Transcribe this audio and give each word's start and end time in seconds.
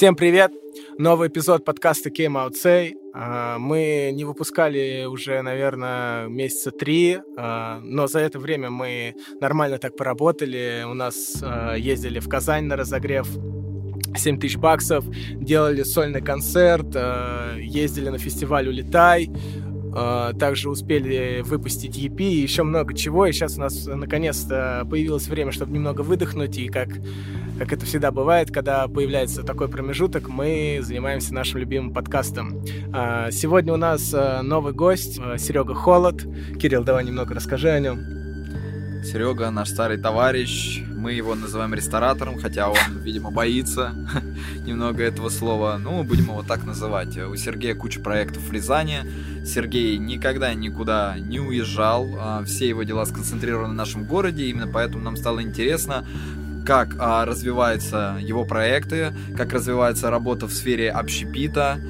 Всем 0.00 0.16
привет! 0.16 0.50
Новый 0.96 1.28
эпизод 1.28 1.62
подкаста 1.62 2.08
Came 2.08 2.32
Out 2.42 2.52
Say. 2.52 2.94
А, 3.12 3.58
мы 3.58 4.10
не 4.14 4.24
выпускали 4.24 5.04
уже, 5.04 5.42
наверное, 5.42 6.26
месяца 6.26 6.70
три, 6.70 7.18
а, 7.36 7.80
но 7.84 8.06
за 8.06 8.20
это 8.20 8.38
время 8.38 8.70
мы 8.70 9.14
нормально 9.42 9.76
так 9.76 9.98
поработали. 9.98 10.86
У 10.88 10.94
нас 10.94 11.42
а, 11.42 11.74
ездили 11.74 12.18
в 12.18 12.30
Казань 12.30 12.64
на 12.64 12.76
разогрев 12.76 13.28
7 14.16 14.40
тысяч 14.40 14.56
баксов, 14.56 15.04
делали 15.34 15.82
сольный 15.82 16.22
концерт, 16.22 16.96
ездили 17.58 18.08
на 18.08 18.16
фестиваль 18.16 18.68
«Улетай», 18.68 19.28
также 19.92 20.70
успели 20.70 21.42
выпустить 21.44 21.98
EP 21.98 22.18
и 22.18 22.42
еще 22.42 22.62
много 22.62 22.94
чего. 22.94 23.26
И 23.26 23.32
сейчас 23.32 23.56
у 23.56 23.60
нас 23.60 23.86
наконец-то 23.86 24.86
появилось 24.88 25.28
время, 25.28 25.52
чтобы 25.52 25.72
немного 25.72 26.02
выдохнуть 26.02 26.58
и 26.58 26.68
как 26.68 26.88
как 27.60 27.74
это 27.74 27.84
всегда 27.84 28.10
бывает, 28.10 28.50
когда 28.50 28.88
появляется 28.88 29.42
такой 29.42 29.68
промежуток, 29.68 30.30
мы 30.30 30.78
занимаемся 30.80 31.34
нашим 31.34 31.60
любимым 31.60 31.92
подкастом. 31.92 32.64
А, 32.90 33.30
сегодня 33.30 33.74
у 33.74 33.76
нас 33.76 34.14
э, 34.14 34.40
новый 34.40 34.72
гость, 34.72 35.20
э, 35.22 35.36
Серега 35.36 35.74
Холод. 35.74 36.26
Кирилл, 36.58 36.84
давай 36.84 37.04
немного 37.04 37.34
расскажи 37.34 37.68
о 37.68 37.78
нем. 37.78 38.19
Серега 39.02 39.50
наш 39.50 39.70
старый 39.70 39.96
товарищ, 39.96 40.82
мы 40.94 41.12
его 41.12 41.34
называем 41.34 41.72
ресторатором, 41.74 42.38
хотя 42.38 42.68
он, 42.68 42.76
видимо, 43.02 43.30
боится 43.30 43.94
немного 44.66 45.02
этого 45.02 45.30
слова. 45.30 45.78
Ну, 45.78 46.04
будем 46.04 46.24
его 46.24 46.42
так 46.42 46.64
называть. 46.64 47.16
У 47.16 47.34
Сергея 47.36 47.74
куча 47.74 48.00
проектов 48.00 48.42
в 48.42 48.52
Рязани. 48.52 49.00
Сергей 49.44 49.96
никогда 49.96 50.52
никуда 50.52 51.16
не 51.18 51.40
уезжал. 51.40 52.08
А, 52.18 52.44
все 52.44 52.68
его 52.68 52.82
дела 52.82 53.06
сконцентрированы 53.06 53.72
в 53.72 53.76
нашем 53.76 54.04
городе. 54.04 54.44
Именно 54.44 54.68
поэтому 54.68 55.02
нам 55.02 55.16
стало 55.16 55.42
интересно, 55.42 56.04
как 56.66 56.94
а, 56.98 57.24
развиваются 57.24 58.18
его 58.20 58.44
проекты, 58.44 59.14
как 59.36 59.52
развивается 59.54 60.10
работа 60.10 60.46
в 60.46 60.52
сфере 60.52 60.90
общепита. 60.90 61.80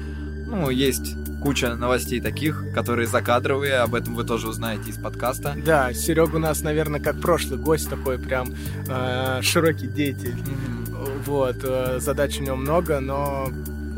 Ну, 0.47 0.69
есть 0.69 1.20
куча 1.41 1.75
новостей 1.75 2.21
таких, 2.21 2.63
которые 2.73 3.07
закадровые, 3.07 3.77
об 3.77 3.95
этом 3.95 4.15
вы 4.15 4.23
тоже 4.23 4.47
узнаете 4.47 4.91
из 4.91 4.97
подкаста. 4.97 5.55
Да, 5.57 5.91
Серега 5.93 6.35
у 6.35 6.39
нас, 6.39 6.61
наверное, 6.61 6.99
как 6.99 7.19
прошлый 7.19 7.59
гость 7.59 7.89
такой 7.89 8.19
прям 8.19 8.53
э, 8.87 9.41
широкий 9.41 9.87
деятель. 9.87 10.35
Mm-hmm. 10.35 11.23
Вот, 11.25 11.57
э, 11.63 11.99
задач 11.99 12.39
у 12.39 12.43
него 12.43 12.55
много, 12.55 12.99
но 12.99 13.49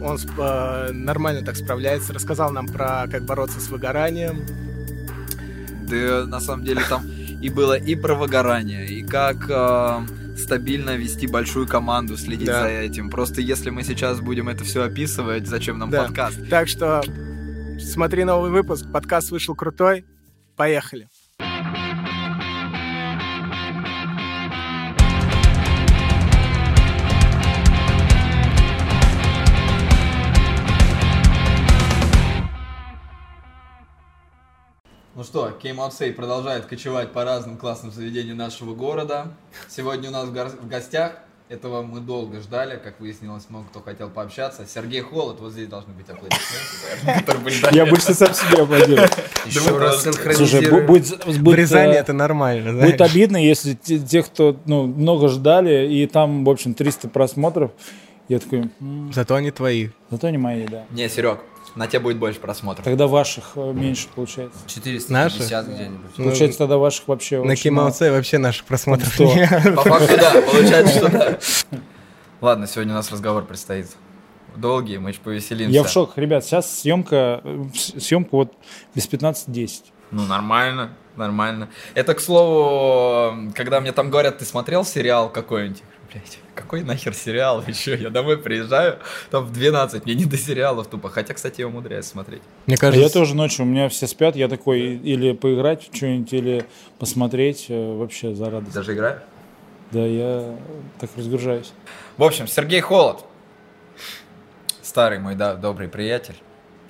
он 0.02 0.18
э, 0.38 0.92
нормально 0.94 1.46
так 1.46 1.58
справляется. 1.58 2.14
Рассказал 2.14 2.52
нам 2.52 2.68
про 2.68 3.08
как 3.12 3.24
бороться 3.24 3.60
с 3.60 3.68
выгоранием. 3.70 4.44
Да, 5.90 6.26
на 6.26 6.40
самом 6.40 6.64
деле 6.64 6.82
там 6.88 7.06
и 7.42 7.50
было 7.50 7.78
и 7.78 7.96
про 7.96 8.16
выгорание, 8.16 8.88
и 8.88 9.04
как... 9.04 9.50
Э, 9.50 10.02
стабильно 10.36 10.96
вести 10.96 11.28
большую 11.28 11.68
команду, 11.68 12.18
следить 12.18 12.48
да. 12.48 12.64
за 12.64 12.70
этим. 12.70 13.12
Просто 13.12 13.40
если 13.40 13.70
мы 13.70 13.84
сейчас 13.84 14.20
будем 14.20 14.50
это 14.50 14.64
все 14.64 14.84
описывать, 14.84 15.48
зачем 15.48 15.78
нам 15.78 15.92
да. 15.92 16.06
подкаст? 16.06 16.40
Так 16.50 16.68
что 16.68 17.04
смотри 17.80 18.24
новый 18.24 18.52
выпуск. 18.52 18.86
Подкаст 18.92 19.32
вышел 19.32 19.56
крутой. 19.56 20.06
Поехали. 20.56 21.08
Ну 35.16 35.24
что, 35.24 35.50
Came 35.62 35.78
Out 35.78 36.14
продолжает 36.14 36.66
кочевать 36.66 37.14
по 37.14 37.24
разным 37.24 37.58
классным 37.58 37.92
заведениям 37.92 38.38
нашего 38.38 38.74
города. 38.74 39.32
Сегодня 39.70 40.10
у 40.10 40.12
нас 40.12 40.28
в 40.28 40.68
гостях, 40.68 41.20
этого 41.50 41.82
мы 41.82 42.00
долго 42.00 42.40
ждали, 42.40 42.80
как 42.84 43.00
выяснилось, 43.00 43.50
много 43.50 43.68
кто 43.68 43.82
хотел 43.82 44.10
пообщаться. 44.10 44.66
Сергей 44.66 45.02
Холод, 45.02 45.40
вот 45.40 45.52
здесь 45.52 45.68
должны 45.68 45.94
быть 45.94 46.10
аплодисменты. 46.10 47.76
Я 47.76 47.86
больше 47.86 48.14
сам 48.14 48.34
себе 48.34 48.64
аплодирую. 48.64 49.08
Еще 49.46 49.78
раз 49.78 50.04
Слушай, 50.36 50.86
будет... 50.86 51.26
В 51.26 51.54
Рязани 51.54 51.94
это 51.94 52.14
нормально. 52.14 52.82
Будет 52.82 53.02
обидно, 53.02 53.38
если 53.38 53.74
те, 53.74 54.24
кто 54.24 54.60
ну, 54.66 54.88
много 54.88 55.28
ждали, 55.28 55.88
и 55.92 56.08
там, 56.08 56.46
в 56.46 56.50
общем, 56.50 56.74
300 56.74 57.10
просмотров, 57.10 57.72
я 58.30 58.40
такой... 58.40 58.70
Зато 59.14 59.36
они 59.36 59.52
твои. 59.52 59.90
Зато 60.10 60.28
они 60.28 60.38
мои, 60.38 60.66
да. 60.66 60.86
Не, 60.92 61.10
Серег, 61.10 61.40
на 61.76 61.88
тебе 61.88 62.00
будет 62.00 62.18
больше 62.18 62.40
просмотров. 62.40 62.86
Тогда 62.86 63.08
ваших 63.08 63.52
э, 63.56 63.72
меньше 63.74 64.08
получается. 64.14 64.60
450 64.68 65.68
где-нибудь. 65.68 66.12
Ну, 66.18 66.26
получается, 66.26 66.60
тогда 66.60 66.78
ваших 66.78 67.08
вообще 67.08 67.44
На 67.44 67.56
Кимауце 67.56 68.12
вообще 68.12 68.38
наших 68.38 68.66
просмотров 68.66 69.20
нет. 69.20 69.50
По 69.76 69.84
факту, 69.84 70.18
да, 70.18 70.42
получается, 70.42 70.98
что 70.98 71.10
да. 71.10 71.40
Ладно, 72.42 72.68
сегодня 72.68 72.94
у 72.94 72.98
нас 72.98 73.12
разговор 73.12 73.46
предстоит 73.46 73.88
долгий, 74.56 74.98
мы 74.98 75.10
еще 75.10 75.20
повеселимся. 75.22 75.74
Я 75.74 75.84
в 75.84 75.90
шок, 75.90 76.18
ребят, 76.18 76.46
сейчас 76.46 76.82
съемка, 76.82 77.42
э, 77.44 77.64
съемка 77.74 78.30
вот 78.36 78.54
без 78.94 79.08
15-10. 79.08 79.86
Ну, 80.12 80.24
нормально, 80.28 80.92
нормально. 81.16 81.70
Это, 81.96 82.14
к 82.14 82.20
слову, 82.20 83.52
когда 83.56 83.82
мне 83.82 83.92
там 83.92 84.10
говорят, 84.12 84.38
ты 84.38 84.46
смотрел 84.46 84.86
сериал 84.86 85.30
какой-нибудь? 85.30 85.82
Блять, 86.14 86.38
какой 86.54 86.84
нахер 86.84 87.16
сериал 87.16 87.64
еще? 87.66 87.98
Я 87.98 88.12
домой 88.12 88.38
приезжаю, 88.38 89.00
там 89.32 89.46
в 89.46 89.52
12, 89.52 90.06
мне 90.06 90.14
не 90.14 90.26
до 90.26 90.38
сериалов 90.38 90.86
тупо. 90.86 91.10
Хотя, 91.10 91.34
кстати, 91.34 91.62
я 91.62 91.68
умудряюсь 91.68 92.06
смотреть. 92.06 92.44
Мне 92.68 92.78
кажется... 92.78 93.02
А 93.02 93.04
я 93.04 93.10
тоже 93.10 93.36
ночью, 93.36 93.66
у 93.66 93.68
меня 93.68 93.90
все 93.90 94.06
спят, 94.06 94.36
я 94.36 94.48
такой 94.48 94.82
или 94.82 95.32
поиграть 95.34 95.90
в 95.90 95.96
что-нибудь, 95.96 96.32
или 96.32 96.66
посмотреть 97.00 97.66
э, 97.70 97.98
вообще 97.98 98.36
за 98.36 98.52
радость. 98.52 98.76
Даже 98.76 98.94
играю? 98.94 99.22
Да, 99.92 100.06
я 100.06 100.56
так 101.00 101.10
разгружаюсь. 101.18 101.74
В 102.18 102.24
общем, 102.24 102.48
Сергей 102.48 102.82
Холод. 102.82 103.26
Старый 104.84 105.18
мой, 105.18 105.34
да, 105.34 105.56
добрый 105.56 105.88
приятель. 105.88 106.36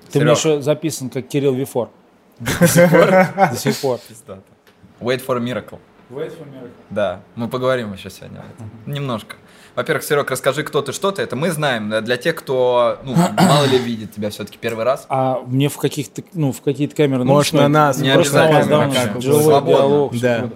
Ты 0.08 0.20
Серег. 0.20 0.24
мне 0.24 0.34
еще 0.34 0.62
записан 0.62 1.10
как 1.10 1.30
Кирилл 1.30 1.54
Вифор. 1.54 1.90
До 2.40 2.68
сих 2.68 2.90
пор? 2.90 3.10
До 3.10 3.56
сих 3.56 3.78
пор. 3.78 4.00
Wait 5.00 5.26
for 5.26 5.38
a 5.38 5.40
miracle. 5.40 5.80
Wait 6.14 6.32
for 6.38 6.46
miracle. 6.46 6.72
Да, 6.90 7.22
мы 7.36 7.48
поговорим 7.48 7.94
еще 7.94 8.10
сегодня 8.10 8.40
об 8.40 8.46
этом. 8.54 8.72
Немножко. 8.86 9.36
Во-первых, 9.76 10.04
Серег, 10.04 10.30
расскажи, 10.30 10.62
кто 10.64 10.84
ты, 10.84 10.92
что 10.92 11.12
ты. 11.12 11.24
Это 11.24 11.36
мы 11.36 11.50
знаем. 11.50 11.90
Для 12.04 12.18
тех, 12.18 12.36
кто, 12.36 13.00
ну, 13.04 13.16
мало 13.16 13.66
ли 13.66 13.80
видит 13.80 14.12
тебя 14.12 14.30
все-таки 14.30 14.60
первый 14.60 14.86
раз. 14.86 15.08
А 15.10 15.42
мне 15.48 15.70
в 15.70 15.78
каких-то, 15.78 16.22
ну, 16.34 16.52
в 16.52 16.62
какие-то 16.62 16.96
камеры... 16.96 17.24
Может, 17.24 17.54
на 17.54 17.68
нас. 17.68 17.98
Не 18.00 18.12
обязательно. 18.12 18.90
Да, 18.90 19.20
диалог. 19.20 20.14
Да. 20.20 20.50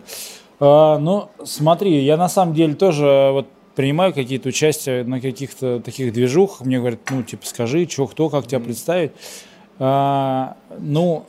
А, 0.59 0.99
ну, 0.99 1.31
смотри, 1.43 2.03
я 2.03 2.17
на 2.17 2.29
самом 2.29 2.53
деле 2.53 2.75
тоже 2.75 3.29
вот 3.31 3.47
принимаю 3.75 4.13
какие-то 4.13 4.49
участия 4.49 5.03
на 5.03 5.19
каких-то 5.19 5.79
таких 5.79 6.13
движухах. 6.13 6.61
Мне 6.61 6.77
говорят, 6.77 6.99
ну, 7.09 7.23
типа, 7.23 7.45
скажи, 7.45 7.87
что, 7.89 8.05
кто, 8.05 8.29
как 8.29 8.45
тебя 8.45 8.59
представить. 8.59 9.13
А, 9.79 10.57
ну, 10.79 11.25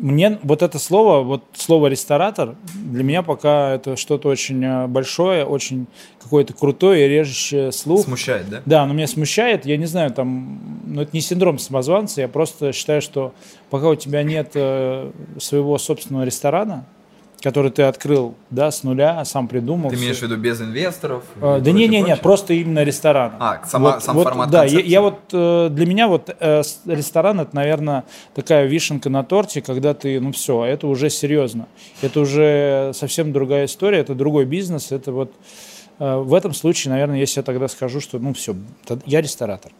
мне 0.00 0.38
вот 0.42 0.62
это 0.62 0.78
слово, 0.78 1.22
вот 1.22 1.44
слово 1.54 1.88
ресторатор, 1.88 2.56
для 2.74 3.02
меня 3.02 3.22
пока 3.22 3.74
это 3.74 3.96
что-то 3.96 4.28
очень 4.28 4.64
э, 4.64 4.86
большое, 4.86 5.44
очень 5.44 5.86
какое-то 6.22 6.52
крутое 6.54 7.06
и 7.06 7.08
режущее 7.08 7.72
слух. 7.72 8.04
Смущает, 8.04 8.48
да? 8.48 8.62
Да, 8.64 8.86
но 8.86 8.94
меня 8.94 9.06
смущает. 9.06 9.66
Я 9.66 9.76
не 9.76 9.86
знаю, 9.86 10.12
там, 10.12 10.82
ну 10.86 11.02
это 11.02 11.10
не 11.12 11.20
синдром 11.20 11.58
самозванца, 11.58 12.20
я 12.20 12.28
просто 12.28 12.72
считаю, 12.72 13.02
что 13.02 13.32
пока 13.70 13.88
у 13.88 13.94
тебя 13.94 14.22
нет 14.22 14.52
э, 14.54 15.10
своего 15.38 15.78
собственного 15.78 16.24
ресторана, 16.24 16.86
который 17.46 17.70
ты 17.70 17.84
открыл, 17.84 18.34
да, 18.50 18.72
с 18.72 18.82
нуля, 18.82 19.24
сам 19.24 19.46
придумал. 19.46 19.90
Ты 19.90 19.94
имеешь 19.94 20.18
в 20.18 20.22
виду 20.22 20.36
без 20.36 20.60
инвесторов? 20.60 21.22
А, 21.40 21.60
да 21.60 21.70
не, 21.70 21.86
не, 21.86 22.02
не, 22.02 22.16
просто 22.16 22.54
именно 22.54 22.82
ресторан. 22.82 23.34
А, 23.38 23.60
сама, 23.64 23.92
вот, 23.92 24.02
сам 24.02 24.16
вот, 24.16 24.24
формат 24.24 24.50
Да, 24.50 24.64
я, 24.64 24.80
я 24.80 25.00
вот 25.00 25.20
э, 25.32 25.68
для 25.70 25.86
меня 25.86 26.08
вот 26.08 26.28
э, 26.40 26.62
ресторан 26.86 27.38
это, 27.38 27.54
наверное, 27.54 28.02
такая 28.34 28.66
вишенка 28.66 29.10
на 29.10 29.22
торте, 29.22 29.62
когда 29.62 29.94
ты, 29.94 30.18
ну 30.18 30.32
все, 30.32 30.64
это 30.64 30.88
уже 30.88 31.08
серьезно, 31.08 31.68
это 32.02 32.18
уже 32.18 32.90
совсем 32.96 33.32
другая 33.32 33.66
история, 33.66 34.00
это 34.00 34.16
другой 34.16 34.44
бизнес, 34.44 34.90
это 34.90 35.12
вот 35.12 35.32
в 36.00 36.34
этом 36.34 36.52
случае, 36.52 36.92
наверное, 36.92 37.20
если 37.20 37.38
я 37.38 37.44
тогда 37.44 37.68
скажу, 37.68 38.00
что, 38.00 38.18
ну 38.18 38.34
все, 38.34 38.56
я 39.06 39.22
ресторатор. 39.22 39.70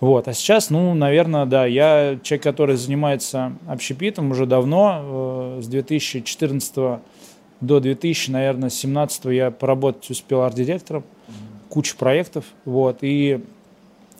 Вот. 0.00 0.28
А 0.28 0.32
сейчас, 0.32 0.70
ну, 0.70 0.94
наверное, 0.94 1.44
да, 1.44 1.66
я 1.66 2.18
человек, 2.22 2.42
который 2.42 2.76
занимается 2.76 3.52
общепитом 3.68 4.30
уже 4.30 4.46
давно, 4.46 5.58
э, 5.58 5.62
с 5.62 5.66
2014 5.66 7.00
до 7.60 7.80
2000, 7.80 8.30
наверное, 8.30 8.70
17 8.70 9.26
я 9.26 9.50
поработать 9.50 10.08
успел 10.10 10.40
арт-директором, 10.40 11.02
mm-hmm. 11.02 11.32
куча 11.68 11.94
проектов, 11.96 12.46
вот, 12.64 12.98
и 13.02 13.40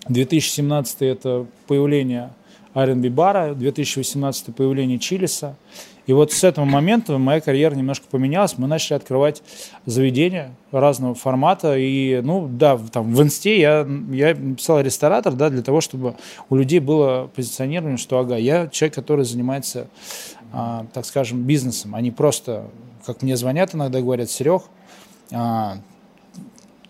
2017 0.08 1.02
это 1.02 1.46
появление 1.66 2.30
R&B 2.74 3.08
бара, 3.08 3.54
2018 3.54 4.54
появление 4.54 4.98
Чилиса, 4.98 5.56
и 6.10 6.12
вот 6.12 6.32
с 6.32 6.42
этого 6.42 6.64
момента 6.64 7.16
моя 7.18 7.40
карьера 7.40 7.72
немножко 7.76 8.04
поменялась. 8.10 8.58
Мы 8.58 8.66
начали 8.66 8.96
открывать 8.96 9.44
заведения 9.86 10.56
разного 10.72 11.14
формата. 11.14 11.76
И, 11.78 12.20
ну, 12.20 12.48
да, 12.50 12.76
там 12.92 13.14
в 13.14 13.22
инсте 13.22 13.60
я, 13.60 13.86
я 14.10 14.34
писал 14.34 14.80
ресторатор, 14.80 15.34
да, 15.34 15.50
для 15.50 15.62
того, 15.62 15.80
чтобы 15.80 16.16
у 16.48 16.56
людей 16.56 16.80
было 16.80 17.30
позиционирование, 17.32 17.96
что, 17.96 18.18
ага, 18.18 18.34
я 18.34 18.66
человек, 18.66 18.96
который 18.96 19.24
занимается, 19.24 19.86
а, 20.52 20.84
так 20.92 21.04
скажем, 21.04 21.44
бизнесом, 21.44 21.94
а 21.94 22.00
не 22.00 22.10
просто, 22.10 22.64
как 23.06 23.22
мне 23.22 23.36
звонят 23.36 23.76
иногда, 23.76 24.00
говорят, 24.00 24.30
Серег, 24.30 24.62
а, 25.30 25.76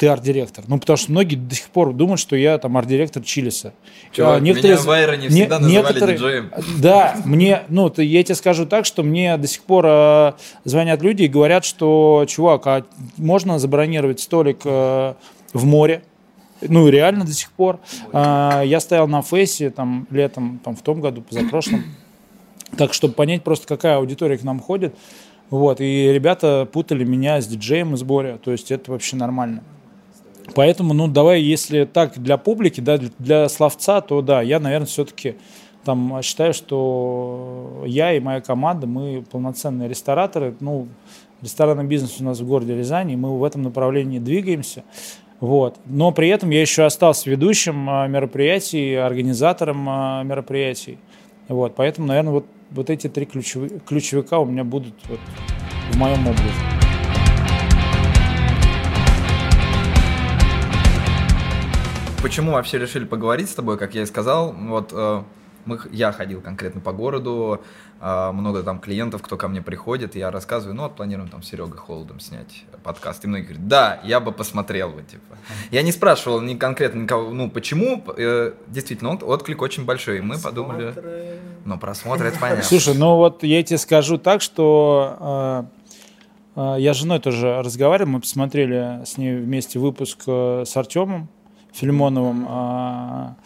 ты 0.01 0.07
арт-директор. 0.07 0.65
Ну, 0.67 0.79
потому 0.79 0.97
что 0.97 1.11
многие 1.11 1.37
до 1.37 1.55
сих 1.55 1.69
пор 1.69 1.93
думают, 1.93 2.21
что 2.21 2.35
я 2.35 2.57
там 2.57 2.75
арт-директор 2.79 3.23
Чилиса. 3.23 3.75
Чувак, 4.13 4.39
а, 4.39 4.41
некоторые, 4.41 4.77
меня 4.77 4.87
в 4.87 4.91
Айроне 4.91 5.29
всегда 5.29 5.59
не, 5.59 5.65
называли 5.65 5.73
некоторые, 5.73 6.17
диджеем. 6.17 6.51
Да, 6.79 7.17
мне, 7.27 7.65
ну, 7.69 7.91
ты, 7.91 8.05
я 8.05 8.25
тебе 8.25 8.35
скажу 8.35 8.65
так, 8.65 8.87
что 8.87 9.03
мне 9.03 9.37
до 9.37 9.47
сих 9.47 9.63
пор 9.63 9.85
э, 9.87 10.33
звонят 10.65 11.03
люди 11.03 11.25
и 11.25 11.29
говорят, 11.29 11.67
что, 11.67 12.25
чувак, 12.27 12.67
а 12.67 12.87
можно 13.19 13.59
забронировать 13.59 14.21
столик 14.21 14.61
э, 14.65 15.15
в 15.53 15.65
море? 15.67 16.03
Ну, 16.63 16.89
реально 16.89 17.27
до 17.27 17.35
сих 17.35 17.53
пор. 17.53 17.79
Э, 18.15 18.63
я 18.65 18.81
стоял 18.81 19.07
на 19.07 19.21
фейсе 19.21 19.69
там 19.69 20.07
летом, 20.11 20.63
там 20.65 20.77
в 20.77 20.81
том 20.81 21.03
году, 21.03 21.21
позапрошлом. 21.21 21.85
Так, 22.79 22.95
чтобы 22.95 23.13
понять 23.13 23.45
просто, 23.45 23.67
какая 23.67 23.97
аудитория 23.97 24.39
к 24.39 24.45
нам 24.45 24.61
ходит. 24.61 24.95
Вот, 25.51 25.83
и 25.83 26.11
ребята 26.11 26.67
путали 26.73 27.05
меня 27.05 27.39
с 27.39 27.47
диджеем 27.47 27.93
из 27.93 28.03
Боря, 28.03 28.39
то 28.43 28.51
есть 28.51 28.71
это 28.71 28.93
вообще 28.93 29.17
нормально. 29.17 29.63
Поэтому, 30.55 30.95
ну, 30.95 31.09
давай, 31.09 31.41
если 31.41 31.85
так 31.85 32.19
для 32.19 32.37
публики, 32.37 32.81
да, 32.81 32.99
для 33.19 33.49
словца, 33.49 34.01
то 34.01 34.23
да, 34.23 34.43
я, 34.43 34.61
наверное, 34.61 34.87
все-таки 34.87 35.37
там 35.85 36.21
считаю, 36.23 36.53
что 36.53 37.83
я 37.87 38.13
и 38.13 38.21
моя 38.21 38.41
команда, 38.41 38.87
мы 38.87 39.25
полноценные 39.31 39.89
рестораторы. 39.89 40.55
Ну, 40.61 40.89
ресторанный 41.43 41.85
бизнес 41.85 42.21
у 42.21 42.25
нас 42.25 42.41
в 42.41 42.47
городе 42.47 42.77
Рязани, 42.77 43.17
мы 43.17 43.39
в 43.39 43.45
этом 43.45 43.63
направлении 43.63 44.19
двигаемся. 44.19 44.85
Вот. 45.41 45.79
Но 45.87 46.13
при 46.13 46.29
этом 46.29 46.51
я 46.51 46.61
еще 46.61 46.85
остался 46.85 47.31
ведущим 47.31 47.89
а, 47.89 48.07
мероприятий, 48.07 48.95
организатором 48.95 49.87
а, 49.89 50.23
мероприятий. 50.23 50.99
Вот. 51.49 51.75
Поэтому, 51.77 52.09
наверное, 52.09 52.33
вот, 52.33 52.47
вот 52.71 52.91
эти 52.91 53.09
три 53.09 53.25
ключевые, 53.25 53.81
ключевика 53.87 54.39
у 54.39 54.45
меня 54.45 54.65
будут 54.65 54.95
вот 55.09 55.19
в 55.93 55.97
моем 55.97 56.21
образе. 56.21 56.90
Почему 62.23 62.53
вообще 62.53 62.79
решили 62.79 63.05
поговорить 63.05 63.51
с 63.51 63.55
тобой, 63.55 63.79
как 63.79 63.95
я 63.95 64.03
и 64.03 64.07
сказал, 64.07 64.53
вот 64.53 64.91
э, 64.93 65.23
мы, 65.65 65.79
я 65.91 66.13
ходил 66.13 66.41
конкретно 66.41 66.81
по 66.81 66.93
городу, 66.93 67.61
э, 68.01 68.31
много 68.33 68.63
там 68.63 68.79
клиентов, 68.79 69.23
кто 69.23 69.37
ко 69.37 69.49
мне 69.49 69.63
приходит, 69.63 70.15
я 70.15 70.31
рассказываю, 70.31 70.77
ну 70.77 70.83
вот 70.83 70.97
планируем 70.97 71.29
там 71.29 71.43
с 71.43 71.49
Серегой 71.49 71.79
Холодом 71.79 72.21
снять 72.21 72.65
подкаст, 72.83 73.25
и 73.25 73.29
многие 73.29 73.45
говорят, 73.45 73.69
да, 73.69 74.01
я 74.05 74.21
бы 74.21 74.33
посмотрел 74.33 74.91
бы, 74.91 75.03
типа. 75.03 75.37
Я 75.71 75.83
не 75.83 75.93
спрашивал 75.93 76.41
ни 76.41 76.55
конкретно 76.55 77.01
никого, 77.01 77.31
ну 77.31 77.51
почему, 77.51 78.05
э, 78.17 78.53
действительно, 78.67 79.13
отклик 79.15 79.63
очень 79.63 79.85
большой, 79.85 80.19
и 80.19 80.21
мы 80.21 80.39
подумали, 80.39 80.95
ну 81.65 81.79
просмотры, 81.79 82.29
это 82.29 82.39
понятно. 82.39 82.65
Слушай, 82.65 82.95
ну 82.95 83.17
вот 83.17 83.43
я 83.43 83.63
тебе 83.63 83.79
скажу 83.79 84.19
так, 84.19 84.43
что... 84.43 85.67
Я 86.57 86.95
с 86.95 86.97
женой 86.97 87.21
тоже 87.21 87.63
разговаривал, 87.63 88.11
мы 88.11 88.21
посмотрели 88.21 89.03
с 89.07 89.17
ней 89.17 89.37
вместе 89.37 89.79
выпуск 89.79 90.25
с 90.27 90.77
Артемом, 90.77 91.29
Филимоновым. 91.73 92.47
А, 92.49 93.37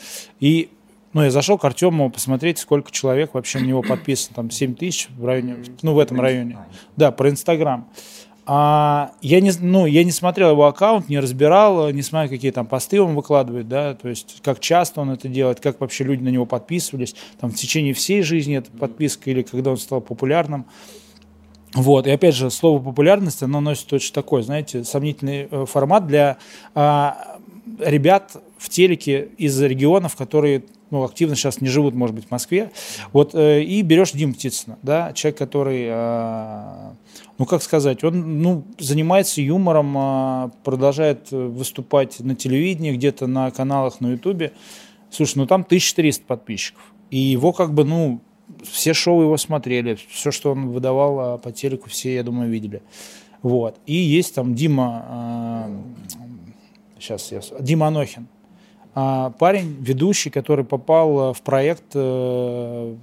и 0.41 0.71
ну, 1.13 1.23
я 1.23 1.31
зашел 1.31 1.59
к 1.59 1.65
Артему 1.65 2.11
посмотреть, 2.11 2.59
сколько 2.59 2.91
человек 2.91 3.35
вообще 3.35 3.61
на 3.61 3.67
него 3.67 3.83
подписано. 3.83 4.35
Там 4.35 4.51
7 4.51 4.75
тысяч 4.75 5.09
в 5.17 5.25
районе, 5.25 5.57
ну, 5.83 5.95
в 5.95 5.99
этом 6.01 6.21
районе. 6.21 6.59
Да, 6.97 7.13
про 7.13 7.31
Инстаграм. 7.31 7.89
А, 8.47 9.13
я, 9.23 9.41
не, 9.41 9.53
ну, 9.59 9.87
я 9.87 10.05
не 10.05 10.11
смотрел 10.11 10.51
его 10.51 10.67
аккаунт, 10.67 11.09
не 11.09 11.19
разбирал, 11.19 11.91
не 11.91 12.03
смотрел, 12.03 12.31
какие 12.31 12.51
там 12.51 12.67
посты 12.67 13.01
он 13.01 13.15
выкладывает, 13.15 13.69
да, 13.69 13.95
то 13.95 14.09
есть 14.09 14.43
как 14.43 14.61
часто 14.61 15.01
он 15.01 15.11
это 15.11 15.29
делает, 15.29 15.61
как 15.61 15.81
вообще 15.81 16.05
люди 16.05 16.23
на 16.23 16.29
него 16.29 16.45
подписывались, 16.45 17.15
там 17.41 17.51
в 17.51 17.55
течение 17.55 17.95
всей 17.95 18.21
жизни 18.21 18.59
эта 18.59 18.71
подписка 18.71 19.31
или 19.31 19.43
когда 19.43 19.71
он 19.71 19.79
стал 19.79 20.03
популярным. 20.03 20.67
Вот, 21.73 22.07
и 22.07 22.11
опять 22.11 22.35
же, 22.35 22.51
слово 22.51 22.81
популярность, 22.81 23.43
оно 23.43 23.61
носит 23.61 23.93
очень 23.93 24.13
такой, 24.13 24.43
знаете, 24.43 24.85
сомнительный 24.85 25.49
э, 25.51 25.65
формат 25.67 26.07
для 26.07 26.37
а, 26.75 27.34
ребят 27.79 28.37
в 28.59 28.69
телеке 28.69 29.31
из 29.39 29.61
регионов, 29.61 30.17
которые 30.17 30.65
ну, 30.91 31.03
активно 31.03 31.35
сейчас 31.35 31.61
не 31.61 31.69
живут, 31.69 31.95
может 31.95 32.15
быть, 32.15 32.27
в 32.27 32.31
Москве. 32.31 32.71
Вот, 33.13 33.35
э, 33.35 33.63
и 33.63 33.83
берешь 33.83 34.13
Дим 34.13 34.33
Птицына, 34.33 34.79
да, 34.83 35.13
человек, 35.13 35.39
который, 35.39 35.87
э, 35.89 36.93
ну, 37.37 37.47
как 37.47 37.63
сказать, 37.63 38.05
он 38.05 38.43
ну, 38.43 38.65
занимается 38.79 39.41
юмором, 39.41 39.95
э, 39.97 40.51
продолжает 40.63 41.33
выступать 41.33 42.21
на 42.21 42.37
телевидении, 42.37 42.93
где-то 42.93 43.27
на 43.27 43.51
каналах 43.51 44.01
на 44.01 44.13
Ютубе. 44.13 44.53
Слушай, 45.11 45.39
ну 45.39 45.47
там 45.47 45.63
1300 45.63 46.25
подписчиков. 46.27 46.83
И 47.11 47.19
его 47.19 47.53
как 47.53 47.75
бы, 47.75 47.85
ну, 47.85 48.21
все 48.63 48.95
шоу 48.95 49.23
его 49.23 49.37
смотрели, 49.37 49.99
все, 50.11 50.31
что 50.31 50.53
он 50.53 50.69
выдавал 50.69 51.39
по 51.39 51.51
телеку, 51.51 51.89
все, 51.89 52.15
я 52.15 52.23
думаю, 52.23 52.51
видели. 52.51 52.83
Вот. 53.43 53.79
И 53.87 53.95
есть 53.95 54.35
там 54.35 54.55
Дима, 54.55 55.69
сейчас 57.05 57.33
я... 57.33 57.41
Дима 57.61 57.89
Анохин. 57.89 58.27
А, 58.95 59.31
парень, 59.39 59.77
ведущий, 59.81 60.31
который 60.31 60.65
попал 60.65 61.31
э, 61.31 61.35
в 61.35 61.43
проект, 61.43 61.85
э, 61.95 62.97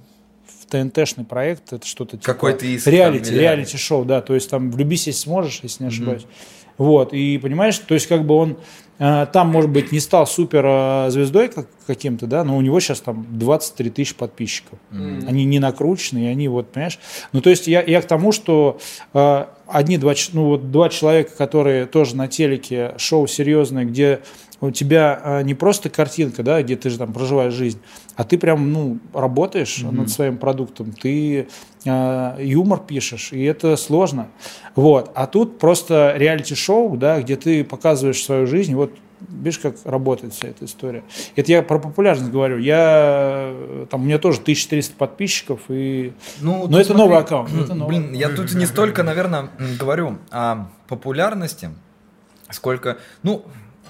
ТНТшный 0.72 1.24
проект, 1.24 1.72
это 1.72 1.86
что-то 1.86 2.16
типа... 2.16 2.32
Какой-то 2.32 2.66
из... 2.66 2.86
Реалити, 2.86 3.30
реалити-шоу, 3.32 4.04
да, 4.04 4.22
то 4.22 4.34
есть 4.34 4.48
там 4.48 4.70
«Влюбись, 4.70 5.06
если 5.06 5.20
сможешь», 5.20 5.60
если 5.62 5.84
не 5.84 5.88
ошибаюсь. 5.88 6.22
Mm-hmm. 6.22 6.72
Вот, 6.78 7.12
и 7.12 7.38
понимаешь, 7.38 7.78
то 7.78 7.92
есть 7.94 8.06
как 8.06 8.24
бы 8.24 8.34
он 8.34 8.56
э, 8.98 9.26
там, 9.30 9.48
может 9.48 9.70
быть, 9.70 9.92
не 9.92 10.00
стал 10.00 10.26
супер 10.26 10.64
э, 10.66 11.10
звездой 11.10 11.48
как, 11.48 11.68
каким-то, 11.86 12.26
да, 12.26 12.44
но 12.44 12.56
у 12.56 12.62
него 12.62 12.80
сейчас 12.80 13.02
там 13.02 13.26
23 13.30 13.90
тысячи 13.90 14.14
подписчиков. 14.14 14.78
Mm-hmm. 14.90 15.28
Они 15.28 15.44
не 15.44 15.58
накрученные, 15.58 16.30
они 16.30 16.48
вот, 16.48 16.72
понимаешь. 16.72 16.98
Ну, 17.32 17.42
то 17.42 17.50
есть 17.50 17.66
я, 17.66 17.82
я 17.82 18.00
к 18.00 18.06
тому, 18.06 18.32
что 18.32 18.80
э, 19.12 19.44
одни 19.66 19.98
два, 19.98 20.14
ну, 20.32 20.46
вот 20.46 20.70
два 20.70 20.88
человека, 20.88 21.32
которые 21.36 21.84
тоже 21.84 22.16
на 22.16 22.26
телеке, 22.26 22.94
шоу 22.96 23.26
серьезное, 23.26 23.84
где 23.84 24.20
у 24.62 24.70
тебя 24.70 25.20
а, 25.22 25.42
не 25.42 25.54
просто 25.54 25.90
картинка, 25.90 26.42
да, 26.42 26.62
где 26.62 26.76
ты 26.76 26.88
же 26.88 26.96
там 26.96 27.12
проживаешь 27.12 27.52
жизнь, 27.52 27.80
а 28.16 28.24
ты 28.24 28.38
прям, 28.38 28.72
ну, 28.72 28.98
работаешь 29.14 29.78
mm-hmm. 29.78 29.90
над 29.92 30.10
своим 30.10 30.36
продуктом, 30.36 30.92
ты 30.92 31.48
э, 31.84 32.36
юмор 32.40 32.80
пишешь, 32.80 33.32
и 33.32 33.42
это 33.44 33.76
сложно. 33.76 34.28
Вот. 34.74 35.10
А 35.14 35.26
тут 35.26 35.58
просто 35.58 36.14
реалити-шоу, 36.16 36.96
да, 36.96 37.20
где 37.20 37.36
ты 37.36 37.64
показываешь 37.64 38.22
свою 38.22 38.46
жизнь, 38.46 38.74
вот 38.74 38.92
видишь, 39.28 39.58
как 39.58 39.76
работает 39.84 40.34
вся 40.34 40.48
эта 40.48 40.64
история. 40.64 41.02
Это 41.36 41.52
я 41.52 41.62
про 41.62 41.78
популярность 41.78 42.30
говорю. 42.30 42.58
Я, 42.58 43.54
там, 43.90 44.02
у 44.02 44.04
меня 44.04 44.18
тоже 44.18 44.40
1300 44.40 44.96
подписчиков, 44.96 45.60
и... 45.68 46.12
ну, 46.40 46.66
но 46.68 46.78
это 46.78 46.92
смотри, 46.92 47.04
новый 47.04 47.18
аккаунт. 47.18 47.52
Это 47.52 47.74
новый. 47.74 47.98
Блин, 47.98 48.12
я 48.14 48.28
тут 48.28 48.52
не 48.54 48.66
столько, 48.66 49.02
наверное, 49.02 49.50
говорю 49.78 50.18
о 50.30 50.66
популярности, 50.88 51.70
сколько, 52.50 52.98
ну, 53.22 53.44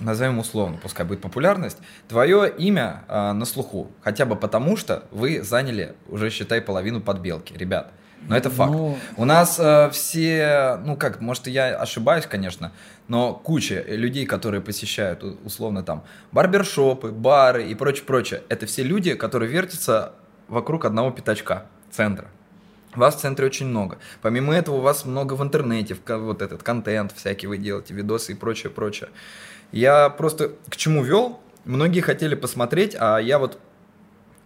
назовем 0.04 0.38
условно, 0.38 0.78
пускай 0.82 1.06
будет 1.06 1.20
популярность, 1.20 1.78
твое 2.08 2.50
имя 2.50 3.04
э, 3.08 3.32
на 3.32 3.44
слуху. 3.44 3.90
Хотя 4.02 4.26
бы 4.26 4.36
потому, 4.36 4.76
что 4.76 5.04
вы 5.10 5.42
заняли 5.42 5.94
уже, 6.08 6.30
считай, 6.30 6.60
половину 6.60 7.00
подбелки, 7.00 7.54
ребят. 7.54 7.92
Но 8.28 8.36
это 8.36 8.50
факт. 8.50 8.72
Ну... 8.72 8.96
У 9.16 9.24
нас 9.24 9.58
э, 9.58 9.90
все, 9.90 10.80
ну 10.84 10.96
как, 10.96 11.20
может, 11.20 11.46
я 11.46 11.76
ошибаюсь, 11.76 12.26
конечно, 12.26 12.72
но 13.08 13.34
куча 13.34 13.84
людей, 13.88 14.26
которые 14.26 14.60
посещают, 14.60 15.24
условно, 15.44 15.82
там, 15.82 16.04
барбершопы, 16.30 17.10
бары 17.10 17.66
и 17.66 17.74
прочее, 17.74 18.04
прочее, 18.04 18.42
это 18.48 18.66
все 18.66 18.82
люди, 18.82 19.14
которые 19.14 19.50
вертятся 19.50 20.12
вокруг 20.48 20.84
одного 20.84 21.10
пятачка, 21.10 21.66
центра. 21.90 22.28
Вас 22.94 23.16
в 23.16 23.20
центре 23.20 23.46
очень 23.46 23.66
много. 23.66 23.98
Помимо 24.20 24.54
этого, 24.54 24.76
у 24.76 24.80
вас 24.80 25.06
много 25.06 25.32
в 25.32 25.42
интернете, 25.42 25.96
вот 26.06 26.42
этот 26.42 26.62
контент 26.62 27.12
всякий 27.12 27.46
вы 27.46 27.56
делаете, 27.56 27.94
видосы 27.94 28.32
и 28.32 28.34
прочее, 28.34 28.70
прочее. 28.70 29.08
Я 29.72 30.10
просто 30.10 30.52
к 30.68 30.76
чему 30.76 31.02
вел? 31.02 31.40
Многие 31.64 32.00
хотели 32.00 32.34
посмотреть, 32.34 32.96
а 32.98 33.18
я 33.18 33.38
вот 33.38 33.58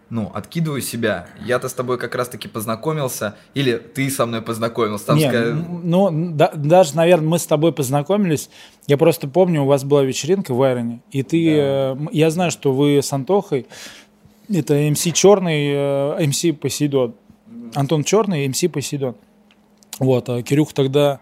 ну, 0.08 0.30
откидываю 0.32 0.80
себя. 0.82 1.26
Я-то 1.44 1.68
с 1.68 1.72
тобой 1.72 1.98
как 1.98 2.14
раз-таки 2.14 2.46
познакомился, 2.46 3.34
или 3.54 3.76
ты 3.76 4.08
со 4.08 4.24
мной 4.26 4.40
познакомился. 4.40 5.06
Там 5.06 5.16
Не, 5.16 5.28
ска... 5.28 5.52
ну, 5.82 6.30
да, 6.32 6.52
даже, 6.54 6.94
наверное, 6.94 7.28
мы 7.28 7.38
с 7.38 7.46
тобой 7.46 7.72
познакомились. 7.72 8.48
Я 8.86 8.98
просто 8.98 9.26
помню, 9.26 9.62
у 9.62 9.66
вас 9.66 9.82
была 9.82 10.04
вечеринка 10.04 10.54
в 10.54 10.62
Айроне, 10.62 11.00
и 11.10 11.22
ты, 11.22 11.44
да. 11.44 11.96
э, 12.04 12.06
я 12.12 12.30
знаю, 12.30 12.52
что 12.52 12.72
вы 12.72 12.98
с 12.98 13.12
Антохой, 13.12 13.66
это 14.48 14.74
МС 14.74 15.02
Черный, 15.12 15.72
э, 15.72 16.26
МС 16.26 16.44
Посейдон. 16.60 17.14
Антон 17.74 18.04
Черный, 18.04 18.46
МС 18.46 18.62
Посейдон. 18.72 19.16
Вот, 19.98 20.28
а 20.28 20.42
Кирюх 20.42 20.74
тогда 20.74 21.20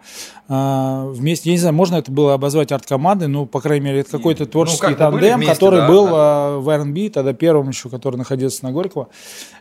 а, 0.49 1.07
вместе, 1.07 1.51
я 1.51 1.55
не 1.55 1.59
знаю, 1.59 1.75
можно 1.75 1.97
это 1.97 2.11
было 2.11 2.35
обозвать 2.35 2.73
арт-командой, 2.73 3.29
ну, 3.29 3.47
по 3.47 3.61
крайней 3.61 3.87
мере, 3.87 4.01
это 4.01 4.11
какой-то 4.11 4.47
творческий 4.47 4.89
ну, 4.89 4.97
как 4.97 5.13
тандем, 5.13 5.37
вместе, 5.37 5.55
который 5.55 5.81
да, 5.81 5.89
был 5.89 6.07
да. 6.07 6.13
А, 6.15 6.59
в 6.59 6.69
R&B, 6.69 7.11
тогда 7.11 7.33
первым 7.33 7.69
еще, 7.69 7.89
который 7.89 8.17
находился 8.17 8.65
на 8.65 8.73
Горького. 8.73 9.09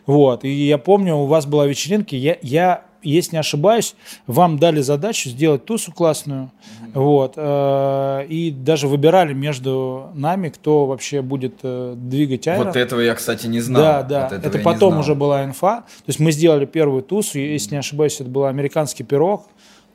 Вот, 0.06 0.44
и 0.44 0.50
я 0.50 0.78
помню, 0.78 1.14
у 1.14 1.26
вас 1.26 1.46
была 1.46 1.66
вечеринка, 1.66 2.16
я, 2.16 2.36
я 2.42 2.82
если 3.10 3.36
не 3.36 3.40
ошибаюсь, 3.40 3.94
вам 4.26 4.58
дали 4.58 4.80
задачу 4.80 5.28
сделать 5.28 5.64
тусу 5.64 5.92
классную, 5.92 6.50
mm-hmm. 6.50 6.90
вот, 6.94 7.32
э, 7.36 8.26
и 8.28 8.50
даже 8.50 8.88
выбирали 8.88 9.32
между 9.32 10.10
нами, 10.14 10.48
кто 10.48 10.86
вообще 10.86 11.22
будет 11.22 11.54
э, 11.62 11.94
двигать 11.96 12.48
аэро. 12.48 12.64
Вот 12.64 12.76
этого 12.76 13.00
я, 13.00 13.14
кстати, 13.14 13.46
не 13.46 13.60
знал. 13.60 13.82
Да, 13.82 14.02
да, 14.02 14.28
вот 14.32 14.44
это 14.44 14.58
потом 14.58 14.98
уже 14.98 15.14
была 15.14 15.44
инфа, 15.44 15.80
то 15.80 16.08
есть 16.08 16.20
мы 16.20 16.32
сделали 16.32 16.64
первую 16.64 17.02
тусу, 17.02 17.38
если 17.38 17.72
не 17.72 17.78
ошибаюсь, 17.78 18.20
это 18.20 18.30
был 18.30 18.44
американский 18.44 19.04
пирог, 19.04 19.46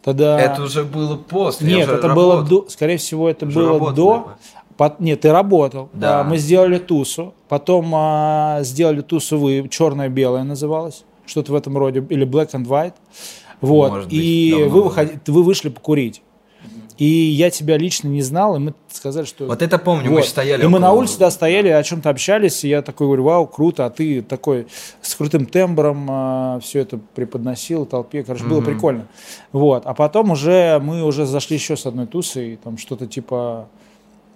Тогда... 0.01 0.39
Это 0.39 0.63
уже 0.63 0.83
было 0.83 1.17
после. 1.17 1.75
Нет, 1.75 1.89
это 1.89 2.13
было 2.13 2.43
до, 2.43 2.69
скорее 2.69 2.97
всего, 2.97 3.29
это 3.29 3.45
уже 3.45 3.59
было 3.59 3.91
до. 3.91 4.31
Под, 4.77 5.01
нет, 5.01 5.19
ты 5.19 5.31
работал. 5.33 5.89
Да. 5.91 6.21
А, 6.21 6.23
мы 6.23 6.37
сделали 6.37 6.77
тусу, 6.77 7.33
потом 7.49 7.91
а, 7.93 8.59
сделали 8.61 9.01
тусу 9.01 9.37
вы, 9.37 9.67
черное-белое 9.69 10.43
называлось, 10.43 11.03
что-то 11.29 11.51
в 11.53 11.55
этом 11.55 11.77
роде, 11.77 12.03
или 12.09 12.25
black 12.27 12.51
and 12.51 12.65
white. 12.65 12.95
Вот. 13.61 13.91
Может 13.91 14.11
и 14.11 14.53
быть, 14.55 14.71
вы, 14.71 14.83
выходи, 14.83 15.11
вы 15.27 15.43
вышли 15.43 15.69
покурить. 15.69 16.21
И 16.97 17.05
я 17.05 17.49
тебя 17.49 17.77
лично 17.77 18.09
не 18.09 18.21
знал, 18.21 18.57
и 18.57 18.59
мы 18.59 18.73
сказали, 18.91 19.23
что... 19.25 19.45
Вот 19.45 19.61
это 19.61 19.77
помню, 19.77 20.09
вот. 20.09 20.17
мы 20.17 20.23
стояли. 20.23 20.65
И 20.65 20.67
мы 20.67 20.79
на 20.79 20.91
улице 20.91 21.17
да, 21.17 21.31
стояли, 21.31 21.69
о 21.69 21.81
чем-то 21.81 22.09
общались, 22.09 22.65
и 22.65 22.67
я 22.67 22.81
такой 22.81 23.07
говорю, 23.07 23.23
вау, 23.23 23.47
круто, 23.47 23.85
а 23.85 23.89
ты 23.89 24.21
такой 24.21 24.67
с 25.01 25.15
крутым 25.15 25.45
тембром 25.45 26.59
все 26.59 26.79
это 26.79 26.99
преподносил 27.15 27.85
толпе, 27.85 28.23
короче, 28.23 28.43
было 28.43 28.59
Мгм. 28.59 28.73
прикольно. 28.73 29.07
Вот, 29.53 29.83
а 29.85 29.93
потом 29.93 30.31
уже 30.31 30.79
мы 30.83 31.03
уже 31.03 31.25
зашли 31.25 31.55
еще 31.55 31.77
с 31.77 31.85
одной 31.85 32.05
тусой, 32.05 32.59
там 32.61 32.77
что-то 32.77 33.07
типа 33.07 33.69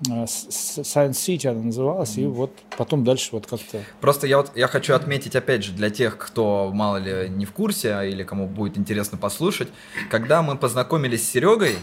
Science 0.03 1.11
City 1.11 1.47
она 1.47 1.61
называлась, 1.61 2.17
и 2.17 2.25
вот 2.25 2.51
потом 2.77 3.03
дальше 3.03 3.29
вот 3.31 3.47
как-то... 3.47 3.79
Просто 4.01 4.27
я 4.27 4.37
вот 4.37 4.51
я 4.55 4.67
хочу 4.67 4.93
отметить, 4.93 5.35
опять 5.35 5.63
же, 5.63 5.71
для 5.71 5.89
тех, 5.89 6.17
кто 6.17 6.71
мало 6.73 6.97
ли 6.97 7.29
не 7.29 7.45
в 7.45 7.51
курсе, 7.51 7.93
а 7.93 8.03
или 8.03 8.23
кому 8.23 8.47
будет 8.47 8.77
интересно 8.77 9.17
послушать, 9.17 9.69
когда 10.09 10.41
мы 10.41 10.57
познакомились 10.57 11.27
с 11.27 11.31
Серегой, 11.31 11.77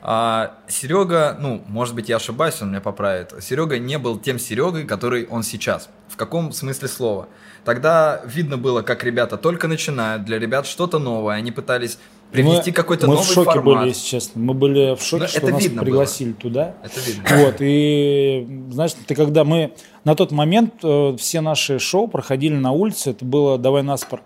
а, 0.00 0.58
Серега, 0.68 1.36
ну, 1.40 1.62
может 1.66 1.94
быть, 1.94 2.08
я 2.08 2.16
ошибаюсь, 2.16 2.62
он 2.62 2.70
меня 2.70 2.80
поправит. 2.80 3.34
Серега 3.40 3.78
не 3.78 3.98
был 3.98 4.18
тем 4.18 4.38
Серегой, 4.38 4.84
который 4.84 5.26
он 5.26 5.42
сейчас. 5.42 5.90
В 6.08 6.16
каком 6.16 6.52
смысле 6.52 6.88
слова? 6.88 7.28
Тогда 7.64 8.22
видно 8.24 8.56
было, 8.56 8.82
как 8.82 9.02
ребята 9.02 9.36
только 9.36 9.66
начинают, 9.66 10.24
для 10.24 10.38
ребят 10.38 10.66
что-то 10.66 10.98
новое, 10.98 11.36
они 11.36 11.50
пытались 11.50 11.98
привнести 12.32 12.70
Мы- 12.70 12.74
какой-то 12.74 13.06
мы 13.06 13.14
новый 13.14 13.24
в 13.26 13.32
шоке 13.32 13.50
формат. 13.52 13.64
были, 13.64 13.88
если 13.88 14.06
честно. 14.06 14.40
Мы 14.40 14.54
были 14.54 14.94
в 14.96 15.02
шоке, 15.02 15.22
Ну, 15.24 15.28
что 15.28 15.48
нас 15.48 15.62
видно 15.62 15.76
было. 15.82 15.84
пригласили 15.84 16.32
туда. 16.32 16.74
Это 16.82 17.00
видно. 17.00 17.24
Вот, 17.44 17.54
и 17.60 18.46
знаешь, 18.70 18.92
ты 19.06 19.14
когда 19.14 19.44
мы 19.44 19.72
на 20.04 20.14
тот 20.14 20.30
момент 20.32 20.74
э, 20.82 21.16
все 21.18 21.40
наши 21.40 21.78
шоу 21.78 22.08
проходили 22.08 22.54
на 22.54 22.72
улице, 22.72 23.10
это 23.10 23.24
было 23.24 23.58
«Давай 23.58 23.82
наспор». 23.82 24.20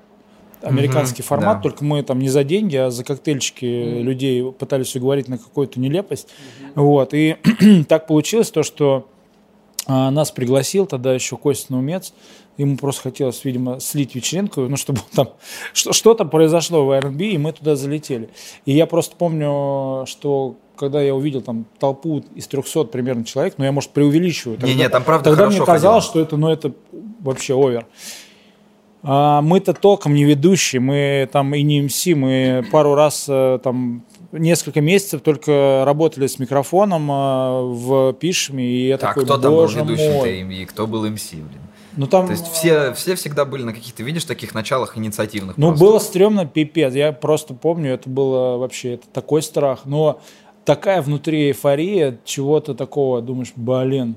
Американский 0.62 1.22
Мгм, 1.22 1.26
формат, 1.28 1.56
да. 1.56 1.62
только 1.62 1.84
мы 1.84 2.04
там 2.04 2.20
не 2.20 2.28
за 2.28 2.44
деньги, 2.44 2.76
а 2.76 2.90
за 2.90 3.02
коктейльчики 3.02 3.64
людей 4.00 4.44
пытались 4.52 4.94
уговорить 4.94 5.26
на 5.26 5.36
какую-то 5.36 5.80
нелепость. 5.80 6.28
Вот, 6.76 7.14
и 7.14 7.36
так 7.88 8.06
получилось 8.06 8.50
то, 8.52 8.62
что 8.62 9.08
а, 9.86 10.10
нас 10.10 10.30
пригласил 10.30 10.86
тогда 10.86 11.12
еще 11.14 11.36
Костя 11.36 11.72
Наумец. 11.72 12.12
Ему 12.58 12.76
просто 12.76 13.02
хотелось, 13.02 13.44
видимо, 13.44 13.80
слить 13.80 14.14
вечеринку, 14.14 14.60
ну, 14.62 14.76
чтобы 14.76 15.00
там 15.14 15.30
что- 15.72 15.92
что-то 15.92 16.24
произошло 16.24 16.84
в 16.84 16.90
R&B, 16.92 17.24
и 17.26 17.38
мы 17.38 17.52
туда 17.52 17.76
залетели. 17.76 18.28
И 18.66 18.72
я 18.72 18.86
просто 18.86 19.16
помню, 19.16 20.04
что 20.06 20.56
когда 20.76 21.00
я 21.00 21.14
увидел 21.14 21.40
там 21.42 21.64
толпу 21.78 22.22
из 22.34 22.46
300 22.48 22.84
примерно 22.84 23.24
человек, 23.24 23.54
ну, 23.56 23.64
я, 23.64 23.72
может, 23.72 23.90
преувеличиваю. 23.90 24.58
Тогда- 24.58 24.72
Не-не, 24.72 24.88
там 24.88 25.02
правда 25.04 25.30
Тогда 25.30 25.48
мне 25.48 25.58
казалось, 25.60 26.04
ходило. 26.06 26.10
что 26.10 26.20
это, 26.20 26.36
ну, 26.36 26.48
это 26.48 26.72
вообще 27.20 27.54
овер. 27.54 27.86
А 29.04 29.40
мы-то 29.42 29.74
толком 29.74 30.14
не 30.14 30.24
ведущие, 30.24 30.80
мы 30.80 31.28
там 31.32 31.54
и 31.54 31.62
не 31.62 31.82
МС, 31.82 32.06
мы 32.14 32.64
пару 32.70 32.94
раз 32.94 33.26
э, 33.28 33.58
там 33.62 34.04
несколько 34.32 34.80
месяцев 34.80 35.20
только 35.22 35.84
работали 35.86 36.26
с 36.26 36.38
микрофоном 36.38 37.10
э, 37.10 37.62
в 37.74 38.12
пишме, 38.14 38.64
и 38.64 38.88
я 38.88 38.98
Так, 38.98 39.10
такой, 39.10 39.24
кто 39.24 39.38
там 39.38 39.52
был 39.52 39.66
ведущим 39.66 40.50
и 40.50 40.64
кто 40.64 40.86
был 40.86 41.08
МС, 41.08 41.30
блин? 41.30 41.48
Ну 41.94 42.06
там, 42.06 42.26
То 42.26 42.32
есть 42.32 42.46
все, 42.46 42.94
все 42.94 43.14
всегда 43.16 43.44
были 43.44 43.64
на 43.64 43.74
каких-то, 43.74 44.02
видишь, 44.02 44.24
таких 44.24 44.54
началах 44.54 44.96
инициативных. 44.96 45.58
ну 45.58 45.68
просто. 45.68 45.84
было 45.84 45.98
стрёмно, 45.98 46.46
пипец. 46.46 46.94
Я 46.94 47.12
просто 47.12 47.52
помню, 47.52 47.92
это 47.92 48.08
было 48.08 48.56
вообще 48.56 48.94
это 48.94 49.06
такой 49.12 49.42
страх. 49.42 49.80
Но 49.84 50.20
такая 50.64 51.02
внутри 51.02 51.48
эйфория, 51.48 52.18
чего-то 52.24 52.74
такого, 52.74 53.20
думаешь, 53.20 53.52
блин, 53.54 54.16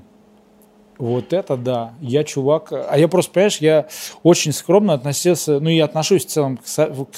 вот 0.96 1.34
это 1.34 1.58
да. 1.58 1.92
Я 2.00 2.24
чувак. 2.24 2.72
А 2.72 2.96
я 2.98 3.08
просто, 3.08 3.32
понимаешь, 3.32 3.58
я 3.58 3.88
очень 4.22 4.52
скромно 4.52 4.94
относился, 4.94 5.60
ну 5.60 5.68
и 5.68 5.78
отношусь 5.78 6.24
в 6.24 6.28
целом 6.28 6.56
к, 6.56 6.66
со- 6.66 6.86
к 6.86 7.14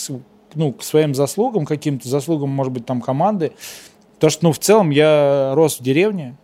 ну, 0.55 0.73
к 0.73 0.83
своим 0.83 1.15
заслугам, 1.15 1.67
каким-то 1.67 2.09
заслугам, 2.09 2.51
может 2.51 2.73
быть, 2.73 2.87
там 2.87 3.01
команды. 3.01 3.53
Потому 4.15 4.31
что, 4.31 4.45
ну, 4.47 4.53
в 4.53 4.59
целом 4.59 4.91
я 4.91 5.53
рос 5.55 5.79
в 5.79 5.83
деревне. 5.83 6.37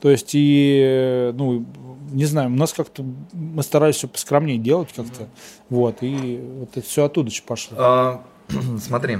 То 0.00 0.10
есть, 0.10 0.30
и, 0.34 1.32
ну, 1.34 1.64
не 2.10 2.24
знаю, 2.24 2.48
у 2.48 2.54
нас 2.54 2.72
как-то, 2.72 3.04
мы 3.32 3.62
старались 3.62 3.96
все 3.96 4.08
поскромнее 4.08 4.58
делать 4.58 4.90
как-то. 4.94 5.28
Вот, 5.68 5.98
и 6.02 6.40
вот 6.58 6.76
это 6.76 6.86
все 6.86 7.04
оттуда 7.04 7.30
же 7.30 7.42
пошло. 7.42 7.76
А, 7.80 8.22
Смотри, 8.80 9.18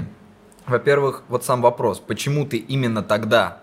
во-первых, 0.65 1.23
вот 1.29 1.43
сам 1.43 1.61
вопрос, 1.61 1.99
почему 1.99 2.45
ты 2.45 2.57
именно 2.57 3.03
тогда 3.03 3.59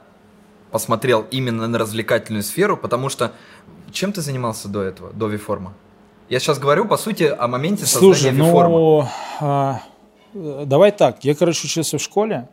посмотрел 0.71 1.25
именно 1.31 1.69
на 1.69 1.79
развлекательную 1.79 2.43
сферу, 2.43 2.77
потому 2.77 3.09
что 3.09 3.33
чем 3.93 4.13
ты 4.13 4.21
занимался 4.21 4.69
до 4.69 4.83
этого, 4.83 5.13
до 5.13 5.29
Виформа? 5.29 5.73
Я 6.29 6.41
сейчас 6.41 6.59
говорю, 6.59 6.87
по 6.87 6.97
сути, 6.97 7.25
о 7.25 7.47
моменте 7.47 7.85
создания 7.85 8.15
Слушай, 8.15 8.33
Виформа. 8.33 8.69
ну, 8.69 9.09
а, 9.41 9.75
э, 9.77 9.94
давай 10.35 10.93
так, 10.93 11.25
я, 11.25 11.35
короче, 11.35 11.67
учился 11.67 11.99
в 11.99 12.03
школе, 12.03 12.49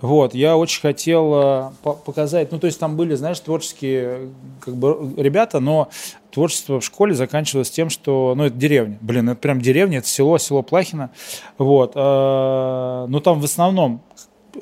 вот, 0.00 0.32
я 0.34 0.56
очень 0.56 0.80
хотел 0.80 1.34
э, 1.34 1.70
по- 1.82 1.94
показать, 1.94 2.52
ну, 2.52 2.60
то 2.60 2.66
есть 2.66 2.78
там 2.78 2.96
были, 2.96 3.16
знаешь, 3.16 3.40
творческие, 3.40 4.30
как 4.60 4.76
бы, 4.76 5.12
ребята, 5.16 5.58
но 5.58 5.88
творчество 6.30 6.78
в 6.80 6.84
школе 6.84 7.14
заканчивалось 7.14 7.70
тем, 7.70 7.90
что, 7.90 8.34
ну, 8.36 8.44
это 8.44 8.56
деревня, 8.56 8.96
блин, 9.00 9.28
это 9.30 9.40
прям 9.40 9.60
деревня, 9.60 9.98
это 9.98 10.06
село, 10.06 10.38
село 10.38 10.62
Плахино, 10.62 11.10
вот, 11.58 11.92
э, 11.96 11.98
но 13.08 13.20
там 13.20 13.40
в 13.40 13.44
основном 13.44 14.00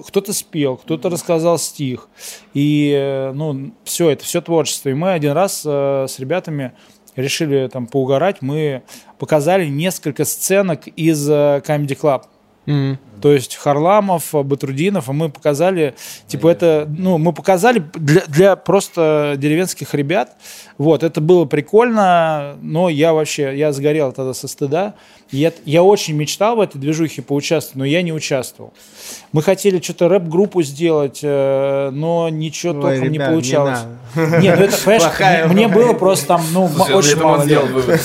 кто-то 0.06 0.32
спел, 0.32 0.78
кто-то 0.78 1.10
рассказал 1.10 1.58
стих, 1.58 2.08
и, 2.54 2.92
э, 2.96 3.32
ну, 3.32 3.72
все, 3.84 4.10
это 4.10 4.24
все 4.24 4.40
творчество, 4.40 4.88
и 4.88 4.94
мы 4.94 5.12
один 5.12 5.32
раз 5.32 5.62
э, 5.66 6.06
с 6.08 6.18
ребятами 6.18 6.72
решили 7.14 7.68
там 7.68 7.86
поугарать, 7.86 8.40
мы 8.40 8.82
показали 9.18 9.66
несколько 9.66 10.24
сценок 10.24 10.86
из 10.88 11.28
э, 11.28 11.62
Comedy 11.66 11.98
Club. 11.98 12.22
Mm. 12.66 13.05
То 13.20 13.32
есть 13.32 13.56
Харламов, 13.56 14.30
Батрудинов, 14.32 15.08
а 15.08 15.12
мы 15.12 15.28
показали, 15.28 15.94
типа 16.26 16.48
это, 16.48 16.86
ну, 16.88 17.18
мы 17.18 17.32
показали 17.32 17.84
для, 17.94 18.22
для 18.26 18.56
просто 18.56 19.34
деревенских 19.36 19.94
ребят, 19.94 20.32
вот, 20.78 21.02
это 21.02 21.20
было 21.20 21.46
прикольно, 21.46 22.56
но 22.60 22.88
я 22.88 23.12
вообще, 23.12 23.56
я 23.56 23.72
сгорел 23.72 24.12
тогда 24.12 24.34
со 24.34 24.48
стыда, 24.48 24.94
я, 25.32 25.52
я 25.64 25.82
очень 25.82 26.14
мечтал 26.14 26.56
в 26.56 26.60
этой 26.60 26.78
движухе 26.78 27.20
поучаствовать, 27.22 27.76
но 27.76 27.84
я 27.84 28.02
не 28.02 28.12
участвовал. 28.12 28.72
Мы 29.32 29.42
хотели 29.42 29.80
что-то 29.80 30.08
рэп-группу 30.08 30.62
сделать, 30.62 31.20
э, 31.22 31.90
но 31.92 32.28
ничего 32.28 32.74
Ой, 32.74 32.80
толком 32.80 33.02
ребят, 33.02 33.10
не 33.10 33.18
не 33.18 33.24
получалось. 33.24 33.80
надо. 34.14 34.40
Нет, 34.40 34.58
ну 34.58 34.64
это, 34.66 34.76
понимаешь, 34.76 35.02
Плохая 35.02 35.48
мне 35.48 35.66
угроза. 35.66 35.86
было 35.88 35.98
просто 35.98 36.26
там, 36.26 36.42
ну, 36.52 36.68
Слушай, 36.68 36.94
очень 36.94 37.08
я 37.10 37.16
думал, 37.16 37.30
мало 37.30 37.44
нормально. 37.44 37.96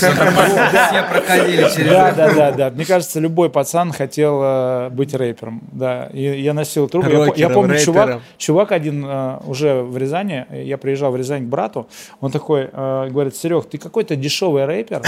Все 0.71 1.03
проходили 1.03 1.61
через 1.75 1.91
Да, 1.91 2.11
да, 2.11 2.33
да, 2.33 2.51
да. 2.51 2.69
Мне 2.71 2.85
кажется, 2.85 3.19
любой 3.19 3.49
пацан 3.49 3.91
хотел 3.93 4.39
э, 4.43 4.89
быть 5.01 5.13
рэпером. 5.13 5.61
Да. 5.71 6.09
И 6.13 6.41
я 6.41 6.53
носил 6.53 6.87
трубку. 6.87 7.09
Я, 7.11 7.17
по- 7.17 7.21
я 7.23 7.27
Рокером, 7.47 7.53
помню, 7.53 7.79
чувак, 7.79 8.05
рэпером. 8.07 8.21
чувак 8.37 8.71
один 8.71 9.05
э, 9.05 9.39
уже 9.47 9.81
в 9.81 9.97
Рязани, 9.97 10.45
я 10.63 10.77
приезжал 10.77 11.11
в 11.11 11.15
Рязань 11.15 11.45
к 11.45 11.49
брату, 11.49 11.87
он 12.19 12.31
такой 12.31 12.69
э, 12.71 13.07
говорит, 13.09 13.35
Серег, 13.35 13.65
ты 13.69 13.77
какой-то 13.77 14.15
дешевый 14.15 14.65
рэпер, 14.65 15.01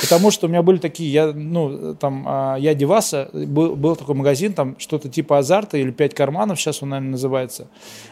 потому 0.00 0.30
что 0.30 0.46
у 0.46 0.50
меня 0.50 0.62
были 0.62 0.78
такие, 0.78 1.12
я, 1.12 1.32
ну, 1.32 1.94
там, 1.94 2.24
а, 2.26 2.56
я 2.56 2.74
Деваса, 2.74 3.28
был, 3.32 3.76
был 3.76 3.96
такой 3.96 4.14
магазин, 4.14 4.52
там, 4.52 4.76
что-то 4.78 5.08
типа 5.08 5.38
Азарта 5.38 5.76
или 5.78 5.90
Пять 5.90 6.14
карманов, 6.14 6.58
сейчас 6.60 6.82
он, 6.82 6.90
наверное, 6.90 7.10
называется. 7.12 7.68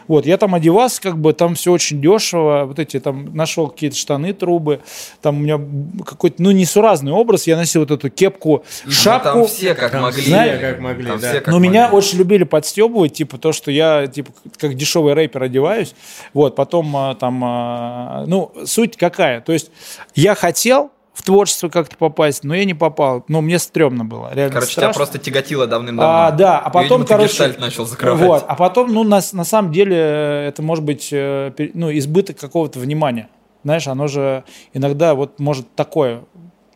Вот, 0.07 0.25
я 0.25 0.37
там 0.37 0.53
одевался, 0.55 1.01
как 1.01 1.17
бы, 1.17 1.33
там 1.33 1.55
все 1.55 1.71
очень 1.71 2.01
дешево, 2.01 2.65
вот 2.65 2.79
эти, 2.79 2.99
там, 2.99 3.35
нашел 3.35 3.67
какие-то 3.69 3.95
штаны, 3.97 4.33
трубы, 4.33 4.81
там 5.21 5.37
у 5.37 5.39
меня 5.39 5.59
какой-то, 6.05 6.41
ну, 6.41 6.51
несуразный 6.51 7.11
образ, 7.11 7.47
я 7.47 7.57
носил 7.57 7.81
вот 7.81 7.91
эту 7.91 8.09
кепку, 8.09 8.63
Ну, 8.85 8.91
шапку. 8.91 9.21
Там 9.39 9.47
все 9.47 9.73
как 9.75 9.93
могли. 9.93 10.21
все 10.21 10.57
как 10.59 10.79
могли, 10.79 10.90
Там 10.95 11.19
да. 11.19 11.41
Но 11.47 11.59
меня 11.59 11.83
могли. 11.83 11.97
очень 11.97 12.17
любили 12.17 12.43
подстебывать, 12.43 13.13
типа 13.13 13.37
то, 13.37 13.51
что 13.51 13.71
я 13.71 14.07
типа 14.07 14.31
как 14.57 14.75
дешевый 14.75 15.13
рэпер 15.13 15.43
одеваюсь. 15.43 15.95
Вот, 16.33 16.55
потом 16.55 16.95
а, 16.95 17.15
там, 17.15 17.41
а, 17.43 18.25
ну, 18.27 18.51
суть 18.65 18.97
какая? 18.97 19.41
То 19.41 19.53
есть 19.53 19.71
я 20.15 20.35
хотел 20.35 20.91
в 21.13 21.23
творчество 21.23 21.69
как-то 21.69 21.97
попасть, 21.97 22.43
но 22.43 22.55
я 22.55 22.65
не 22.65 22.73
попал. 22.73 23.23
Но 23.27 23.41
мне 23.41 23.59
стрёмно 23.59 24.05
было, 24.05 24.33
реально 24.33 24.53
Короче, 24.53 24.71
тебя 24.71 24.81
страшно. 24.83 24.97
просто 24.97 25.19
тяготило 25.19 25.67
давным-давно. 25.67 26.11
А, 26.11 26.31
да, 26.31 26.59
а 26.59 26.69
И, 26.69 26.73
потом, 26.73 27.01
видимо, 27.01 27.03
ты 27.03 27.35
короче, 27.35 27.59
начал 27.59 27.85
закрывать. 27.85 28.21
Вот, 28.21 28.45
а 28.47 28.55
потом, 28.55 28.93
ну, 28.93 29.03
на, 29.03 29.19
на 29.33 29.43
самом 29.43 29.71
деле, 29.71 29.97
это 29.97 30.61
может 30.61 30.83
быть, 30.85 31.09
э, 31.11 31.51
ну, 31.73 31.91
избыток 31.97 32.37
какого-то 32.37 32.79
внимания. 32.79 33.29
Знаешь, 33.63 33.87
оно 33.87 34.07
же 34.07 34.43
иногда 34.73 35.13
вот 35.13 35.39
может 35.39 35.73
такое 35.75 36.23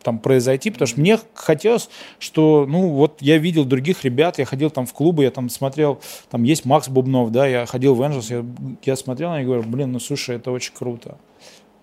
там 0.05 0.19
произойти, 0.19 0.69
потому 0.69 0.87
что 0.87 0.99
мне 0.99 1.17
хотелось, 1.33 1.89
что, 2.19 2.67
ну, 2.69 2.89
вот 2.89 3.21
я 3.21 3.39
видел 3.39 3.65
других 3.65 4.03
ребят, 4.03 4.37
я 4.37 4.45
ходил 4.45 4.69
там 4.69 4.85
в 4.85 4.93
клубы, 4.93 5.23
я 5.23 5.31
там 5.31 5.49
смотрел, 5.49 5.99
там 6.29 6.43
есть 6.43 6.63
Макс 6.63 6.87
Бубнов, 6.87 7.31
да, 7.31 7.47
я 7.47 7.65
ходил 7.65 7.95
в 7.95 8.01
Angels, 8.03 8.27
я, 8.29 8.45
я 8.83 8.95
смотрел 8.95 9.31
на 9.31 9.37
них 9.37 9.45
и 9.45 9.47
говорю, 9.47 9.63
блин, 9.63 9.91
ну, 9.91 9.99
слушай, 9.99 10.35
это 10.35 10.51
очень 10.51 10.73
круто. 10.75 11.17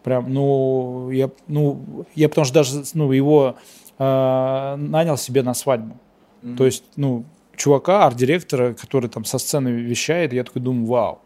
Прям, 0.05 0.33
ну, 0.33 1.11
я, 1.11 1.31
ну, 1.49 2.07
я 2.15 2.29
потому 2.29 2.45
что 2.45 2.55
даже, 2.55 2.85
ну, 2.95 3.11
его 3.11 3.57
э, 3.99 4.75
нанял 4.79 5.17
себе 5.17 5.43
на 5.43 5.55
свадьбу. 5.55 5.97
То 6.57 6.65
есть, 6.65 6.85
ну, 6.97 7.25
чувака, 7.57 8.07
арт-директора, 8.07 8.75
который 8.75 9.11
там 9.11 9.25
со 9.25 9.39
сцены 9.39 9.69
вещает, 9.69 10.33
я 10.33 10.45
такой 10.45 10.63
думаю, 10.63 10.87
вау. 10.87 11.19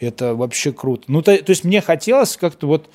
Это 0.00 0.34
вообще 0.34 0.72
круто. 0.72 1.04
Ну, 1.06 1.22
то, 1.22 1.36
то 1.36 1.50
есть 1.50 1.64
мне 1.64 1.80
хотелось 1.80 2.36
как-то 2.36 2.66
вот 2.66 2.90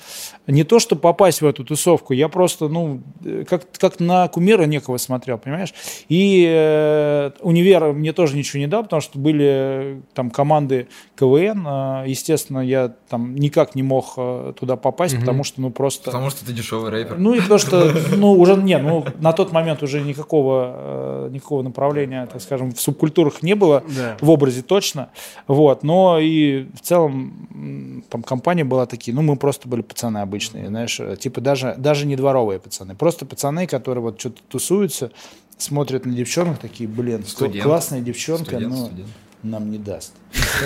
не 0.46 0.64
то, 0.64 0.78
что 0.78 0.96
попасть 0.96 1.40
в 1.40 1.46
эту 1.46 1.64
тусовку, 1.64 2.12
я 2.12 2.28
просто, 2.28 2.68
ну, 2.68 3.00
как, 3.48 3.66
как 3.72 4.00
на 4.00 4.28
кумира 4.28 4.64
некого 4.64 4.98
смотрел, 4.98 5.38
понимаешь? 5.38 5.72
И 6.08 6.46
э, 6.46 7.30
универ 7.40 7.92
мне 7.92 8.12
тоже 8.12 8.36
ничего 8.36 8.60
не 8.60 8.66
дал, 8.66 8.82
потому 8.82 9.00
что 9.00 9.18
были 9.18 10.02
там 10.12 10.30
команды 10.30 10.88
КВН, 11.16 11.66
э, 11.66 12.04
естественно, 12.06 12.60
я 12.60 12.92
там 13.08 13.34
никак 13.34 13.74
не 13.74 13.82
мог 13.82 14.14
э, 14.16 14.52
туда 14.58 14.76
попасть, 14.76 15.14
угу. 15.14 15.22
потому 15.22 15.44
что, 15.44 15.60
ну, 15.62 15.70
просто... 15.70 16.06
Потому 16.06 16.28
что 16.28 16.44
ты 16.44 16.52
дешевый 16.52 16.90
рэпер. 16.90 17.18
Ну, 17.18 17.34
и 17.34 17.40
потому 17.40 17.58
что, 17.58 17.94
ну, 18.14 18.32
уже, 18.32 18.56
не, 18.56 18.76
ну, 18.76 19.06
на 19.20 19.32
тот 19.32 19.52
момент 19.52 19.82
уже 19.82 20.02
никакого, 20.02 20.74
э, 20.76 21.28
никакого 21.32 21.62
направления, 21.62 22.26
так 22.26 22.42
скажем, 22.42 22.72
в 22.72 22.80
субкультурах 22.80 23.42
не 23.42 23.54
было, 23.54 23.82
да. 23.88 24.16
в 24.20 24.28
образе 24.28 24.62
точно, 24.62 25.08
вот, 25.46 25.82
но 25.82 26.18
и 26.18 26.66
в 26.74 26.80
целом 26.90 28.04
там 28.10 28.22
компания 28.22 28.64
была 28.64 28.86
такие, 28.86 29.14
ну, 29.14 29.22
мы 29.22 29.36
просто 29.36 29.68
были 29.68 29.82
пацаны 29.82 30.18
обычные, 30.18 30.66
знаешь, 30.66 30.98
э, 30.98 31.16
типа 31.16 31.40
даже, 31.40 31.74
даже 31.78 32.06
не 32.06 32.16
дворовые 32.16 32.58
пацаны, 32.58 32.96
просто 32.96 33.26
пацаны, 33.26 33.66
которые 33.66 34.02
вот 34.02 34.18
что-то 34.18 34.42
тусуются, 34.48 35.12
смотрят 35.56 36.04
на 36.04 36.12
девчонок, 36.12 36.58
такие, 36.58 36.88
блин, 36.88 37.24
студент. 37.24 37.62
классная 37.62 38.00
девчонка, 38.00 38.44
студент, 38.44 38.72
но 38.72 38.86
студент. 38.86 39.08
нам 39.44 39.70
не 39.70 39.78
даст. 39.78 40.14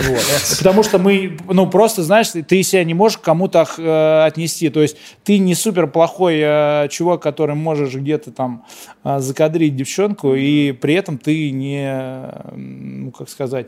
Вот. 0.02 0.22
Потому 0.58 0.82
что 0.82 0.98
мы, 0.98 1.36
ну, 1.48 1.68
просто, 1.68 2.02
знаешь, 2.02 2.28
ты 2.28 2.62
себя 2.62 2.84
не 2.84 2.94
можешь 2.94 3.18
кому-то 3.18 3.66
э, 3.76 4.24
отнести. 4.26 4.70
То 4.70 4.80
есть 4.80 4.96
ты 5.24 5.38
не 5.38 5.54
супер 5.54 5.86
плохой 5.88 6.38
э, 6.38 6.88
чувак, 6.90 7.22
который 7.22 7.54
можешь 7.54 7.94
где-то 7.94 8.30
там 8.30 8.64
э, 9.04 9.18
закадрить 9.18 9.76
девчонку, 9.76 10.34
и 10.34 10.72
при 10.72 10.94
этом 10.94 11.18
ты 11.18 11.50
не, 11.50 12.30
ну, 12.54 13.10
как 13.10 13.28
сказать, 13.28 13.66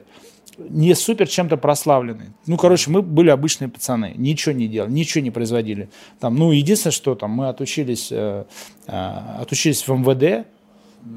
не 0.59 0.95
супер 0.95 1.29
чем-то 1.29 1.57
прославленный. 1.57 2.27
Ну, 2.47 2.57
короче, 2.57 2.91
мы 2.91 3.03
были 3.03 3.31
обычные 3.31 3.69
пацаны, 3.69 4.15
ничего 4.17 4.55
не 4.55 4.69
делали, 4.69 4.91
ничего 4.91 5.23
не 5.23 5.31
производили. 5.31 5.89
Там, 6.19 6.37
ну, 6.37 6.53
единственное, 6.53 6.93
что 6.93 7.15
там 7.15 7.31
мы 7.31 7.49
отучились, 7.49 8.09
э, 8.11 8.45
э, 8.87 9.13
отучились 9.41 9.87
в 9.87 9.93
МВД, 9.93 10.47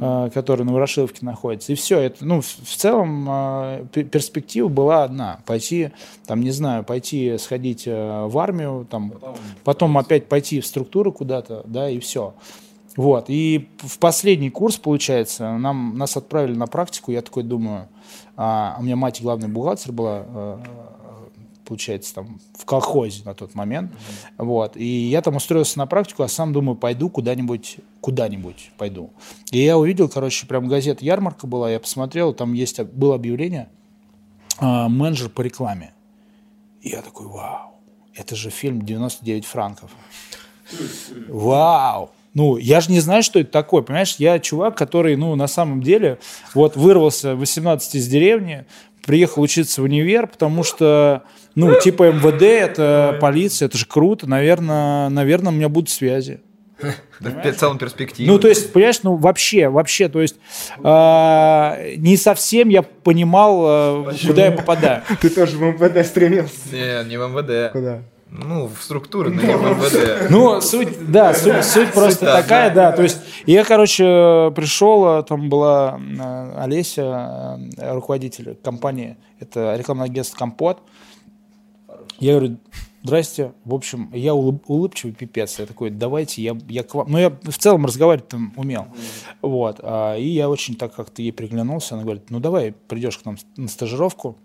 э, 0.01 0.29
который 0.33 0.65
на 0.65 0.73
Ворошиловке 0.73 1.25
находится, 1.25 1.71
и 1.71 1.75
все. 1.75 1.99
Это, 1.99 2.25
ну, 2.25 2.41
в, 2.41 2.45
в 2.45 2.75
целом 2.75 3.27
э, 3.29 3.85
перспектива 3.91 4.67
была 4.67 5.03
одна: 5.03 5.39
пойти, 5.45 5.91
там, 6.25 6.41
не 6.41 6.51
знаю, 6.51 6.83
пойти 6.83 7.37
сходить 7.37 7.83
э, 7.87 8.25
в 8.25 8.37
армию, 8.37 8.85
там, 8.89 9.11
потом, 9.11 9.35
потом 9.63 9.97
опять 9.97 10.27
пойти 10.27 10.59
в 10.59 10.65
структуру 10.65 11.13
куда-то, 11.13 11.63
да, 11.65 11.89
и 11.89 11.99
все. 11.99 12.33
Вот. 12.97 13.25
И 13.29 13.69
в 13.77 13.97
последний 13.99 14.49
курс, 14.49 14.75
получается, 14.75 15.57
нам, 15.57 15.97
нас 15.97 16.17
отправили 16.17 16.55
на 16.55 16.67
практику, 16.67 17.11
я 17.11 17.21
такой 17.21 17.43
думаю, 17.43 17.87
а, 18.35 18.75
у 18.79 18.83
меня 18.83 18.95
мать 18.95 19.21
главный 19.21 19.47
бухгалтер 19.47 19.91
была, 19.91 20.23
э, 20.25 20.57
получается, 21.65 22.15
там 22.15 22.39
в 22.57 22.65
колхозе 22.65 23.23
на 23.25 23.33
тот 23.33 23.55
момент. 23.55 23.91
Mm-hmm. 23.91 24.45
Вот. 24.45 24.77
И 24.77 24.85
я 24.85 25.21
там 25.21 25.35
устроился 25.35 25.77
на 25.77 25.85
практику, 25.85 26.23
а 26.23 26.27
сам 26.27 26.51
думаю, 26.51 26.75
пойду 26.75 27.09
куда-нибудь, 27.09 27.77
куда-нибудь 28.01 28.71
пойду. 28.77 29.11
И 29.51 29.59
я 29.59 29.77
увидел, 29.77 30.09
короче, 30.09 30.47
прям 30.47 30.67
газета 30.67 31.05
«Ярмарка» 31.05 31.47
была, 31.47 31.69
я 31.69 31.79
посмотрел, 31.79 32.33
там 32.33 32.53
есть, 32.53 32.81
было 32.81 33.15
объявление 33.15 33.69
а, 34.57 34.89
«Менеджер 34.89 35.29
по 35.29 35.41
рекламе». 35.41 35.93
И 36.81 36.89
я 36.89 37.01
такой, 37.01 37.27
вау, 37.27 37.75
это 38.15 38.35
же 38.35 38.49
фильм 38.49 38.79
«99 38.79 39.43
франков». 39.43 39.91
Вау! 41.27 42.11
Ну, 42.33 42.57
я 42.57 42.79
же 42.81 42.91
не 42.91 42.99
знаю, 42.99 43.23
что 43.23 43.39
это 43.39 43.51
такое, 43.51 43.81
понимаешь? 43.81 44.15
Я 44.19 44.39
чувак, 44.39 44.77
который, 44.77 45.15
ну, 45.15 45.35
на 45.35 45.47
самом 45.47 45.81
деле, 45.81 46.19
вот 46.53 46.75
вырвался 46.75 47.35
в 47.35 47.39
18 47.39 47.95
из 47.95 48.07
деревни, 48.07 48.65
приехал 49.05 49.41
учиться 49.41 49.81
в 49.81 49.85
универ, 49.85 50.27
потому 50.27 50.63
что, 50.63 51.23
ну, 51.55 51.79
типа 51.79 52.11
МВД, 52.11 52.43
это 52.43 53.17
полиция, 53.19 53.65
это 53.67 53.77
же 53.77 53.85
круто, 53.85 54.27
наверное, 54.27 55.09
наверное, 55.09 55.51
у 55.51 55.55
меня 55.55 55.69
будут 55.69 55.89
связи. 55.89 56.41
в 57.19 57.53
целом 57.53 57.77
перспективе. 57.77 58.29
Ну, 58.29 58.39
то 58.39 58.47
есть, 58.47 58.71
понимаешь, 58.71 59.01
ну, 59.03 59.15
вообще, 59.15 59.69
вообще, 59.69 60.07
то 60.07 60.21
есть, 60.21 60.37
э, 60.83 61.95
не 61.97 62.17
совсем 62.17 62.69
я 62.69 62.83
понимал, 62.83 64.07
э, 64.09 64.13
куда 64.25 64.45
я 64.45 64.51
попадаю. 64.51 65.03
Ты 65.21 65.29
тоже 65.29 65.57
в 65.57 65.61
МВД 65.61 66.05
стремился? 66.05 66.53
Не, 66.71 67.09
не 67.09 67.17
в 67.17 67.27
МВД. 67.27 67.71
Куда? 67.73 68.01
Ну, 68.31 68.67
в 68.67 68.81
структуры, 68.83 69.31
но 69.31 69.41
не 69.41 69.55
в 69.55 69.61
МВД. 69.61 70.29
Ну, 70.29 70.61
суть, 70.61 71.11
да, 71.11 71.33
суть, 71.33 71.63
суть 71.65 71.91
просто 71.91 72.25
суть 72.25 72.33
такая, 72.33 72.73
да. 72.73 72.91
То 72.91 73.01
есть 73.01 73.17
я, 73.45 73.63
короче, 73.63 74.51
пришел, 74.55 75.23
там 75.23 75.49
была 75.49 75.99
э, 75.99 76.61
Олеся, 76.61 77.59
э, 77.77 77.93
руководитель 77.93 78.55
компании, 78.63 79.17
это 79.39 79.75
рекламное 79.75 80.05
агентство 80.05 80.37
«Компот». 80.37 80.79
Я 82.19 82.37
говорю, 82.37 82.57
здрасте, 83.01 83.53
в 83.63 83.73
общем, 83.73 84.11
я 84.13 84.33
улыб, 84.35 84.63
улыбчивый 84.67 85.15
пипец. 85.15 85.57
Я 85.57 85.65
такой, 85.65 85.89
давайте, 85.89 86.41
я, 86.41 86.57
я 86.67 86.83
к 86.83 86.93
вам... 86.93 87.09
Ну, 87.09 87.17
я 87.17 87.29
в 87.29 87.57
целом 87.57 87.85
разговаривать 87.85 88.27
там 88.27 88.53
умел. 88.57 88.87
Вот. 89.41 89.79
А, 89.81 90.15
и 90.15 90.27
я 90.27 90.49
очень 90.49 90.75
так 90.75 90.93
как-то 90.93 91.21
ей 91.21 91.31
приглянулся. 91.31 91.95
Она 91.95 92.03
говорит, 92.03 92.29
ну, 92.29 92.39
давай 92.39 92.73
придешь 92.87 93.17
к 93.17 93.25
нам 93.25 93.37
на 93.55 93.69
стажировку, 93.69 94.37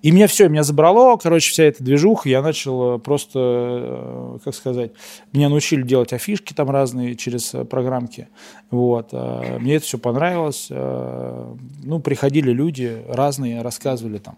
и 0.00 0.10
меня 0.12 0.28
все, 0.28 0.48
меня 0.48 0.62
забрало, 0.62 1.16
короче, 1.16 1.50
вся 1.50 1.64
эта 1.64 1.82
движуха, 1.82 2.28
я 2.28 2.40
начал 2.40 2.96
э, 2.96 2.98
просто, 2.98 3.38
э, 3.38 4.38
как 4.44 4.54
сказать, 4.54 4.92
меня 5.32 5.48
научили 5.48 5.82
делать 5.82 6.12
афишки 6.12 6.52
там 6.52 6.70
разные 6.70 7.16
через 7.16 7.52
э, 7.54 7.64
программки, 7.64 8.28
вот, 8.70 9.12
мне 9.12 9.76
это 9.76 9.84
все 9.86 9.98
понравилось, 9.98 10.68
ну, 10.68 12.00
приходили 12.00 12.50
люди 12.50 13.02
разные, 13.08 13.62
рассказывали 13.62 14.18
там, 14.18 14.36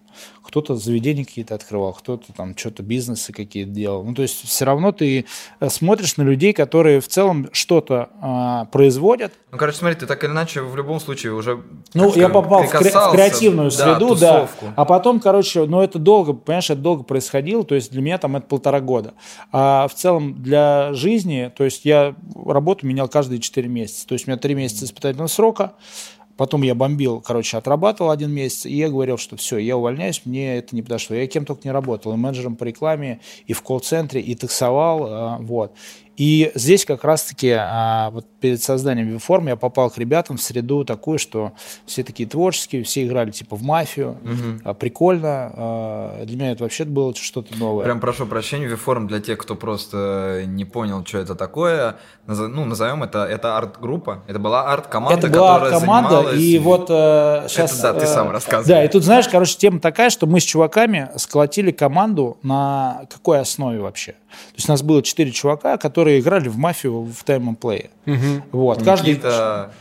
кто-то 0.51 0.75
заведения 0.75 1.25
какие-то 1.25 1.55
открывал, 1.55 1.93
кто-то 1.93 2.33
там 2.33 2.57
что-то 2.57 2.83
бизнесы 2.83 3.33
какие-то 3.33 3.71
делал, 3.71 4.03
ну, 4.03 4.15
то 4.15 4.23
есть 4.23 4.47
все 4.47 4.65
равно 4.65 4.91
ты 4.91 5.27
смотришь 5.69 6.17
на 6.17 6.23
людей, 6.23 6.53
которые 6.53 7.01
в 7.01 7.09
целом 7.09 7.49
что-то 7.53 8.11
а, 8.21 8.65
производят. 8.67 9.33
Ну, 9.53 9.59
короче, 9.59 9.79
смотри, 9.79 9.97
ты 9.99 10.07
так 10.07 10.23
или 10.25 10.31
иначе 10.31 10.63
в 10.63 10.75
любом 10.77 11.01
случае 11.01 11.35
уже... 11.35 11.63
Ну, 11.95 12.13
я 12.17 12.29
попал 12.29 12.65
в, 12.65 12.75
кре- 12.75 12.91
в 12.91 13.13
креативную 13.13 13.71
среду, 13.71 14.17
да, 14.17 14.49
да, 14.61 14.73
а 14.77 14.85
потом, 14.85 15.21
короче, 15.21 15.65
ну 15.67 15.81
это 15.81 15.99
долго, 15.99 16.33
понимаешь, 16.33 16.69
это 16.71 16.81
долго 16.81 17.05
происходило, 17.05 17.65
то 17.65 17.75
есть 17.75 17.93
для 17.93 18.03
меня 18.03 18.19
там 18.19 18.37
это 18.37 18.47
полтора 18.47 18.81
года. 18.81 19.15
А 19.53 19.87
в 19.89 19.95
целом 19.95 20.43
для 20.43 20.93
жизни, 20.93 21.53
то 21.57 21.65
есть 21.65 21.85
я 21.85 22.15
работу 22.35 22.87
менял 22.87 23.09
каждые 23.09 23.41
четыре 23.41 23.69
месяца. 23.69 24.07
То 24.07 24.15
есть 24.15 24.27
у 24.27 24.31
меня 24.31 24.39
три 24.39 24.55
месяца 24.55 24.85
испытательного 24.85 25.29
срока, 25.29 25.75
Потом 26.41 26.63
я 26.63 26.75
бомбил, 26.75 27.21
короче, 27.21 27.59
отрабатывал 27.59 28.11
один 28.11 28.31
месяц, 28.31 28.65
и 28.65 28.75
я 28.75 28.89
говорил, 28.89 29.19
что 29.19 29.37
все, 29.37 29.59
я 29.59 29.77
увольняюсь, 29.77 30.23
мне 30.25 30.57
это 30.57 30.75
не 30.75 30.81
подошло. 30.81 31.15
Я 31.15 31.27
кем 31.27 31.45
только 31.45 31.61
не 31.65 31.71
работал, 31.71 32.15
и 32.15 32.17
менеджером 32.17 32.57
по 32.57 32.65
рекламе, 32.65 33.21
и 33.47 33.53
в 33.53 33.61
колл-центре, 33.61 34.23
и 34.23 34.35
таксовал, 34.35 35.05
а, 35.05 35.39
вот. 35.39 35.75
И 36.21 36.53
здесь 36.55 36.85
как 36.85 37.03
раз-таки 37.03 37.51
а, 37.59 38.11
вот 38.11 38.27
перед 38.41 38.63
созданием 38.63 39.09
Виформ 39.09 39.49
я 39.49 39.57
попал 39.57 39.89
к 39.89 39.97
ребятам 39.97 40.37
в 40.37 40.43
среду 40.43 40.85
такую, 40.85 41.19
что 41.19 41.53
все 41.87 42.05
такие 42.05 42.29
творческие, 42.29 42.83
все 42.83 43.07
играли 43.07 43.31
типа 43.31 43.57
в 43.57 43.63
мафию, 43.63 44.19
угу. 44.23 44.61
а, 44.65 44.75
прикольно. 44.75 45.51
А, 45.55 46.25
для 46.27 46.37
меня 46.37 46.53
это 46.53 46.65
вообще 46.65 46.85
было 46.85 47.15
что-то 47.15 47.57
новое. 47.57 47.85
Прям 47.85 48.01
прошу 48.01 48.27
прощения, 48.27 48.67
Виформ 48.67 49.07
для 49.07 49.21
тех, 49.21 49.39
кто 49.39 49.55
просто 49.55 50.43
не 50.47 50.67
понял, 50.67 51.07
что 51.07 51.17
это 51.17 51.35
такое. 51.35 51.97
Ну, 52.27 52.67
назовем 52.67 53.03
это, 53.03 53.25
это 53.25 53.57
арт-группа. 53.57 54.23
Это 54.27 54.39
была 54.39 54.71
арт-команда, 54.71 55.27
это 55.27 55.35
была 55.35 55.57
арт-команда, 55.57 56.17
занималась... 56.17 56.39
и 56.39 56.59
вот 56.59 56.87
э, 56.91 57.47
сейчас... 57.49 57.79
Это, 57.79 57.95
да, 57.95 58.01
ты 58.01 58.07
сам 58.07 58.31
рассказывай. 58.31 58.69
Да, 58.69 58.85
и 58.85 58.89
тут, 58.89 59.05
знаешь, 59.05 59.27
короче, 59.27 59.57
тема 59.57 59.81
такая, 59.81 60.11
что 60.11 60.27
мы 60.27 60.41
с 60.41 60.45
чуваками 60.45 61.09
сколотили 61.17 61.71
команду 61.71 62.37
на 62.43 63.07
какой 63.09 63.41
основе 63.41 63.81
вообще? 63.81 64.17
То 64.31 64.57
есть 64.57 64.69
у 64.69 64.73
нас 64.73 64.83
было 64.83 65.03
четыре 65.03 65.33
чувака, 65.33 65.77
которые 65.77 66.10
играли 66.19 66.49
в 66.49 66.57
мафию 66.57 67.03
в 67.05 67.25
тайм 67.25 67.55
плее. 67.55 67.91
Угу. 68.07 68.43
Вот, 68.53 68.79
Никита... 68.79 68.91
каждый... 68.91 69.75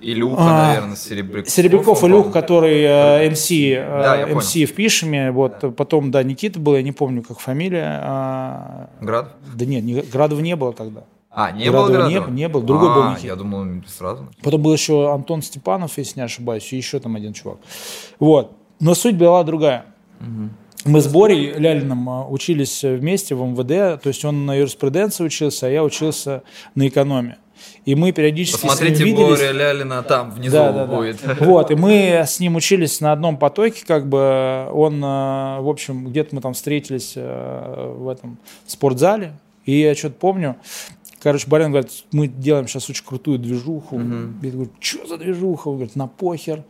Илюха, 0.00 0.36
а, 0.38 0.66
наверное, 0.68 0.96
Серебряков. 0.96 1.50
Серебряков 1.50 2.04
Илюх, 2.04 2.32
который 2.32 2.82
э, 2.82 3.30
МС, 3.30 3.50
э, 3.50 3.84
да, 3.84 4.26
МС 4.32 4.54
в 4.54 4.74
Пишеме. 4.74 5.32
Вот, 5.32 5.56
да. 5.60 5.70
Потом, 5.70 6.10
да, 6.10 6.22
Никита 6.22 6.60
был, 6.60 6.76
я 6.76 6.82
не 6.82 6.92
помню, 6.92 7.22
как 7.22 7.40
фамилия. 7.40 8.00
А... 8.02 8.90
Град? 9.00 9.34
Да 9.54 9.64
нет, 9.64 9.82
не, 9.82 10.00
Градов 10.02 10.40
не 10.40 10.54
было 10.54 10.72
тогда. 10.72 11.04
А, 11.30 11.50
не 11.50 11.64
Градова 11.64 11.86
было 11.86 11.96
Градова? 11.96 12.30
Не, 12.30 12.32
не 12.32 12.48
был, 12.48 12.62
другой 12.62 12.90
а, 12.90 12.94
был 12.94 13.10
Никита. 13.10 13.26
Я 13.26 13.36
думал, 13.36 13.82
сразу. 13.86 14.28
Потом 14.42 14.62
был 14.62 14.72
еще 14.72 15.12
Антон 15.12 15.42
Степанов, 15.42 15.98
если 15.98 16.20
не 16.20 16.24
ошибаюсь, 16.24 16.72
и 16.72 16.76
еще 16.76 17.00
там 17.00 17.16
один 17.16 17.32
чувак. 17.32 17.58
Вот. 18.20 18.52
Но 18.80 18.94
суть 18.94 19.16
была 19.16 19.42
другая. 19.42 19.86
Угу. 20.20 20.50
Мы 20.84 21.00
с 21.00 21.08
Борей 21.08 21.52
Лялиным 21.52 22.08
а, 22.08 22.26
учились 22.26 22.82
вместе 22.82 23.34
в 23.34 23.42
МВД, 23.44 24.00
то 24.00 24.08
есть 24.08 24.24
он 24.24 24.46
на 24.46 24.54
юриспруденции 24.54 25.24
учился, 25.24 25.66
а 25.66 25.70
я 25.70 25.82
учился 25.82 26.42
на 26.74 26.86
экономии. 26.86 27.36
И 27.84 27.94
мы 27.94 28.12
периодически 28.12 28.62
Посмотрите 28.62 28.96
с 28.96 28.98
ним 29.00 29.08
виделись. 29.08 29.38
Боря 29.38 29.52
Лялина 29.52 30.02
там 30.02 30.30
внизу 30.30 30.52
да, 30.52 30.72
да, 30.72 30.86
будет. 30.86 31.18
Да. 31.24 31.36
Вот, 31.40 31.70
и 31.70 31.74
мы 31.74 32.22
с 32.24 32.38
ним 32.38 32.56
учились 32.56 33.00
на 33.00 33.12
одном 33.12 33.36
потоке, 33.36 33.84
как 33.84 34.08
бы 34.08 34.68
он, 34.72 35.00
а, 35.04 35.60
в 35.60 35.68
общем, 35.68 36.06
где-то 36.06 36.34
мы 36.34 36.40
там 36.40 36.54
встретились 36.54 37.14
в 37.16 38.08
этом 38.08 38.38
спортзале, 38.66 39.32
и 39.64 39.80
я 39.80 39.94
что-то 39.94 40.14
помню, 40.14 40.56
Короче, 41.20 41.48
Барин 41.48 41.70
говорит, 41.70 41.90
мы 42.12 42.28
делаем 42.28 42.68
сейчас 42.68 42.88
очень 42.88 43.04
крутую 43.04 43.38
движуху. 43.38 43.98
Mm-hmm. 43.98 44.34
Я 44.42 44.50
говорю, 44.50 44.70
что 44.78 45.06
за 45.06 45.18
движуха? 45.18 45.68
Он 45.68 45.74
говорит, 45.76 45.96
на 45.96 46.06
похер. 46.06 46.64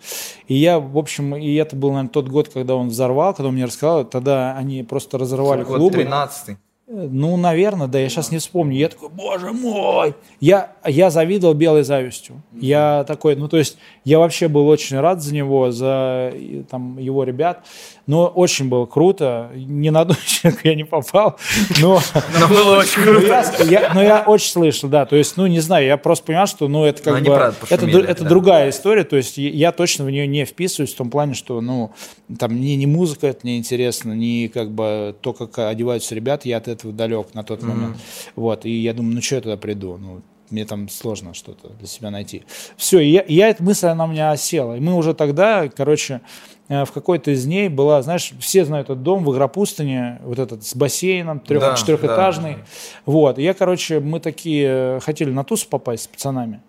И 0.47 0.55
я, 0.55 0.79
в 0.79 0.97
общем, 0.97 1.37
и 1.37 1.55
это 1.55 1.77
был, 1.77 1.91
наверное, 1.91 2.11
тот 2.11 2.29
год, 2.29 2.49
когда 2.49 2.75
он 2.75 2.89
взорвал, 2.89 3.35
когда 3.35 3.49
он 3.49 3.55
мне 3.55 3.67
рассказал, 3.67 4.05
тогда 4.05 4.57
они 4.57 4.83
просто 4.83 5.19
разорвали 5.19 5.65
Год 5.65 5.77
клубы. 5.77 5.99
13 5.99 6.57
Ну, 6.87 7.37
наверное, 7.37 7.87
да, 7.89 7.99
я 7.99 8.09
сейчас 8.09 8.31
не 8.31 8.39
вспомню. 8.39 8.79
Я 8.79 8.89
такой, 8.89 9.11
боже 9.11 9.53
мой! 9.53 10.15
Я, 10.41 10.73
я 10.87 11.11
завидовал 11.11 11.55
белой 11.55 11.83
завистью. 11.83 12.43
Я 12.53 13.05
такой, 13.07 13.37
ну, 13.37 13.49
то 13.49 13.59
есть, 13.59 13.77
я 14.05 14.19
вообще 14.19 14.49
был 14.49 14.67
очень 14.67 14.99
рад 14.99 15.23
за 15.23 15.35
него, 15.35 15.71
за 15.71 16.33
там, 16.71 16.97
его 16.99 17.25
ребят. 17.25 17.67
Но 18.09 18.27
очень 18.27 18.71
было 18.71 18.87
круто. 18.87 19.51
Ни 19.55 19.91
на 19.91 20.01
одну 20.01 20.15
я 20.65 20.75
не 20.75 20.85
попал, 20.85 21.39
но... 21.81 22.01
Но 22.41 22.49
было 22.49 22.79
очень 22.79 23.03
круто. 23.05 23.27
я, 23.65 23.81
я- 23.83 23.95
но 23.95 24.03
я 24.03 24.23
очень 24.27 24.51
слышал, 24.51 24.89
да. 24.89 25.05
То 25.05 25.15
есть, 25.15 25.37
ну, 25.37 25.47
не 25.47 25.61
знаю, 25.61 25.85
я 25.87 25.99
просто 25.99 26.25
понимал, 26.25 26.47
что, 26.47 26.69
ну, 26.69 26.85
это 26.85 27.01
Но 27.01 27.05
как 27.05 27.17
они, 27.19 27.29
бы... 27.29 27.35
это 27.69 28.11
это 28.11 28.23
да. 28.25 28.29
другая 28.31 28.71
история. 28.71 29.05
То 29.05 29.17
есть, 29.17 29.37
я, 29.37 29.73
точно 29.73 30.07
в 30.07 30.11
нее 30.11 30.27
не 30.27 30.47
вписываюсь 30.47 30.95
в 30.95 30.97
том 30.97 31.11
плане, 31.11 31.35
что, 31.35 31.61
ну, 31.61 31.93
там, 32.39 32.55
мне 32.55 32.77
не 32.77 32.87
музыка 32.87 33.27
это 33.27 33.47
не 33.47 33.59
интересно, 33.59 34.15
не 34.15 34.49
как 34.49 34.71
бы 34.71 35.15
то, 35.21 35.35
как 35.35 35.59
одеваются 35.59 36.15
ребята, 36.15 36.49
я 36.49 36.57
от 36.57 36.67
этого 36.67 36.95
далек 36.95 37.35
на 37.35 37.43
тот 37.45 37.63
момент. 37.63 37.99
Вот, 38.37 38.65
и 38.65 38.71
я 38.71 38.95
думаю, 38.95 39.17
ну, 39.17 39.21
что 39.23 39.35
я 39.35 39.41
туда 39.43 39.57
приду? 39.59 39.99
Ну, 39.99 40.23
мне 40.49 40.65
там 40.65 40.89
сложно 40.89 41.35
что-то 41.35 41.69
для 41.79 41.87
себя 41.87 42.11
найти. 42.11 42.43
Все, 42.79 43.01
и 43.01 43.11
я, 43.11 43.21
и 43.21 43.35
я 43.35 43.51
эта 43.51 43.63
мысль, 43.63 43.89
она 43.89 44.05
у 44.05 44.09
меня 44.09 44.31
осела. 44.31 44.79
И 44.79 44.81
мы 44.81 44.95
уже 44.95 45.13
тогда, 45.13 45.69
короче, 45.69 46.23
в 46.69 46.93
какой-то 46.93 47.31
из 47.31 47.45
дней 47.45 47.69
была, 47.69 48.03
знаешь, 48.03 48.33
все 48.41 48.65
знают 48.65 48.89
этот 48.91 49.03
дом 49.03 49.25
в 49.25 49.33
Игропустыне, 49.33 50.21
вот 50.23 50.39
этот 50.39 50.65
с 50.67 50.75
бассейном, 50.77 51.41
трех, 51.41 51.61
Да, 51.61 51.75
четырехэтажный. 51.75 52.55
да. 52.55 52.65
Вот, 53.07 53.39
и 53.39 53.43
я, 53.43 53.55
короче, 53.55 54.01
мы 54.01 54.21
такие 54.21 54.67
э, 54.69 55.01
хотели 55.01 55.31
на 55.31 55.45
тусу 55.45 55.67
попасть 55.69 56.05
с 56.05 56.07
пацанами. 56.09 56.61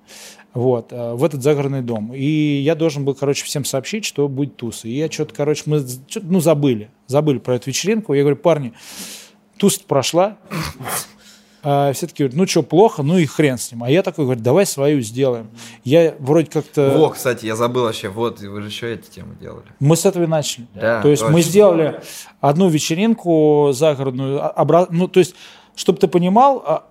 Вот, 0.53 0.91
э, 0.91 1.13
в 1.13 1.23
этот 1.23 1.43
загородный 1.43 1.81
дом. 1.81 2.13
И 2.13 2.25
я 2.25 2.75
должен 2.75 3.05
был, 3.05 3.13
короче, 3.13 3.43
всем 3.45 3.65
сообщить, 3.65 4.05
что 4.05 4.27
будет 4.27 4.55
туса. 4.55 4.87
И 4.87 4.91
я 4.91 5.11
что-то, 5.11 5.35
короче, 5.35 5.63
мы, 5.65 5.79
чё-то, 6.07 6.25
ну, 6.25 6.39
забыли. 6.39 6.89
Забыли 7.07 7.37
про 7.39 7.55
эту 7.55 7.69
вечеринку. 7.69 8.13
Я 8.13 8.21
говорю, 8.21 8.37
парни, 8.37 8.73
туса 9.57 9.81
прошла. 9.85 10.37
А 11.61 11.91
все 11.93 12.07
таки 12.07 12.23
говорят, 12.23 12.37
ну 12.37 12.47
что, 12.47 12.63
плохо, 12.63 13.03
ну 13.03 13.17
и 13.17 13.25
хрен 13.25 13.57
с 13.57 13.71
ним. 13.71 13.83
А 13.83 13.89
я 13.89 14.01
такой 14.01 14.25
говорю, 14.25 14.39
давай 14.41 14.65
свою 14.65 15.01
сделаем. 15.01 15.49
Я 15.83 16.15
вроде 16.19 16.49
как-то... 16.49 16.89
Во, 16.97 17.09
кстати, 17.09 17.45
я 17.45 17.55
забыл 17.55 17.83
вообще, 17.83 18.07
вот, 18.09 18.39
вы 18.39 18.61
же 18.61 18.67
еще 18.67 18.93
эти 18.93 19.09
темы 19.09 19.35
делали. 19.39 19.65
Мы 19.79 19.95
с 19.97 20.05
этого 20.05 20.23
и 20.23 20.27
начали. 20.27 20.67
Да, 20.73 21.01
то 21.01 21.09
есть 21.09 21.23
мы 21.23 21.33
точно. 21.33 21.49
сделали 21.49 22.01
одну 22.39 22.69
вечеринку 22.69 23.71
загородную. 23.73 24.39
а- 24.41 24.53
обра- 24.63 24.87
Ну, 24.89 25.07
то 25.07 25.19
есть, 25.19 25.35
чтобы 25.75 25.99
ты 25.99 26.07
понимал, 26.07 26.63
а, 26.65 26.87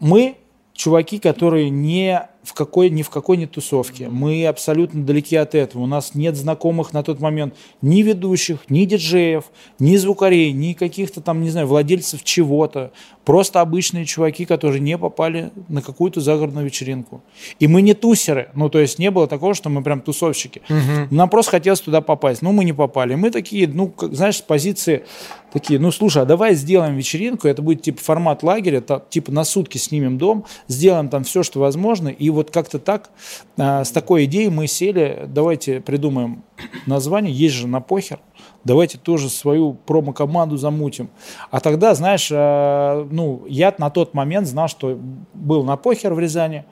мы 0.00 0.36
чуваки, 0.74 1.18
которые 1.18 1.70
не 1.70 2.28
в 2.42 2.54
какой, 2.54 2.88
ни 2.90 3.02
в 3.02 3.10
какой 3.10 3.36
не 3.36 3.46
тусовке. 3.46 4.08
Мы 4.08 4.46
абсолютно 4.46 5.04
далеки 5.04 5.36
от 5.36 5.54
этого. 5.54 5.82
У 5.82 5.86
нас 5.86 6.14
нет 6.14 6.36
знакомых 6.36 6.92
на 6.92 7.02
тот 7.02 7.20
момент 7.20 7.54
ни 7.82 8.02
ведущих, 8.02 8.70
ни 8.70 8.84
диджеев, 8.84 9.44
ни 9.78 9.96
звукарей, 9.96 10.52
ни 10.52 10.72
каких-то 10.72 11.20
там, 11.20 11.42
не 11.42 11.50
знаю, 11.50 11.66
владельцев 11.66 12.24
чего-то. 12.24 12.92
Просто 13.24 13.60
обычные 13.60 14.06
чуваки, 14.06 14.46
которые 14.46 14.80
не 14.80 14.96
попали 14.96 15.50
на 15.68 15.82
какую-то 15.82 16.20
загородную 16.20 16.64
вечеринку. 16.66 17.22
И 17.58 17.68
мы 17.68 17.82
не 17.82 17.94
тусеры. 17.94 18.50
Ну, 18.54 18.70
то 18.70 18.78
есть 18.78 18.98
не 18.98 19.10
было 19.10 19.26
такого, 19.26 19.54
что 19.54 19.68
мы 19.68 19.82
прям 19.82 20.00
тусовщики. 20.00 20.62
Нам 21.10 21.28
просто 21.28 21.52
хотелось 21.52 21.80
туда 21.80 22.00
попасть. 22.00 22.40
Ну, 22.42 22.52
мы 22.52 22.64
не 22.64 22.72
попали. 22.72 23.14
Мы 23.14 23.30
такие, 23.30 23.68
ну, 23.68 23.88
как, 23.88 24.14
знаешь, 24.14 24.38
с 24.38 24.42
позиции 24.42 25.04
такие, 25.52 25.78
ну, 25.80 25.90
слушай, 25.90 26.22
а 26.22 26.24
давай 26.24 26.54
сделаем 26.54 26.96
вечеринку, 26.96 27.48
это 27.48 27.62
будет 27.62 27.82
типа 27.82 28.00
формат 28.00 28.42
лагеря, 28.42 28.80
та- 28.80 29.00
типа 29.00 29.32
на 29.32 29.44
сутки 29.44 29.78
снимем 29.78 30.18
дом, 30.18 30.44
сделаем 30.68 31.08
там 31.08 31.24
все, 31.24 31.42
что 31.42 31.60
возможно, 31.60 32.08
и 32.08 32.30
вот 32.30 32.50
как-то 32.50 32.78
так, 32.78 33.10
а, 33.58 33.84
с 33.84 33.90
такой 33.90 34.24
идеей 34.24 34.48
мы 34.50 34.66
сели, 34.66 35.24
давайте 35.28 35.80
придумаем 35.80 36.42
название, 36.86 37.32
есть 37.32 37.54
же 37.54 37.66
на 37.66 37.80
похер, 37.80 38.20
давайте 38.64 38.98
тоже 38.98 39.28
свою 39.28 39.74
промо-команду 39.74 40.56
замутим. 40.56 41.10
А 41.50 41.60
тогда, 41.60 41.94
знаешь, 41.94 42.28
а, 42.32 43.06
ну, 43.10 43.42
я 43.48 43.74
на 43.78 43.90
тот 43.90 44.14
момент 44.14 44.46
знал, 44.46 44.68
что 44.68 44.98
был 45.34 45.64
на 45.64 45.76
похер 45.76 46.14
в 46.14 46.18
Рязани, 46.18 46.64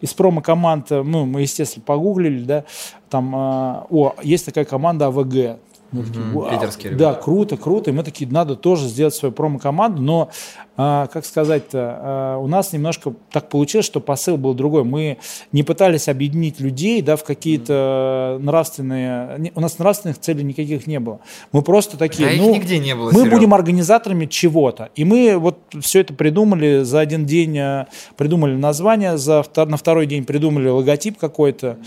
из 0.00 0.12
промо-команд, 0.12 0.92
э, 0.92 1.02
ну, 1.02 1.24
мы, 1.24 1.42
естественно, 1.42 1.82
погуглили, 1.84 2.44
да, 2.44 2.64
там, 3.08 3.34
а, 3.34 3.86
о, 3.90 4.14
есть 4.22 4.44
такая 4.44 4.64
команда 4.64 5.06
АВГ. 5.06 5.58
Мы 5.92 6.02
такие, 6.04 6.24
«Вау». 6.32 6.50
питерские 6.50 6.92
Да, 6.92 7.10
ребята. 7.10 7.22
круто, 7.22 7.56
круто. 7.56 7.90
И 7.90 7.92
мы 7.92 8.02
такие, 8.02 8.30
надо 8.30 8.56
тоже 8.56 8.86
сделать 8.88 9.14
свою 9.14 9.32
промо-команду, 9.32 10.02
но, 10.02 10.30
как 10.76 11.24
сказать-то, 11.24 11.98
а, 11.98 12.38
у 12.38 12.46
нас 12.46 12.72
немножко 12.72 13.14
так 13.32 13.48
получилось, 13.48 13.86
что 13.86 14.00
посыл 14.00 14.36
был 14.36 14.52
другой. 14.52 14.84
Мы 14.84 15.16
не 15.52 15.62
пытались 15.62 16.08
объединить 16.08 16.60
людей, 16.60 17.00
да, 17.00 17.16
в 17.16 17.24
какие-то 17.24 18.38
нравственные... 18.40 19.52
У 19.54 19.60
нас 19.60 19.78
нравственных 19.78 20.18
целей 20.18 20.44
никаких 20.44 20.86
не 20.86 21.00
было. 21.00 21.20
Мы 21.52 21.62
просто 21.62 21.96
такие, 21.96 22.28
А 22.28 22.32
их 22.32 22.40
ну... 22.42 22.54
нигде 22.54 22.78
не 22.78 22.94
было, 22.94 23.10
Мы 23.10 23.20
Серёг. 23.20 23.30
будем 23.30 23.54
организаторами 23.54 24.26
чего-то. 24.26 24.90
И 24.94 25.04
мы 25.04 25.38
вот 25.38 25.58
все 25.80 26.00
это 26.00 26.12
придумали 26.12 26.82
за 26.82 27.00
один 27.00 27.24
день, 27.24 27.56
э, 27.56 27.86
придумали 28.16 28.54
название, 28.54 29.16
за 29.16 29.44
на 29.56 29.76
второй 29.76 30.06
день 30.06 30.24
придумали 30.24 30.68
логотип 30.68 31.18
какой-то. 31.18 31.78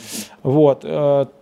Вот. 0.42 0.86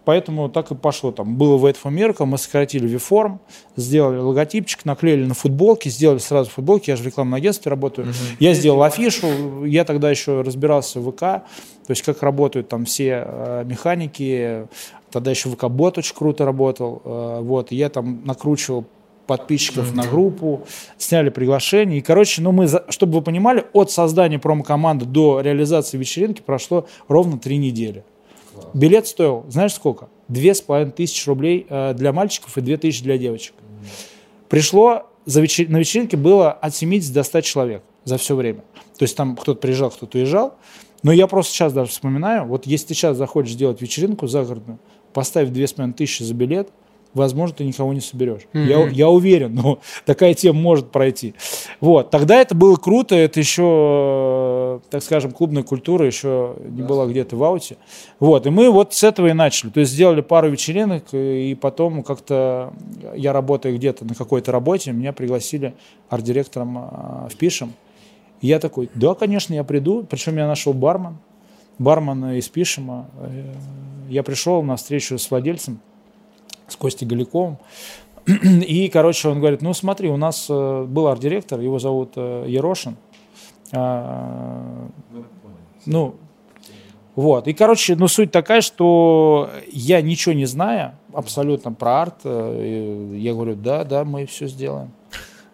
Поэтому 0.08 0.50
так 0.50 0.72
и 0.72 0.76
пошло. 0.76 1.12
Там 1.12 1.36
было 1.36 1.58
Wait 1.58 1.76
for 1.82 1.94
Miracle, 1.94 2.26
мы 2.26 2.38
сократили 2.38 2.88
V-форм, 2.88 3.42
сделали 3.76 4.20
логотипчик, 4.20 4.86
наклеили 4.86 5.26
на 5.26 5.34
футболки, 5.34 5.90
сделали 5.90 6.20
сразу 6.20 6.50
футболки. 6.50 6.90
Я 6.90 6.96
же 6.96 7.04
в 7.04 7.06
рекламном 7.06 7.37
агентстве 7.38 7.70
работаю. 7.70 8.08
Я 8.40 8.54
сделал 8.54 8.84
афишу. 8.84 9.64
Я 9.66 9.86
тогда 9.86 10.10
еще 10.12 10.42
разбирался 10.42 11.00
в 11.00 11.12
ВК, 11.12 11.20
то 11.20 11.44
есть 11.90 12.02
как 12.04 12.22
работают 12.24 12.68
там 12.70 12.86
все 12.86 13.24
э, 13.26 13.64
механики. 13.66 14.68
Тогда 15.12 15.32
еще 15.32 15.50
ВК-бот 15.50 15.98
очень 15.98 16.16
круто 16.16 16.46
работал. 16.46 17.02
Э, 17.06 17.40
Вот. 17.42 17.72
Я 17.72 17.90
там 17.90 18.22
накручивал 18.26 18.86
подписчиков 19.26 19.94
на 19.94 20.04
группу, 20.04 20.62
сняли 20.98 21.30
приглашение. 21.30 21.98
И, 22.00 22.02
короче, 22.02 22.42
ну 22.42 22.54
мы, 22.54 22.68
за- 22.68 22.86
чтобы 22.90 23.16
вы 23.18 23.22
понимали, 23.22 23.66
от 23.74 23.92
создания 23.92 24.40
промо-команды 24.40 25.04
до 25.06 25.42
реализации 25.42 25.98
вечеринки 25.98 26.42
прошло 26.42 26.88
ровно 27.10 27.38
три 27.38 27.58
недели. 27.58 28.04
Билет 28.74 29.06
стоил, 29.06 29.46
знаешь 29.50 29.74
сколько? 29.74 30.08
Две 30.30 30.54
с 30.56 30.62
половиной 30.62 30.92
тысячи 30.92 31.28
рублей 31.28 31.66
э, 31.70 31.94
для 31.94 32.14
мальчиков 32.14 32.58
и 32.58 32.62
две 32.62 32.78
тысячи 32.78 33.04
для 33.04 33.18
девочек. 33.18 33.54
Пришло, 34.50 35.04
за 35.28 35.42
вечер- 35.42 35.70
на 35.70 35.78
вечеринке 35.78 36.16
было 36.18 36.52
от 36.52 36.74
70 36.74 37.14
до 37.14 37.22
100 37.22 37.42
человек 37.42 37.84
за 38.06 38.18
все 38.18 38.36
время. 38.36 38.62
То 38.98 39.04
есть 39.04 39.16
там 39.16 39.36
кто-то 39.36 39.60
приезжал, 39.60 39.92
кто-то 39.92 40.18
уезжал. 40.18 40.56
Но 41.04 41.12
я 41.12 41.28
просто 41.28 41.54
сейчас 41.54 41.74
даже 41.74 41.92
вспоминаю, 41.92 42.46
вот 42.46 42.66
если 42.66 42.88
ты 42.88 42.94
сейчас 42.96 43.18
захочешь 43.18 43.52
сделать 43.52 43.82
вечеринку 43.82 44.26
загородную, 44.26 44.80
половиной 45.14 45.94
тысячи 45.94 46.24
за 46.24 46.34
билет, 46.34 46.70
возможно, 47.14 47.56
ты 47.58 47.64
никого 47.64 47.94
не 47.94 48.02
соберешь. 48.02 48.42
Я, 48.54 48.88
я 48.88 49.10
уверен, 49.10 49.56
но 49.56 49.80
такая 50.06 50.34
тема 50.34 50.60
может 50.60 50.92
пройти. 50.92 51.34
Вот. 51.82 52.10
Тогда 52.10 52.40
это 52.40 52.56
было 52.56 52.76
круто, 52.76 53.16
это 53.16 53.40
еще, 53.40 53.64
э, 53.64 54.80
так 54.90 55.04
скажем, 55.04 55.32
клубная 55.32 55.64
культура 55.64 56.06
еще 56.06 56.56
не 56.70 56.82
была 56.82 57.06
где-то 57.06 57.36
в 57.36 57.44
ауте. 57.44 57.78
Вот. 58.20 58.46
И 58.46 58.50
мы 58.50 58.70
вот 58.70 58.94
с 58.94 59.04
этого 59.04 59.28
и 59.28 59.34
начали. 59.34 59.70
То 59.70 59.80
есть 59.80 59.92
сделали 59.92 60.22
пару 60.22 60.50
вечеринок, 60.50 61.06
и 61.14 61.58
потом 61.60 62.04
как-то 62.04 62.74
я 63.16 63.34
работаю 63.34 63.76
где-то 63.76 64.06
на 64.06 64.16
какой-то 64.16 64.52
работе, 64.52 64.92
меня 64.92 65.14
пригласили 65.14 65.74
арт-директором 66.10 66.78
э, 66.78 67.30
в 67.30 67.36
Пишем. 67.38 67.74
И 68.42 68.48
я 68.48 68.60
такой, 68.60 68.90
да, 68.94 69.16
конечно, 69.16 69.54
я 69.54 69.64
приду. 69.64 70.06
Причем 70.08 70.38
я 70.38 70.48
нашел 70.48 70.74
бармен, 70.74 71.18
бармен 71.80 72.32
из 72.32 72.48
Пишема. 72.50 73.10
Э, 73.20 73.54
Я 74.10 74.24
пришел 74.24 74.64
на 74.64 74.76
встречу 74.76 75.18
с 75.18 75.30
владельцем, 75.30 75.80
с 76.68 76.76
Костей 76.76 77.06
Галиковым. 77.08 77.58
И, 78.26 78.90
короче, 78.90 79.30
он 79.30 79.40
говорит, 79.40 79.62
ну 79.62 79.74
смотри, 79.74 80.10
у 80.10 80.18
нас 80.18 80.48
э, 80.50 80.84
был 80.84 81.08
арт-директор, 81.08 81.60
его 81.60 81.80
зовут 81.80 82.14
э, 82.16 82.46
Ерошин. 82.48 82.98
А, 83.74 84.88
ну, 85.86 86.16
вот. 87.16 87.48
И, 87.48 87.54
короче, 87.54 87.96
ну 87.96 88.08
суть 88.08 88.32
такая, 88.32 88.62
что 88.62 89.50
я 89.72 90.02
ничего 90.02 90.34
не 90.36 90.46
знаю 90.46 90.94
абсолютно 91.14 91.72
про 91.74 92.02
арт. 92.04 92.16
э, 92.26 93.14
Я 93.18 93.34
говорю, 93.34 93.56
да, 93.56 93.84
да, 93.84 94.04
мы 94.06 94.26
все 94.26 94.48
сделаем. 94.48 94.92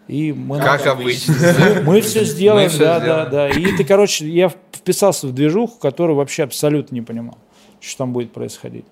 И 0.06 0.32
мы 0.34 0.58
Как 0.58 0.84
на- 0.84 0.92
обычно. 0.92 1.34
мы 1.86 2.00
все 2.02 2.24
сделаем, 2.24 2.68
всё 2.68 2.80
да, 2.84 3.00
сделаем. 3.00 3.24
да, 3.30 3.30
да. 3.30 3.48
И 3.50 3.76
ты, 3.76 3.84
короче, 3.84 4.28
я 4.28 4.50
вписался 4.72 5.26
в 5.26 5.32
движуху, 5.32 5.78
которую 5.78 6.16
вообще 6.16 6.42
абсолютно 6.42 6.94
не 6.94 7.00
понимал, 7.00 7.38
что 7.80 7.98
там 7.98 8.12
будет 8.12 8.32
происходить. 8.32 8.84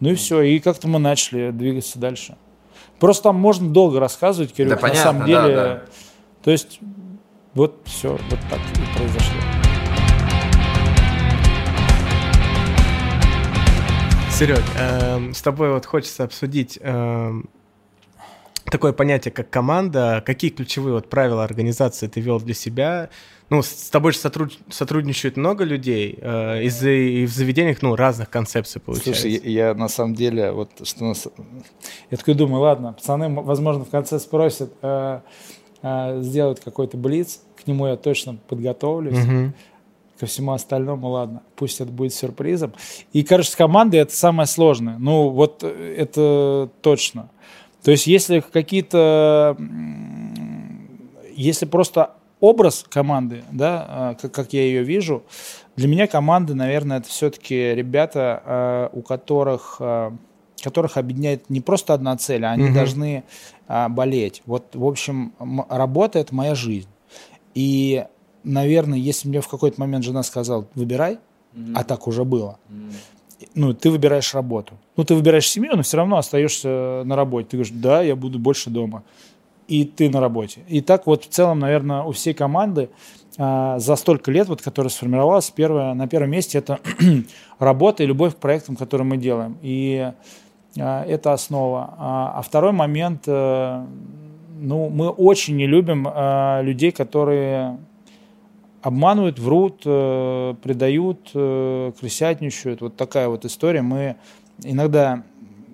Ну 0.00 0.10
и 0.10 0.14
все, 0.14 0.40
и 0.42 0.58
как-то 0.60 0.88
мы 0.88 0.98
начали 0.98 1.50
двигаться 1.50 1.98
дальше. 1.98 2.36
Просто 2.98 3.24
там 3.24 3.36
можно 3.36 3.68
долго 3.70 4.00
рассказывать, 4.00 4.52
Кирилл, 4.52 4.70
Да, 4.70 4.76
на 4.76 4.80
понятно, 4.82 5.02
самом 5.02 5.20
да, 5.20 5.26
деле. 5.26 5.54
да. 5.56 5.82
То 6.42 6.50
есть 6.50 6.80
вот 7.54 7.80
все, 7.84 8.10
вот 8.10 8.38
так 8.50 8.58
и 8.60 8.98
произошло. 8.98 9.34
Серег, 14.30 14.62
эм, 14.76 15.32
с 15.32 15.40
тобой 15.42 15.70
вот 15.72 15.86
хочется 15.86 16.24
обсудить 16.24 16.76
эм, 16.82 17.48
такое 18.74 18.92
понятие, 18.92 19.30
как 19.30 19.50
команда. 19.50 20.20
Какие 20.26 20.50
ключевые 20.50 20.94
вот 20.94 21.08
правила 21.08 21.44
организации 21.44 22.08
ты 22.08 22.20
вел 22.20 22.40
для 22.40 22.54
себя? 22.54 23.08
Ну, 23.48 23.62
с 23.62 23.88
тобой 23.88 24.10
же 24.10 24.18
сотруд... 24.18 24.58
сотрудничают 24.68 25.36
много 25.36 25.62
людей, 25.62 26.18
э, 26.20 26.64
из 26.64 26.82
и 26.82 27.24
в 27.24 27.30
заведениях, 27.30 27.82
ну, 27.82 27.94
разных 27.94 28.30
концепций 28.30 28.80
получается. 28.80 29.22
Слушай, 29.22 29.40
я, 29.44 29.68
я 29.68 29.74
на 29.74 29.86
самом 29.86 30.16
деле, 30.16 30.50
вот 30.50 30.70
что 30.82 31.04
нас... 31.04 31.28
Я 32.10 32.16
такой 32.16 32.34
думаю, 32.34 32.62
ладно, 32.62 32.94
пацаны, 32.94 33.28
возможно, 33.28 33.84
в 33.84 33.90
конце 33.90 34.18
спросят, 34.18 34.72
э, 34.82 35.20
э, 35.82 36.22
сделают 36.22 36.58
какой-то 36.58 36.96
блиц, 36.96 37.42
к 37.62 37.68
нему 37.68 37.86
я 37.86 37.96
точно 37.96 38.38
подготовлюсь. 38.48 39.24
Угу. 39.24 39.52
Ко 40.18 40.26
всему 40.26 40.52
остальному, 40.52 41.08
ладно, 41.08 41.42
пусть 41.54 41.80
это 41.80 41.92
будет 41.92 42.12
сюрпризом. 42.12 42.72
И, 43.12 43.22
короче, 43.22 43.50
с 43.50 43.56
командой 43.56 44.00
это 44.00 44.16
самое 44.16 44.48
сложное. 44.48 44.98
Ну, 44.98 45.28
вот 45.28 45.62
э, 45.62 45.94
это 45.96 46.70
точно. 46.80 47.30
То 47.84 47.90
есть, 47.90 48.06
если 48.06 48.40
какие-то... 48.40 49.56
Если 51.36 51.66
просто 51.66 52.12
образ 52.40 52.84
команды, 52.88 53.42
да, 53.50 53.86
а, 53.88 54.14
как, 54.14 54.32
как 54.32 54.52
я 54.52 54.62
ее 54.62 54.82
вижу, 54.82 55.24
для 55.76 55.88
меня 55.88 56.06
команда, 56.06 56.54
наверное, 56.54 56.98
это 56.98 57.08
все-таки 57.08 57.74
ребята, 57.74 58.42
а, 58.44 58.90
у 58.92 59.02
которых, 59.02 59.76
а, 59.80 60.16
которых 60.62 60.96
объединяет 60.96 61.50
не 61.50 61.60
просто 61.60 61.92
одна 61.92 62.16
цель, 62.16 62.44
а 62.44 62.52
они 62.52 62.66
угу. 62.66 62.74
должны 62.74 63.24
болеть. 63.88 64.42
Вот, 64.46 64.74
в 64.74 64.84
общем, 64.84 65.32
работа– 65.70 66.18
это 66.20 66.34
моя 66.34 66.54
жизнь. 66.54 66.88
И, 67.54 68.04
наверное, 68.44 68.98
если 68.98 69.26
мне 69.28 69.40
в 69.40 69.48
какой-то 69.48 69.80
момент 69.80 70.04
жена 70.04 70.22
сказала, 70.22 70.66
выбирай, 70.74 71.18
mm 71.54 71.72
а 71.74 71.84
так 71.84 72.06
уже 72.06 72.24
было, 72.24 72.58
mm 72.68 72.92
ну, 73.54 73.74
ты 73.74 73.90
выбираешь 73.90 74.34
работу. 74.34 74.74
Ну, 74.96 75.04
ты 75.04 75.14
выбираешь 75.14 75.48
семью, 75.48 75.72
но 75.76 75.82
все 75.82 75.96
равно 75.96 76.16
остаешься 76.16 77.02
на 77.04 77.16
работе. 77.16 77.48
Ты 77.50 77.56
говоришь, 77.56 77.72
да, 77.74 78.02
я 78.02 78.16
буду 78.16 78.38
больше 78.38 78.70
дома 78.70 79.02
и 79.68 79.84
ты 79.84 80.10
на 80.10 80.20
работе. 80.20 80.60
И 80.68 80.80
так 80.80 81.06
вот 81.06 81.24
в 81.24 81.28
целом, 81.28 81.60
наверное, 81.60 82.02
у 82.02 82.12
всей 82.12 82.34
команды 82.34 82.90
а, 83.38 83.78
за 83.78 83.96
столько 83.96 84.30
лет, 84.30 84.48
вот, 84.48 84.62
которая 84.62 84.90
сформировалась, 84.90 85.50
первое, 85.50 85.94
на 85.94 86.06
первом 86.06 86.30
месте 86.30 86.58
это 86.58 86.80
работа 87.58 88.02
и 88.02 88.06
любовь 88.06 88.34
к 88.34 88.38
проектам, 88.38 88.76
которые 88.76 89.06
мы 89.06 89.16
делаем. 89.16 89.56
И 89.62 90.12
а, 90.78 91.04
это 91.04 91.32
основа. 91.32 91.94
А, 91.98 92.32
а 92.36 92.42
второй 92.42 92.72
момент, 92.72 93.24
а, 93.26 93.86
ну, 94.60 94.88
мы 94.90 95.08
очень 95.08 95.56
не 95.56 95.66
любим 95.66 96.06
а, 96.08 96.60
людей, 96.62 96.92
которые 96.92 97.78
обманывают, 98.84 99.38
врут, 99.38 99.80
э, 99.86 100.54
предают, 100.62 101.30
э, 101.32 101.92
крысятничают. 101.98 102.82
Вот 102.82 102.96
такая 102.96 103.28
вот 103.28 103.46
история. 103.46 103.80
Мы 103.80 104.16
иногда 104.62 105.24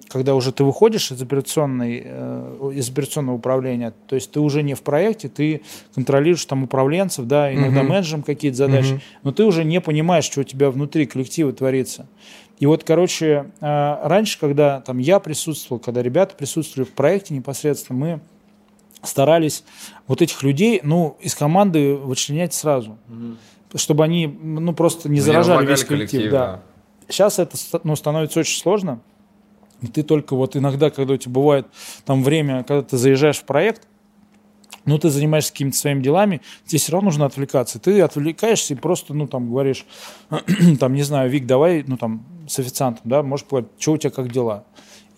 когда 0.08 0.34
уже 0.34 0.50
ты 0.50 0.64
выходишь 0.64 1.12
из, 1.12 1.22
операционной, 1.22 2.02
э, 2.04 2.72
из 2.74 2.90
операционного 2.90 3.36
управления, 3.36 3.94
то 4.08 4.16
есть 4.16 4.32
ты 4.32 4.40
уже 4.40 4.64
не 4.64 4.74
в 4.74 4.82
проекте, 4.82 5.28
ты 5.28 5.62
контролируешь 5.94 6.44
там 6.46 6.64
управленцев, 6.64 7.26
да, 7.26 7.54
иногда 7.54 7.82
угу. 7.82 7.90
менеджером 7.90 8.24
какие-то 8.24 8.56
задачи, 8.56 8.94
угу. 8.94 9.00
но 9.22 9.32
ты 9.32 9.44
уже 9.44 9.62
не 9.62 9.80
понимаешь, 9.80 10.24
что 10.24 10.40
у 10.40 10.44
тебя 10.44 10.72
внутри 10.72 11.06
коллектива 11.06 11.52
творится. 11.52 12.08
И 12.58 12.66
вот, 12.66 12.82
короче, 12.82 13.52
э, 13.60 13.98
раньше, 14.02 14.40
когда 14.40 14.80
там 14.80 14.98
я 14.98 15.20
присутствовал, 15.20 15.80
когда 15.80 16.02
ребята 16.02 16.34
присутствовали 16.34 16.88
в 16.88 16.92
проекте 16.92 17.32
непосредственно, 17.32 17.98
мы 17.98 18.20
старались 19.02 19.64
вот 20.06 20.22
этих 20.22 20.42
людей, 20.42 20.80
ну, 20.82 21.16
из 21.20 21.34
команды 21.34 21.94
вычленять 21.94 22.54
сразу, 22.54 22.98
угу. 23.08 23.78
чтобы 23.78 24.04
они, 24.04 24.26
ну, 24.26 24.72
просто 24.72 25.08
не 25.08 25.20
ну, 25.20 25.24
заражали 25.24 25.66
весь 25.66 25.84
коллектив. 25.84 26.20
коллектив 26.20 26.32
да. 26.32 26.46
Да. 26.46 26.62
Сейчас 27.08 27.38
это 27.38 27.56
ну, 27.82 27.96
становится 27.96 28.40
очень 28.40 28.60
сложно, 28.60 29.00
и 29.80 29.86
ты 29.86 30.02
только 30.02 30.36
вот 30.36 30.56
иногда, 30.56 30.90
когда 30.90 31.14
у 31.14 31.16
тебя 31.16 31.32
бывает 31.32 31.66
там 32.04 32.22
время, 32.22 32.62
когда 32.64 32.82
ты 32.82 32.96
заезжаешь 32.96 33.38
в 33.38 33.44
проект, 33.44 33.86
ну, 34.84 34.98
ты 34.98 35.10
занимаешься 35.10 35.52
какими-то 35.52 35.76
своими 35.76 36.02
делами, 36.02 36.40
тебе 36.66 36.78
все 36.78 36.92
равно 36.92 37.06
нужно 37.06 37.26
отвлекаться. 37.26 37.78
Ты 37.78 38.00
отвлекаешься 38.00 38.74
и 38.74 38.76
просто, 38.76 39.14
ну, 39.14 39.26
там, 39.26 39.50
говоришь, 39.50 39.84
там, 40.80 40.94
не 40.94 41.02
знаю, 41.02 41.30
Вик, 41.30 41.46
давай, 41.46 41.84
ну, 41.86 41.96
там, 41.96 42.24
с 42.48 42.58
официантом, 42.58 43.02
да, 43.04 43.22
можешь 43.22 43.46
сказать, 43.46 43.66
что 43.78 43.92
у 43.92 43.96
тебя, 43.98 44.10
как 44.10 44.32
дела? 44.32 44.64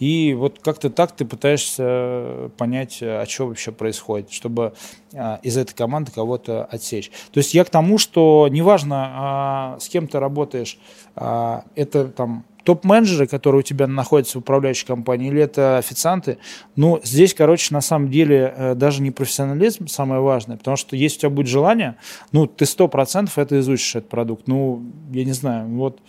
И 0.02 0.34
вот 0.34 0.58
как-то 0.58 0.90
так 0.90 1.12
ты 1.12 1.24
пытаешься 1.24 2.50
понять, 2.56 2.98
а 3.02 3.24
что 3.28 3.46
вообще 3.46 3.70
происходит, 3.70 4.32
чтобы 4.32 4.72
а, 5.14 5.38
из 5.44 5.56
этой 5.56 5.74
команды 5.74 6.10
кого-то 6.10 6.64
отсечь. 6.64 7.12
То 7.30 7.38
есть 7.38 7.54
я 7.54 7.62
к 7.64 7.70
тому, 7.70 7.98
что 7.98 8.48
неважно, 8.50 9.10
а, 9.12 9.76
с 9.78 9.88
кем 9.88 10.08
ты 10.08 10.18
работаешь, 10.18 10.76
это 11.14 12.08
там 12.16 12.44
топ-менеджеры, 12.64 13.28
которые 13.28 13.60
у 13.60 13.62
тебя 13.62 13.86
находятся 13.86 14.38
в 14.38 14.40
управляющей 14.40 14.86
компании, 14.86 15.28
или 15.28 15.40
это 15.40 15.78
официанты, 15.78 16.38
ну, 16.74 17.00
здесь, 17.04 17.32
короче, 17.32 17.72
на 17.72 17.80
самом 17.80 18.10
деле 18.10 18.52
э, 18.56 18.74
даже 18.74 19.02
не 19.02 19.10
профессионализм 19.10 19.86
самое 19.86 20.20
важное, 20.20 20.56
потому 20.56 20.76
что 20.76 20.96
если 20.96 21.18
у 21.18 21.20
тебя 21.20 21.30
будет 21.30 21.48
желание, 21.48 21.96
ну, 22.32 22.46
ты 22.46 22.66
сто 22.66 22.88
процентов 22.88 23.38
это 23.38 23.58
изучишь, 23.60 23.96
этот 23.96 24.10
продукт. 24.10 24.46
Ну, 24.46 24.82
я 25.12 25.24
не 25.24 25.32
знаю, 25.32 25.68
вот, 25.68 26.00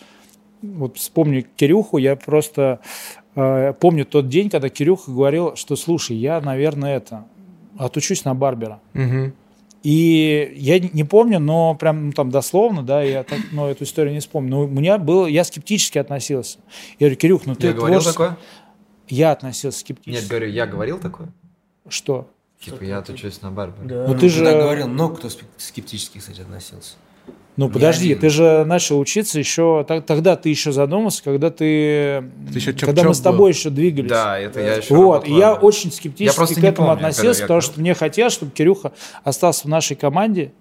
вот 0.61 0.97
вспомню 0.97 1.45
Кирюху, 1.55 1.97
я 1.97 2.15
просто 2.15 2.79
э, 3.17 3.22
помню 3.33 4.05
тот 4.05 4.29
день, 4.29 4.49
когда 4.49 4.69
Кирюха 4.69 5.11
говорил, 5.11 5.55
что, 5.55 5.75
слушай, 5.75 6.15
я, 6.15 6.39
наверное, 6.41 6.97
это, 6.97 7.25
отучусь 7.77 8.25
на 8.25 8.35
барбера. 8.35 8.81
Угу. 8.93 9.33
И 9.83 10.53
я 10.55 10.79
не 10.79 11.03
помню, 11.03 11.39
но 11.39 11.75
прям 11.75 12.07
ну, 12.07 12.11
там 12.13 12.31
дословно, 12.31 12.83
да, 12.83 13.01
я 13.03 13.23
так, 13.23 13.39
ну, 13.51 13.67
эту 13.67 13.83
историю 13.83 14.13
не 14.13 14.21
вспомню. 14.21 14.49
Но 14.49 14.61
у 14.63 14.67
меня 14.67 14.97
был, 14.97 15.25
я 15.25 15.43
скептически 15.43 15.97
относился. 15.97 16.59
Я 16.99 17.07
говорю, 17.07 17.15
Кирюх, 17.17 17.45
ну 17.45 17.55
ты 17.55 17.67
Я 17.67 17.73
говорил 17.73 18.01
такое? 18.01 18.37
Я 19.09 19.31
относился 19.31 19.79
скептически. 19.79 20.21
Нет, 20.21 20.29
говорю, 20.29 20.47
я 20.47 20.65
говорил 20.67 20.99
такое? 20.99 21.33
Что? 21.89 22.29
Типа, 22.61 22.81
я 22.83 22.99
отучусь 22.99 23.41
на 23.41 23.51
барбе. 23.51 23.75
Да. 23.83 24.07
Ну, 24.07 24.17
ты 24.17 24.29
же... 24.29 24.45
Да, 24.45 24.53
говорил, 24.53 24.87
но 24.87 25.09
кто 25.09 25.27
скептически, 25.57 26.19
кстати, 26.19 26.39
относился. 26.39 26.95
Ну, 27.55 27.69
подожди, 27.69 28.07
один. 28.11 28.19
ты 28.19 28.29
же 28.29 28.65
начал 28.65 28.99
учиться 28.99 29.37
еще, 29.37 29.85
тогда 29.87 30.35
ты 30.35 30.49
еще 30.49 30.71
задумался, 30.71 31.23
когда 31.23 31.51
ты, 31.51 32.23
ты 32.51 32.59
еще 32.59 32.73
когда 32.73 33.03
мы 33.03 33.13
с 33.13 33.19
тобой 33.19 33.39
был. 33.39 33.47
еще 33.47 33.69
двигались. 33.69 34.09
Да, 34.09 34.39
это 34.39 34.59
я 34.59 34.75
еще 34.75 34.95
Вот, 34.95 35.27
и 35.27 35.33
я 35.33 35.53
очень 35.53 35.91
скептически 35.91 36.55
я 36.55 36.61
к 36.61 36.63
этому 36.63 36.87
помню, 36.87 37.07
относился, 37.07 37.43
потому 37.43 37.61
что 37.61 37.79
мне 37.79 37.93
хотелось, 37.93 38.33
чтобы 38.33 38.51
Кирюха 38.51 38.93
остался 39.23 39.63
в 39.63 39.69
нашей 39.69 39.95
команде, 39.95 40.51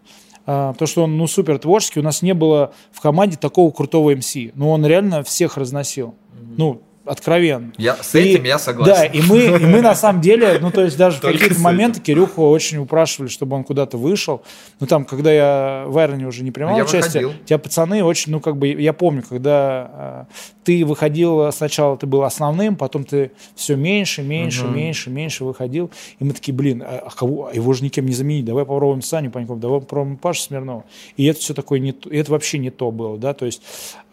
а, 0.44 0.72
потому 0.72 0.87
что 0.87 1.05
он, 1.05 1.16
ну, 1.16 1.26
супер 1.26 1.59
творческий, 1.59 2.00
у 2.00 2.02
нас 2.02 2.20
не 2.20 2.35
было 2.35 2.74
в 2.90 3.00
команде 3.00 3.37
такого 3.38 3.70
крутого 3.70 4.14
МС, 4.14 4.35
ну, 4.55 4.70
он 4.70 4.85
реально 4.85 5.22
всех 5.22 5.57
разносил. 5.57 6.09
Mm-hmm. 6.09 6.55
Ну, 6.59 6.83
откровенно. 7.05 7.73
Я, 7.77 7.97
с 7.97 8.15
этим 8.15 8.45
и, 8.45 8.49
я 8.49 8.59
согласен. 8.59 8.95
Да, 8.95 9.05
и 9.05 9.21
мы, 9.23 9.45
и 9.59 9.67
мы 9.67 9.81
на 9.81 9.95
самом 9.95 10.21
деле, 10.21 10.59
ну, 10.61 10.71
то 10.71 10.83
есть 10.85 10.97
даже 10.97 11.19
в 11.19 11.21
какие-то 11.23 11.61
моменты 11.61 12.01
Кирюху 12.01 12.49
очень 12.49 12.79
упрашивали, 12.79 13.29
чтобы 13.29 13.57
он 13.57 13.65
куда-то 13.65 13.97
вышел. 13.97 14.43
Ну, 14.81 14.87
там, 14.87 15.05
когда 15.05 15.33
я 15.33 15.85
в 15.87 15.99
Айроне 15.99 16.27
уже 16.27 16.45
не 16.45 16.51
принимал 16.51 16.77
я 16.77 16.85
участие, 16.85 17.27
выходил. 17.27 17.45
тебя 17.47 17.59
пацаны 17.59 18.05
очень, 18.05 18.33
ну, 18.33 18.41
как 18.41 18.57
бы, 18.57 18.69
я 18.69 18.93
помню, 18.93 19.23
когда 19.29 20.27
э, 20.31 20.35
ты 20.65 20.85
выходил, 20.85 21.51
сначала 21.53 21.97
ты 21.97 22.07
был 22.07 22.23
основным, 22.23 22.77
потом 22.77 23.05
ты 23.05 23.33
все 23.55 23.77
меньше, 23.77 24.23
меньше, 24.23 24.65
угу. 24.65 24.75
меньше, 24.75 25.11
меньше 25.11 25.45
выходил, 25.45 25.91
и 26.19 26.25
мы 26.25 26.33
такие, 26.33 26.55
блин, 26.55 26.83
а, 26.83 27.05
а 27.07 27.11
кого, 27.11 27.49
а 27.49 27.55
его 27.55 27.73
же 27.73 27.85
никем 27.85 28.07
не 28.07 28.12
заменить, 28.12 28.45
давай 28.45 28.65
попробуем 28.65 29.03
Саню 29.03 29.31
Паньков, 29.31 29.59
давай 29.61 29.81
попробуем 29.81 30.17
Пашу 30.17 30.43
Смирнова. 30.43 30.85
И 31.17 31.25
это 31.27 31.41
все 31.41 31.55
такое, 31.55 31.81
не, 31.81 31.95
это 32.11 32.31
вообще 32.31 32.59
не 32.59 32.71
то 32.71 32.91
было, 32.91 33.19
да, 33.19 33.35
то 33.35 33.47
есть 33.47 33.62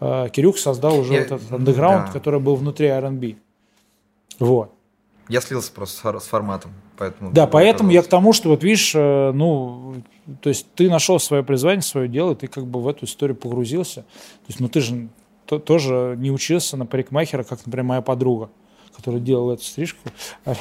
э, 0.00 0.28
Кирюх 0.32 0.58
создал 0.58 0.98
уже 0.98 1.14
я, 1.14 1.20
этот 1.20 1.40
андеграунд, 1.52 2.06
да. 2.06 2.12
который 2.12 2.40
был 2.40 2.56
внутри 2.56 2.79
R&B. 2.88 3.36
Вот. 4.38 4.72
Я 5.28 5.40
слился 5.40 5.70
просто 5.72 6.18
с 6.18 6.26
форматом, 6.26 6.72
поэтому... 6.98 7.30
Да, 7.30 7.46
поэтому 7.46 7.92
я 7.92 8.02
к 8.02 8.08
тому, 8.08 8.32
что 8.32 8.48
вот 8.48 8.64
видишь, 8.64 8.92
э, 8.96 9.30
ну, 9.32 10.02
то 10.42 10.48
есть 10.48 10.66
ты 10.74 10.90
нашел 10.90 11.20
свое 11.20 11.44
призвание, 11.44 11.82
свое 11.82 12.08
дело, 12.08 12.34
ты 12.34 12.48
как 12.48 12.66
бы 12.66 12.82
в 12.82 12.88
эту 12.88 13.04
историю 13.04 13.36
погрузился. 13.36 14.02
То 14.02 14.46
есть, 14.48 14.58
ну 14.58 14.68
ты 14.68 14.80
же 14.80 15.08
то, 15.46 15.60
тоже 15.60 16.16
не 16.18 16.32
учился 16.32 16.76
на 16.76 16.84
парикмахера, 16.84 17.44
как, 17.44 17.64
например, 17.64 17.84
моя 17.84 18.02
подруга, 18.02 18.50
которая 19.00 19.20
делала 19.20 19.54
эту 19.54 19.64
стрижку. 19.64 19.98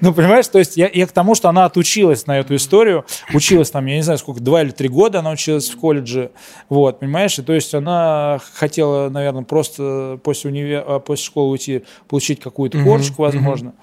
Ну, 0.00 0.12
понимаешь, 0.12 0.48
то 0.48 0.58
есть 0.58 0.76
я, 0.76 0.90
я 0.92 1.06
к 1.06 1.12
тому, 1.12 1.36
что 1.36 1.48
она 1.48 1.64
отучилась 1.64 2.26
на 2.26 2.40
эту 2.40 2.56
историю, 2.56 3.04
училась 3.32 3.70
там, 3.70 3.86
я 3.86 3.96
не 3.96 4.02
знаю, 4.02 4.18
сколько, 4.18 4.40
два 4.40 4.62
или 4.62 4.70
три 4.70 4.88
года 4.88 5.20
она 5.20 5.30
училась 5.30 5.70
в 5.70 5.78
колледже, 5.78 6.32
вот, 6.68 6.98
понимаешь, 6.98 7.38
и 7.38 7.42
то 7.42 7.52
есть 7.52 7.72
она 7.72 8.40
хотела, 8.54 9.08
наверное, 9.10 9.44
просто 9.44 10.18
после, 10.24 10.50
универ... 10.50 10.84
А, 10.86 10.98
после 10.98 11.24
школы 11.24 11.50
уйти, 11.50 11.84
получить 12.08 12.40
какую-то 12.40 12.82
корочку, 12.82 13.22
возможно, 13.22 13.74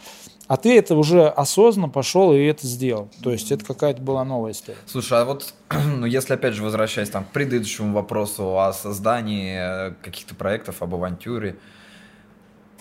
а 0.52 0.58
ты 0.58 0.78
это 0.78 0.96
уже 0.96 1.30
осознанно 1.30 1.88
пошел 1.88 2.34
и 2.34 2.44
это 2.44 2.68
сделал. 2.68 3.10
То 3.24 3.32
есть 3.32 3.54
это 3.54 3.64
какая-то 3.64 4.02
была 4.02 4.26
новая 4.26 4.52
история. 4.52 4.78
Слушай, 4.86 5.22
а 5.22 5.24
вот, 5.24 5.54
ну, 5.70 6.06
если 6.06 6.34
опять 6.34 6.56
же 6.56 6.62
возвращаясь 6.62 7.10
там, 7.10 7.24
к 7.24 7.30
предыдущему 7.30 7.94
вопросу 7.94 8.60
о 8.60 8.74
создании 8.74 9.92
э, 9.92 9.94
каких-то 10.02 10.36
проектов, 10.36 10.82
об 10.82 10.94
авантюре, 10.94 11.56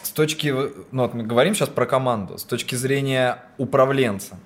с 0.02 0.10
точки, 0.10 0.48
ну 0.48 1.02
вот 1.02 1.14
мы 1.14 1.22
говорим 1.24 1.54
сейчас 1.54 1.68
про 1.68 1.86
команду, 1.86 2.38
с 2.38 2.44
точки 2.44 2.74
зрения 2.74 3.44
управленца, 3.58 4.38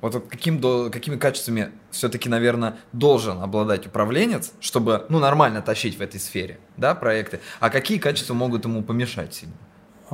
вот, 0.00 0.28
каким, 0.28 0.60
какими 0.90 1.16
качествами 1.16 1.72
все-таки, 1.90 2.28
наверное, 2.28 2.76
должен 2.92 3.42
обладать 3.42 3.86
управленец, 3.86 4.52
чтобы, 4.60 5.06
ну, 5.08 5.18
нормально 5.18 5.62
тащить 5.62 5.96
в 5.96 6.02
этой 6.02 6.20
сфере, 6.20 6.58
да, 6.76 6.94
проекты, 6.94 7.40
а 7.60 7.70
какие 7.70 7.98
качества 7.98 8.34
могут 8.34 8.64
ему 8.64 8.82
помешать 8.82 9.34
сильно? 9.34 9.54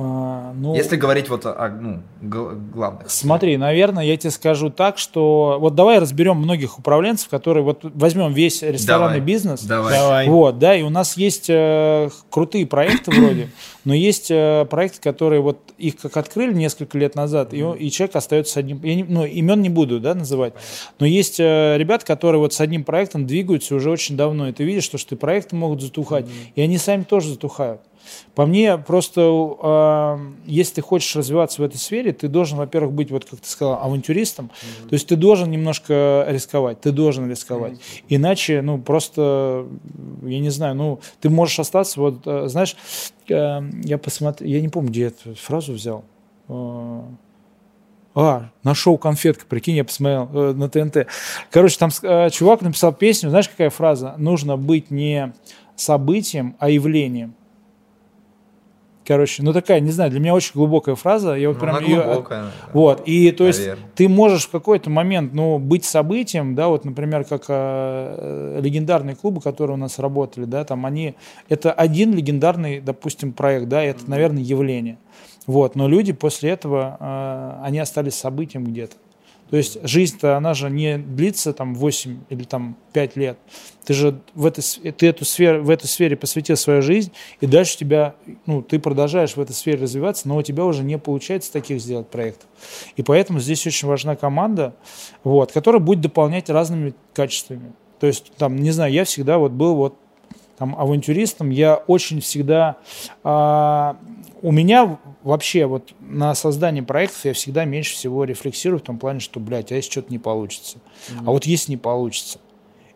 А, 0.03 0.53
ну, 0.55 0.73
Если 0.75 0.95
говорить 0.95 1.29
вот 1.29 1.45
о, 1.45 1.51
о, 1.53 1.69
ну, 1.69 2.01
гл- 2.21 2.55
главных. 2.73 3.09
Смотри, 3.11 3.57
наверное, 3.57 4.03
я 4.03 4.17
тебе 4.17 4.31
скажу 4.31 4.69
так, 4.71 4.97
что 4.97 5.57
вот 5.59 5.75
давай 5.75 5.99
разберем 5.99 6.37
многих 6.37 6.79
управленцев, 6.79 7.29
которые 7.29 7.63
вот 7.63 7.81
возьмем 7.83 8.33
весь 8.33 8.63
ресторанный 8.63 9.19
Давай. 9.19 9.19
бизнес. 9.19 9.63
Давай. 9.63 9.93
Давай. 9.93 10.27
Вот, 10.27 10.57
да, 10.59 10.75
и 10.75 10.81
у 10.81 10.89
нас 10.89 11.17
есть 11.17 11.45
э, 11.49 12.09
крутые 12.31 12.65
проекты 12.65 13.11
вроде, 13.11 13.49
но 13.85 13.93
есть 13.93 14.31
э, 14.31 14.65
проекты, 14.69 14.99
которые 15.01 15.41
вот 15.41 15.59
их 15.77 15.97
как 15.97 16.17
открыли 16.17 16.53
несколько 16.53 16.97
лет 16.97 17.13
назад, 17.15 17.53
и, 17.53 17.61
он- 17.61 17.77
и 17.77 17.89
человек 17.91 18.15
остается 18.15 18.53
с 18.53 18.57
одним, 18.57 18.81
я 18.83 18.95
не- 18.95 19.03
ну, 19.03 19.25
имен 19.25 19.61
не 19.61 19.69
буду, 19.69 19.99
да, 19.99 20.15
называть, 20.15 20.53
но 20.99 21.05
есть 21.05 21.39
э, 21.39 21.75
ребята, 21.77 22.05
которые 22.05 22.39
вот 22.39 22.53
с 22.53 22.59
одним 22.61 22.83
проектом 22.83 23.27
двигаются 23.27 23.75
уже 23.75 23.91
очень 23.91 24.17
давно, 24.17 24.47
и 24.49 24.51
ты 24.51 24.63
видишь, 24.63 24.83
что, 24.85 24.97
что 24.97 25.15
и 25.15 25.17
проекты 25.17 25.55
могут 25.55 25.81
затухать, 25.81 26.25
и 26.55 26.61
они 26.61 26.77
сами 26.77 27.03
тоже 27.03 27.29
затухают. 27.29 27.81
По 28.35 28.45
мне, 28.45 28.77
просто, 28.77 29.21
э, 29.21 30.17
если 30.45 30.75
ты 30.75 30.81
хочешь 30.81 31.15
развиваться 31.15 31.61
в 31.61 31.65
этой 31.65 31.77
сфере, 31.77 32.11
ты 32.13 32.27
должен, 32.27 32.57
во-первых, 32.57 32.93
быть, 32.93 33.11
вот 33.11 33.25
как 33.25 33.39
ты 33.39 33.47
сказал, 33.47 33.81
авантюристом. 33.81 34.49
То 34.89 34.93
есть 34.93 35.07
ты 35.07 35.15
должен 35.15 35.51
немножко 35.51 36.25
рисковать, 36.29 36.81
ты 36.81 36.91
должен 36.91 37.29
рисковать. 37.29 37.79
Иначе, 38.09 38.61
ну, 38.61 38.77
просто, 38.79 39.67
я 40.23 40.39
не 40.39 40.49
знаю, 40.49 40.75
ну, 40.75 40.99
ты 41.19 41.29
можешь 41.29 41.59
остаться, 41.59 41.99
вот, 41.99 42.21
э, 42.25 42.47
знаешь, 42.47 42.75
э, 43.29 43.61
я 43.83 43.97
посмотрел, 43.97 44.49
я 44.49 44.61
не 44.61 44.69
помню, 44.69 44.89
где 44.89 45.01
я 45.01 45.07
эту 45.07 45.35
фразу 45.35 45.73
взял. 45.73 46.03
Э, 46.49 47.01
А, 48.13 48.49
нашел 48.63 48.97
конфетка, 48.97 49.45
прикинь, 49.47 49.75
я 49.75 49.85
посмотрел 49.85 50.29
э, 50.33 50.53
на 50.53 50.69
ТНТ. 50.69 51.07
Короче, 51.49 51.77
там 51.77 51.89
э, 52.03 52.29
чувак 52.29 52.61
написал 52.61 52.91
песню, 52.91 53.29
знаешь, 53.29 53.47
какая 53.47 53.69
фраза? 53.69 54.15
Нужно 54.17 54.57
быть 54.57 54.91
не 54.91 55.33
событием, 55.77 56.55
а 56.59 56.69
явлением. 56.69 57.35
Короче, 59.11 59.43
ну 59.43 59.51
такая, 59.51 59.81
не 59.81 59.91
знаю, 59.91 60.09
для 60.09 60.21
меня 60.21 60.33
очень 60.33 60.51
глубокая 60.53 60.95
фраза. 60.95 61.33
Я 61.33 61.49
вот 61.49 61.55
Ну, 61.55 61.59
прям 61.59 61.75
она 61.75 61.85
её- 61.85 62.01
глубокая. 62.01 62.45
Вот, 62.71 63.01
и 63.05 63.29
то 63.33 63.45
есть 63.45 63.59
Наверно. 63.59 63.83
ты 63.93 64.07
можешь 64.07 64.45
в 64.45 64.51
какой-то 64.51 64.89
момент, 64.89 65.33
ну, 65.33 65.59
быть 65.59 65.83
событием, 65.83 66.55
да, 66.55 66.69
вот, 66.69 66.85
например, 66.85 67.25
как 67.25 67.43
э, 67.49 68.61
легендарные 68.63 69.17
клубы, 69.17 69.41
которые 69.41 69.73
у 69.75 69.77
нас 69.77 69.99
работали, 69.99 70.45
да, 70.45 70.63
там 70.63 70.85
они, 70.85 71.15
это 71.49 71.73
один 71.73 72.13
легендарный, 72.13 72.79
допустим, 72.79 73.33
проект, 73.33 73.67
да, 73.67 73.83
это, 73.83 74.09
наверное, 74.09 74.43
явление. 74.43 74.97
Вот, 75.45 75.75
но 75.75 75.89
люди 75.89 76.13
после 76.13 76.51
этого, 76.51 76.95
э, 76.97 77.65
они 77.65 77.79
остались 77.79 78.13
событием 78.15 78.63
где-то. 78.63 78.95
То 79.51 79.57
есть 79.57 79.77
жизнь-то, 79.83 80.37
она 80.37 80.53
же 80.53 80.69
не 80.69 80.97
длится 80.97 81.51
там 81.51 81.75
8 81.75 82.19
или 82.29 82.43
там 82.43 82.77
5 82.93 83.15
лет. 83.17 83.37
Ты 83.83 83.93
же 83.93 84.21
в, 84.33 84.45
этой, 84.45 84.63
ты 84.93 85.07
эту 85.07 85.25
сферу, 85.25 85.61
в 85.61 85.69
этой 85.69 85.87
сфере 85.87 86.15
посвятил 86.15 86.55
свою 86.55 86.81
жизнь, 86.81 87.11
и 87.41 87.47
дальше 87.47 87.77
тебя, 87.77 88.15
ну, 88.45 88.61
ты 88.61 88.79
продолжаешь 88.79 89.35
в 89.35 89.41
этой 89.41 89.51
сфере 89.51 89.81
развиваться, 89.83 90.29
но 90.29 90.37
у 90.37 90.41
тебя 90.41 90.63
уже 90.63 90.83
не 90.83 90.97
получается 90.97 91.51
таких 91.51 91.81
сделать 91.81 92.07
проектов. 92.07 92.47
И 92.95 93.03
поэтому 93.03 93.39
здесь 93.41 93.67
очень 93.67 93.89
важна 93.89 94.15
команда, 94.15 94.73
вот, 95.25 95.51
которая 95.51 95.81
будет 95.81 95.99
дополнять 95.99 96.49
разными 96.49 96.93
качествами. 97.13 97.73
То 97.99 98.07
есть, 98.07 98.31
там, 98.37 98.55
не 98.55 98.71
знаю, 98.71 98.93
я 98.93 99.03
всегда 99.03 99.37
вот 99.37 99.51
был 99.51 99.75
вот 99.75 99.95
там 100.61 100.75
авантюристом, 100.77 101.49
я 101.49 101.75
очень 101.75 102.21
всегда... 102.21 102.77
а, 103.23 103.97
у 104.43 104.51
меня 104.51 104.99
вообще 105.23 105.65
вот 105.65 105.93
на 105.99 106.35
создание 106.35 106.83
проектов 106.83 107.25
я 107.25 107.33
всегда 107.33 107.65
меньше 107.65 107.95
всего 107.95 108.25
рефлексирую 108.25 108.79
в 108.79 108.83
том 108.83 108.99
плане, 108.99 109.21
что, 109.21 109.39
блядь, 109.39 109.71
а 109.71 109.75
если 109.75 109.89
что-то 109.89 110.11
не 110.11 110.19
получится? 110.19 110.77
А 111.25 111.31
вот 111.31 111.45
если 111.45 111.71
не 111.71 111.77
получится? 111.77 112.39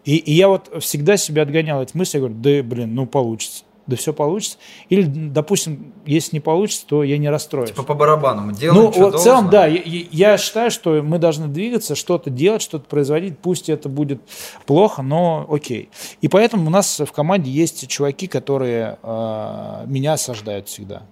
И, 0.03 0.15
и 0.17 0.33
я 0.33 0.47
вот 0.47 0.71
всегда 0.83 1.17
себя 1.17 1.41
отгонял 1.41 1.81
эти 1.81 1.97
мысли, 1.97 2.17
я 2.17 2.21
говорю, 2.21 2.35
да, 2.35 2.61
блин, 2.61 2.93
ну 2.93 3.07
получится. 3.07 3.63
Да 3.87 3.95
все 3.95 4.13
получится. 4.13 4.57
Или, 4.89 5.03
допустим, 5.03 5.93
если 6.07 6.37
не 6.37 6.39
получится, 6.39 6.85
то 6.87 7.03
я 7.03 7.17
не 7.19 7.29
расстроюсь. 7.29 7.69
Типа 7.69 7.83
по 7.83 7.93
барабану 7.93 8.41
мы 8.41 8.53
делаем, 8.53 8.81
Ну, 8.81 8.91
вот 8.91 9.15
в 9.15 9.19
целом, 9.19 9.49
да, 9.51 9.67
я, 9.67 9.79
я- 9.85 10.05
я 10.31 10.37
считаю, 10.37 10.71
что 10.71 11.01
мы 11.03 11.19
должны 11.19 11.47
двигаться, 11.47 11.93
что-то 11.95 12.29
делать, 12.31 12.61
что-то 12.63 12.85
производить, 12.89 13.37
пусть 13.37 13.69
это 13.69 13.87
будет 13.89 14.21
плохо, 14.65 15.01
но 15.03 15.45
окей. 15.49 15.89
И 16.21 16.27
поэтому 16.27 16.67
у 16.67 16.69
нас 16.71 16.99
в 16.99 17.11
команде 17.11 17.51
есть 17.51 17.87
чуваки, 17.87 18.25
которые 18.27 18.97
э, 19.03 19.83
меня 19.85 20.13
осаждают 20.13 20.67
всегда. 20.67 21.03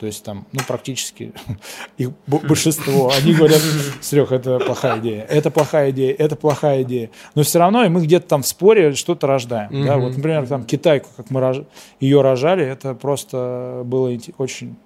То 0.00 0.06
есть 0.06 0.24
там, 0.24 0.46
ну, 0.52 0.60
практически 0.66 1.34
их 1.98 2.10
большинство, 2.26 3.12
они 3.14 3.34
говорят, 3.34 3.60
Серег, 4.00 4.32
это 4.32 4.58
плохая 4.58 4.98
идея, 4.98 5.24
это 5.24 5.50
плохая 5.50 5.90
идея, 5.90 6.14
это 6.18 6.36
плохая 6.36 6.82
идея. 6.84 7.10
Но 7.34 7.42
все 7.42 7.58
равно 7.58 7.84
и 7.84 7.90
мы 7.90 8.00
где-то 8.02 8.26
там 8.26 8.42
в 8.42 8.46
споре 8.46 8.94
что-то 8.94 9.26
рождаем. 9.26 9.84
Да? 9.84 9.98
Вот, 9.98 10.16
например, 10.16 10.46
там 10.46 10.64
китайку, 10.64 11.10
как 11.18 11.30
мы 11.30 11.40
рож- 11.40 11.66
ее 12.00 12.22
рожали, 12.22 12.64
это 12.64 12.94
просто 12.94 13.82
было 13.84 14.08
очень 14.38 14.76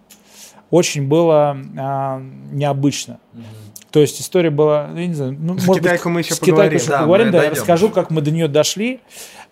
очень 0.71 1.07
было 1.07 1.57
а, 1.79 2.21
необычно. 2.51 3.21
То 3.93 4.01
есть 4.01 4.21
история 4.21 4.51
была, 4.51 4.91
я 4.97 5.07
не 5.07 5.15
знаю, 5.15 5.37
ну, 5.39 5.57
За 5.57 5.67
может 5.69 5.85
Китайку 5.85 6.09
быть, 6.09 6.15
мы 6.15 6.21
еще 6.23 6.35
с 6.35 6.41
поговорим. 6.41 6.79
еще 6.79 6.89
Да, 6.89 6.99
поговорим, 6.99 7.31
да, 7.31 7.45
я 7.45 7.51
расскажу, 7.51 7.91
как 7.91 8.11
мы 8.11 8.23
до 8.23 8.33
нее 8.33 8.49
дошли. 8.49 8.99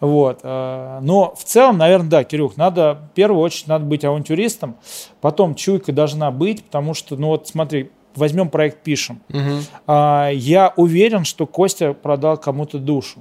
Вот. 0.03 0.41
а, 0.43 1.01
Но 1.01 1.33
в 1.37 1.45
целом, 1.45 1.79
наверное, 1.79 2.11
да, 2.11 2.25
Кирюх, 2.25 2.57
надо, 2.57 2.99
в 3.13 3.15
первую 3.15 3.41
очередь, 3.41 3.69
надо 3.69 3.85
быть 3.85 4.05
авантюристом, 4.05 4.77
потом 5.21 5.55
чуйка 5.55 5.93
должна 5.93 6.33
быть, 6.33 6.65
потому 6.65 6.93
что, 6.93 7.15
ну 7.17 7.29
вот 7.29 7.47
смотри, 7.47 7.91
возьмем 8.17 8.51
проект 8.51 8.83
«Пишем». 8.83 9.23
А, 9.87 10.29
Я 10.31 10.75
уверен, 10.77 11.25
что 11.25 11.47
Костя 11.47 11.93
продал 11.95 12.37
кому-то 12.37 12.79
душу. 12.79 13.21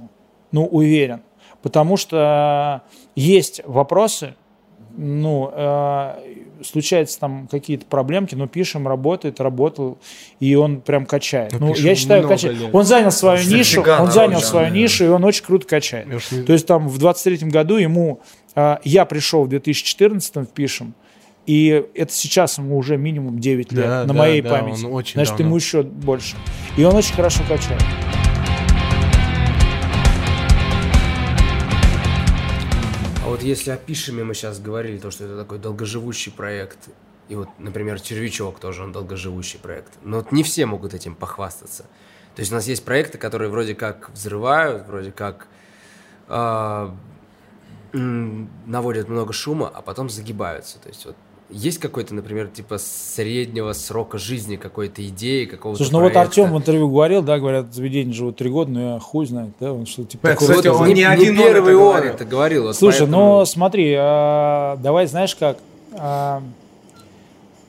Ну, 0.50 0.66
уверен. 0.66 1.22
Потому 1.62 1.96
что 1.96 2.82
есть 3.14 3.62
вопросы, 3.64 4.34
ну, 4.96 5.50
э, 5.54 6.14
случаются 6.64 7.18
там 7.20 7.48
какие-то 7.50 7.86
проблемки, 7.86 8.34
но 8.34 8.46
пишем, 8.46 8.86
работает, 8.88 9.40
работал, 9.40 9.98
и 10.40 10.54
он 10.54 10.80
прям 10.80 11.06
качает. 11.06 11.52
Ну, 11.58 11.68
Ну, 11.68 11.74
я 11.74 11.94
считаю, 11.94 12.26
качает. 12.28 12.58
лет. 12.58 12.70
Он 12.72 12.84
занял 12.84 13.10
свою 13.10 13.38
Дофига 13.38 13.56
нишу, 13.58 13.82
он 14.00 14.10
занял 14.10 14.40
да, 14.40 14.46
свою 14.46 14.68
да. 14.70 14.74
нишу, 14.76 15.04
и 15.04 15.08
он 15.08 15.24
очень 15.24 15.44
круто 15.44 15.66
качает. 15.66 16.06
Не- 16.32 16.42
То 16.42 16.52
есть 16.52 16.66
там 16.66 16.88
в 16.88 16.98
23 16.98 17.48
году 17.50 17.76
ему, 17.76 18.20
э, 18.54 18.76
я 18.84 19.04
пришел 19.04 19.44
в 19.44 19.48
2014 19.48 20.36
в 20.44 20.52
Пишем, 20.52 20.94
и 21.46 21.84
это 21.94 22.12
сейчас 22.12 22.58
ему 22.58 22.76
уже 22.76 22.96
минимум 22.96 23.38
9 23.40 23.72
лет, 23.72 23.84
Да, 23.84 24.00
на 24.02 24.06
да, 24.06 24.14
моей 24.14 24.40
да, 24.42 24.50
памяти. 24.50 24.80
Значит, 25.14 25.14
давно. 25.32 25.44
ему 25.46 25.56
еще 25.56 25.82
больше. 25.82 26.36
И 26.76 26.84
он 26.84 26.94
очень 26.94 27.14
хорошо 27.14 27.42
качает. 27.48 27.82
Вот 33.32 33.42
если 33.42 33.70
о 33.70 33.76
Пишеме 33.76 34.24
мы 34.24 34.34
сейчас 34.34 34.60
говорили, 34.60 34.98
то, 34.98 35.10
что 35.10 35.24
это 35.24 35.38
такой 35.38 35.58
долгоживущий 35.58 36.30
проект, 36.30 36.90
и 37.28 37.34
вот, 37.34 37.48
например, 37.58 37.98
Червячок 37.98 38.60
тоже, 38.60 38.82
он 38.82 38.92
долгоживущий 38.92 39.58
проект. 39.58 39.92
Но 40.02 40.18
вот 40.18 40.32
не 40.32 40.42
все 40.42 40.66
могут 40.66 40.92
этим 40.92 41.14
похвастаться. 41.14 41.84
То 42.34 42.40
есть 42.40 42.52
у 42.52 42.54
нас 42.54 42.66
есть 42.66 42.84
проекты, 42.84 43.16
которые 43.16 43.50
вроде 43.50 43.74
как 43.74 44.10
взрывают, 44.10 44.86
вроде 44.86 45.12
как 45.12 45.46
м, 46.28 46.98
наводят 48.66 49.08
много 49.08 49.32
шума, 49.32 49.70
а 49.72 49.80
потом 49.80 50.10
загибаются. 50.10 50.78
То 50.78 50.88
есть 50.88 51.06
вот 51.06 51.16
есть 51.52 51.78
какой-то, 51.78 52.14
например, 52.14 52.48
типа 52.48 52.78
среднего 52.78 53.72
срока 53.74 54.18
жизни 54.18 54.56
какой-то 54.56 55.06
идеи, 55.08 55.44
какого-то 55.44 55.78
Слушай, 55.78 55.92
ну 55.92 56.00
вот? 56.00 56.16
Артем 56.16 56.52
в 56.52 56.56
интервью 56.56 56.88
говорил, 56.88 57.22
да, 57.22 57.38
говорят, 57.38 57.72
заведение 57.74 58.14
живут 58.14 58.36
три 58.36 58.50
года, 58.50 58.70
но 58.70 58.94
я 58.94 58.98
хуй 58.98 59.26
знает, 59.26 59.50
да, 59.60 59.72
он 59.72 59.86
что 59.86 60.04
типа 60.04 60.26
Э, 60.26 60.30
такой 60.32 60.48
кстати, 60.48 60.68
вот- 60.68 60.80
он 60.80 60.86
не, 60.88 60.94
не 60.94 61.00
не 61.00 61.04
один 61.04 61.38
он 61.38 61.44
первый 61.44 61.72
это 61.74 61.80
он 61.82 61.86
говорил. 61.92 62.12
это 62.14 62.24
говорил. 62.24 62.62
вот 62.64 62.76
Слушай, 62.76 63.00
поэтому- 63.00 63.38
ну 63.38 63.44
смотри, 63.44 63.94
а, 63.98 64.76
давай, 64.78 65.06
знаешь 65.06 65.36
как, 65.36 65.58
а, 65.98 66.42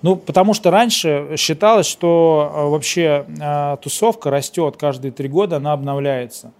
ну 0.02 0.16
потому 0.16 0.54
что 0.54 0.72
раньше 0.72 1.36
считалось, 1.38 1.86
что 1.88 2.52
а, 2.54 2.66
вообще 2.70 3.26
а, 3.42 3.78
тусовка 3.78 4.30
растет 4.30 4.78
каждые 4.78 5.12
три 5.12 5.28
года, 5.28 5.58
она 5.58 5.74
обновляется. 5.74 6.52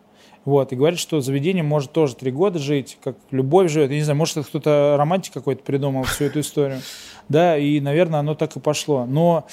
Вот, 0.46 0.74
и 0.74 0.76
говорит, 0.76 1.00
что 1.00 1.22
заведение 1.22 1.64
может 1.64 1.92
тоже 1.94 2.16
три 2.16 2.32
года 2.32 2.60
жить, 2.60 2.98
как 3.02 3.16
любовь 3.32 3.72
живет. 3.72 3.92
Я 3.92 3.98
не 3.98 4.04
знаю, 4.04 4.18
может, 4.18 4.46
кто-то 4.46 4.96
романтик 4.98 5.34
какой-то 5.34 5.64
придумал 5.64 6.04
всю 6.04 6.26
эту 6.26 6.42
историю. 6.42 6.82
Да, 7.30 7.58
и, 7.58 7.80
наверное, 7.80 8.20
оно 8.20 8.36
так 8.36 8.58
и 8.58 8.60
пошло. 8.60 9.06
Но 9.06 9.46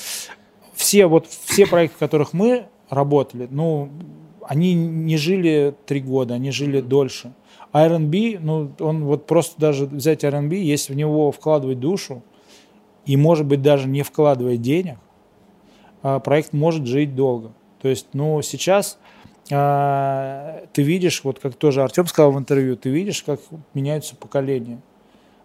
все, 0.74 1.07
вот, 1.07 1.29
все 1.29 1.68
проекты, 1.68 1.94
в 1.94 2.00
которых 2.00 2.33
мы 2.33 2.66
работали, 2.88 3.46
ну, 3.48 3.90
они 4.44 4.74
не 4.74 5.16
жили 5.16 5.72
три 5.87 6.00
года, 6.00 6.35
они 6.35 6.50
жили 6.50 6.81
дольше. 6.81 7.33
А 7.70 7.85
R&B, 7.85 8.38
ну, 8.40 8.72
он 8.81 9.05
вот 9.05 9.26
просто 9.26 9.61
даже 9.61 9.87
взять 9.87 10.24
R&B, 10.24 10.57
если 10.57 10.92
в 10.92 10.96
него 10.96 11.31
вкладывать 11.31 11.79
душу, 11.79 12.24
и, 13.07 13.16
может 13.16 13.46
быть, 13.46 13.62
даже 13.62 13.87
не 13.87 14.03
вкладывая 14.03 14.57
денег, 14.57 14.98
а, 16.02 16.19
проект 16.19 16.52
может 16.52 16.87
жить 16.87 17.14
долго. 17.14 17.52
То 17.81 17.88
есть, 17.88 18.08
ну, 18.12 18.42
сейчас 18.42 18.98
а, 19.53 20.65
ты 20.73 20.83
видишь, 20.83 21.23
вот 21.25 21.38
как 21.38 21.55
тоже 21.55 21.83
Артем 21.83 22.07
сказал 22.07 22.33
в 22.33 22.38
интервью, 22.38 22.77
ты 22.77 22.90
видишь, 22.90 23.23
как 23.23 23.40
меняются 23.75 24.17
поколения. 24.17 24.81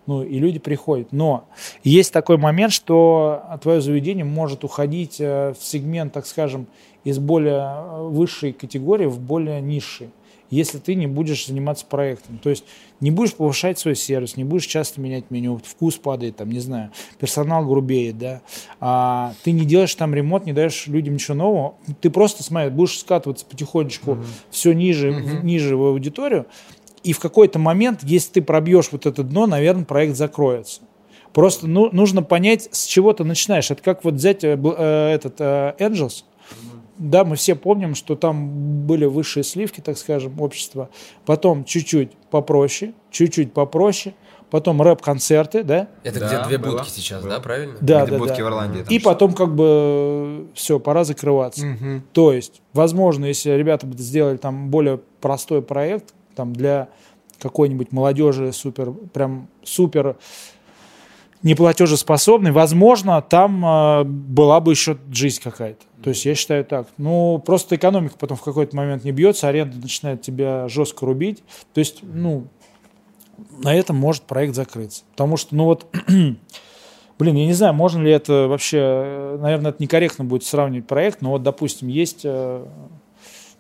Ну, 0.08 0.22
и 0.22 0.38
люди 0.38 0.60
приходят. 0.60 1.12
Но 1.12 1.46
есть 1.84 2.14
такой 2.14 2.38
момент, 2.38 2.72
что 2.72 3.44
твое 3.62 3.82
заведение 3.82 4.24
может 4.24 4.64
уходить 4.64 5.20
э, 5.20 5.54
в 5.60 5.64
сегмент, 5.64 6.14
так 6.14 6.28
скажем, 6.28 6.68
из 7.04 7.18
более 7.18 7.62
э, 7.62 8.08
высшей 8.10 8.54
категории 8.54 9.08
в 9.08 9.20
более 9.20 9.62
низший. 9.62 10.12
Если 10.50 10.78
ты 10.78 10.96
не 10.96 11.08
будешь 11.08 11.48
заниматься 11.48 11.86
проектом. 11.86 12.38
То 12.38 12.50
есть 12.50 12.66
не 13.00 13.12
будешь 13.12 13.34
повышать 13.34 13.80
свой 13.80 13.96
сервис, 13.96 14.38
не 14.38 14.44
будешь 14.44 14.66
часто 14.66 15.02
менять 15.02 15.30
меню, 15.32 15.60
вкус 15.64 15.96
падает, 15.96 16.38
там, 16.38 16.50
не 16.50 16.60
знаю, 16.60 16.92
персонал 17.20 17.66
грубеет, 17.66 18.18
да, 18.18 18.42
а 18.80 19.34
ты 19.44 19.52
не 19.52 19.66
делаешь 19.66 19.94
там 19.96 20.14
ремонт, 20.16 20.46
не 20.46 20.54
даешь 20.54 20.88
людям 20.88 21.16
ничего 21.16 21.36
нового, 21.36 21.76
ты 22.02 22.10
просто, 22.10 22.44
смотри, 22.44 22.70
будешь 22.70 23.00
скатываться 23.00 23.46
потихонечку 23.46 24.12
mm-hmm. 24.12 24.26
все 24.50 24.74
ниже, 24.74 25.10
mm-hmm. 25.12 25.44
ниже 25.44 25.76
в 25.76 25.84
аудиторию, 25.84 26.46
и 27.04 27.14
в 27.14 27.20
какой-то 27.20 27.60
момент, 27.60 28.02
если 28.04 28.34
ты 28.34 28.42
пробьешь 28.42 28.90
вот 28.92 29.06
это 29.06 29.24
дно, 29.24 29.46
наверное, 29.46 29.86
проект 29.86 30.16
закроется. 30.16 30.82
Просто 31.34 31.68
ну, 31.68 31.90
нужно 31.92 32.24
понять, 32.24 32.70
с 32.72 32.86
чего 32.86 33.12
ты 33.12 33.26
начинаешь. 33.26 33.70
Это 33.70 33.84
как 33.84 34.06
вот 34.06 34.14
взять 34.14 34.44
э, 34.46 34.58
э, 34.58 35.14
этот 35.14 35.36
э, 35.40 35.76
Angels. 35.80 36.24
Да, 36.98 37.26
мы 37.26 37.36
все 37.36 37.56
помним, 37.56 37.94
что 37.96 38.16
там 38.16 38.86
были 38.86 39.06
высшие 39.06 39.44
сливки, 39.44 39.82
так 39.82 39.98
скажем, 39.98 40.40
общества. 40.40 40.90
Потом 41.26 41.66
чуть-чуть 41.66 42.12
попроще, 42.32 42.94
чуть-чуть 43.12 43.54
попроще. 43.54 44.16
Потом 44.52 44.82
рэп-концерты, 44.82 45.64
да? 45.64 45.88
Это 46.04 46.20
Да, 46.20 46.28
где 46.28 46.48
две 46.48 46.58
было, 46.60 46.78
будки 46.78 46.90
сейчас, 46.90 47.22
было. 47.24 47.32
да, 47.34 47.40
правильно? 47.42 47.76
Да, 47.82 48.04
Где 48.04 48.12
да, 48.12 48.18
будки 48.20 48.38
да. 48.38 48.44
в 48.46 48.48
Ирландии. 48.48 48.84
там 48.84 48.88
И 48.94 49.00
что-то. 49.00 49.14
потом 49.14 49.34
как 49.34 49.56
бы 49.56 50.48
все, 50.54 50.80
пора 50.80 51.04
закрываться. 51.04 51.66
Мгм. 51.66 52.04
То 52.14 52.32
есть, 52.32 52.62
возможно, 52.72 53.26
если 53.26 53.50
ребята 53.52 53.88
бы 53.88 53.98
сделали 53.98 54.38
там 54.38 54.70
более 54.70 55.00
простой 55.20 55.62
проект, 55.64 56.14
там 56.36 56.54
для 56.54 56.90
какой-нибудь 57.40 57.92
молодежи 57.92 58.54
супер, 58.54 58.92
прям 58.92 59.50
супер 59.64 60.16
неплатежеспособный, 61.46 62.52
возможно, 62.52 63.22
там 63.22 63.64
э, 63.64 64.04
была 64.04 64.60
бы 64.60 64.72
еще 64.72 64.98
жизнь 65.12 65.40
какая-то. 65.42 65.86
То 66.04 66.10
есть 66.10 66.26
я 66.26 66.34
считаю 66.34 66.66
так. 66.66 66.88
Ну, 66.98 67.42
просто 67.46 67.76
экономика 67.76 68.16
потом 68.20 68.36
в 68.36 68.42
какой-то 68.42 68.76
момент 68.76 69.04
не 69.04 69.12
бьется, 69.12 69.48
аренда 69.48 69.78
начинает 69.78 70.24
тебя 70.24 70.68
жестко 70.68 71.06
рубить. 71.06 71.44
То 71.74 71.80
есть, 71.80 72.00
ну, 72.02 72.48
на 73.64 73.76
этом 73.76 73.96
может 73.96 74.24
проект 74.24 74.56
закрыться. 74.56 75.04
Потому 75.12 75.38
что, 75.38 75.56
ну 75.56 75.66
вот, 75.66 75.86
блин, 76.08 77.36
я 77.36 77.46
не 77.46 77.54
знаю, 77.54 77.76
можно 77.76 78.02
ли 78.02 78.12
это 78.12 78.48
вообще, 78.48 79.38
наверное, 79.40 79.70
это 79.70 79.82
некорректно 79.82 80.26
будет 80.26 80.44
сравнивать 80.44 80.88
проект, 80.88 81.22
но 81.22 81.30
вот, 81.30 81.44
допустим, 81.44 81.88
есть 81.90 82.22
э, 82.24 82.66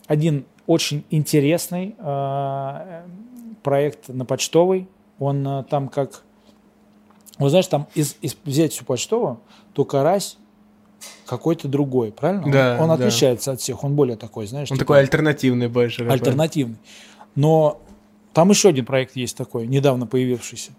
один 0.07 0.45
очень 0.65 1.03
интересный 1.11 1.95
э, 1.99 3.01
проект 3.61 4.09
на 4.09 4.25
почтовый, 4.25 4.87
он 5.19 5.47
э, 5.47 5.63
там 5.69 5.87
как, 5.87 6.23
вот 7.37 7.49
знаешь, 7.49 7.67
там 7.67 7.87
из, 7.95 8.15
из- 8.21 8.35
взять 8.45 8.73
всю 8.73 8.85
почтовую, 8.85 9.39
то 9.73 9.85
карась 9.85 10.37
какой-то 11.25 11.67
другой, 11.67 12.11
правильно? 12.11 12.43
Он- 12.45 12.51
Да, 12.51 12.77
он, 12.79 12.87
да. 12.87 12.93
отличается 12.95 13.51
от 13.51 13.61
всех, 13.61 13.83
он 13.83 13.95
более 13.95 14.15
такой, 14.17 14.47
знаешь, 14.47 14.71
Он 14.71 14.77
типа- 14.77 14.85
такой 14.85 14.99
альтернативный 14.99 15.67
больше. 15.67 16.05
альтернативный. 16.07 16.77
Но 17.35 17.81
там 18.33 18.49
еще 18.49 18.69
один 18.69 18.85
проект 18.85 19.15
есть 19.15 19.35
такой, 19.37 19.67
недавно 19.67 20.07
появившийся. 20.07 20.71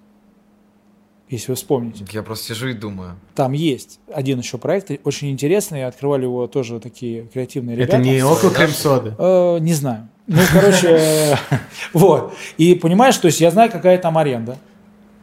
Если 1.29 1.51
вы 1.51 1.57
вспомните. 1.57 2.05
Я 2.13 2.23
просто 2.23 2.55
сижу 2.55 2.69
и 2.69 2.73
думаю. 2.73 3.17
Там 3.35 3.51
есть 3.53 3.99
один 4.15 4.39
еще 4.39 4.59
проект, 4.59 4.93
очень 5.05 5.29
интересный. 5.33 5.85
Открывали 5.85 6.23
его 6.23 6.47
тоже 6.47 6.79
такие 6.79 7.25
креативные 7.25 7.75
Это 7.77 7.97
ребята. 7.97 7.99
не 7.99 8.23
около 8.23 8.53
крем-соды. 8.53 9.15
Э, 9.19 9.59
не 9.59 9.73
знаю. 9.75 10.09
Ну, 10.29 10.39
короче, 10.53 11.37
вот. 11.93 12.33
И 12.59 12.77
понимаешь, 12.77 13.17
то 13.19 13.27
есть 13.27 13.41
я 13.41 13.51
знаю, 13.51 13.73
какая 13.73 13.99
там 13.99 14.17
аренда. 14.19 14.57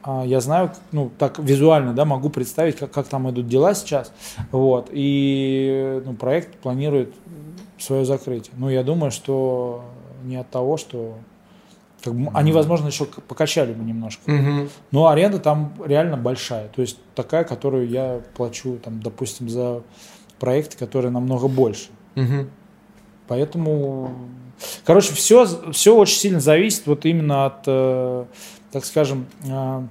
А, 0.03 0.23
Я 0.25 0.41
знаю, 0.41 0.71
ну, 0.91 1.09
так 1.17 1.39
визуально, 1.39 1.93
да, 1.93 2.05
могу 2.05 2.29
представить, 2.29 2.75
как, 2.75 2.91
как 2.91 3.07
там 3.07 3.29
идут 3.29 3.47
дела 3.47 3.73
сейчас. 3.73 4.11
Вот. 4.51 4.89
И 4.91 6.01
ну, 6.05 6.13
проект 6.13 6.57
планирует 6.57 7.13
свое 7.79 8.05
закрытие. 8.05 8.53
Ну, 8.57 8.69
я 8.69 8.83
думаю, 8.83 9.11
что 9.11 9.83
не 10.23 10.35
от 10.35 10.49
того, 10.49 10.77
что 10.77 11.15
как 12.03 12.13
бы, 12.15 12.29
они, 12.33 12.51
возможно, 12.51 12.87
еще 12.87 13.05
покачали 13.05 13.71
бы 13.73 13.83
немножко. 13.83 14.29
Мгм. 14.29 14.69
Но 14.91 15.07
аренда 15.07 15.39
там 15.39 15.73
реально 15.83 16.17
большая. 16.17 16.67
То 16.67 16.81
есть 16.81 16.97
такая, 17.15 17.45
которую 17.45 17.87
я 17.87 18.21
плачу, 18.35 18.77
там, 18.83 19.01
допустим, 19.01 19.49
за 19.49 19.83
проекты, 20.37 20.77
которые 20.77 21.11
намного 21.11 21.47
больше. 21.47 21.89
Мгм. 22.15 22.49
Поэтому, 23.27 24.11
короче, 24.83 25.13
все, 25.13 25.47
все 25.71 25.95
очень 25.95 26.17
сильно 26.17 26.41
зависит 26.41 26.87
вот 26.87 27.05
именно 27.05 27.45
от, 27.45 27.63
э, 27.67 28.25
так 28.73 28.85
скажем, 28.85 29.27
э, 29.45 29.83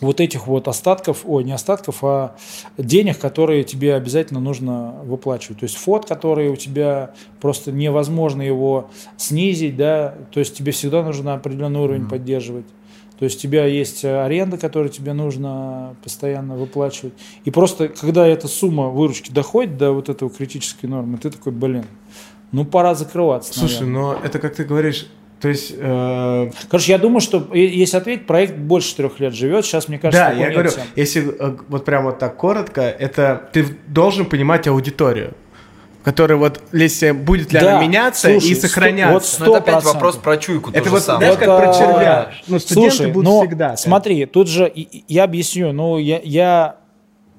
вот 0.00 0.20
этих 0.20 0.46
вот 0.46 0.66
остатков, 0.66 1.22
ой, 1.24 1.44
не 1.44 1.52
остатков, 1.52 2.02
а 2.02 2.36
денег, 2.78 3.18
которые 3.18 3.64
тебе 3.64 3.94
обязательно 3.94 4.40
нужно 4.40 4.94
выплачивать. 5.04 5.60
То 5.60 5.64
есть 5.64 5.76
фот, 5.76 6.06
который 6.06 6.48
у 6.48 6.56
тебя 6.56 7.12
просто 7.40 7.72
невозможно 7.72 8.42
его 8.42 8.90
снизить, 9.16 9.76
да, 9.76 10.14
то 10.32 10.40
есть 10.40 10.56
тебе 10.56 10.72
всегда 10.72 11.02
нужно 11.02 11.34
определенный 11.34 11.80
уровень 11.80 12.08
поддерживать. 12.08 12.66
То 13.18 13.24
есть 13.24 13.38
у 13.38 13.42
тебя 13.42 13.64
есть 13.64 14.04
аренда, 14.04 14.58
которую 14.58 14.90
тебе 14.90 15.14
нужно 15.14 15.96
постоянно 16.02 16.56
выплачивать. 16.56 17.14
И 17.44 17.50
просто, 17.50 17.88
когда 17.88 18.26
эта 18.26 18.48
сумма 18.48 18.88
выручки 18.88 19.32
доходит 19.32 19.78
до 19.78 19.92
вот 19.92 20.10
этого 20.10 20.30
критической 20.30 20.88
нормы, 20.88 21.16
ты 21.16 21.30
такой, 21.30 21.52
блин, 21.52 21.86
ну 22.52 22.66
пора 22.66 22.94
закрываться. 22.94 23.58
Слушай, 23.58 23.86
наверное». 23.86 24.00
но 24.00 24.20
это 24.22 24.38
как 24.38 24.54
ты 24.54 24.64
говоришь, 24.64 25.08
то 25.40 25.48
есть... 25.48 25.74
э, 25.76 26.50
Короче, 26.70 26.92
я 26.92 26.98
думаю, 26.98 27.20
что 27.20 27.46
если 27.54 27.96
ответить, 27.98 28.26
проект 28.26 28.54
больше 28.56 28.96
трех 28.96 29.20
лет 29.20 29.34
живет. 29.34 29.64
Сейчас, 29.66 29.86
мне 29.88 29.98
кажется, 29.98 30.30
да, 30.30 30.32
я 30.32 30.50
говорю, 30.50 30.70
всем. 30.70 30.82
если 30.96 31.34
э, 31.38 31.56
вот 31.68 31.84
прям 31.84 32.04
вот 32.04 32.18
так 32.18 32.36
коротко, 32.36 32.80
это 32.82 33.48
ты 33.52 33.66
должен 33.86 34.24
понимать 34.26 34.66
аудиторию, 34.66 35.34
которая 36.04 36.38
вот, 36.38 36.62
если 36.72 37.10
будет 37.10 37.52
ли 37.52 37.60
Да, 37.60 37.76
она 37.76 37.82
меняться 37.86 38.30
слушай, 38.30 38.50
и 38.50 38.54
сто- 38.54 38.68
сохраняться. 38.68 39.12
вот 39.40 39.46
Но 39.50 39.56
это 39.58 39.70
опять 39.72 39.84
100%. 39.84 39.92
вопрос 39.94 40.16
про 40.16 40.36
чуйку. 40.38 40.72
то 40.72 40.78
это 40.78 40.88
вот, 40.90 41.02
самое. 41.02 41.32
знаешь, 41.34 41.38
как 41.46 41.58
про 41.58 41.66
Вот, 41.66 41.76
червя. 41.78 42.18
а, 42.20 42.32
Ну, 42.46 42.58
студенты 42.58 42.90
Слушай, 42.96 43.12
будут 43.12 43.28
ну, 43.28 43.40
всегда. 43.42 43.76
Смотри, 43.76 44.24
тут 44.26 44.48
же 44.48 44.72
я 45.08 45.24
объясню. 45.24 45.72
Ну, 45.72 45.98
я, 45.98 46.20
я, 46.24 46.76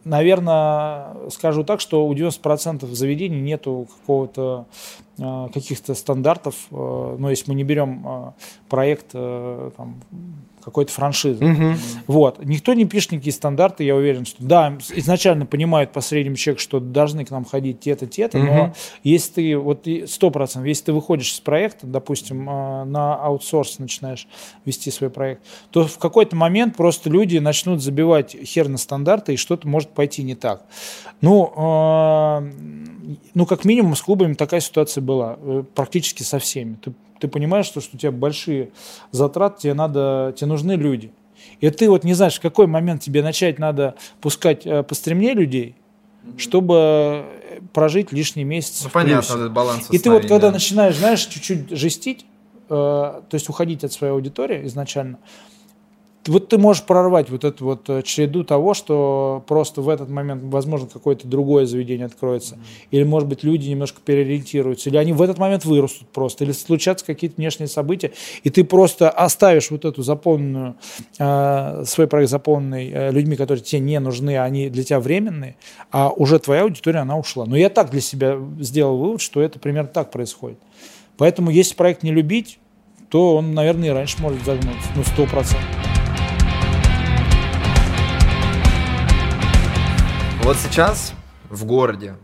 наверное, 0.04 1.08
скажу 1.32 1.64
так, 1.64 1.80
что 1.82 2.06
у 2.08 2.14
90% 2.14 2.86
заведений 2.94 3.40
нету 3.42 3.88
какого-то 4.02 4.66
каких-то 5.18 5.96
стандартов. 5.96 6.56
э, 6.72 7.16
но 7.20 7.30
если 7.30 7.52
мы 7.52 7.56
не 7.56 7.64
берем 7.64 8.06
э, 8.06 8.32
проект 8.70 9.12
э, 9.14 9.72
там, 9.76 9.96
какой-то 10.68 10.92
франшизы. 10.92 11.42
Мгм. 11.42 11.78
Вот. 12.08 12.44
Никто 12.44 12.74
не 12.74 12.84
пишет 12.84 13.14
никакие 13.14 13.32
стандарты, 13.32 13.86
я 13.86 13.96
уверен, 13.96 14.26
что 14.26 14.44
да, 14.44 14.78
изначально 14.96 15.46
понимают 15.46 15.94
по 15.94 16.02
среднему 16.02 16.36
чеку, 16.36 16.60
что 16.60 16.82
должны 16.82 17.24
к 17.24 17.32
нам 17.32 17.46
ходить 17.46 17.80
те-то, 17.80 18.06
те-то, 18.06 18.38
но 18.38 18.64
Мгм. 18.66 18.74
если 19.02 19.32
ты, 19.32 19.58
вот 19.58 19.88
и 19.88 20.06
100%, 20.06 20.68
если 20.68 20.84
ты 20.84 20.92
выходишь 20.92 21.32
из 21.32 21.40
проекта, 21.40 21.88
допустим, 21.88 22.50
э, 22.50 22.84
на 22.84 23.16
аутсорс 23.16 23.80
начинаешь 23.80 24.28
вести 24.66 24.92
свой 24.92 25.10
проект, 25.10 25.42
то 25.72 25.88
в 25.88 25.98
какой-то 26.00 26.36
момент 26.36 26.76
просто 26.76 27.10
люди 27.10 27.38
начнут 27.38 27.82
забивать 27.82 28.36
хер 28.44 28.68
на 28.68 28.78
стандарты, 28.78 29.36
и 29.36 29.38
что-то 29.38 29.70
может 29.70 29.92
пойти 29.92 30.22
не 30.22 30.36
так. 30.36 30.66
Ну, 31.22 31.54
э, 31.56 32.52
ну, 33.34 33.46
как 33.46 33.64
минимум 33.64 33.96
с 33.96 34.02
клубами 34.02 34.34
такая 34.34 34.60
ситуация 34.60 35.02
была, 35.02 35.38
э, 35.40 35.64
практически 35.76 36.24
со 36.24 36.40
всеми. 36.40 36.76
Ты, 36.76 36.94
ты 37.20 37.28
понимаешь, 37.28 37.66
что, 37.66 37.82
что 37.82 37.96
у 37.96 38.00
тебя 38.00 38.12
большие 38.12 38.70
затраты, 39.12 39.62
тебе, 39.64 39.74
надо, 39.74 40.34
тебе 40.38 40.48
нужны 40.48 40.74
люди. 40.74 41.12
И 41.60 41.70
ты 41.70 41.90
вот 41.90 42.04
не 42.04 42.14
знаешь, 42.14 42.36
в 42.36 42.42
какой 42.42 42.68
момент 42.68 43.02
тебе 43.02 43.24
начать 43.24 43.60
надо 43.60 43.96
пускать 44.22 44.66
э, 44.66 44.84
постремнее 44.84 45.34
людей, 45.34 45.76
чтобы 46.38 46.76
э, 46.76 47.60
прожить 47.74 48.12
лишний 48.12 48.44
месяц. 48.44 48.84
Ну, 48.84 48.90
понятно, 48.90 49.34
этот 49.34 49.52
баланс 49.52 49.88
И 49.90 49.98
ты 49.98 50.10
вот 50.10 50.24
когда 50.24 50.48
да. 50.48 50.52
начинаешь, 50.52 50.96
знаешь, 50.98 51.26
чуть-чуть 51.26 51.70
жестить, 51.72 52.26
э, 52.70 52.70
то 52.70 53.24
есть 53.32 53.50
уходить 53.50 53.84
от 53.84 53.92
своей 53.92 54.14
аудитории 54.14 54.66
изначально, 54.68 55.18
ты- 55.18 55.22
вот 56.28 56.50
ты 56.50 56.58
можешь 56.58 56.84
прорвать 56.84 57.30
вот 57.30 57.44
эту 57.44 57.66
вот 57.66 57.90
э, 57.90 58.02
череду 58.04 58.44
того, 58.44 58.74
что 58.74 59.44
просто 59.48 59.82
в 59.82 59.90
этот 59.90 60.10
момент, 60.10 60.44
возможно, 60.46 60.88
какое-то 60.92 61.28
другое 61.28 61.66
заведение 61.66 62.06
откроется, 62.06 62.56
mm-hmm. 62.56 62.88
или, 62.92 63.04
может 63.04 63.30
быть, 63.30 63.44
люди 63.44 63.70
немножко 63.70 64.00
переориентируются, 64.04 64.90
или 64.90 64.98
они 64.98 65.14
в 65.14 65.22
этот 65.22 65.38
момент 65.38 65.66
вырастут 65.66 66.08
просто, 66.10 66.44
или 66.44 66.52
случатся 66.52 67.06
какие-то 67.06 67.38
внешние 67.38 67.68
события, 67.68 68.12
и 68.44 68.50
ты 68.50 68.64
просто 68.64 69.10
оставишь 69.10 69.72
вот 69.72 69.86
эту 69.86 70.02
заполненную, 70.04 70.76
э, 71.20 71.84
свой 71.86 72.08
проект 72.08 72.32
заполненный 72.32 72.92
э, 72.92 73.12
людьми, 73.12 73.36
которые 73.36 73.64
тебе 73.64 73.80
не 73.82 74.00
нужны, 74.00 74.38
а 74.38 74.44
они 74.44 74.70
для 74.70 74.84
тебя 74.84 75.00
временные, 75.00 75.56
а 75.92 76.10
уже 76.10 76.40
твоя 76.40 76.64
аудитория, 76.64 77.00
она 77.00 77.18
ушла. 77.18 77.46
Но 77.46 77.56
я 77.56 77.70
так 77.70 77.90
для 77.92 78.02
себя 78.02 78.38
сделал 78.60 78.98
вывод, 78.98 79.22
что 79.22 79.42
это 79.42 79.60
примерно 79.60 79.90
так 79.90 80.12
происходит. 80.12 80.60
Поэтому, 81.18 81.50
если 81.50 81.76
проект 81.76 82.04
не 82.04 82.12
любить, 82.12 82.60
то 83.10 83.36
он, 83.36 83.54
наверное, 83.54 83.90
и 83.90 83.92
раньше 83.92 84.22
может 84.22 84.44
загнуться, 84.44 84.90
ну, 84.96 85.02
100%. 85.02 85.97
Вот 90.48 90.56
сейчас 90.56 91.12
в 91.50 91.66
городе, 91.66 92.16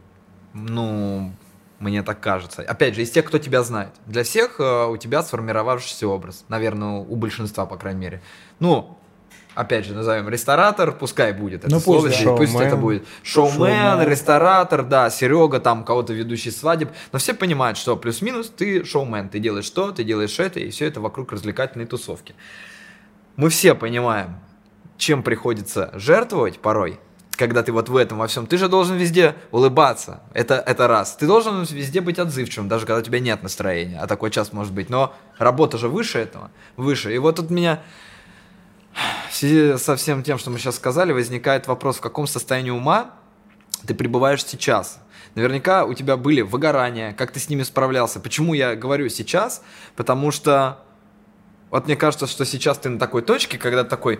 ну, 0.53 1.34
мне 1.80 2.03
так 2.03 2.21
кажется. 2.21 2.61
Опять 2.61 2.95
же, 2.95 3.01
из 3.01 3.11
тех, 3.11 3.26
кто 3.26 3.38
тебя 3.38 3.63
знает. 3.63 3.89
Для 4.05 4.24
всех 4.24 4.61
э, 4.61 4.86
у 4.86 4.95
тебя 4.95 5.24
сформировавшийся 5.24 6.07
образ. 6.07 6.45
Наверное, 6.47 6.99
у 6.99 7.15
большинства, 7.17 7.65
по 7.65 7.76
крайней 7.76 7.99
мере. 7.99 8.21
Ну, 8.61 8.97
опять 9.55 9.86
же, 9.86 9.93
назовем 9.93 10.30
ресторатор, 10.30 10.93
пускай 10.93 11.34
будет 11.34 11.65
это 11.65 11.74
Ну, 11.76 11.82
слово, 11.82 12.03
пусть, 12.03 12.13
здесь, 12.15 12.26
да. 12.26 12.36
пусть 12.38 12.51
Шоумен. 12.53 12.67
это 12.69 12.78
будет 12.78 13.05
шоумен, 13.24 13.51
Шоумен. 13.55 14.07
ресторатор, 14.07 14.84
да, 14.84 15.09
Серега, 15.09 15.59
там 15.59 15.84
кого-то 15.84 16.13
ведущий 16.13 16.51
свадеб, 16.51 16.91
но 17.11 17.19
все 17.19 17.34
понимают, 17.34 17.78
что 17.78 17.97
плюс-минус 17.97 18.49
ты 18.55 18.86
шоумен, 18.86 19.28
ты 19.28 19.39
делаешь 19.39 19.69
то, 19.69 19.91
ты 19.91 20.05
делаешь 20.05 20.39
это, 20.39 20.61
и 20.61 20.69
все 20.69 20.86
это 20.88 21.01
вокруг 21.01 21.34
развлекательной 21.34 21.88
тусовки. 21.88 22.36
Мы 23.36 23.49
все 23.49 23.76
понимаем, 23.76 24.39
чем 24.97 25.24
приходится 25.24 25.91
жертвовать 25.95 26.59
порой, 26.59 27.01
когда 27.36 27.64
ты 27.64 27.72
вот 27.72 27.90
в 27.90 27.98
этом 27.98 28.20
во 28.20 28.28
всем, 28.28 28.46
ты 28.46 28.58
же 28.58 28.68
должен 28.68 28.98
везде 28.98 29.36
улыбаться, 29.52 30.22
это, 30.34 30.56
это 30.56 30.88
раз. 30.88 31.16
Ты 31.16 31.28
должен 31.28 31.64
везде 31.64 32.02
быть 32.02 32.20
отзывчивым, 32.20 32.68
даже 32.68 32.86
когда 32.86 33.00
у 33.00 33.04
тебя 33.04 33.20
нет 33.20 33.44
настроения, 33.44 34.00
а 34.00 34.08
такой 34.08 34.32
час 34.32 34.54
может 34.54 34.74
быть. 34.74 34.90
Но 34.90 35.14
работа 35.38 35.78
же 35.78 35.90
выше 35.90 36.20
этого, 36.20 36.52
выше. 36.78 37.14
И 37.14 37.18
вот 37.18 37.38
тут 37.38 37.50
меня 37.50 37.82
в 39.30 39.36
связи 39.36 39.78
со 39.78 39.96
всем 39.96 40.24
тем, 40.24 40.38
что 40.38 40.52
мы 40.52 40.60
сейчас 40.60 40.76
сказали, 40.76 41.12
возникает 41.12 41.68
вопрос, 41.68 41.98
в 41.98 42.02
каком 42.02 42.28
состоянии 42.28 42.70
ума 42.70 43.12
ты 43.86 43.94
пребываешь 43.96 44.46
сейчас. 44.46 45.00
Наверняка 45.36 45.86
у 45.86 45.94
тебя 45.96 46.16
были 46.16 46.42
выгорания, 46.42 47.14
как 47.14 47.32
ты 47.32 47.40
с 47.40 47.50
ними 47.50 47.64
справлялся. 47.64 48.20
Почему 48.20 48.54
я 48.54 48.76
говорю 48.76 49.10
сейчас? 49.10 49.64
Потому 49.96 50.30
что 50.32 50.80
вот 51.72 51.88
мне 51.88 51.96
кажется, 51.96 52.28
что 52.28 52.46
сейчас 52.46 52.78
ты 52.78 52.90
на 52.90 53.00
такой 53.00 53.24
точке, 53.24 53.58
когда 53.58 53.84
такой, 53.84 54.20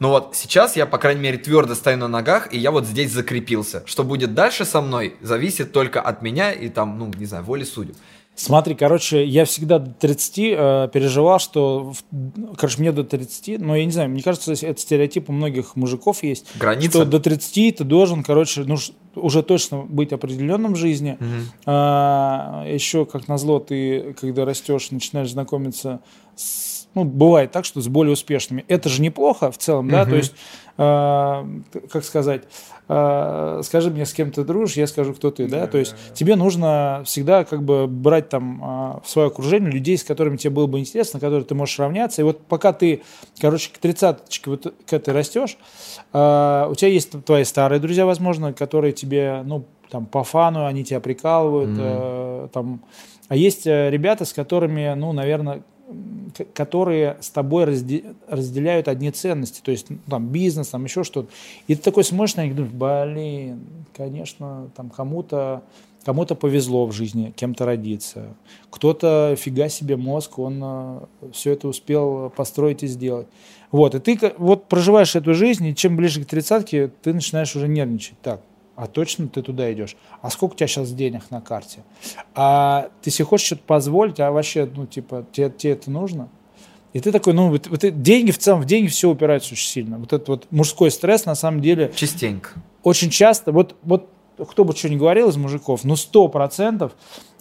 ну 0.00 0.08
вот 0.10 0.34
сейчас 0.36 0.76
я, 0.76 0.86
по 0.86 0.98
крайней 0.98 1.20
мере, 1.22 1.38
твердо 1.38 1.74
стою 1.74 1.98
на 1.98 2.08
ногах, 2.08 2.52
и 2.52 2.58
я 2.58 2.70
вот 2.70 2.84
здесь 2.86 3.10
закрепился. 3.12 3.82
Что 3.86 4.04
будет 4.04 4.34
дальше 4.34 4.64
со 4.64 4.80
мной, 4.80 5.16
зависит 5.20 5.72
только 5.72 6.00
от 6.00 6.22
меня 6.22 6.52
и 6.52 6.68
там, 6.68 6.98
ну, 6.98 7.10
не 7.16 7.26
знаю, 7.26 7.44
воли 7.44 7.64
судеб. 7.64 7.96
Смотри, 8.36 8.74
короче, 8.74 9.24
я 9.24 9.44
всегда 9.44 9.78
до 9.78 9.92
30 9.92 10.38
э, 10.38 10.88
переживал, 10.92 11.38
что, 11.38 11.92
в- 11.92 12.56
короче, 12.56 12.80
мне 12.80 12.90
до 12.90 13.04
30, 13.04 13.60
но 13.60 13.76
я 13.76 13.84
не 13.84 13.92
знаю, 13.92 14.10
мне 14.10 14.22
кажется, 14.24 14.52
это 14.54 14.80
стереотип 14.80 15.30
у 15.30 15.32
многих 15.32 15.76
мужиков 15.76 16.20
есть, 16.24 16.46
Граница. 16.58 16.98
что 16.98 17.04
до 17.04 17.20
30 17.20 17.76
ты 17.76 17.84
должен, 17.84 18.24
короче, 18.24 18.64
ну, 18.64 18.76
уже 19.14 19.44
точно 19.44 19.82
быть 19.82 20.12
определенным 20.12 20.72
в 20.74 20.76
жизни. 20.76 21.16
Мгм. 21.20 21.42
А, 21.66 22.64
еще, 22.66 23.06
как 23.06 23.28
назло, 23.28 23.60
ты, 23.60 24.16
когда 24.20 24.44
растешь, 24.44 24.90
начинаешь 24.90 25.30
знакомиться 25.30 26.00
с... 26.34 26.73
Ну, 26.94 27.04
бывает 27.04 27.50
так, 27.50 27.64
что 27.64 27.80
с 27.80 27.88
более 27.88 28.12
успешными. 28.12 28.64
Это 28.68 28.88
же 28.88 29.02
неплохо 29.02 29.50
в 29.50 29.58
целом, 29.58 29.90
да? 29.90 30.02
Мгм. 30.02 30.10
То 30.10 30.16
есть, 30.16 30.34
а, 30.76 31.46
как 31.90 32.04
сказать, 32.04 32.42
а, 32.88 33.60
скажи 33.64 33.90
мне, 33.90 34.06
с 34.06 34.12
кем 34.12 34.30
ты 34.30 34.44
дружишь, 34.44 34.76
я 34.76 34.86
скажу, 34.86 35.14
кто 35.14 35.30
ты, 35.30 35.48
да? 35.48 35.66
То 35.66 35.78
есть, 35.78 35.96
тебе 36.14 36.36
нужно 36.36 37.02
всегда 37.04 37.44
как 37.44 37.62
бы 37.62 37.86
брать 37.86 38.28
там 38.28 38.60
а, 38.62 39.00
в 39.04 39.08
свое 39.08 39.28
окружение 39.28 39.70
людей, 39.70 39.98
с 39.98 40.04
которыми 40.04 40.36
тебе 40.36 40.50
было 40.50 40.66
бы 40.66 40.78
интересно, 40.78 41.18
которые 41.18 41.44
ты 41.44 41.54
можешь 41.54 41.78
равняться. 41.78 42.22
И 42.22 42.24
вот 42.24 42.46
пока 42.46 42.72
ты, 42.72 43.02
короче, 43.40 43.70
к 43.72 43.78
тридцаточке 43.78 44.50
вот 44.50 44.72
к 44.86 44.92
этой 44.92 45.14
растешь, 45.14 45.56
а, 46.12 46.68
у 46.70 46.74
тебя 46.74 46.90
есть 46.90 47.24
твои 47.24 47.44
старые 47.44 47.80
друзья, 47.80 48.06
возможно, 48.06 48.52
которые 48.52 48.92
тебе, 48.92 49.42
ну, 49.44 49.64
там, 49.90 50.06
по 50.06 50.24
фану, 50.24 50.66
они 50.66 50.84
тебя 50.84 51.00
прикалывают, 51.00 51.70
Мгм. 51.70 51.80
э, 51.80 52.48
там. 52.52 52.80
А 53.28 53.36
есть 53.36 53.66
э, 53.66 53.90
ребята, 53.90 54.24
с 54.24 54.32
которыми, 54.32 54.92
ну, 54.94 55.12
наверное, 55.12 55.62
которые 56.54 57.16
с 57.20 57.30
тобой 57.30 57.64
разде- 57.64 58.14
разделяют 58.28 58.88
одни 58.88 59.10
ценности, 59.10 59.60
то 59.62 59.70
есть 59.70 59.90
ну, 59.90 59.98
там 60.08 60.28
бизнес, 60.28 60.68
там 60.68 60.84
еще 60.84 61.04
что-то. 61.04 61.28
И 61.66 61.74
ты 61.74 61.82
такой 61.82 62.04
смотришь 62.04 62.36
на 62.36 62.44
них, 62.46 62.56
думаешь, 62.56 63.12
блин, 63.12 63.60
конечно, 63.94 64.70
там 64.76 64.90
кому-то 64.90 65.62
кому-то 66.04 66.34
повезло 66.34 66.86
в 66.86 66.92
жизни 66.92 67.32
кем-то 67.34 67.64
родиться, 67.64 68.34
кто-то 68.68 69.34
фига 69.38 69.68
себе 69.70 69.96
мозг, 69.96 70.38
он 70.38 71.06
все 71.32 71.52
это 71.52 71.66
успел 71.66 72.30
построить 72.30 72.82
и 72.82 72.86
сделать. 72.86 73.26
Вот, 73.70 73.94
и 73.94 73.98
ты 73.98 74.32
вот 74.36 74.66
проживаешь 74.66 75.16
эту 75.16 75.34
жизнь, 75.34 75.66
и 75.66 75.74
чем 75.74 75.96
ближе 75.96 76.22
к 76.22 76.26
тридцатке, 76.26 76.90
ты 77.02 77.14
начинаешь 77.14 77.56
уже 77.56 77.68
нервничать. 77.68 78.18
Так, 78.22 78.40
а 78.76 78.86
точно 78.86 79.28
ты 79.28 79.42
туда 79.42 79.72
идешь? 79.72 79.96
А 80.20 80.30
сколько 80.30 80.54
у 80.54 80.56
тебя 80.56 80.66
сейчас 80.66 80.90
денег 80.92 81.30
на 81.30 81.40
карте? 81.40 81.84
А 82.34 82.88
ты 83.02 83.10
себе 83.10 83.24
хочешь 83.24 83.46
что-то 83.46 83.62
позволить, 83.66 84.20
а 84.20 84.30
вообще, 84.32 84.68
ну, 84.74 84.86
типа, 84.86 85.26
тебе, 85.32 85.50
тебе 85.50 85.72
это 85.72 85.90
нужно? 85.90 86.28
И 86.92 87.00
ты 87.00 87.10
такой, 87.10 87.32
ну, 87.32 87.50
вот, 87.50 87.66
вот 87.66 88.02
деньги 88.02 88.30
в 88.30 88.38
целом, 88.38 88.62
в 88.62 88.66
деньги 88.66 88.88
все 88.88 89.10
упирается 89.10 89.52
очень 89.52 89.66
сильно. 89.66 89.98
Вот 89.98 90.12
этот 90.12 90.28
вот 90.28 90.46
мужской 90.50 90.90
стресс, 90.90 91.24
на 91.24 91.34
самом 91.34 91.60
деле, 91.60 91.92
Частенько. 91.94 92.50
очень 92.82 93.10
часто, 93.10 93.52
вот, 93.52 93.74
вот 93.82 94.08
кто 94.38 94.64
бы 94.64 94.74
что 94.74 94.88
ни 94.88 94.96
говорил 94.96 95.28
из 95.28 95.36
мужиков, 95.36 95.84
ну, 95.84 95.96
сто 95.96 96.28
процентов, 96.28 96.92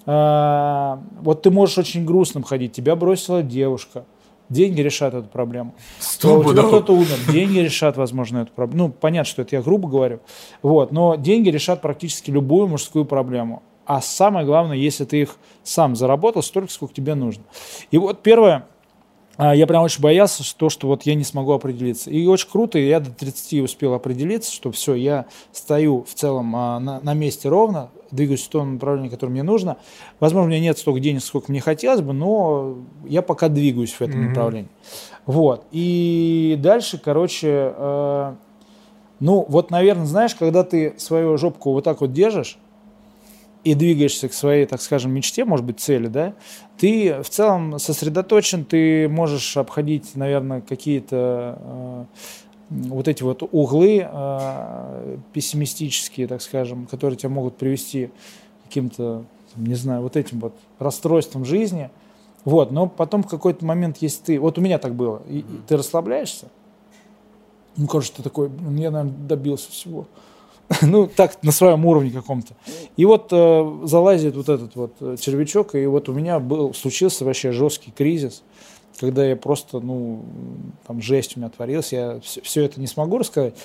э, 0.06 0.98
вот 1.22 1.42
ты 1.42 1.52
можешь 1.52 1.78
очень 1.78 2.06
грустным 2.06 2.44
ходить, 2.44 2.74
тебя 2.74 2.96
бросила 2.96 3.44
девушка, 3.44 4.06
деньги 4.50 4.82
решат 4.82 5.14
эту 5.14 5.28
проблему. 5.28 5.74
Сто 6.00 6.40
у 6.40 6.44
тебя 6.44 6.50
пудов. 6.50 6.68
кто-то 6.68 6.94
умер, 6.94 7.18
деньги 7.32 7.60
решат, 7.60 7.98
возможно, 7.98 8.40
эту 8.40 8.52
проблему. 8.52 8.88
Ну, 8.88 8.94
понятно, 8.94 9.30
что 9.30 9.42
это 9.42 9.56
я 9.56 9.62
грубо 9.62 9.88
говорю, 9.90 10.20
вот, 10.62 10.92
но 10.92 11.16
деньги 11.16 11.50
решат 11.50 11.82
практически 11.82 12.32
любую 12.32 12.68
мужскую 12.68 13.06
проблему. 13.06 13.64
А 13.86 14.02
самое 14.02 14.46
главное, 14.46 14.78
если 14.78 15.04
ты 15.06 15.22
их 15.22 15.36
сам 15.64 15.96
заработал, 15.96 16.42
столько, 16.42 16.72
сколько 16.72 16.94
тебе 16.94 17.16
нужно. 17.16 17.44
И 17.92 17.98
вот 17.98 18.22
первое, 18.22 18.68
я 19.40 19.66
прям 19.66 19.84
очень 19.84 20.02
боялся, 20.02 20.44
что, 20.44 20.70
что 20.70 20.88
вот 20.88 21.04
я 21.04 21.16
не 21.16 21.24
смогу 21.24 21.54
определиться. 21.54 22.10
И 22.12 22.26
очень 22.28 22.50
круто, 22.50 22.78
я 22.78 23.00
до 23.00 23.10
30 23.10 23.62
успел 23.64 23.94
определиться, 23.94 24.52
что 24.54 24.72
все, 24.72 24.94
я 24.94 25.26
стою 25.52 26.04
в 26.04 26.14
целом 26.14 26.56
а, 26.56 26.80
на, 26.80 27.00
на 27.00 27.14
месте 27.14 27.50
ровно, 27.50 27.90
двигаюсь 28.12 28.44
в 28.44 28.50
том 28.50 28.74
направлении, 28.74 29.10
которое 29.10 29.32
мне 29.32 29.44
нужно. 29.44 29.78
Возможно, 30.20 30.48
у 30.48 30.50
меня 30.52 30.60
нет 30.62 30.78
столько 30.78 31.00
денег, 31.00 31.24
сколько 31.24 31.52
мне 31.52 31.62
хотелось 31.62 32.02
бы, 32.02 32.14
но 32.14 32.76
я 33.08 33.22
пока 33.24 33.50
двигаюсь 33.50 33.94
в 33.94 34.02
этом 34.02 34.20
Мгм. 34.20 34.30
направлении. 34.30 34.70
Вот. 35.26 35.66
И 35.72 36.56
дальше, 36.60 37.00
короче, 37.04 37.74
э, 37.76 38.36
ну 39.20 39.46
вот, 39.48 39.72
наверное, 39.72 40.06
знаешь, 40.06 40.36
когда 40.36 40.64
ты 40.64 40.94
свою 40.98 41.38
жопку 41.38 41.72
вот 41.72 41.84
так 41.86 42.02
вот 42.02 42.14
держишь, 42.14 42.60
и 43.64 43.76
двигаешься 43.76 44.28
к 44.28 44.34
своей, 44.34 44.66
так 44.66 44.82
скажем, 44.82 45.12
мечте, 45.12 45.46
может 45.46 45.66
быть, 45.66 45.80
цели, 45.80 46.08
да, 46.08 46.34
ты 46.78 47.22
в 47.22 47.30
целом 47.30 47.80
сосредоточен, 47.80 48.66
ты 48.66 49.08
можешь 49.08 49.56
обходить, 49.56 50.16
наверное, 50.16 50.62
какие-то 50.62 51.58
э, 51.62 52.06
вот 52.70 53.08
эти 53.08 53.24
вот 53.24 53.44
углы 53.52 54.06
э, 54.06 55.18
пессимистические, 55.32 56.28
так 56.28 56.42
скажем, 56.42 56.88
которые 56.88 57.18
тебя 57.18 57.30
могут 57.30 57.56
привести 57.56 58.08
к 58.08 58.68
каким-то, 58.68 59.24
не 59.56 59.76
знаю, 59.76 60.02
вот 60.02 60.18
этим 60.18 60.40
вот 60.40 60.56
расстройством 60.80 61.46
жизни. 61.46 61.90
Вот, 62.44 62.72
но 62.72 62.88
потом 62.88 63.24
в 63.24 63.28
какой-то 63.28 63.66
момент, 63.66 63.98
если 64.02 64.24
ты, 64.24 64.40
вот 64.40 64.58
у 64.58 64.62
меня 64.62 64.78
так 64.78 64.96
было, 64.96 65.22
и, 65.30 65.40
и 65.40 65.46
ты 65.66 65.78
расслабляешься, 65.78 66.48
ну, 67.78 67.88
кажется, 67.88 68.18
ты 68.18 68.24
такой, 68.24 68.50
я, 68.50 68.92
наверное, 68.92 69.06
добился 69.06 69.72
всего. 69.72 70.06
ну, 70.82 71.08
так, 71.08 71.42
на 71.44 71.52
своем 71.52 71.86
уровне 71.86 72.12
каком-то. 72.12 72.54
И 72.98 73.06
вот 73.06 73.30
э, 73.32 73.80
залазит 73.84 74.36
вот 74.36 74.50
этот 74.50 74.76
вот 74.76 74.94
э, 75.02 75.18
червячок, 75.20 75.76
и 75.76 75.86
вот 75.86 76.10
у 76.10 76.14
меня 76.14 76.40
был, 76.40 76.74
случился 76.74 77.26
вообще 77.26 77.52
жесткий 77.52 77.92
кризис, 77.92 78.44
когда 79.00 79.26
я 79.26 79.36
просто, 79.36 79.80
ну, 79.80 80.24
там 80.88 81.02
жесть 81.02 81.36
у 81.36 81.40
меня 81.40 81.50
творилась, 81.50 81.92
я 81.92 82.20
все, 82.22 82.64
это 82.64 82.80
не 82.80 82.88
смогу 82.88 83.18
рассказать, 83.18 83.56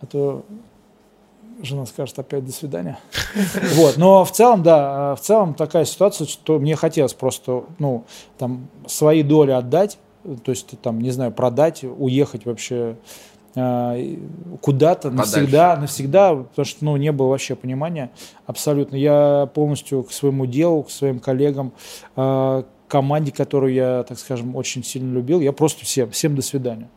а 0.00 0.06
то 0.06 0.44
жена 1.62 1.86
скажет 1.86 2.18
опять 2.18 2.44
до 2.44 2.52
свидания. 2.52 2.98
Вот, 3.74 3.96
но 3.96 4.24
в 4.24 4.32
целом, 4.32 4.62
да, 4.62 5.12
э, 5.12 5.16
в 5.16 5.20
целом 5.20 5.54
такая 5.54 5.84
ситуация, 5.84 6.26
что 6.26 6.58
мне 6.58 6.76
хотелось 6.76 7.14
просто, 7.14 7.64
ну, 7.78 8.04
там, 8.38 8.68
свои 8.86 9.22
доли 9.22 9.50
отдать, 9.50 9.98
то 10.44 10.50
есть, 10.50 10.80
там, 10.80 11.00
не 11.00 11.10
знаю, 11.10 11.32
продать, 11.32 11.84
уехать 11.84 12.46
вообще 12.46 12.74
э, 12.76 12.94
куда-то 13.54 15.10
Подальше. 15.10 15.36
навсегда, 15.36 15.76
навсегда, 15.76 16.34
потому 16.34 16.66
что, 16.66 16.84
ну, 16.84 16.96
не 16.96 17.12
было 17.12 17.28
вообще 17.28 17.54
понимания 17.54 18.10
абсолютно. 18.46 18.96
Я 18.96 19.48
полностью 19.54 20.02
к 20.02 20.12
своему 20.12 20.46
делу, 20.46 20.82
к 20.82 20.90
своим 20.90 21.20
коллегам, 21.20 21.72
э, 22.16 22.62
команде, 22.88 23.32
которую 23.32 23.72
я, 23.72 24.02
так 24.02 24.18
скажем, 24.18 24.56
очень 24.56 24.82
сильно 24.82 25.12
любил, 25.14 25.40
я 25.40 25.52
просто 25.52 25.84
всем, 25.84 26.10
всем 26.10 26.34
до 26.34 26.42
свидания. 26.42 26.88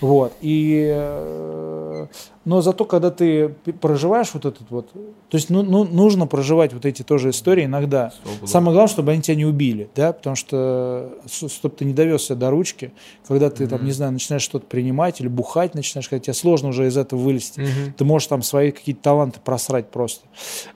Вот. 0.00 0.32
И, 0.40 0.90
э, 0.90 2.06
но 2.44 2.62
зато, 2.62 2.84
когда 2.84 3.10
ты 3.10 3.48
проживаешь 3.80 4.30
вот 4.32 4.46
этот 4.46 4.70
вот, 4.70 4.90
то 4.92 5.36
есть 5.36 5.50
ну, 5.50 5.62
ну, 5.62 5.84
нужно 5.84 6.26
проживать 6.26 6.72
вот 6.72 6.86
эти 6.86 7.02
тоже 7.02 7.30
истории 7.30 7.66
иногда. 7.66 8.12
Самое 8.46 8.72
главное, 8.72 8.90
чтобы 8.90 9.12
они 9.12 9.20
тебя 9.20 9.34
не 9.36 9.44
убили, 9.44 9.90
да, 9.94 10.12
потому 10.12 10.36
что, 10.36 11.12
чтобы 11.28 11.76
ты 11.76 11.84
не 11.84 11.92
довез 11.92 12.28
до 12.28 12.50
ручки, 12.50 12.92
когда 13.26 13.50
ты 13.50 13.66
там, 13.66 13.84
не 13.84 13.92
знаю, 13.92 14.12
начинаешь 14.12 14.42
что-то 14.42 14.66
принимать 14.66 15.20
или 15.20 15.28
бухать 15.28 15.74
начинаешь, 15.74 16.08
когда 16.08 16.22
тебе 16.22 16.34
сложно 16.34 16.68
уже 16.70 16.86
из 16.86 16.96
этого 16.96 17.20
вылезти. 17.20 17.60
Мгм. 17.60 17.92
Ты 17.96 18.04
можешь 18.04 18.28
там 18.28 18.42
свои 18.42 18.70
какие-то 18.70 19.02
таланты 19.02 19.40
просрать 19.44 19.90
просто. 19.90 20.26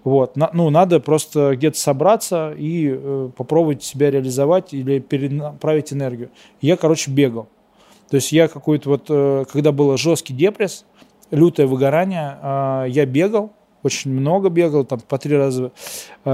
Вот. 0.04 0.36
На- 0.36 0.50
ну, 0.52 0.68
надо 0.70 1.00
просто 1.00 1.56
где-то 1.56 1.78
собраться 1.78 2.52
и 2.56 2.90
э, 2.94 3.30
попробовать 3.36 3.82
себя 3.82 4.10
реализовать 4.10 4.74
или 4.74 4.98
перенаправить 4.98 5.92
энергию. 5.92 6.30
Я, 6.60 6.76
короче, 6.76 7.10
бегал. 7.10 7.48
То 8.14 8.18
есть 8.18 8.30
я 8.30 8.46
какой-то 8.46 8.90
вот, 8.90 9.06
э, 9.08 9.44
когда 9.52 9.72
было 9.72 9.98
жесткий 9.98 10.34
депресс, 10.34 10.84
лютое 11.32 11.66
выгорание, 11.66 12.38
э, 12.40 12.84
я 12.90 13.06
бегал, 13.06 13.50
очень 13.82 14.12
много 14.12 14.50
бегал, 14.50 14.84
там 14.84 15.00
по 15.00 15.18
три 15.18 15.36
раза 15.36 15.72
э, 16.24 16.30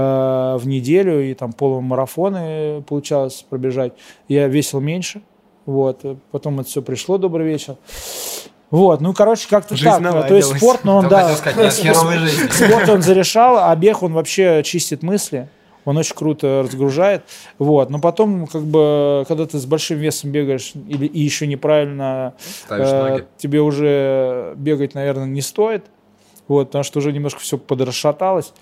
в 0.59 0.61
неделю, 0.65 1.27
и 1.27 1.33
там 1.33 1.53
полумарафоны 1.53 2.83
получалось 2.83 3.43
пробежать. 3.49 3.93
Я 4.27 4.47
весил 4.47 4.79
меньше, 4.79 5.23
Вот, 5.65 6.05
потом 6.29 6.59
это 6.59 6.69
все 6.69 6.83
пришло, 6.83 7.17
добрый 7.17 7.47
вечер. 7.47 7.77
Вот, 8.69 9.01
ну, 9.01 9.11
короче, 9.15 9.47
как-то 9.49 9.75
так. 9.75 10.27
То 10.27 10.35
есть 10.35 10.55
спорт, 10.57 10.83
но 10.83 10.97
он, 10.97 11.09
Только 11.09 11.15
да, 11.15 11.35
сказать, 11.35 11.57
жизни. 12.19 12.47
спорт 12.51 12.89
он 12.89 13.01
зарешал, 13.01 13.57
а 13.57 13.75
бег 13.75 14.03
он 14.03 14.13
вообще 14.13 14.61
чистит 14.63 15.01
мысли. 15.01 15.49
Он 15.85 15.97
очень 15.97 16.15
круто 16.15 16.63
разгружает. 16.63 17.23
Вот. 17.57 17.89
Но 17.89 17.99
потом, 17.99 18.47
как 18.47 18.63
бы, 18.63 19.25
когда 19.27 19.45
ты 19.45 19.57
с 19.57 19.65
большим 19.65 19.97
весом 19.97 20.31
бегаешь 20.31 20.73
или, 20.75 21.05
и 21.05 21.19
еще 21.19 21.47
неправильно, 21.47 22.33
Ставишь 22.65 22.87
э, 22.87 23.09
ноги. 23.09 23.25
тебе 23.37 23.61
уже 23.61 24.53
бегать, 24.57 24.93
наверное, 24.93 25.25
не 25.25 25.41
стоит. 25.41 25.85
Вот, 26.47 26.67
потому 26.67 26.83
что 26.83 26.99
уже 26.99 27.13
немножко 27.13 27.39
все 27.39 27.57
подрасшаталось. 27.57 28.53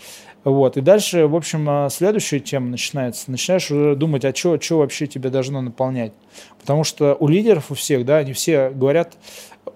Вот. 0.43 0.77
И 0.77 0.81
дальше, 0.81 1.27
в 1.27 1.35
общем, 1.35 1.69
э, 1.69 1.89
следующая 1.89 2.39
тема 2.39 2.67
начинается. 2.67 3.29
Начинаешь 3.31 3.69
уже 3.71 3.95
думать, 3.95 4.23
а 4.25 4.33
что 4.33 4.77
вообще 4.77 5.07
тебя 5.07 5.29
должно 5.29 5.61
наполнять. 5.61 6.13
Потому 6.59 6.83
что 6.83 7.15
у 7.19 7.27
лидеров, 7.27 7.71
у 7.71 7.73
всех, 7.73 8.05
да, 8.05 8.17
они 8.17 8.33
все 8.33 8.69
говорят, 8.69 9.17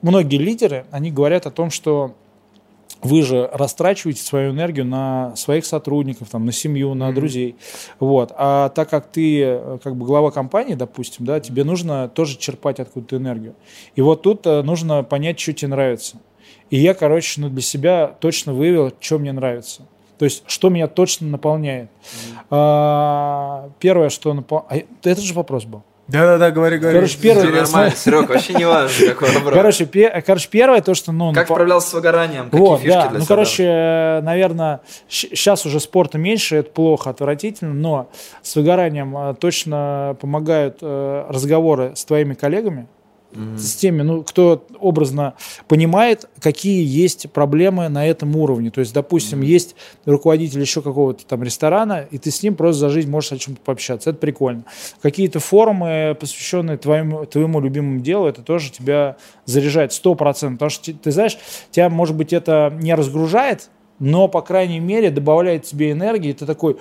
многие 0.02 0.38
лидеры, 0.38 0.86
они 0.92 1.12
говорят 1.12 1.46
о 1.46 1.52
том, 1.52 1.70
что 1.70 2.16
вы 3.04 3.22
же 3.22 3.50
растрачиваете 3.54 4.22
свою 4.22 4.52
энергию 4.52 4.86
на 4.86 5.36
своих 5.36 5.66
сотрудников, 5.66 6.30
там, 6.30 6.46
на 6.46 6.52
семью, 6.52 6.94
на 6.94 7.12
друзей. 7.14 7.56
Вот. 8.00 8.32
А 8.36 8.70
так 8.70 8.90
как 8.90 9.08
ты 9.08 9.42
э, 9.42 9.78
как 9.84 9.96
бы 9.96 10.06
глава 10.06 10.32
компании, 10.32 10.76
допустим, 10.76 11.26
да, 11.26 11.40
тебе 11.40 11.64
нужно 11.64 12.10
тоже 12.10 12.38
черпать 12.38 12.80
откуда-то 12.80 13.18
энергию. 13.18 13.56
И 13.96 14.02
вот 14.02 14.22
тут 14.22 14.46
э, 14.46 14.62
нужно 14.62 15.04
понять, 15.04 15.40
что 15.40 15.54
тебе 15.54 15.70
нравится. 15.70 16.18
И 16.70 16.78
я, 16.78 16.94
короче, 16.94 17.42
ну, 17.42 17.50
для 17.50 17.62
себя 17.62 18.08
точно 18.20 18.54
выявил, 18.54 18.92
что 19.00 19.20
мне 19.20 19.32
нравится. 19.32 19.84
То 20.18 20.26
есть, 20.26 20.44
что 20.48 20.70
меня 20.70 20.88
точно 20.88 21.28
наполняет. 21.28 21.90
А, 22.50 23.70
первое, 23.80 24.10
что 24.10 24.34
наполняет... 24.34 24.88
Это 25.04 25.22
же 25.22 25.34
вопрос 25.34 25.66
был. 25.66 25.84
Да-да-да, 26.08 26.52
говори, 26.52 26.78
говори. 26.80 26.98
Короче, 26.98 27.18
первое- 27.18 27.48
Тебе 27.48 27.62
нормально, 27.62 27.96
Серег, 27.96 28.30
вообще 28.30 28.54
не 28.56 28.66
важно, 28.66 29.08
какой 29.14 29.32
вопрос. 29.32 29.54
Короче, 29.54 29.86
пе- 29.86 30.22
короче, 30.26 30.50
первое, 30.50 30.82
то, 30.82 30.94
что... 30.94 31.12
Ну, 31.14 31.34
Как 31.34 31.46
напо- 31.50 31.54
справлялся 31.54 31.90
с 31.90 31.94
выгоранием? 31.94 32.46
Какие 32.50 32.60
Вот, 32.60 32.80
фишки 32.82 32.94
да. 32.94 33.02
для 33.08 33.20
Ну, 33.20 33.26
себя 33.26 33.28
короче, 33.36 34.20
наверное, 34.24 34.82
сейчас 35.08 35.66
уже 35.66 35.80
спорта 35.80 36.18
меньше, 36.18 36.58
это 36.58 36.72
плохо, 36.72 37.10
отвратительно, 37.10 37.74
но 37.74 38.10
с 38.42 38.54
выгоранием 38.56 39.16
э, 39.18 39.34
точно 39.36 40.18
помогают 40.20 40.80
э, 40.82 41.26
разговоры 41.30 41.94
с 41.96 42.04
твоими 42.04 42.34
коллегами, 42.34 42.88
с 43.58 43.76
теми, 43.76 44.02
ну, 44.02 44.24
кто 44.24 44.66
образно 44.80 45.34
понимает, 45.68 46.30
какие 46.40 46.84
есть 46.86 47.32
проблемы 47.32 47.90
на 47.90 48.06
этом 48.08 48.36
уровне. 48.36 48.72
То 48.72 48.80
есть, 48.80 48.94
допустим, 48.94 49.42
есть 49.42 49.76
руководитель 50.06 50.62
еще 50.62 50.82
какого-то 50.82 51.26
там 51.26 51.44
ресторана, 51.44 52.06
и 52.12 52.18
ты 52.18 52.32
с 52.32 52.44
ним 52.44 52.56
просто 52.56 52.80
за 52.82 52.90
жизнь 52.90 53.10
можешь 53.10 53.32
о 53.32 53.38
чем-то 53.38 53.62
пообщаться. 53.62 54.10
Это 54.10 54.20
прикольно. 54.20 54.64
Какие-то 55.02 55.40
форумы, 55.40 56.16
посвященные 56.20 56.78
твоему, 56.78 57.26
твоему 57.26 57.60
любимому 57.60 58.00
делу, 58.00 58.28
это 58.28 58.42
тоже 58.42 58.72
тебя 58.72 59.18
заряжает 59.46 59.92
100%. 59.92 60.54
Потому 60.54 60.70
что, 60.70 60.86
ты- 60.86 60.94
ты 60.94 61.12
знаешь, 61.12 61.38
тебя, 61.72 61.90
может 61.90 62.16
быть, 62.16 62.34
это 62.34 62.72
не 62.82 62.94
разгружает, 62.96 63.70
но, 64.00 64.28
по 64.28 64.42
крайней 64.42 64.80
мере, 64.80 65.12
добавляет 65.12 65.64
тебе 65.64 65.92
энергии, 65.92 66.30
и 66.32 66.34
ты 66.34 66.46
такой, 66.46 66.78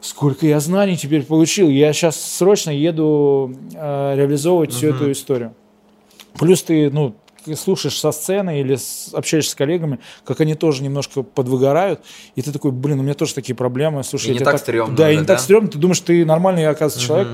сколько 0.00 0.46
я 0.46 0.60
знаний 0.60 0.96
теперь 0.96 1.24
получил, 1.24 1.68
я 1.68 1.92
сейчас 1.92 2.20
срочно 2.20 2.70
еду 2.70 3.52
э, 3.74 4.14
реализовывать 4.16 4.72
всю 4.72 4.88
эту 4.88 5.10
историю. 5.12 5.54
Плюс 6.38 6.62
ты, 6.62 6.90
ну, 6.90 7.14
слушаешь 7.54 7.98
со 7.98 8.10
сцены 8.10 8.60
или 8.60 8.74
с- 8.74 9.10
общаешься 9.12 9.52
с 9.52 9.54
коллегами, 9.54 10.00
как 10.24 10.40
они 10.40 10.54
тоже 10.54 10.82
немножко 10.82 11.22
подвыгорают, 11.22 12.00
и 12.34 12.42
ты 12.42 12.50
такой, 12.52 12.72
блин, 12.72 12.98
у 13.00 13.02
меня 13.02 13.14
тоже 13.14 13.34
такие 13.34 13.54
проблемы, 13.54 14.02
слушай, 14.02 14.26
И 14.30 14.32
не 14.32 14.38
тебя 14.38 14.46
так 14.46 14.58
стрёмно 14.60 14.96
Да, 14.96 15.08
и 15.10 15.12
уже, 15.14 15.20
не 15.20 15.26
так 15.26 15.36
да? 15.38 15.42
стрёмно, 15.42 15.68
ты 15.70 15.78
думаешь, 15.78 16.00
ты 16.00 16.24
нормальный, 16.26 16.66
оказывается, 16.66 17.00
человек, 17.06 17.28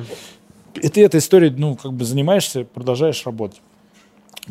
и 0.75 0.89
ты 0.89 1.03
этой 1.05 1.19
историей, 1.19 1.55
ну, 1.57 1.77
как 1.77 1.93
бы 1.95 2.05
занимаешься, 2.05 2.65
продолжаешь 2.65 3.25
работать. 3.25 3.61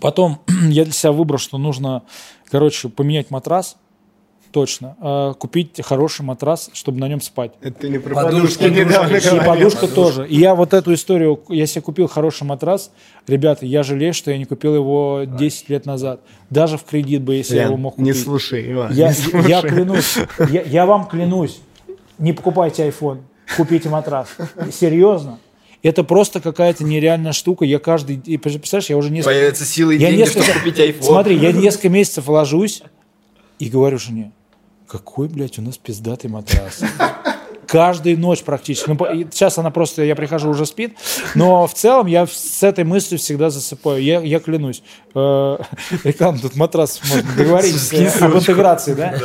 Потом 0.02 0.40
я 0.70 0.84
для 0.84 0.94
себя 0.94 1.12
выбрал, 1.12 1.38
что 1.38 1.58
нужно, 1.60 2.04
короче, 2.50 2.90
поменять 2.90 3.30
матрас, 3.30 3.78
точно, 4.52 4.96
э, 5.02 5.34
купить 5.40 5.80
хороший 5.84 6.24
матрас, 6.24 6.70
чтобы 6.74 7.00
на 7.00 7.08
нем 7.08 7.22
спать. 7.22 7.52
Это 7.62 7.90
не 7.90 7.98
про 8.00 8.14
Подушки, 8.14 8.58
подушки 8.60 8.80
недавно. 8.80 9.16
И 9.16 9.46
подушка 9.48 9.88
тоже. 9.88 10.28
И 10.28 10.38
я 10.38 10.54
вот 10.56 10.74
эту 10.74 10.94
историю, 10.94 11.42
я 11.50 11.66
себе 11.66 11.82
купил 11.82 12.08
хороший 12.08 12.44
матрас. 12.44 12.92
Ребята, 13.28 13.66
я 13.66 13.84
жалею, 13.84 14.14
что 14.14 14.32
я 14.32 14.38
не 14.38 14.46
купил 14.46 14.76
его 14.76 15.24
10 15.26 15.70
лет 15.70 15.86
назад. 15.86 16.22
Даже 16.50 16.78
в 16.78 16.84
кредит 16.84 17.22
бы, 17.22 17.36
если 17.36 17.56
я 17.56 17.64
его 17.64 17.74
Лен, 17.74 17.82
мог 17.82 17.98
не 17.98 18.12
купить. 18.12 18.24
слушай, 18.24 18.72
Иван, 18.72 18.94
Я, 18.94 19.08
не 19.10 19.14
слушай. 19.14 19.50
я 19.50 19.62
клянусь, 19.62 20.18
я, 20.50 20.62
я 20.64 20.86
вам 20.86 21.08
клянусь, 21.08 21.60
не 22.20 22.34
покупайте 22.34 22.88
iPhone, 22.88 23.20
купите 23.58 23.90
матрас. 23.90 24.28
Серьезно. 24.72 25.40
Это 25.84 26.04
просто 26.04 26.42
какая-то 26.42 26.84
нереальная 26.84 27.32
штука. 27.32 27.66
Я 27.66 27.80
каждый... 27.80 28.18
и, 28.24 28.38
Представляешь, 28.38 28.90
я 28.92 28.98
уже 28.98 29.10
несколько... 29.10 29.34
Появятся 29.34 29.66
силы 29.66 29.96
и 29.96 29.98
Я 30.00 30.10
деньги, 30.10 30.20
несколько- 30.22 30.44
чтобы 30.44 30.60
купить 30.60 30.78
iPhone. 30.78 31.02
Смотри, 31.04 31.38
я 31.38 31.52
несколько 31.52 31.90
месяцев 31.90 32.28
ложусь 32.28 32.84
и 33.58 33.68
говорю 33.68 33.98
жене, 33.98 34.32
какой, 34.92 35.30
блядь, 35.30 35.58
у 35.58 35.62
нас 35.62 35.78
пиздатый 35.78 36.30
матрас. 36.30 36.82
Каждую 37.66 38.20
ночь 38.20 38.44
практически. 38.44 38.90
Ну, 38.90 38.98
сейчас 39.32 39.58
она 39.58 39.72
просто, 39.72 40.04
я 40.04 40.18
прихожу, 40.18 40.50
уже 40.50 40.66
спит. 40.66 40.98
Но 41.34 41.66
в 41.66 41.74
целом 41.74 42.08
я 42.08 42.28
с 42.28 42.62
этой 42.62 42.84
мыслью 42.84 43.18
всегда 43.18 43.50
засыпаю. 43.50 44.04
Я, 44.04 44.20
я 44.20 44.42
клянусь. 44.42 44.84
Э, 45.16 45.58
Реклама, 46.04 46.40
тут 46.40 46.58
матрас 46.58 47.00
можно 47.10 47.32
договориться 47.38 48.26
об 48.26 48.36
интеграции, 48.36 48.94
да? 48.94 49.16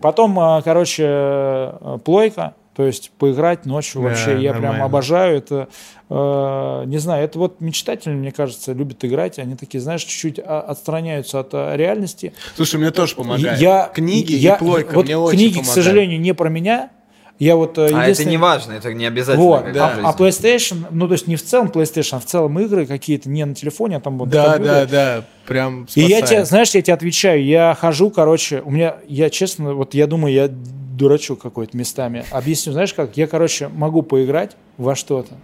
Потом, 0.00 0.38
э, 0.38 0.62
короче, 0.62 1.02
э, 1.04 1.98
плойка. 2.04 2.54
То 2.74 2.82
есть 2.84 3.12
поиграть 3.18 3.66
ночью 3.66 4.02
Да, 4.02 4.08
вообще 4.08 4.32
я 4.40 4.50
прям 4.50 4.62
нормально. 4.62 4.84
обожаю. 4.84 5.38
Это, 5.38 5.68
э, 6.10 6.82
не 6.86 6.98
знаю, 6.98 7.24
это 7.24 7.38
вот 7.38 7.60
мечтатели, 7.60 8.12
мне 8.12 8.32
кажется, 8.32 8.72
любят 8.72 9.04
играть. 9.04 9.38
Они 9.38 9.54
такие, 9.54 9.80
знаешь, 9.80 10.02
чуть-чуть 10.02 10.40
а, 10.44 10.60
отстраняются 10.60 11.40
от 11.40 11.50
а, 11.52 11.76
реальности. 11.76 12.32
Слушай, 12.56 12.80
мне 12.80 12.90
тоже 12.90 13.14
помогает. 13.14 13.60
Я, 13.60 13.90
Книги 13.94 14.32
я, 14.32 14.56
и 14.56 14.58
плойка 14.58 14.94
вот 14.94 15.04
мне 15.04 15.16
очень 15.16 15.38
книги, 15.38 15.60
к 15.60 15.66
сожалению, 15.66 16.20
не 16.20 16.34
про 16.34 16.48
меня. 16.48 16.90
Я 17.38 17.56
вот 17.56 17.78
э, 17.78 17.90
А 17.92 18.06
это 18.06 18.24
не 18.24 18.36
важно, 18.36 18.74
это 18.74 18.92
не 18.94 19.06
обязательно. 19.06 19.44
Вот. 19.44 19.64
в 19.64 19.76
А, 19.76 20.00
а 20.04 20.16
PlayStation, 20.16 20.86
ну 20.90 21.08
то 21.08 21.14
есть 21.14 21.26
не 21.26 21.34
в 21.34 21.44
целом 21.44 21.66
PlayStation, 21.66 22.16
а 22.16 22.20
в 22.20 22.24
целом 22.24 22.58
игры 22.60 22.86
какие-то 22.86 23.28
не 23.28 23.44
на 23.44 23.54
телефоне, 23.54 23.96
а 23.96 24.00
там 24.00 24.18
вот 24.18 24.28
Да, 24.28 24.58
да, 24.58 24.86
да, 24.86 25.24
прям 25.46 25.86
И 25.94 26.02
я 26.02 26.18
спасает. 26.18 26.28
тебе, 26.28 26.44
знаешь, 26.44 26.70
я 26.70 26.82
тебе 26.82 26.94
отвечаю, 26.94 27.44
я 27.44 27.76
хожу, 27.78 28.10
короче, 28.10 28.62
у 28.64 28.70
меня, 28.70 28.96
я 29.08 29.30
честно, 29.30 29.74
вот 29.74 29.94
я 29.94 30.06
думаю, 30.06 30.32
я 30.32 30.48
дурачок 30.96 31.40
какой-то 31.40 31.76
местами. 31.76 32.24
Объясню, 32.30 32.72
знаешь 32.72 32.94
как? 32.94 33.16
Я, 33.16 33.26
короче, 33.26 33.68
могу 33.68 34.02
поиграть 34.02 34.56
во 34.76 34.94
что-то, 34.94 35.34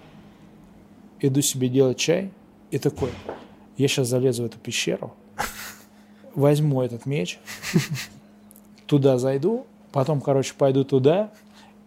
иду 1.21 1.41
себе 1.43 1.69
делать 1.69 1.99
чай, 1.99 2.31
и 2.71 2.79
такой, 2.79 3.11
я 3.77 3.89
сейчас 3.89 4.09
залезу 4.09 4.45
в 4.45 4.47
эту 4.47 4.59
пещеру, 4.59 5.15
возьму 6.35 6.83
этот 6.83 7.07
меч, 7.07 7.39
туда 8.87 9.19
зайду, 9.19 9.67
потом, 9.93 10.21
короче, 10.21 10.55
пойду 10.57 10.85
туда. 10.85 11.31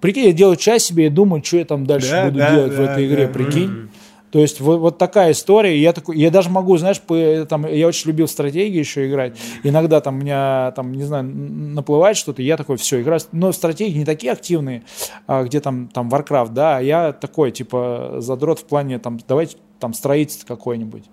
Прикинь, 0.02 0.26
я 0.26 0.34
делаю 0.34 0.58
чай 0.58 0.80
себе 0.80 1.08
и 1.08 1.10
думаю, 1.10 1.44
что 1.44 1.58
я 1.58 1.66
там 1.66 1.86
дальше 1.86 2.10
Да, 2.12 2.26
буду 2.26 2.38
да, 2.40 2.56
делать 2.56 2.74
в 2.74 2.78
да, 2.78 2.92
этой 2.92 3.08
игре, 3.08 3.28
прикинь. 3.30 3.90
То 4.34 4.40
есть 4.40 4.60
вот, 4.62 4.80
вот 4.80 4.98
такая 4.98 5.32
история. 5.32 5.80
Я, 5.80 5.94
такой, 5.94 6.18
я 6.18 6.32
даже 6.32 6.50
могу, 6.50 6.76
знаешь, 6.78 7.00
по, 7.00 7.46
там, 7.48 7.68
я 7.72 7.88
очень 7.88 8.08
любил 8.08 8.28
стратегии 8.28 8.80
еще 8.80 9.08
играть. 9.08 9.38
Иногда 9.62 10.02
там 10.02 10.16
у 10.16 10.18
меня, 10.22 10.74
там, 10.76 10.92
не 10.92 11.04
знаю, 11.04 11.24
наплывает 11.26 12.18
что-то, 12.18 12.42
я 12.42 12.58
такой, 12.58 12.78
все, 12.78 13.00
играю. 13.00 13.22
Но 13.32 13.52
стратегии 13.52 14.00
не 14.00 14.06
такие 14.06 14.34
активные, 14.34 14.86
а, 15.28 15.44
где 15.44 15.60
там, 15.60 15.88
там 15.88 16.10
Warcraft, 16.10 16.52
да, 16.52 16.78
а 16.78 16.82
я 16.82 17.14
такой, 17.14 17.52
типа, 17.52 18.16
задрот 18.18 18.58
в 18.58 18.64
плане, 18.64 18.98
там, 18.98 19.20
давайте 19.28 19.58
там 19.80 19.94
строительство 19.94 20.48
какое-нибудь. 20.48 21.04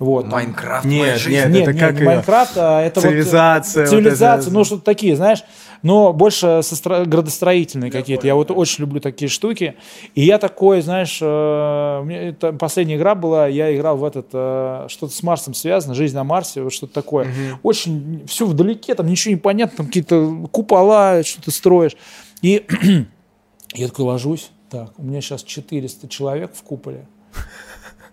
Вот. 0.00 0.26
Майнкрафт, 0.26 0.84
Нет, 0.84 1.00
моя 1.00 1.16
жизнь. 1.16 1.36
нет, 1.36 1.50
Нет, 1.50 1.62
это 1.62 1.72
нет, 1.74 1.80
как 1.80 2.00
не? 2.00 2.04
Майнкрафт, 2.06 2.52
а 2.56 2.80
это 2.82 3.00
вот, 3.00 3.06
э, 3.06 3.10
Цивилизация. 3.10 3.82
вот 3.82 3.90
цивилизация, 3.90 4.48
это. 4.48 4.52
ну 4.52 4.64
что-то 4.64 4.82
такие, 4.82 5.14
знаешь, 5.14 5.44
но 5.84 6.14
больше 6.14 6.60
со 6.62 6.74
стра- 6.74 7.04
градостроительные 7.04 7.90
какие-то. 7.90 8.26
Я 8.26 8.34
вот 8.34 8.50
очень 8.50 8.80
люблю 8.80 9.00
такие 9.00 9.28
штуки. 9.28 9.76
И 10.14 10.22
я 10.22 10.38
такой, 10.38 10.80
знаешь, 10.80 11.18
э, 11.20 12.10
это 12.10 12.54
последняя 12.54 12.96
игра 12.96 13.14
была, 13.14 13.46
я 13.46 13.74
играл 13.76 13.98
в 13.98 14.04
этот, 14.04 14.28
э, 14.32 14.86
что-то 14.88 15.14
с 15.14 15.22
Марсом 15.22 15.52
связано, 15.52 15.94
жизнь 15.94 16.16
на 16.16 16.24
Марсе, 16.24 16.62
вот 16.62 16.72
что-то 16.72 16.94
такое. 16.94 17.28
Очень 17.62 18.24
все 18.26 18.46
вдалеке, 18.46 18.94
там 18.94 19.06
ничего 19.06 19.34
не 19.34 19.40
понятно, 19.40 19.76
там 19.76 19.86
какие-то 19.86 20.48
купола, 20.50 21.22
что-то 21.22 21.50
строишь. 21.50 21.96
И 22.40 22.64
я 23.74 23.88
такой 23.88 24.06
ложусь, 24.06 24.52
так, 24.70 24.98
у 24.98 25.02
меня 25.02 25.20
сейчас 25.20 25.42
400 25.42 26.08
человек 26.08 26.52
в 26.54 26.62
куполе. 26.62 27.06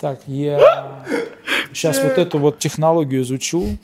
Так, 0.01 0.19
я 0.27 1.05
сейчас 1.71 2.03
вот 2.03 2.17
эту 2.17 2.37
вот 2.37 2.59
технологию 2.59 3.21
изучу 3.21 3.77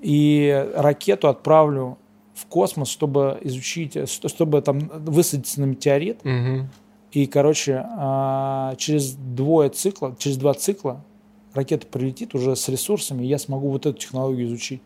и 0.00 0.68
ракету 0.74 1.28
отправлю 1.28 1.96
в 2.36 2.46
космос, 2.46 2.88
чтобы 2.88 3.38
изучить, 3.42 3.96
э, 3.96 4.06
чтобы 4.06 4.60
там 4.60 4.90
высадиться 4.94 5.60
на 5.60 5.64
метеорит. 5.64 6.24
Мгм. 6.24 6.68
И, 7.12 7.26
короче, 7.26 7.82
а, 7.96 8.74
через 8.76 9.14
двое 9.14 9.70
цикла, 9.70 10.14
через 10.18 10.36
два 10.36 10.52
цикла 10.52 11.02
ракета 11.54 11.86
прилетит 11.86 12.34
уже 12.34 12.54
с 12.54 12.68
ресурсами, 12.68 13.24
и 13.24 13.26
я 13.28 13.38
смогу 13.38 13.70
вот 13.70 13.86
эту 13.86 13.98
технологию 13.98 14.46
изучить. 14.48 14.82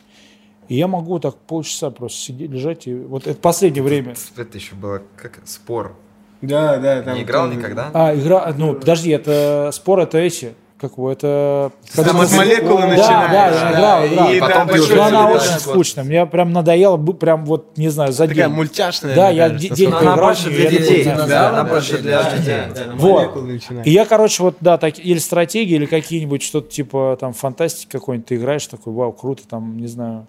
И 0.69 0.75
я 0.75 0.87
могу 0.87 1.19
так 1.19 1.35
полчаса 1.35 1.91
просто 1.91 2.17
сидеть, 2.21 2.49
лежать. 2.49 2.87
И 2.87 2.93
вот 2.95 3.27
это 3.27 3.37
последнее 3.37 3.83
время. 3.83 4.15
Это 4.37 4.57
еще 4.57 4.75
было 4.75 5.01
как 5.17 5.41
спор. 5.43 5.97
Да, 6.41 6.77
да. 6.77 7.01
там 7.01 7.15
Не 7.15 7.23
играл 7.23 7.47
тоже- 7.47 7.57
никогда? 7.59 7.91
А, 7.93 8.15
игра, 8.15 8.53
ну, 8.57 8.73
подожди, 8.75 9.11
это 9.11 9.69
спор, 9.73 9.99
это 9.99 10.17
эти, 10.17 10.53
как 10.81 10.93
его, 10.97 11.11
это... 11.11 11.71
Когда 11.95 12.13
мы- 12.13 12.25
вот 12.25 12.35
молекулы 12.35 12.81
да, 12.81 12.87
начинаешь. 12.87 13.31
Да, 13.31 13.69
я 13.69 13.71
играл, 13.71 14.07
играл. 14.07 14.31
И 14.33 14.39
Потом 14.39 14.67
Но 14.97 15.03
она 15.03 15.29
очень 15.31 15.59
скучная. 15.59 16.03
Мне 16.03 16.25
прям 16.25 16.51
надоело, 16.51 16.97
прям 16.97 17.45
вот, 17.45 17.77
не 17.77 17.89
знаю, 17.89 18.11
за 18.11 18.27
Такая 18.27 18.47
день. 18.47 18.55
мультяшная. 18.55 19.15
Да, 19.15 19.29
я 19.29 19.49
день 19.49 19.91
Она 19.91 20.17
больше 20.17 20.49
и 20.49 20.53
для 20.55 20.69
детей. 20.71 21.03
да, 21.05 21.27
Да, 21.27 21.49
она 21.49 21.63
да, 21.63 21.69
больше 21.69 21.97
да, 21.97 22.01
для 22.01 22.23
да, 22.23 22.37
детей. 22.37 22.55
да, 22.75 22.83
да. 22.85 22.91
Вот. 22.95 23.37
И 23.85 23.91
я, 23.91 24.05
короче, 24.05 24.43
вот, 24.43 24.57
да, 24.59 24.77
так, 24.77 24.97
или 24.99 25.19
стратегии, 25.19 25.75
или 25.75 25.85
какие-нибудь 25.85 26.41
что-то 26.41 26.69
типа 26.71 27.17
там 27.19 27.33
фантастики 27.33 27.91
какой-нибудь, 27.91 28.27
ты 28.27 28.35
играешь, 28.35 28.65
такой, 28.67 28.93
вау, 28.93 29.11
круто, 29.13 29.43
там, 29.47 29.77
не 29.77 29.87
знаю, 29.87 30.27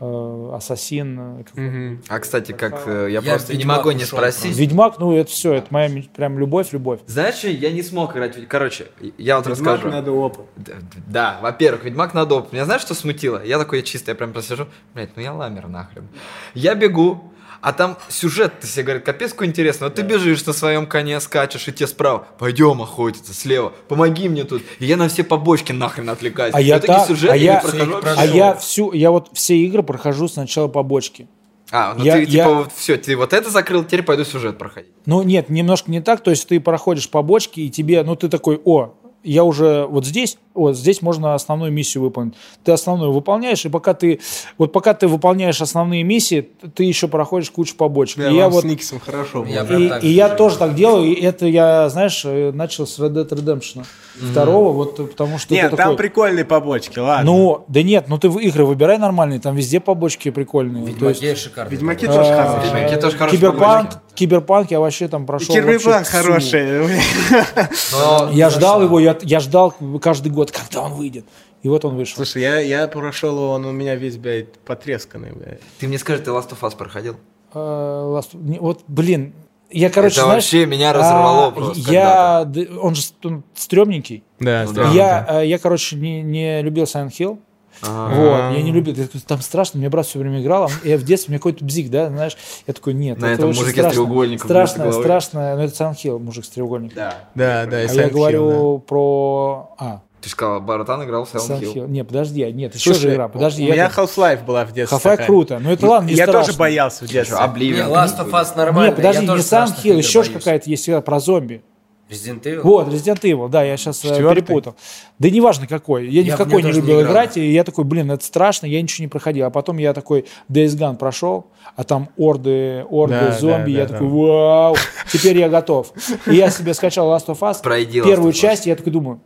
э, 0.00 0.50
Ассасин, 0.54 1.42
э. 1.56 1.96
А, 2.08 2.18
кстати, 2.18 2.52
как 2.52 2.82
э, 2.86 3.08
я, 3.10 3.22
просто 3.22 3.56
не 3.56 3.64
могу 3.64 3.90
не 3.92 4.04
спросить. 4.04 4.56
Ведьмак, 4.56 4.98
ну, 4.98 5.16
это 5.16 5.30
все, 5.30 5.54
это 5.54 5.66
моя 5.70 5.90
прям 6.14 6.38
любовь, 6.38 6.72
любовь. 6.72 7.00
Знаешь, 7.06 7.36
что, 7.36 7.48
я 7.48 7.70
не 7.70 7.82
смог 7.82 8.12
играть. 8.14 8.36
в- 8.36 8.46
Короче, 8.46 8.86
я 9.18 9.36
вот 9.38 9.46
расскажу. 9.46 9.88
Надо 9.94 10.12
опыт. 10.12 10.46
Д- 10.56 10.72
д- 10.74 11.02
Да, 11.06 11.38
во-первых, 11.42 11.84
Ведьмак 11.84 12.14
надо 12.14 12.34
опыт. 12.36 12.52
Меня 12.52 12.64
знаешь, 12.64 12.82
что 12.82 12.94
смутило? 12.94 13.42
Я 13.44 13.58
такой 13.58 13.82
чисто, 13.82 14.10
я 14.10 14.14
прям 14.14 14.32
просижу. 14.32 14.68
Блять, 14.94 15.10
ну 15.16 15.22
я 15.22 15.32
ламер 15.32 15.68
нахрен. 15.68 16.08
Я 16.54 16.74
бегу, 16.74 17.30
а 17.60 17.72
там 17.72 17.96
сюжет, 18.08 18.60
ты 18.60 18.66
себе 18.66 18.82
говорит, 18.84 19.04
капец 19.04 19.32
какой 19.32 19.46
интересный. 19.46 19.86
Вот 19.86 19.94
ты 19.94 20.02
бежишь 20.02 20.44
на 20.44 20.52
своем 20.52 20.86
коне, 20.86 21.18
скачешь, 21.20 21.66
и 21.68 21.72
тебе 21.72 21.86
справа, 21.86 22.26
пойдем 22.38 22.82
охотиться, 22.82 23.32
слева, 23.32 23.72
помоги 23.88 24.28
мне 24.28 24.44
тут. 24.44 24.62
И 24.80 24.84
я 24.86 24.96
на 24.98 25.08
все 25.08 25.24
побочки 25.24 25.72
нахрен 25.72 26.10
отвлекаюсь. 26.10 26.54
А 26.54 26.60
я 26.60 26.78
так- 26.78 27.06
сюжет 27.06 27.30
а 27.30 27.36
я 27.36 27.60
прохожу 27.60 28.00
А 28.04 28.24
я 28.26 28.54
всю, 28.54 28.92
я 28.92 29.10
вот 29.10 29.30
все 29.32 29.56
игры 29.56 29.82
прохожу 29.82 30.28
сначала 30.28 30.68
побочки. 30.68 31.26
А, 31.70 31.94
ну 31.96 32.04
я- 32.04 32.12
ты 32.16 32.20
я- 32.20 32.26
типа 32.26 32.54
вот 32.54 32.72
все, 32.76 32.96
ты 32.98 33.16
вот 33.16 33.32
это 33.32 33.48
закрыл, 33.50 33.82
теперь 33.82 34.02
пойду 34.02 34.24
сюжет 34.24 34.58
проходить. 34.58 34.92
Ну, 35.06 35.22
нет, 35.22 35.48
немножко 35.48 35.90
не 35.90 36.00
так. 36.02 36.22
То 36.22 36.30
есть 36.30 36.46
ты 36.46 36.60
проходишь 36.60 37.08
побочки, 37.08 37.60
и 37.60 37.70
тебе, 37.70 38.02
ну, 38.04 38.14
ты 38.14 38.28
такой, 38.28 38.60
о, 38.64 38.94
я 39.24 39.42
уже 39.42 39.86
вот 39.86 40.06
здесь, 40.06 40.38
вот 40.54 40.76
здесь 40.76 41.02
можно 41.02 41.34
основную 41.34 41.72
миссию 41.72 42.02
выполнить. 42.04 42.34
Ты 42.62 42.72
основную 42.72 43.10
выполняешь, 43.10 43.64
и 43.64 43.68
пока 43.68 43.94
ты, 43.94 44.20
вот 44.58 44.72
пока 44.72 44.94
ты 44.94 45.08
выполняешь 45.08 45.60
основные 45.60 46.04
миссии, 46.04 46.48
ты 46.74 46.84
еще 46.84 47.08
проходишь 47.08 47.50
кучу 47.50 47.74
побочек. 47.74 48.18
Да, 48.18 48.30
и 48.30 48.34
я 48.36 48.48
вот, 48.48 48.62
с 48.62 48.64
Никсом 48.64 49.00
хорошо 49.00 49.44
Я 49.46 49.64
было. 49.64 49.78
и, 49.78 49.88
так 49.88 50.04
и 50.04 50.08
же 50.08 50.12
я 50.12 50.28
тоже 50.28 50.58
так 50.58 50.74
делаю, 50.74 51.06
и 51.06 51.20
это 51.20 51.46
я, 51.46 51.88
знаешь, 51.88 52.22
э, 52.24 52.52
начал 52.52 52.86
с 52.86 52.98
Red 53.00 53.14
Dead 53.14 53.28
Redemption 53.28 53.84
второго, 54.30 54.72
вот 54.72 55.00
э, 55.00 55.04
потому 55.04 55.38
что 55.38 55.54
Нет, 55.54 55.70
там 55.70 55.76
такой- 55.76 55.96
прикольные 55.96 56.44
побочки, 56.44 56.98
ладно. 56.98 57.24
Ну, 57.24 57.64
да 57.68 57.82
нет, 57.82 58.06
ну 58.08 58.18
ты 58.18 58.28
в 58.28 58.38
игры 58.38 58.64
выбирай 58.64 58.98
нормальные, 58.98 59.40
там 59.40 59.56
везде 59.56 59.80
побочки 59.80 60.30
прикольные. 60.30 60.94
То 60.94 61.08
есть, 61.08 61.38
шикарно. 61.38 61.70
Ведьмаки 61.70 62.06
тоже 62.06 62.34
хорошие. 62.34 62.62
Ведьмаки 62.64 63.00
тоже 63.00 63.16
хорошие 63.16 63.38
Киберпанк, 63.38 63.88
побочки. 63.88 64.03
Киберпанк 64.14 64.70
я 64.70 64.80
вообще 64.80 65.08
там 65.08 65.26
прошел. 65.26 65.54
Всю. 65.54 65.90
хороший. 66.10 66.88
Но 67.92 68.30
Я 68.32 68.50
ждал 68.50 68.82
его, 68.82 69.00
я, 69.00 69.16
я 69.22 69.40
ждал 69.40 69.74
каждый 70.00 70.30
год, 70.30 70.50
когда 70.50 70.82
он 70.82 70.92
выйдет. 70.94 71.24
И 71.62 71.68
вот 71.68 71.84
он 71.84 71.96
вышел. 71.96 72.16
Слушай, 72.16 72.42
я, 72.42 72.58
я 72.58 72.86
прошел 72.88 73.36
его, 73.36 73.50
он 73.52 73.64
у 73.64 73.72
меня 73.72 73.94
весь, 73.94 74.18
блядь, 74.18 74.52
потресканный, 74.58 75.32
блядь. 75.32 75.60
ты 75.78 75.88
мне 75.88 75.98
скажи, 75.98 76.22
ты 76.22 76.30
Last 76.30 76.50
of 76.50 76.60
Us 76.60 76.76
проходил? 76.76 77.16
Э, 77.54 77.58
Last- 77.58 78.34
не, 78.34 78.58
Вот, 78.58 78.82
блин, 78.86 79.32
я, 79.70 79.88
короче, 79.90 80.16
Это 80.16 80.24
знаешь, 80.26 80.44
вообще 80.44 80.66
меня 80.66 80.92
разорвало 80.92 81.46
а, 81.46 81.50
просто 81.50 81.90
Я, 81.90 82.52
он 82.80 82.94
же 82.94 83.02
он 83.24 83.42
стрёмненький. 83.54 84.22
Да, 84.38 84.64
Ну 84.64 84.72
странно. 84.72 84.92
Я, 84.92 85.26
э, 85.28 85.46
я, 85.46 85.58
короче, 85.58 85.96
не, 85.96 86.22
не 86.22 86.62
любил 86.62 86.84
Silent 86.84 87.10
Hill. 87.18 87.38
Ага. 87.82 88.14
Вот, 88.14 88.56
я 88.56 88.62
не 88.62 88.72
любил, 88.72 88.94
я 88.94 89.04
такой, 89.04 89.20
там 89.20 89.40
страшно, 89.40 89.78
мне 89.78 89.88
брат 89.88 90.06
все 90.06 90.18
время 90.18 90.40
играл, 90.42 90.70
а 90.82 90.86
я 90.88 90.96
в 90.96 91.02
детстве, 91.02 91.32
мне 91.32 91.38
какой-то 91.38 91.64
бзик, 91.64 91.90
да, 91.90 92.08
знаешь, 92.08 92.36
я 92.66 92.72
такой, 92.74 92.94
нет, 92.94 93.18
На 93.18 93.26
это 93.26 93.34
этом 93.34 93.50
очень 93.50 93.60
мужике 93.60 93.76
с 93.76 93.84
страшно. 93.84 93.90
треугольником 94.04 94.48
Страшно, 94.48 94.92
страшно, 94.92 95.56
ну 95.56 95.62
это 95.62 95.74
Hill, 95.84 96.18
мужик 96.18 96.44
с 96.44 96.48
треугольником. 96.48 96.96
Да. 96.96 97.14
Да, 97.34 97.66
да, 97.66 97.76
А 97.78 97.80
я 97.82 98.08
говорю 98.08 98.78
про... 98.78 99.74
А, 99.78 100.00
Ты 100.22 100.28
сказал, 100.30 100.60
Баратан 100.62 101.04
играл 101.04 101.24
в 101.26 101.34
Silent 101.34 101.60
Hill. 101.60 101.74
Hill. 101.74 101.88
Нет, 101.88 102.06
подожди, 102.06 102.42
а, 102.42 102.50
нет, 102.50 102.74
еще 102.74 102.90
Слушай, 102.94 103.00
же 103.02 103.14
игра, 103.14 103.28
подожди. 103.28 103.64
у 103.64 103.66
я 103.68 103.72
меня 103.74 103.90
там- 103.90 104.04
Half-Life 104.06 104.44
была 104.44 104.64
в 104.64 104.72
детстве. 104.72 104.96
Half-Life 104.98 105.26
круто, 105.26 105.58
но 105.58 105.72
это 105.72 105.86
ладно, 105.86 106.06
не 106.08 106.14
Я 106.14 106.24
страшно. 106.24 106.46
тоже 106.46 106.58
боялся 106.58 107.04
в 107.04 107.08
детстве. 107.08 107.36
Не, 107.36 107.44
Обливион. 107.44 107.90
Last 107.90 108.18
of 108.18 108.30
Us 108.30 108.56
нормально. 108.56 108.86
Нет, 108.88 108.96
подожди, 108.96 109.26
не 109.26 109.32
Silent 109.36 109.82
Hill, 109.82 109.96
еще 109.98 110.22
же 110.22 110.30
какая-то 110.32 110.70
есть 110.70 110.88
игра 110.88 111.00
про 111.02 111.20
зомби. 111.20 111.62
Resident 112.10 112.42
Evil? 112.42 112.60
Вот, 112.62 112.88
Resident 112.88 113.20
Evil, 113.22 113.48
да, 113.48 113.62
я 113.62 113.76
сейчас 113.76 114.00
Четвертый? 114.00 114.42
перепутал. 114.42 114.76
Да 115.18 115.30
неважно 115.30 115.66
какой, 115.66 116.08
я 116.08 116.22
ни 116.22 116.26
Я 116.26 116.36
в 116.36 116.40
в 116.40 116.44
какой 116.44 116.62
не 116.62 116.68
не 116.70 116.74
любил 116.76 117.00
играл. 117.00 117.12
играть, 117.12 117.36
и 117.38 117.50
я 117.52 117.64
такой, 117.64 117.84
блин, 117.84 118.10
это 118.10 118.24
страшно, 118.24 118.66
я 118.66 118.80
ничего 118.82 119.04
не 119.04 119.08
проходил. 119.08 119.46
А 119.46 119.50
потом 119.50 119.78
я 119.78 119.94
такой 119.94 120.26
Days 120.50 120.76
Gone 120.76 120.96
прошел, 120.96 121.46
а 121.76 121.84
там 121.84 122.10
орды, 122.18 122.84
орды 122.90 123.14
Да, 123.20 123.32
зомби, 123.38 123.72
да, 123.72 123.78
я 123.80 123.86
да, 123.86 123.92
такой, 123.94 124.08
да. 124.08 124.14
вау, 124.14 124.76
теперь 125.12 125.38
я 125.38 125.48
готов. 125.48 125.92
И 126.26 126.34
я 126.34 126.50
себе 126.50 126.74
скачал 126.74 127.08
Last 127.08 127.26
of 127.28 127.38
Us, 127.40 127.62
Пройди 127.62 128.00
Last 128.00 128.04
первую 128.04 128.32
of 128.32 128.34
Us. 128.36 128.38
часть, 128.38 128.66
и 128.66 128.70
я 128.70 128.76
такой 128.76 128.92
думаю, 128.92 129.20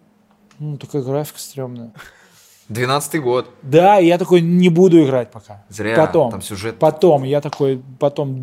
ну, 0.60 0.76
такая 0.78 1.02
графика 1.02 1.38
стрёмная. 1.40 1.92
12 2.68 3.22
год. 3.22 3.46
Да, 3.62 3.98
и 3.98 4.06
я 4.06 4.18
такой, 4.18 4.40
не 4.42 4.68
буду 4.68 5.02
играть 5.02 5.30
пока. 5.30 5.64
Зря, 5.68 5.96
Потом, 5.96 6.30
там 6.30 6.42
сюжет. 6.42 6.78
потом, 6.78 7.24
я 7.24 7.40
такой, 7.40 7.80
потом 7.98 8.36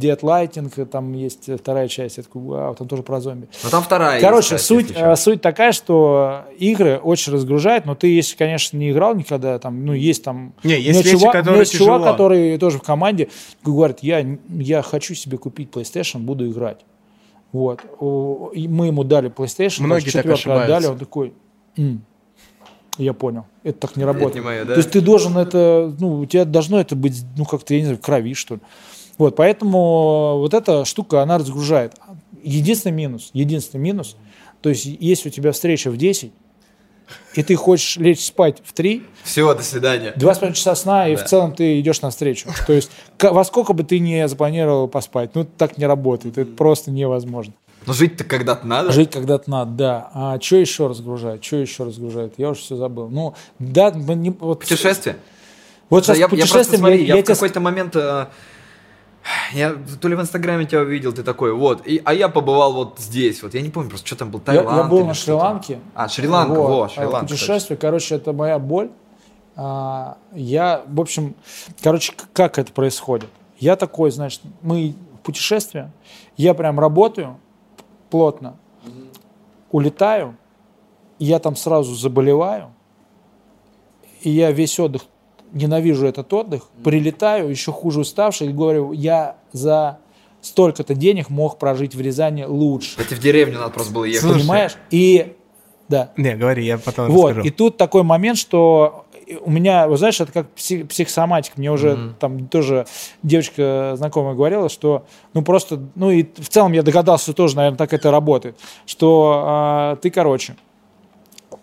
Dead 0.00 0.18
Lighting, 0.20 0.86
там 0.86 1.12
есть 1.12 1.48
вторая 1.58 1.88
часть, 1.88 2.16
я 2.18 2.22
такой, 2.22 2.42
вау, 2.42 2.74
там 2.74 2.86
тоже 2.88 3.02
про 3.02 3.20
зомби. 3.20 3.48
Ну 3.64 3.70
там 3.70 3.82
вторая 3.82 4.20
Короче, 4.20 4.54
есть, 4.54 4.66
суть, 4.66 4.92
э, 4.94 5.16
суть 5.16 5.40
такая, 5.40 5.72
что 5.72 6.44
игры 6.58 6.98
очень 6.98 7.32
разгружают, 7.32 7.84
но 7.86 7.94
ты, 7.94 8.06
если, 8.08 8.36
конечно, 8.36 8.76
не 8.76 8.90
играл 8.92 9.14
никогда, 9.16 9.58
там, 9.58 9.84
ну, 9.84 9.92
есть 9.92 10.22
там... 10.22 10.52
Не, 10.62 10.78
есть 10.80 11.04
вещи, 11.04 11.16
чувак, 11.18 11.32
которые 11.32 11.58
есть 11.60 11.72
чувак, 11.72 12.00
тяжело. 12.00 12.12
который 12.12 12.58
тоже 12.58 12.78
в 12.78 12.82
команде, 12.82 13.28
говорит, 13.64 13.98
я, 14.02 14.24
я 14.50 14.82
хочу 14.82 15.14
себе 15.14 15.36
купить 15.38 15.70
PlayStation, 15.70 16.20
буду 16.20 16.48
играть. 16.50 16.84
Вот. 17.52 17.80
И 18.52 18.66
Мы 18.68 18.86
ему 18.88 19.04
дали 19.04 19.30
PlayStation, 19.30 19.82
Многие 19.84 20.10
так 20.10 20.22
четвёрку 20.24 20.50
отдали, 20.50 20.62
ошибаются. 20.62 20.90
он 20.92 20.98
такой, 20.98 21.34
«М, 21.76 22.04
я 22.98 23.12
понял, 23.12 23.46
это 23.62 23.80
так 23.80 23.96
не 23.96 24.02
Это 24.04 24.12
работает. 24.12 24.34
не 24.36 24.40
моё, 24.40 24.64
да? 24.64 24.74
То 24.74 24.78
есть 24.78 24.90
ты 24.90 25.00
должен 25.00 25.36
это, 25.36 25.94
ну, 25.98 26.20
у 26.20 26.26
тебя 26.26 26.44
должно 26.44 26.80
это 26.80 26.94
быть, 26.96 27.22
ну, 27.36 27.44
как-то, 27.44 27.74
я 27.74 27.80
не 27.80 27.86
знаю, 27.86 27.98
в 27.98 28.02
крови, 28.02 28.34
что 28.34 28.54
ли. 28.54 28.60
Вот, 29.18 29.36
поэтому 29.36 30.38
вот 30.38 30.54
эта 30.54 30.84
штука, 30.84 31.22
она 31.22 31.38
разгружает. 31.38 31.94
Единственный 32.42 32.92
минус, 32.92 33.30
единственный 33.32 33.80
минус, 33.80 34.16
то 34.60 34.68
есть 34.68 34.84
если 34.84 35.28
у 35.28 35.32
тебя 35.32 35.52
встреча 35.52 35.90
в 35.90 35.96
10, 35.96 36.32
и 37.34 37.42
ты 37.42 37.54
хочешь 37.54 37.96
лечь 37.96 38.24
спать 38.24 38.62
в 38.64 38.72
3, 38.72 39.02
Все, 39.24 39.54
до 39.54 39.62
свидания. 39.62 40.12
два 40.16 40.34
с 40.34 40.38
половиной 40.38 40.56
часа 40.56 40.74
сна, 40.74 41.08
и 41.08 41.16
в 41.16 41.24
целом 41.24 41.54
ты 41.54 41.78
идешь 41.80 42.00
навстречу. 42.00 42.48
То 42.66 42.72
есть 42.72 42.90
во 43.20 43.44
сколько 43.44 43.72
бы 43.72 43.84
ты 43.84 43.98
не 43.98 44.26
запланировал 44.28 44.88
поспать, 44.88 45.34
ну, 45.34 45.44
так 45.44 45.78
не 45.78 45.86
работает, 45.86 46.38
это 46.38 46.50
просто 46.50 46.90
невозможно. 46.90 47.52
Но 47.86 47.92
жить-то 47.92 48.24
когда-то 48.24 48.66
надо. 48.66 48.92
Жить 48.92 49.10
когда-то 49.10 49.50
надо, 49.50 49.70
да. 49.72 50.10
А 50.14 50.40
что 50.40 50.56
еще 50.56 50.86
разгружает? 50.86 51.44
Что 51.44 51.56
еще 51.56 51.84
разгружает? 51.84 52.34
Я 52.38 52.50
уже 52.50 52.60
все 52.60 52.76
забыл. 52.76 53.08
Ну, 53.08 53.34
да, 53.58 53.90
не- 53.90 54.30
вот, 54.30 54.60
Путешествие. 54.60 55.16
Вот 55.90 56.04
сейчас 56.04 56.16
я, 56.16 56.22
я 56.22 56.28
просто 56.28 56.46
путешествием 56.46 56.80
смотри, 56.80 57.00
я, 57.02 57.06
я, 57.06 57.16
я 57.16 57.22
в 57.22 57.26
какой-то 57.26 57.60
момент 57.60 57.94
э, 57.94 58.26
я 59.52 59.76
то 60.00 60.08
ли 60.08 60.14
в 60.16 60.20
Инстаграме 60.20 60.64
тебя 60.66 60.80
увидел, 60.80 61.12
ты 61.12 61.22
такой, 61.22 61.52
вот, 61.52 61.86
и, 61.86 62.00
а 62.04 62.14
я 62.14 62.28
побывал 62.28 62.72
вот 62.72 62.98
здесь, 62.98 63.42
вот, 63.42 63.54
я 63.54 63.60
не 63.60 63.70
помню 63.70 63.90
просто, 63.90 64.06
что 64.06 64.16
там 64.16 64.30
был, 64.30 64.40
Я, 64.40 64.44
Таиланд. 64.44 64.76
я 64.78 64.84
был 64.84 64.98
или 65.00 65.06
на. 65.06 65.14
Шри-Ланке. 65.14 65.78
А, 65.94 66.08
Шри-Ланка, 66.08 66.54
Вот. 66.58 66.68
во, 66.68 66.82
А 66.84 66.88
Шри-Ланка. 66.88 67.26
Путешествие, 67.28 67.76
короче, 67.76 68.14
это 68.16 68.32
моя 68.32 68.58
боль. 68.58 68.90
А, 69.56 70.16
я, 70.34 70.82
в 70.86 71.00
общем, 71.00 71.34
короче, 71.82 72.12
как 72.32 72.58
это 72.58 72.72
происходит? 72.72 73.28
Я 73.58 73.76
такой, 73.76 74.10
значит, 74.10 74.40
мы 74.62 74.94
в 75.14 75.18
путешествие, 75.20 75.92
я 76.36 76.54
прям 76.54 76.80
работаю 76.80 77.38
плотно, 78.14 78.56
улетаю, 79.72 80.36
и 81.18 81.24
я 81.24 81.40
там 81.40 81.56
сразу 81.56 81.96
заболеваю, 81.96 82.72
и 84.22 84.30
я 84.30 84.52
весь 84.52 84.78
отдых 84.78 85.02
ненавижу 85.50 86.06
этот 86.06 86.32
отдых, 86.32 86.68
прилетаю, 86.84 87.48
еще 87.50 87.72
хуже 87.72 87.98
уставший, 88.02 88.50
и 88.50 88.52
говорю, 88.52 88.92
я 88.92 89.34
за 89.50 89.98
столько-то 90.42 90.94
денег 90.94 91.28
мог 91.28 91.58
прожить 91.58 91.96
в 91.96 92.00
Рязани 92.00 92.44
лучше. 92.44 92.90
Кстати, 92.90 93.14
в 93.14 93.18
деревню 93.18 93.58
надо 93.58 93.70
просто 93.70 93.92
было 93.92 94.04
ехать. 94.04 94.20
Слушай, 94.20 94.38
Понимаешь? 94.42 94.76
И 94.92 95.34
да. 95.88 96.12
Не, 96.16 96.36
говори, 96.36 96.64
я 96.64 96.78
потом 96.78 97.10
Вот, 97.10 97.30
расскажу. 97.30 97.48
и 97.48 97.50
тут 97.50 97.76
такой 97.76 98.04
момент, 98.04 98.38
что 98.38 99.03
у 99.44 99.50
меня, 99.50 99.88
вы 99.88 99.96
знаешь, 99.96 100.20
это 100.20 100.32
как 100.32 100.46
псих- 100.54 100.86
психосоматика. 100.86 101.54
Мне 101.58 101.70
уже 101.70 102.14
там 102.18 102.48
тоже 102.48 102.86
девочка 103.22 103.94
знакомая 103.96 104.34
говорила, 104.34 104.68
что 104.68 105.06
ну 105.32 105.42
просто, 105.42 105.80
ну 105.94 106.10
и 106.10 106.24
в 106.24 106.48
целом 106.48 106.72
я 106.72 106.82
догадался, 106.82 107.24
что 107.24 107.32
тоже, 107.32 107.56
наверное, 107.56 107.78
так 107.78 107.92
это 107.92 108.10
работает, 108.10 108.58
что 108.86 109.42
а, 109.44 109.96
ты, 109.96 110.10
короче, 110.10 110.56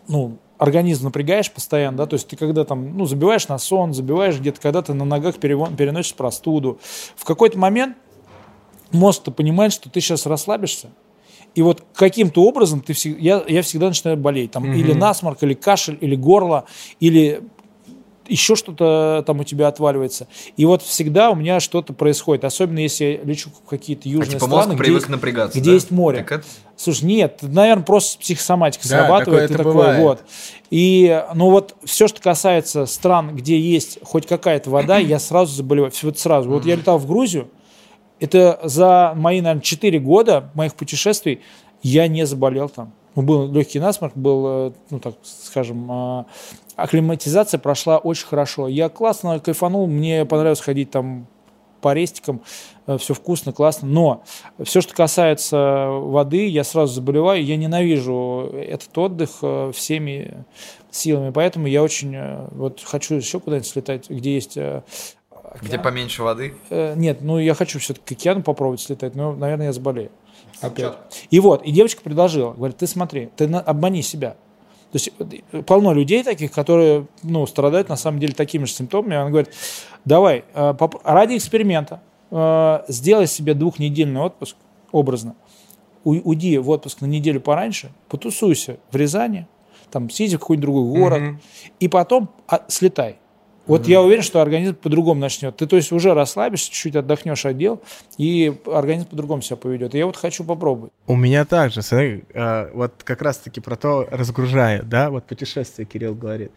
ну, 0.08 0.38
организм 0.58 1.06
напрягаешь 1.06 1.52
постоянно, 1.52 1.98
да, 1.98 2.06
то 2.06 2.14
есть 2.14 2.28
ты 2.28 2.36
когда 2.36 2.66
там, 2.66 2.96
ну, 2.96 3.06
забиваешь 3.06 3.48
на 3.48 3.58
сон, 3.58 3.94
забиваешь 3.94 4.38
где-то, 4.38 4.62
когда 4.62 4.82
ты 4.82 4.94
на 4.94 5.06
ногах 5.06 5.38
переносишь 5.38 6.14
простуду, 6.14 6.80
в 7.16 7.26
какой-то 7.26 7.58
момент 7.58 7.98
мозг-то 8.92 9.32
понимает, 9.32 9.74
что 9.74 9.90
ты 9.90 10.02
сейчас 10.02 10.26
расслабишься, 10.26 10.90
и 11.54 11.62
вот 11.62 11.84
каким-то 11.94 12.44
образом 12.44 12.82
ты 12.82 12.94
я, 13.20 13.44
я 13.48 13.62
всегда 13.62 13.88
начинаю 13.88 14.18
болеть. 14.18 14.52
Там 14.52 14.72
или 14.74 14.94
насморк, 14.94 15.44
или 15.44 15.54
кашель, 15.54 15.98
или 16.00 16.16
горло, 16.16 16.66
или 17.00 17.42
еще 18.28 18.56
что-то 18.56 19.24
там 19.28 19.42
у 19.42 19.44
тебя 19.44 19.68
отваливается. 19.68 20.28
И 20.56 20.66
вот 20.66 20.82
всегда 20.82 21.32
у 21.32 21.36
меня 21.36 21.60
что-то 21.60 21.94
происходит, 21.94 22.46
особенно 22.46 22.80
если 22.80 23.04
я 23.04 23.24
лечу 23.24 23.50
в 23.50 23.68
какие-то 23.70 24.08
южные 24.08 24.28
а, 24.28 24.32
типа 24.32 24.46
страны, 24.46 24.56
мозг 24.56 24.68
где, 24.70 24.78
привык 24.78 25.02
есть, 25.02 25.10
напрягаться, 25.10 25.60
где 25.60 25.70
да? 25.70 25.74
есть 25.74 25.92
море. 25.92 26.20
Так 26.20 26.32
это- 26.32 26.46
Слушай, 26.78 27.04
нет, 27.06 27.40
наверное, 27.42 27.84
просто 27.84 28.18
психосоматика 28.20 28.88
Да, 28.88 29.00
срабатывает. 29.02 29.26
такое 29.26 29.44
это 29.44 29.58
такой, 29.58 29.74
бывает. 29.74 30.00
вот. 30.00 30.24
И, 30.72 31.24
ну 31.36 31.52
вот, 31.52 31.76
все, 31.84 32.08
что 32.08 32.22
касается 32.22 32.86
стран, 32.86 33.36
где 33.36 33.60
есть 33.60 34.00
хоть 34.04 34.26
какая-то 34.26 34.70
вода, 34.70 34.98
я 34.98 35.20
сразу 35.20 35.54
заболеваю. 35.54 35.92
Вот 36.02 36.18
сразу. 36.18 36.50
Вот 36.50 36.66
я 36.66 36.76
летал 36.76 36.98
в 36.98 37.06
Грузию, 37.06 37.50
это 38.22 38.60
за 38.64 39.14
мои, 39.16 39.42
наверное, 39.42 39.64
4 39.64 40.00
года 40.00 40.52
моих 40.54 40.76
путешествий 40.76 41.42
я 41.82 42.08
не 42.08 42.26
заболел 42.26 42.70
там. 42.70 42.94
Ну, 43.16 43.24
Был 43.24 43.52
легкий 43.52 43.80
насморк, 43.80 44.16
был, 44.16 44.46
э, 44.48 44.72
ну 44.90 45.00
так 45.00 45.16
скажем, 45.24 45.92
а, 45.92 46.26
акклиматизация 46.76 47.60
прошла 47.60 47.98
очень 47.98 48.28
хорошо. 48.28 48.68
Я 48.68 48.88
классно 48.90 49.40
кайфанул, 49.40 49.88
мне 49.88 50.24
понравилось 50.26 50.62
ходить 50.62 50.92
там 50.92 51.28
по 51.82 51.94
рестикам, 51.94 52.42
все 53.00 53.16
вкусно, 53.16 53.54
классно. 53.54 53.88
Но 53.88 54.24
все, 54.64 54.82
что 54.82 54.94
касается 54.94 55.88
воды, 55.90 56.48
я 56.48 56.64
сразу 56.64 56.94
заболеваю. 56.94 57.44
Я 57.44 57.58
ненавижу 57.58 58.52
этот 58.54 58.96
отдых 58.96 59.40
э, 59.42 59.72
всеми 59.74 60.46
силами. 60.92 61.32
Поэтому 61.32 61.66
я 61.66 61.82
очень 61.82 62.16
э, 62.16 62.48
вот 62.52 62.82
хочу 62.84 63.16
еще 63.16 63.40
куда-нибудь 63.40 63.68
слетать, 63.68 64.10
где 64.12 64.36
есть 64.36 64.60
э, 65.54 65.58
Где 65.62 65.78
поменьше 65.80 66.24
воды. 66.24 66.54
Э, 66.70 66.94
Нет, 66.96 67.22
ну 67.22 67.40
я 67.40 67.54
хочу 67.54 67.80
все-таки 67.80 68.16
к 68.16 68.20
океану 68.20 68.44
попробовать 68.44 68.82
слетать, 68.82 69.16
но, 69.16 69.34
наверное, 69.34 69.68
я 69.68 69.74
заболею. 69.74 70.12
Опять. 70.62 70.94
И 71.32 71.40
вот, 71.40 71.64
и 71.64 71.72
девочка 71.72 72.02
предложила, 72.02 72.54
говорит, 72.54 72.78
ты 72.78 72.88
смотри, 72.88 73.30
ты 73.36 73.48
на- 73.48 73.62
обмани 73.62 74.02
себя. 74.02 74.32
То 74.92 74.96
есть 74.98 75.10
э, 75.52 75.62
полно 75.64 75.94
людей 75.94 76.24
таких, 76.24 76.52
которые 76.52 77.08
ну, 77.24 77.46
страдают 77.48 77.90
на 77.90 77.96
самом 77.96 78.20
деле 78.20 78.34
такими 78.34 78.66
же 78.66 78.74
симптомами. 78.74 79.16
Она 79.16 79.30
говорит, 79.30 79.52
давай, 80.06 80.44
э, 80.54 80.74
ради 81.04 81.38
эксперимента 81.38 82.02
э, 82.30 82.80
сделай 82.90 83.28
себе 83.28 83.54
двухнедельный 83.54 84.22
отпуск, 84.22 84.56
образно. 84.92 85.36
У- 86.04 86.30
Уйди 86.30 86.58
в 86.58 86.70
отпуск 86.70 87.02
на 87.02 87.06
неделю 87.06 87.40
пораньше, 87.42 87.92
потусуйся 88.10 88.78
в 88.92 88.96
Рязани, 88.96 89.48
там 89.92 90.10
съезди 90.10 90.36
в 90.38 90.40
какой-нибудь 90.40 90.62
другой 90.64 91.00
город, 91.00 91.22
и 91.80 91.88
потом 91.88 92.30
а, 92.48 92.64
слетай. 92.68 93.18
Вот 93.72 93.88
я 93.88 94.02
уверен, 94.02 94.22
что 94.22 94.42
организм 94.42 94.76
по-другому 94.76 95.22
начнет. 95.22 95.56
Ты, 95.56 95.66
то 95.66 95.78
есть, 95.78 95.94
уже 95.94 96.14
расслабишься, 96.14 96.70
чуть-чуть 96.70 96.98
отдохнешь 96.98 97.46
от 97.46 97.58
дел, 97.58 97.82
и 98.18 98.54
организм 98.66 99.06
по-другому 99.06 99.42
себя 99.42 99.56
поведет. 99.56 99.96
И 99.96 99.98
я 99.98 100.06
вот 100.06 100.18
хочу 100.18 100.44
попробовать. 100.44 100.92
У 101.08 101.16
меня 101.16 101.46
также, 101.46 101.82
смотри, 101.82 102.26
э, 102.34 102.70
вот 102.74 103.04
как 103.04 103.22
раз-таки 103.22 103.62
про 103.62 103.78
то 103.78 104.06
разгружаю, 104.12 104.84
да, 104.84 105.10
вот 105.10 105.26
путешествие 105.26 105.86
Кирилл 105.86 106.16
говорит. 106.16 106.52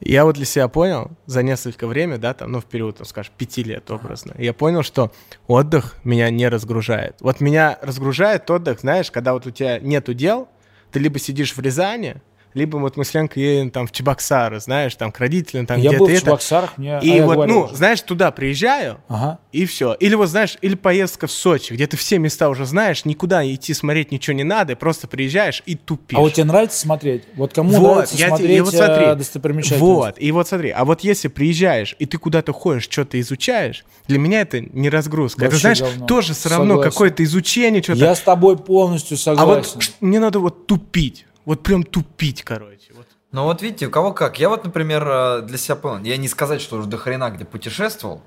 Я 0.00 0.24
вот 0.24 0.36
для 0.36 0.46
себя 0.46 0.68
понял 0.68 1.10
за 1.26 1.42
несколько 1.42 1.86
время, 1.86 2.16
да, 2.16 2.32
там, 2.32 2.52
ну, 2.52 2.60
в 2.60 2.64
период, 2.64 2.96
там, 2.96 3.06
скажем, 3.06 3.34
пяти 3.36 3.62
лет 3.62 3.90
образно, 3.90 4.34
я 4.38 4.54
понял, 4.54 4.82
что 4.82 5.12
отдых 5.46 5.96
меня 6.04 6.30
не 6.30 6.48
разгружает. 6.48 7.16
Вот 7.20 7.40
меня 7.40 7.78
разгружает 7.82 8.50
отдых, 8.50 8.80
знаешь, 8.80 9.10
когда 9.10 9.34
вот 9.34 9.46
у 9.46 9.50
тебя 9.50 9.78
нету 9.78 10.14
дел, 10.14 10.48
ты 10.90 11.00
либо 11.00 11.18
сидишь 11.18 11.54
в 11.54 11.60
Рязани, 11.60 12.16
либо 12.56 12.78
вот 12.78 12.96
мы 12.96 13.04
с 13.04 13.12
Ленкой 13.12 13.42
едем 13.42 13.70
там 13.70 13.86
в 13.86 13.92
Чебоксары, 13.92 14.60
знаешь, 14.60 14.94
там 14.94 15.12
к 15.12 15.18
родителям, 15.20 15.66
там 15.66 15.78
я 15.78 15.90
где-то 15.90 15.98
был 15.98 16.06
в 16.06 16.10
это. 16.10 16.20
Чебоксарах, 16.22 16.78
мне... 16.78 16.96
а 16.96 17.00
И 17.00 17.08
я 17.10 17.26
вот, 17.26 17.34
говорил 17.34 17.54
ну, 17.54 17.60
уже. 17.66 17.76
знаешь, 17.76 18.00
туда 18.00 18.30
приезжаю, 18.30 18.98
Ага. 19.08 19.38
и 19.52 19.66
все. 19.66 19.92
Или 20.00 20.14
вот 20.14 20.28
знаешь, 20.30 20.56
или 20.62 20.74
поездка 20.74 21.26
в 21.26 21.30
Сочи, 21.30 21.74
где 21.74 21.86
ты 21.86 21.98
все 21.98 22.18
места 22.18 22.48
уже 22.48 22.64
знаешь, 22.64 23.04
никуда 23.04 23.46
идти 23.46 23.74
смотреть 23.74 24.10
ничего 24.10 24.34
не 24.34 24.44
надо, 24.44 24.74
просто 24.74 25.06
приезжаешь 25.06 25.62
и 25.66 25.74
тупишь. 25.74 26.16
А 26.16 26.20
вот 26.22 26.32
тебе 26.32 26.44
нравится 26.44 26.78
смотреть? 26.78 27.24
Вот 27.34 27.52
кому 27.52 27.70
Вот, 27.72 27.92
нравится 27.94 28.16
я 28.16 28.28
смотреть 28.28 28.56
и 28.56 28.60
вот 28.62 28.74
смотри, 28.74 29.04
э, 29.04 29.14
достопримечательности? 29.14 29.80
Вот, 29.84 30.14
и 30.18 30.32
вот 30.32 30.48
смотри, 30.48 30.70
а 30.70 30.84
вот 30.86 31.02
если 31.02 31.28
приезжаешь, 31.28 31.94
и 31.98 32.06
ты 32.06 32.16
куда-то 32.16 32.52
ходишь, 32.54 32.84
что-то 32.84 33.20
изучаешь, 33.20 33.84
для 34.08 34.18
меня 34.18 34.40
это 34.40 34.60
не 34.60 34.88
разгрузка. 34.88 35.44
это, 35.44 35.56
Вообще 35.56 35.60
знаешь, 35.60 35.80
говно. 35.80 36.06
тоже 36.06 36.32
все 36.32 36.48
равно 36.48 36.74
Согласен. 36.76 36.90
какое-то 36.90 37.22
изучение, 37.24 37.82
что-то. 37.82 37.98
Я 37.98 38.14
с 38.14 38.20
тобой 38.20 38.56
полностью 38.56 39.18
а 39.26 39.44
вот 39.44 39.66
согласен. 39.66 39.92
мне 40.00 40.20
надо 40.20 40.38
вот 40.38 40.66
тупить. 40.66 41.26
Вот 41.46 41.62
прям 41.62 41.84
тупить, 41.84 42.42
короче. 42.42 42.92
Вот. 42.94 43.06
Ну 43.32 43.44
вот 43.44 43.62
видите, 43.62 43.86
у 43.86 43.90
кого 43.90 44.12
как. 44.12 44.38
Я 44.38 44.48
вот, 44.48 44.64
например, 44.64 45.06
э, 45.08 45.42
для 45.42 45.56
себя 45.56 45.76
понял. 45.76 46.04
Я 46.04 46.16
не 46.16 46.28
сказать, 46.28 46.60
что 46.60 46.76
уже 46.76 46.88
до 46.88 46.98
хрена 46.98 47.30
где 47.30 47.44
путешествовал, 47.44 48.20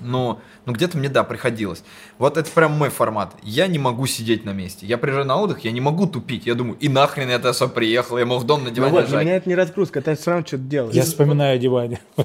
но 0.00 0.40
ну, 0.66 0.72
где-то 0.72 0.98
мне, 0.98 1.08
да, 1.08 1.22
приходилось. 1.24 1.84
Вот 2.18 2.36
это 2.36 2.50
прям 2.50 2.72
мой 2.72 2.90
формат. 2.90 3.34
Я 3.42 3.68
не 3.68 3.78
могу 3.78 4.06
сидеть 4.06 4.44
на 4.44 4.52
месте. 4.52 4.84
Я 4.84 4.98
приезжаю 4.98 5.26
на 5.26 5.36
отдых, 5.36 5.60
я 5.60 5.70
не 5.70 5.80
могу 5.80 6.06
тупить. 6.06 6.46
Я 6.46 6.54
думаю, 6.54 6.76
и 6.80 6.88
нахрен 6.88 7.28
я 7.28 7.38
туда 7.38 7.52
сюда 7.52 7.70
приехал, 7.70 8.18
я 8.18 8.26
мог 8.26 8.44
дома 8.44 8.64
на 8.64 8.68
Ну 8.70 8.74
диване 8.74 8.92
вот, 8.92 9.00
для 9.02 9.08
лежать. 9.10 9.26
меня 9.26 9.36
это 9.36 9.48
не 9.48 9.54
разгрузка, 9.54 10.00
это 10.00 10.16
все 10.16 10.30
равно 10.30 10.46
что-то 10.46 10.64
делать. 10.64 10.94
Я 10.94 11.02
вспоминаю 11.02 11.56
о 11.56 11.58
диване. 11.58 12.00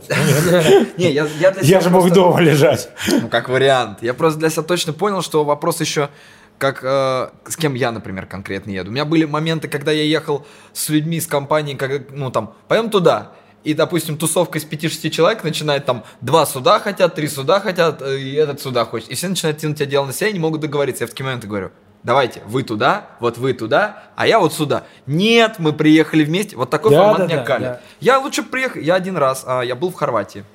Не, 0.97 1.11
я, 1.11 1.81
же 1.81 1.89
мог 1.89 2.11
дома 2.11 2.39
лежать. 2.41 2.89
Ну, 3.07 3.27
как 3.27 3.49
вариант. 3.49 4.01
Я 4.01 4.13
просто 4.13 4.39
для 4.39 4.49
себя 4.49 4.63
точно 4.63 4.93
понял, 4.93 5.21
что 5.21 5.43
вопрос 5.43 5.81
еще, 5.81 6.09
как 6.57 6.79
э, 6.83 7.29
с 7.47 7.57
кем 7.57 7.73
я, 7.73 7.91
например, 7.91 8.25
конкретно 8.25 8.71
еду. 8.71 8.89
У 8.89 8.93
меня 8.93 9.05
были 9.05 9.25
моменты, 9.25 9.67
когда 9.67 9.91
я 9.91 10.03
ехал 10.03 10.45
с 10.73 10.89
людьми 10.89 11.17
из 11.17 11.27
компании, 11.27 11.75
как, 11.75 12.11
ну 12.11 12.31
там, 12.31 12.53
пойдем 12.67 12.89
туда. 12.89 13.31
И, 13.63 13.73
допустим, 13.73 14.17
тусовка 14.17 14.59
из 14.59 14.65
5-6 14.65 15.09
человек 15.09 15.43
начинает 15.43 15.85
там, 15.85 16.03
два 16.21 16.45
суда 16.45 16.79
хотят, 16.79 17.15
три 17.15 17.27
суда 17.27 17.59
хотят, 17.59 18.01
э, 18.01 18.19
и 18.19 18.33
этот 18.33 18.61
сюда 18.61 18.85
хочет. 18.85 19.09
И 19.09 19.15
все 19.15 19.27
начинают 19.27 19.57
тянуть 19.57 19.81
одеяло 19.81 20.05
на 20.05 20.13
себя 20.13 20.29
и 20.29 20.33
не 20.33 20.39
могут 20.39 20.61
договориться. 20.61 21.03
Я 21.03 21.07
в 21.07 21.09
такие 21.09 21.25
моменты 21.25 21.47
говорю, 21.47 21.71
давайте, 22.03 22.41
вы 22.45 22.61
туда, 22.63 23.07
вот 23.19 23.37
вы 23.37 23.53
туда, 23.53 24.03
а 24.15 24.27
я 24.27 24.39
вот 24.39 24.53
сюда. 24.53 24.83
Нет, 25.07 25.55
мы 25.57 25.73
приехали 25.73 26.23
вместе. 26.23 26.55
Вот 26.55 26.69
такой 26.69 26.91
Да, 26.91 26.97
формат 26.97 27.17
да, 27.17 27.25
меня 27.25 27.37
да, 27.37 27.43
калит. 27.43 27.63
да. 27.67 27.81
Я 27.99 28.19
лучше 28.19 28.43
приехал, 28.43 28.79
я 28.79 28.93
один 28.95 29.17
раз, 29.17 29.43
а, 29.47 29.61
я 29.61 29.75
был 29.75 29.89
в 29.89 29.95
Хорватии. 29.95 30.45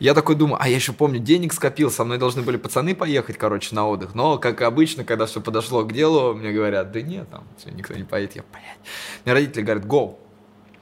Я 0.00 0.14
такой 0.14 0.34
думаю, 0.34 0.56
а 0.60 0.66
я 0.66 0.76
еще 0.76 0.94
помню, 0.94 1.20
денег 1.20 1.52
скопил, 1.52 1.90
со 1.90 2.04
мной 2.04 2.16
должны 2.16 2.40
были 2.40 2.56
пацаны 2.56 2.94
поехать, 2.94 3.36
короче, 3.36 3.74
на 3.74 3.86
отдых. 3.86 4.14
Но, 4.14 4.38
как 4.38 4.62
обычно, 4.62 5.04
когда 5.04 5.26
все 5.26 5.42
подошло 5.42 5.84
к 5.84 5.92
делу, 5.92 6.34
мне 6.34 6.52
говорят, 6.52 6.90
да 6.90 7.02
нет, 7.02 7.28
там, 7.30 7.44
все, 7.58 7.70
никто 7.70 7.92
не 7.92 8.04
поедет. 8.04 8.36
Я, 8.36 8.42
блядь. 8.50 8.78
Мне 9.26 9.34
родители 9.34 9.60
говорят, 9.60 9.84
go. 9.84 10.16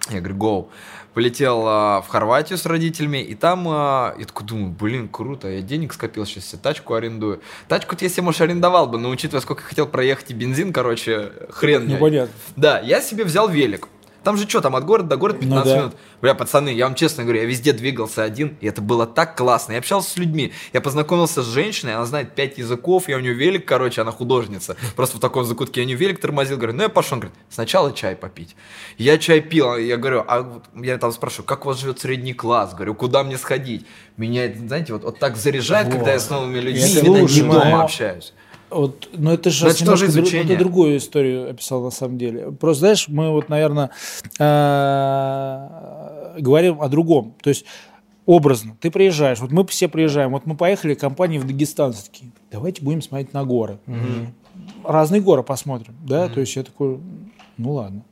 Я 0.09 0.21
говорю, 0.21 0.37
go. 0.37 0.69
Полетел 1.15 1.65
а, 1.67 2.01
в 2.01 2.07
Хорватию 2.07 2.57
с 2.59 2.65
родителями, 2.65 3.19
и 3.19 3.35
там 3.35 3.67
а, 3.69 4.15
я 4.17 4.25
такой 4.25 4.47
думаю, 4.47 4.71
блин, 4.71 5.09
круто, 5.09 5.49
я 5.49 5.63
денег 5.63 5.95
скопил, 5.95 6.25
сейчас 6.25 6.47
себе 6.47 6.61
тачку 6.63 6.95
арендую. 6.95 7.41
Тачку-то 7.67 8.05
я 8.05 8.09
себе, 8.09 8.23
может, 8.23 8.41
арендовал 8.41 8.87
бы, 8.87 8.99
но 8.99 9.11
учитывая, 9.11 9.41
сколько 9.41 9.63
я 9.63 9.69
хотел 9.69 9.89
проехать 9.89 10.31
и 10.31 10.35
бензин, 10.35 10.73
короче, 10.73 11.33
хрен. 11.51 11.89
Непонятно. 11.89 12.33
Да, 12.55 12.79
я 12.79 13.01
себе 13.01 13.25
взял 13.25 13.49
велик. 13.49 13.89
Там 14.29 14.37
же 14.37 14.47
что, 14.47 14.61
там 14.61 14.77
от 14.77 14.85
города 14.85 15.09
до 15.09 15.17
города 15.17 15.39
15 15.39 15.65
Ну 15.65 15.71
да. 15.73 15.79
минут. 15.81 15.97
Бля, 16.21 16.35
пацаны, 16.35 16.69
я 16.69 16.85
вам 16.85 16.95
честно 16.95 17.23
говорю, 17.23 17.41
я 17.41 17.47
везде 17.47 17.73
двигался 17.73 18.25
один, 18.25 18.59
и 18.61 18.67
это 18.67 18.83
было 18.83 19.07
так 19.07 19.39
классно. 19.39 19.73
Я 19.73 19.79
общался 19.79 20.11
с 20.11 20.19
людьми, 20.19 20.53
я 20.75 20.83
познакомился 20.83 21.43
с 21.43 21.47
женщиной, 21.47 21.95
она 21.95 22.05
знает 22.05 22.35
5 22.35 22.59
языков, 22.59 23.09
я 23.09 23.17
у 23.17 23.21
нее 23.21 23.33
велик, 23.33 23.65
короче, 23.65 24.03
она 24.03 24.13
художница. 24.13 24.77
Просто 24.97 25.17
в 25.17 25.21
таком 25.21 25.47
закутке 25.47 25.81
я 25.81 25.87
у 25.87 25.89
нее 25.89 25.97
велик 25.97 26.21
тормозил, 26.21 26.59
говорю, 26.59 26.75
ну 26.75 26.83
я 26.83 26.89
пошел. 26.91 27.15
Он 27.15 27.21
говорит, 27.21 27.39
сначала 27.49 27.91
чай 27.91 28.17
попить. 28.17 28.55
Я 28.99 29.17
чай 29.17 29.41
пил, 29.41 29.79
я 29.79 29.97
говорю, 29.97 30.23
а 30.29 30.43
вот 30.43 30.65
я 30.75 30.99
там 30.99 31.11
спрашиваю, 31.11 31.47
как 31.47 31.65
у 31.65 31.69
вас 31.69 31.79
живет 31.79 31.99
средний 31.99 32.35
класс? 32.35 32.75
Говорю, 32.75 32.97
куда 32.97 33.25
мне 33.25 33.39
сходить? 33.39 33.87
Меня, 34.19 34.53
знаете, 34.55 34.93
вот, 34.93 35.05
вот 35.05 35.19
так 35.19 35.39
заряжает, 35.39 35.91
когда 35.91 36.13
я 36.13 36.21
с 36.21 36.29
новыми 36.29 36.59
людьми 36.59 36.81
Я 36.83 37.01
не 37.01 37.43
дома 37.51 37.85
общаюсь. 37.85 38.35
Вот, 38.71 39.09
но 39.13 39.33
это 39.33 39.51
же 39.51 39.65
Но 39.65 39.71
это 39.71 39.85
тоже 39.85 40.07
изучение. 40.07 40.55
это 40.55 40.59
другую 40.59 40.99
историю 40.99 41.51
описал 41.51 41.83
на 41.83 41.91
самом 41.91 42.19
деле. 42.19 42.53
Просто, 42.53 42.81
знаешь, 42.81 43.09
мы 43.09 43.31
вот, 43.31 43.49
наверное, 43.49 43.91
говорим 46.39 46.81
о 46.81 46.89
другом. 46.89 47.35
То 47.43 47.49
есть 47.51 47.65
образно, 48.27 48.77
ты 48.81 48.91
приезжаешь, 48.91 49.41
вот 49.41 49.51
мы 49.53 49.67
все 49.67 49.89
приезжаем, 49.89 50.33
вот 50.33 50.45
мы 50.45 50.55
поехали 50.55 50.95
компании 50.95 51.39
в 51.39 51.47
Дагестан, 51.47 51.95
такие, 51.95 52.31
давайте 52.51 52.83
будем 52.83 53.01
смотреть 53.01 53.33
на 53.33 53.45
горы. 53.45 53.79
Разные 54.85 55.23
горы 55.23 55.43
посмотрим, 55.43 55.95
да, 56.07 56.29
то 56.29 56.41
есть 56.41 56.55
я 56.57 56.63
такой, 56.63 56.99
ну 57.57 57.73
ладно. 57.73 58.03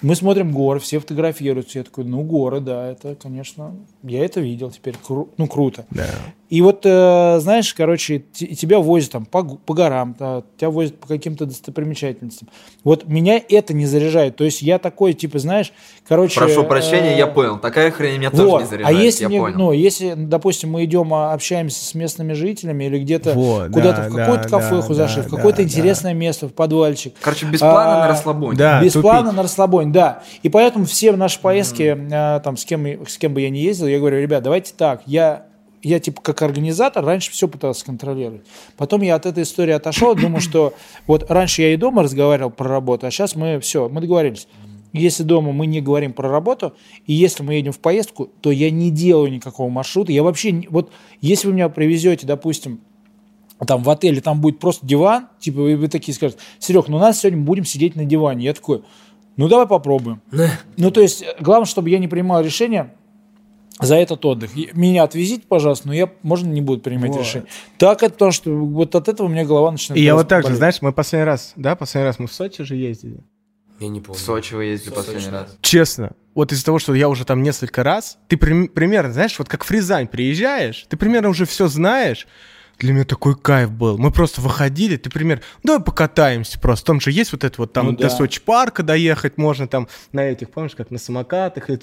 Мы 0.00 0.14
смотрим 0.14 0.52
горы, 0.52 0.78
все 0.78 1.00
фотографируются. 1.00 1.78
Я 1.78 1.84
такой, 1.84 2.04
ну, 2.04 2.22
горы, 2.22 2.60
да, 2.60 2.86
это, 2.86 3.16
конечно, 3.16 3.74
я 4.02 4.24
это 4.24 4.40
видел 4.40 4.70
теперь. 4.70 4.94
кру- 5.06 5.28
ну, 5.36 5.46
круто. 5.46 5.84
Да. 5.90 6.06
И 6.48 6.62
вот, 6.62 6.80
э, 6.84 7.38
знаешь, 7.40 7.74
короче, 7.74 8.20
т- 8.20 8.46
тебя 8.54 8.78
возят 8.78 9.10
там 9.12 9.26
по, 9.26 9.44
по 9.44 9.74
горам, 9.74 10.16
да, 10.18 10.42
тебя 10.56 10.70
возят 10.70 10.98
по 10.98 11.06
каким-то 11.06 11.44
достопримечательностям. 11.44 12.48
Вот 12.84 13.06
меня 13.06 13.38
это 13.50 13.74
не 13.74 13.84
заряжает. 13.84 14.36
То 14.36 14.44
есть 14.44 14.62
я 14.62 14.78
такой, 14.78 15.12
типа, 15.12 15.38
знаешь, 15.40 15.72
короче... 16.08 16.40
Прошу 16.40 16.64
прощения, 16.64 17.14
э, 17.14 17.18
я 17.18 17.26
понял. 17.26 17.58
Такая 17.58 17.90
хрень 17.90 18.16
меня 18.18 18.30
тоже 18.30 18.44
вот. 18.44 18.60
не 18.62 18.66
заряжает, 18.66 18.96
а 18.96 18.98
если, 18.98 19.24
я 19.24 19.28
мне, 19.28 19.40
понял. 19.40 19.58
ну, 19.58 19.72
если, 19.72 20.14
допустим, 20.16 20.70
мы 20.70 20.84
идем, 20.84 21.12
а, 21.12 21.34
общаемся 21.34 21.84
с 21.84 21.94
местными 21.94 22.32
жителями 22.32 22.84
или 22.84 22.98
где-то 23.00 23.34
Вот, 23.34 23.70
куда-то 23.70 24.02
да, 24.02 24.08
в 24.08 24.14
какую-то 24.16 24.48
да, 24.48 24.48
кафеху 24.48 24.88
да, 24.88 24.94
зашли, 24.94 25.22
в 25.22 25.30
да, 25.30 25.36
какое-то 25.36 25.58
да, 25.58 25.62
интересное 25.64 26.14
место, 26.14 26.48
в 26.48 26.54
подвальчик. 26.54 27.12
Короче, 27.20 27.44
без 27.44 27.58
плана 27.60 27.98
А, 27.98 28.00
на 28.00 28.08
расслабоне. 28.08 28.56
да. 28.56 28.82
Без 28.82 28.94
тупить. 28.94 29.02
плана 29.02 29.32
на 29.32 29.42
расслабоне, 29.42 29.92
да. 29.92 30.22
И 30.42 30.48
поэтому 30.48 30.86
все 30.86 31.12
наши 31.12 31.38
поездки, 31.40 31.94
а, 32.10 32.40
там, 32.40 32.56
с 32.56 32.64
кем, 32.64 33.06
с 33.06 33.18
кем 33.18 33.34
бы 33.34 33.42
я 33.42 33.50
ни 33.50 33.58
ездил, 33.58 33.87
я 33.88 33.98
говорю, 33.98 34.20
ребят, 34.20 34.42
давайте 34.42 34.72
так, 34.76 35.02
я, 35.06 35.46
я 35.82 36.00
типа 36.00 36.20
как 36.22 36.42
организатор 36.42 37.04
раньше 37.04 37.30
все 37.30 37.48
пытался 37.48 37.84
контролировать. 37.84 38.42
Потом 38.76 39.02
я 39.02 39.14
от 39.14 39.26
этой 39.26 39.42
истории 39.42 39.72
отошел, 39.72 40.14
думаю, 40.14 40.40
что 40.40 40.74
вот 41.06 41.30
раньше 41.30 41.62
я 41.62 41.74
и 41.74 41.76
дома 41.76 42.02
разговаривал 42.02 42.50
про 42.50 42.68
работу, 42.68 43.06
а 43.06 43.10
сейчас 43.10 43.36
мы 43.36 43.60
все, 43.60 43.88
мы 43.88 44.00
договорились. 44.00 44.48
Если 44.92 45.22
дома 45.22 45.52
мы 45.52 45.66
не 45.66 45.80
говорим 45.80 46.12
про 46.12 46.30
работу, 46.30 46.74
и 47.06 47.12
если 47.12 47.42
мы 47.42 47.54
едем 47.54 47.72
в 47.72 47.78
поездку, 47.78 48.30
то 48.40 48.50
я 48.50 48.70
не 48.70 48.90
делаю 48.90 49.30
никакого 49.30 49.68
маршрута. 49.68 50.12
Я 50.12 50.22
вообще, 50.22 50.64
вот 50.70 50.90
если 51.20 51.48
вы 51.48 51.54
меня 51.54 51.68
привезете, 51.68 52.26
допустим, 52.26 52.80
там 53.66 53.82
в 53.82 53.90
отеле, 53.90 54.20
там 54.20 54.40
будет 54.40 54.58
просто 54.60 54.86
диван, 54.86 55.28
типа 55.40 55.60
вы, 55.60 55.76
вы 55.76 55.88
такие 55.88 56.14
скажете, 56.14 56.40
Серег, 56.58 56.88
ну 56.88 56.96
у 56.96 57.00
нас 57.00 57.20
сегодня 57.20 57.40
будем 57.42 57.64
сидеть 57.64 57.96
на 57.96 58.04
диване. 58.04 58.44
Я 58.44 58.54
такой, 58.54 58.82
ну 59.36 59.48
давай 59.48 59.66
попробуем. 59.66 60.22
Ну 60.76 60.90
то 60.90 61.00
есть, 61.00 61.24
главное, 61.40 61.66
чтобы 61.66 61.90
я 61.90 61.98
не 61.98 62.08
принимал 62.08 62.42
решение 62.42 62.94
за 63.80 63.96
этот 63.96 64.24
отдых. 64.24 64.50
Меня 64.74 65.04
отвезите, 65.04 65.44
пожалуйста, 65.48 65.88
но 65.88 65.94
я, 65.94 66.10
можно, 66.22 66.48
не 66.48 66.60
буду 66.60 66.80
принимать 66.82 67.10
Вот. 67.12 67.20
решение. 67.20 67.48
Так 67.78 68.02
это 68.02 68.12
потому, 68.12 68.32
что 68.32 68.50
вот 68.56 68.94
от 68.94 69.08
этого 69.08 69.26
у 69.26 69.30
меня 69.30 69.44
голова 69.44 69.70
начинает 69.70 70.00
И 70.00 70.04
я 70.04 70.14
вот 70.14 70.28
так 70.28 70.46
же, 70.46 70.54
знаешь, 70.54 70.80
мы 70.82 70.92
последний 70.92 71.24
раз, 71.26 71.52
да, 71.56 71.76
последний 71.76 72.06
раз 72.06 72.18
мы 72.18 72.26
в 72.26 72.32
Сочи 72.32 72.64
же 72.64 72.74
ездили. 72.76 73.20
Я 73.80 73.88
не 73.88 74.00
В 74.00 74.04
помню. 74.04 74.20
Сочи 74.20 74.54
вы 74.54 74.64
ездили 74.64 74.90
В 74.90 74.94
последний 74.94 75.22
Сочи, 75.22 75.32
раз. 75.32 75.56
Честно, 75.60 76.12
вот 76.34 76.50
из-за 76.52 76.64
того, 76.64 76.78
что 76.80 76.94
я 76.94 77.08
уже 77.08 77.24
там 77.24 77.42
несколько 77.42 77.82
раз, 77.84 78.18
ты 78.26 78.36
прим- 78.36 78.66
примерно, 78.68 79.12
знаешь, 79.12 79.38
вот 79.38 79.48
как 79.48 79.64
в 79.64 79.70
Рязань 79.70 80.08
приезжаешь, 80.08 80.86
ты 80.88 80.96
примерно 80.96 81.28
уже 81.28 81.44
все 81.46 81.68
знаешь. 81.68 82.26
Для 82.78 82.92
меня 82.92 83.04
такой 83.04 83.34
кайф 83.34 83.72
был. 83.72 83.98
Мы 83.98 84.12
просто 84.12 84.40
выходили, 84.40 84.96
ты 84.96 85.10
примерно, 85.10 85.42
давай 85.64 85.82
покатаемся 85.82 86.60
просто. 86.60 86.86
Там 86.86 87.00
же 87.00 87.10
есть 87.10 87.32
вот 87.32 87.42
это 87.42 87.54
вот 87.58 87.72
там 87.72 87.86
Ну 87.86 87.92
до 87.92 88.04
да. 88.04 88.10
Сочи 88.10 88.40
парка 88.40 88.84
доехать 88.84 89.36
можно 89.36 89.66
там 89.66 89.88
на 90.12 90.20
этих, 90.20 90.50
помнишь, 90.50 90.76
как 90.76 90.92
на 90.92 90.98
самокатах. 90.98 91.70
И, 91.70 91.78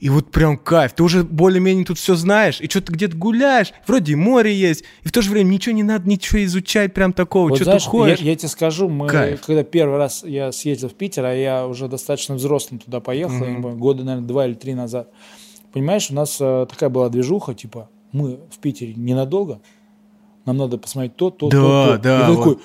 и 0.00 0.10
вот 0.10 0.30
прям 0.30 0.58
кайф. 0.58 0.92
Ты 0.92 1.02
уже 1.02 1.24
более-менее 1.24 1.86
тут 1.86 1.98
все 1.98 2.14
знаешь, 2.14 2.60
и 2.60 2.68
что-то 2.68 2.92
где-то 2.92 3.16
гуляешь, 3.16 3.72
вроде 3.86 4.12
и 4.12 4.16
море 4.16 4.54
есть, 4.54 4.84
и 5.02 5.08
в 5.08 5.12
то 5.12 5.22
же 5.22 5.30
время 5.30 5.48
ничего 5.48 5.74
не 5.74 5.82
надо, 5.82 6.06
ничего 6.08 6.44
изучать 6.44 6.92
прям 6.92 7.14
такого, 7.14 7.48
Вот 7.48 7.56
что 7.56 7.64
знаешь, 7.64 7.84
ты 7.84 7.88
ходишь. 7.88 8.18
Я, 8.18 8.30
я 8.30 8.36
тебе 8.36 8.48
скажу, 8.48 8.90
мы, 8.90 9.08
Кайф. 9.08 9.40
когда 9.46 9.64
первый 9.64 9.96
раз 9.96 10.24
я 10.24 10.52
съездил 10.52 10.90
в 10.90 10.94
Питер, 10.94 11.24
а 11.24 11.34
я 11.34 11.66
уже 11.66 11.88
достаточно 11.88 12.34
взрослым 12.34 12.80
туда 12.80 13.00
поехал, 13.00 13.38
помню, 13.38 13.76
года, 13.76 14.04
наверное, 14.04 14.28
два 14.28 14.46
или 14.46 14.54
три 14.54 14.74
назад. 14.74 15.08
Понимаешь, 15.72 16.10
у 16.10 16.14
нас 16.14 16.36
э, 16.38 16.66
такая 16.68 16.90
была 16.90 17.08
движуха, 17.08 17.54
типа, 17.54 17.88
мы 18.12 18.40
в 18.50 18.58
Питере 18.60 18.94
ненадолго, 18.94 19.60
нам 20.46 20.56
надо 20.56 20.78
посмотреть 20.78 21.16
то, 21.16 21.30
то, 21.30 21.48
Да, 21.48 21.58
то, 21.58 21.96
то. 21.96 21.98
да, 22.02 22.16
И, 22.18 22.34
такой, 22.36 22.54
вот. 22.54 22.60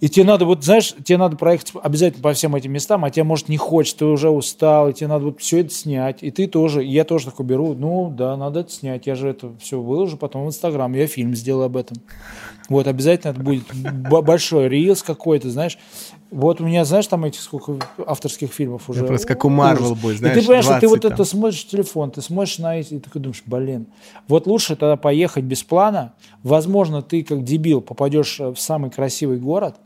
и 0.00 0.08
тебе 0.08 0.24
надо, 0.24 0.44
вот 0.44 0.64
знаешь, 0.64 0.94
тебе 1.04 1.18
надо 1.18 1.36
проехать 1.36 1.72
обязательно 1.82 2.22
по 2.22 2.32
всем 2.32 2.54
этим 2.54 2.72
местам, 2.72 3.04
а 3.04 3.10
тебе, 3.10 3.24
может, 3.24 3.48
не 3.48 3.56
хочется, 3.56 3.98
ты 3.98 4.04
уже 4.06 4.30
устал, 4.30 4.88
и 4.88 4.92
тебе 4.92 5.08
надо 5.08 5.26
вот 5.26 5.40
все 5.40 5.60
это 5.60 5.70
снять. 5.70 6.22
И 6.22 6.30
ты 6.30 6.46
тоже, 6.46 6.84
и 6.84 6.90
я 6.90 7.04
тоже 7.04 7.26
такой 7.26 7.46
беру, 7.46 7.74
ну 7.74 8.10
да, 8.10 8.36
надо 8.36 8.60
это 8.60 8.70
снять, 8.70 9.06
я 9.06 9.14
же 9.14 9.28
это 9.28 9.52
все 9.60 9.80
выложу 9.80 10.16
потом 10.16 10.44
в 10.44 10.48
Инстаграм, 10.48 10.92
я 10.94 11.06
фильм 11.06 11.34
сделаю 11.34 11.66
об 11.66 11.76
этом. 11.76 11.96
Вот, 12.68 12.86
обязательно 12.86 13.32
это 13.32 13.40
будет 13.40 13.64
большой 14.24 14.68
рилс 14.68 15.02
какой-то, 15.02 15.50
знаешь. 15.50 15.78
Вот 16.30 16.60
у 16.60 16.64
меня, 16.64 16.84
знаешь, 16.84 17.06
там 17.06 17.24
этих 17.24 17.40
сколько 17.40 17.78
авторских 18.06 18.52
фильмов 18.52 18.90
уже. 18.90 19.04
просто 19.04 19.28
как 19.28 19.44
у. 19.44 19.50
Marvel 19.50 19.94
будет, 19.94 20.16
И 20.16 20.18
знаешь, 20.18 20.38
ты 20.38 20.42
понимаешь, 20.42 20.64
что 20.64 20.74
ты 20.74 20.86
20 20.86 20.90
вот 20.90 21.02
там. 21.02 21.12
это 21.12 21.24
смотришь 21.24 21.66
телефон, 21.66 22.10
ты 22.10 22.22
смотришь 22.22 22.58
на 22.58 22.76
эти, 22.76 22.94
и 22.94 22.98
такой 22.98 23.20
думаешь, 23.20 23.42
блин, 23.46 23.86
вот 24.26 24.46
лучше 24.46 24.74
тогда 24.74 24.96
поехать 24.96 25.44
без 25.44 25.62
плана. 25.62 26.14
Возможно, 26.42 27.02
ты 27.02 27.22
как 27.22 27.44
дебил 27.44 27.80
попадешь 27.80 28.40
в 28.40 28.56
самый 28.56 28.90
красивый 28.90 29.38
город, 29.38 29.76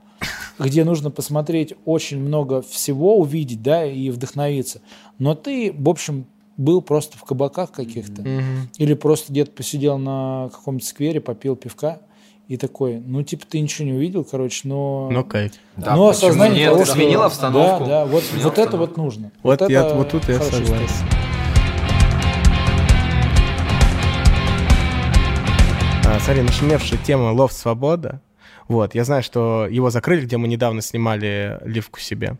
где 0.59 0.85
нужно 0.85 1.11
посмотреть 1.11 1.75
очень 1.85 2.19
много 2.19 2.63
всего, 2.63 3.19
увидеть, 3.19 3.63
да, 3.63 3.85
и 3.85 4.11
вдохновиться. 4.11 4.81
Но 5.19 5.35
ты, 5.35 5.75
в 5.77 5.89
общем, 5.89 6.27
был 6.57 6.83
просто 6.83 7.17
в 7.17 7.25
кабаках 7.25 7.71
каких-то. 7.71 8.23
Мгм. 8.23 8.69
Или 8.79 8.95
просто 8.95 9.33
где-то 9.33 9.53
посидел 9.53 9.97
на 9.99 10.51
каком-то 10.53 10.85
сквере, 10.85 11.21
попил 11.21 11.57
пивка. 11.57 12.01
И 12.49 12.57
такой, 12.57 12.99
ну, 12.99 13.23
типа, 13.23 13.45
ты 13.47 13.61
ничего 13.61 13.87
не 13.87 13.93
увидел, 13.93 14.25
короче, 14.25 14.67
но... 14.67 15.11
Но 15.13 15.23
кайф. 15.23 15.53
Да, 15.77 15.95
но 15.95 16.09
осознание 16.09 16.61
нет? 16.65 16.73
того, 16.73 16.85
что- 16.87 16.95
сменил 16.95 17.23
обстановку. 17.23 17.85
Да, 17.85 17.91
да, 17.91 18.07
вот, 18.07 18.23
Сменил 18.25 18.45
вот 18.45 18.53
это 18.55 18.63
обстановку. 18.63 18.77
вот 18.95 18.97
нужно. 18.97 19.33
Вот 19.43 19.61
я- 19.69 19.85
это 19.87 19.95
вот 19.95 20.09
тут 20.09 20.27
я 20.29 20.41
согласен. 20.41 20.65
история. 20.65 20.89
А, 26.07 26.19
смотри, 26.21 26.43
нашумевшая 26.43 26.99
тема 27.05 27.33
«Лофт 27.33 27.55
Свобода». 27.57 28.21
Вот, 28.67 28.95
я 28.95 29.05
знаю, 29.05 29.23
что 29.23 29.67
его 29.71 29.91
закрыли, 29.91 30.25
где 30.25 30.37
мы 30.37 30.47
недавно 30.49 30.81
снимали 30.83 31.59
ливку 31.65 32.01
себе. 32.01 32.37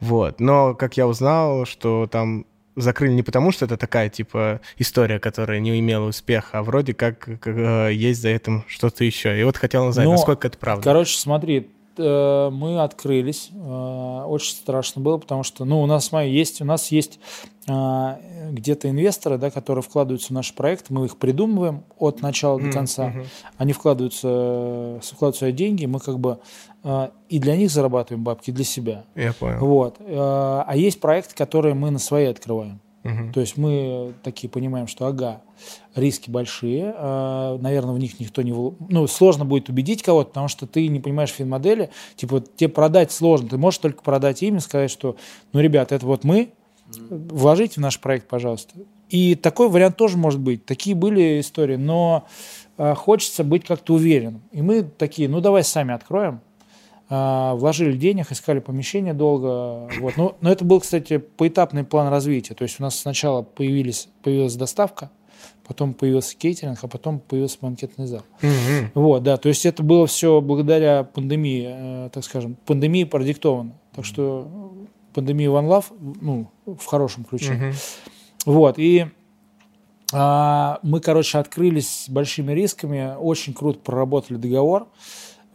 Вот, 0.00 0.40
но, 0.40 0.74
как 0.74 0.96
я 0.96 1.06
узнал, 1.06 1.66
что 1.66 2.06
там 2.10 2.46
закрыли 2.76 3.12
не 3.12 3.22
потому, 3.22 3.50
что 3.50 3.64
это 3.64 3.76
такая, 3.76 4.08
типа, 4.08 4.60
история, 4.78 5.18
которая 5.18 5.58
не 5.58 5.78
имела 5.80 6.06
успеха, 6.06 6.58
а 6.58 6.62
вроде 6.62 6.94
как, 6.94 7.18
как, 7.18 7.46
э, 7.46 7.90
есть 7.92 8.22
за 8.22 8.28
этим 8.28 8.64
что-то 8.68 9.04
еще. 9.04 9.38
И 9.38 9.42
вот 9.42 9.56
хотел 9.56 9.86
узнать, 9.86 10.04
Но, 10.04 10.12
насколько 10.12 10.46
это 10.46 10.58
правда. 10.58 10.84
Короче, 10.84 11.18
смотри, 11.18 11.70
э, 11.98 12.50
мы 12.50 12.80
открылись. 12.82 13.50
э, 13.52 14.22
Очень 14.26 14.54
страшно 14.56 15.00
было, 15.02 15.18
потому 15.18 15.42
что, 15.42 15.64
ну, 15.64 15.82
у 15.82 15.86
нас, 15.86 16.06
смотри, 16.06 16.30
есть, 16.32 16.60
у 16.60 16.64
нас 16.64 16.90
есть 16.92 17.18
э, 17.68 18.50
где-то 18.52 18.88
инвесторы, 18.90 19.38
да, 19.38 19.50
которые 19.50 19.82
вкладываются 19.82 20.28
в 20.28 20.30
наш 20.32 20.54
проект. 20.54 20.90
Мы 20.90 21.06
их 21.06 21.16
придумываем 21.16 21.84
от 21.98 22.22
начала 22.22 22.58
до 22.60 22.66
конца. 22.72 23.12
Они 23.58 23.72
вкладываются, 23.72 25.00
вкладывают 25.02 25.36
свои 25.36 25.52
деньги, 25.52 25.86
мы 25.86 26.00
как 26.00 26.18
бы 26.18 26.38
э, 26.84 27.08
и 27.28 27.38
для 27.38 27.56
них 27.56 27.70
зарабатываем 27.70 28.24
бабки, 28.24 28.50
и 28.50 28.52
для 28.52 28.64
себя. 28.64 29.04
Я 29.14 29.32
понял. 29.32 29.58
Вот. 29.58 29.96
Э, 30.00 30.62
А 30.66 30.72
есть 30.76 31.00
проекты, 31.00 31.34
которые 31.34 31.74
мы 31.74 31.90
на 31.90 31.98
свои 31.98 32.26
открываем. 32.26 32.80
То 33.32 33.38
есть 33.40 33.56
мы 33.56 34.14
такие 34.24 34.48
понимаем, 34.48 34.88
что 34.88 35.06
ага, 35.06 35.40
риски 35.96 36.30
большие, 36.30 36.94
э, 36.96 37.58
наверное, 37.60 37.94
в 37.94 37.98
них 37.98 38.20
никто 38.20 38.42
не... 38.42 38.52
Ну, 38.52 39.06
сложно 39.06 39.44
будет 39.44 39.68
убедить 39.68 40.02
кого-то, 40.02 40.28
потому 40.28 40.48
что 40.48 40.66
ты 40.66 40.86
не 40.88 41.00
понимаешь 41.00 41.30
финмодели, 41.30 41.90
типа 42.16 42.44
тебе 42.56 42.68
продать 42.68 43.10
сложно, 43.10 43.48
ты 43.48 43.58
можешь 43.58 43.78
только 43.78 44.02
продать 44.02 44.42
им 44.42 44.56
и 44.56 44.60
сказать, 44.60 44.90
что, 44.90 45.16
ну, 45.52 45.60
ребят, 45.60 45.92
это 45.92 46.06
вот 46.06 46.24
мы, 46.24 46.50
вложите 46.86 47.74
в 47.74 47.78
наш 47.78 47.98
проект, 47.98 48.28
пожалуйста. 48.28 48.74
И 49.08 49.34
такой 49.34 49.68
вариант 49.68 49.96
тоже 49.96 50.16
может 50.16 50.40
быть. 50.40 50.64
Такие 50.66 50.94
были 50.94 51.40
истории, 51.40 51.76
но 51.76 52.26
э, 52.76 52.94
хочется 52.94 53.44
быть 53.44 53.64
как-то 53.64 53.94
уверенным. 53.94 54.42
И 54.52 54.62
мы 54.62 54.82
такие, 54.82 55.28
ну, 55.28 55.40
давай 55.40 55.64
сами 55.64 55.94
откроем, 55.94 56.40
а, 57.08 57.54
вложили 57.54 57.96
денег, 57.96 58.32
искали 58.32 58.58
помещение 58.58 59.14
долго. 59.14 59.88
Вот. 60.00 60.16
Но, 60.16 60.36
но 60.40 60.50
это 60.50 60.64
был, 60.64 60.80
кстати, 60.80 61.18
поэтапный 61.18 61.84
план 61.84 62.08
развития. 62.08 62.54
То 62.54 62.64
есть 62.64 62.80
у 62.80 62.82
нас 62.82 62.98
сначала 62.98 63.42
появились, 63.42 64.08
появилась 64.22 64.56
доставка, 64.56 65.10
потом 65.66 65.94
появился 65.94 66.36
кейтеринг, 66.36 66.78
а 66.82 66.88
потом 66.88 67.18
появился 67.20 67.58
банкетный 67.60 68.06
зал. 68.06 68.22
Мгм. 68.42 68.90
Вот, 68.94 69.22
да, 69.22 69.36
то 69.36 69.48
есть 69.48 69.66
это 69.66 69.82
было 69.82 70.06
все 70.06 70.40
благодаря 70.40 71.04
пандемии, 71.04 71.66
э, 71.68 72.10
так 72.12 72.24
скажем, 72.24 72.56
пандемии 72.66 73.04
продиктовано. 73.04 73.72
Так 73.94 74.04
что 74.04 74.48
э, 74.82 74.86
пандемия 75.14 75.48
One 75.48 75.68
Love, 75.68 76.16
ну, 76.20 76.50
в 76.66 76.84
хорошем 76.86 77.24
ключе. 77.24 77.52
Мгм. 77.52 77.72
Вот, 78.44 78.78
и 78.78 79.06
а, 80.12 80.78
мы, 80.82 81.00
короче, 81.00 81.38
открылись 81.38 82.04
с 82.04 82.08
большими 82.08 82.52
рисками, 82.52 83.16
очень 83.18 83.54
круто 83.54 83.80
проработали 83.80 84.36
договор, 84.36 84.86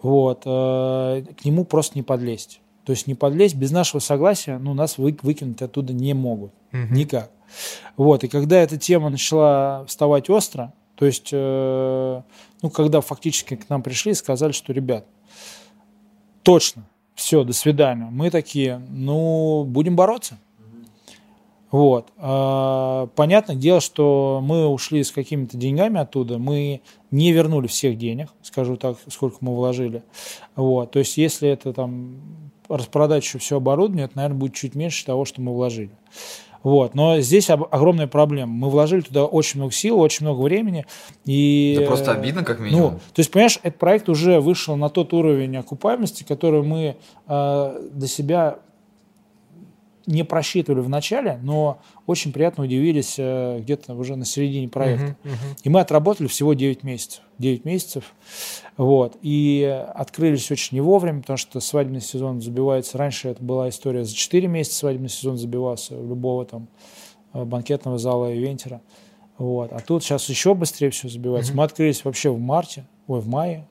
вот, 0.01 0.41
э, 0.45 1.23
к 1.39 1.45
нему 1.45 1.63
просто 1.63 1.97
не 1.97 2.03
подлезть. 2.03 2.59
То 2.85 2.91
есть 2.91 3.07
не 3.07 3.15
подлезть 3.15 3.55
без 3.55 3.71
нашего 3.71 3.99
согласия, 4.01 4.57
ну, 4.57 4.73
нас 4.73 4.97
вы- 4.97 5.17
выкинуть 5.21 5.61
оттуда 5.61 5.93
не 5.93 6.13
могут. 6.13 6.51
Мгм. 6.71 6.93
Никак. 6.95 7.31
Вот, 7.97 8.23
и 8.23 8.27
когда 8.27 8.57
эта 8.57 8.77
тема 8.77 9.09
начала 9.09 9.85
вставать 9.85 10.29
остро, 10.29 10.73
то 10.95 11.05
есть, 11.05 11.29
э, 11.31 12.21
ну, 12.61 12.69
когда 12.69 13.01
фактически 13.01 13.55
к 13.55 13.69
нам 13.69 13.81
пришли 13.81 14.11
и 14.11 14.15
сказали, 14.15 14.51
что, 14.51 14.71
ребят, 14.71 15.05
точно, 16.43 16.85
все, 17.15 17.43
до 17.43 17.53
свидания. 17.53 18.07
Мы 18.11 18.29
такие, 18.29 18.81
ну, 18.89 19.63
будем 19.63 19.95
бороться. 19.95 20.37
Вот. 21.71 22.11
А, 22.17 23.07
Понятное 23.15 23.55
дело, 23.55 23.79
что 23.79 24.41
мы 24.43 24.67
ушли 24.67 25.03
с 25.03 25.11
какими-то 25.11 25.57
деньгами 25.57 25.99
оттуда, 25.99 26.37
мы 26.37 26.81
не 27.11 27.31
вернули 27.31 27.67
всех 27.67 27.97
денег, 27.97 28.29
скажу 28.41 28.75
так, 28.75 28.97
сколько 29.07 29.37
мы 29.39 29.55
вложили. 29.55 30.03
Вот. 30.55 30.91
То 30.91 30.99
есть, 30.99 31.17
если 31.17 31.49
это 31.49 31.73
там 31.73 32.51
распродать 32.67 33.23
еще 33.23 33.37
все 33.37 33.57
оборудование, 33.57 34.05
это, 34.05 34.17
наверное, 34.17 34.39
будет 34.39 34.53
чуть 34.53 34.75
меньше 34.75 35.05
того, 35.05 35.25
что 35.25 35.41
мы 35.41 35.53
вложили. 35.53 35.91
Вот. 36.63 36.93
Но 36.95 37.19
здесь 37.21 37.49
об- 37.49 37.67
огромная 37.71 38.07
проблема. 38.07 38.51
Мы 38.53 38.69
вложили 38.69 39.01
туда 39.01 39.25
очень 39.25 39.59
много 39.59 39.73
сил, 39.73 39.99
очень 39.99 40.25
много 40.25 40.41
времени. 40.41 40.85
И, 41.25 41.75
Да 41.79 41.85
просто 41.87 42.11
обидно, 42.11 42.43
как 42.43 42.59
ну, 42.59 42.65
минимум. 42.65 42.91
то 43.13 43.19
есть, 43.19 43.31
понимаешь, 43.31 43.59
этот 43.63 43.79
проект 43.79 44.09
уже 44.09 44.39
вышел 44.39 44.75
на 44.75 44.89
тот 44.89 45.13
уровень 45.13 45.57
окупаемости, 45.57 46.23
который 46.23 46.61
мы 46.63 46.97
э, 47.27 47.81
для 47.93 48.07
себя 48.07 48.59
не 50.05 50.23
просчитывали 50.23 50.81
в 50.81 50.89
начале, 50.89 51.39
но 51.43 51.79
очень 52.07 52.33
приятно 52.33 52.63
удивились 52.63 53.15
э, 53.17 53.59
где-то 53.59 53.93
уже 53.93 54.15
на 54.15 54.25
середине 54.25 54.67
проекта. 54.67 55.15
Мгм. 55.23 55.33
Мгм. 55.33 55.55
И 55.63 55.69
мы 55.69 55.79
отработали 55.79 56.27
всего 56.27 56.53
9 56.53 56.83
месяцев. 56.83 57.23
9 57.37 57.65
месяцев. 57.65 58.13
Вот. 58.77 59.17
И 59.21 59.63
открылись 59.93 60.49
очень 60.51 60.75
не 60.77 60.81
вовремя, 60.81 61.21
потому 61.21 61.37
что 61.37 61.59
свадебный 61.59 62.01
сезон 62.01 62.41
забивается. 62.41 62.97
Раньше 62.97 63.29
это 63.29 63.43
была 63.43 63.69
история 63.69 64.03
за 64.03 64.15
4 64.15 64.47
месяца 64.47 64.77
свадебный 64.77 65.09
сезон 65.09 65.37
забивался 65.37 65.95
у 65.95 66.07
любого 66.07 66.45
там 66.45 66.67
э, 67.33 67.43
банкетного 67.43 67.97
зала 67.97 68.33
и 68.33 68.39
вентера. 68.39 68.81
Вот. 69.37 69.71
А 69.71 69.79
тут 69.79 70.03
сейчас 70.03 70.29
еще 70.29 70.53
быстрее 70.53 70.89
все 70.91 71.09
забивается. 71.09 71.55
Мы 71.55 71.63
открылись 71.63 72.05
вообще 72.05 72.29
в 72.29 72.39
марте, 72.39 72.85
ой, 73.07 73.21
в 73.21 73.27
мае, 73.27 73.67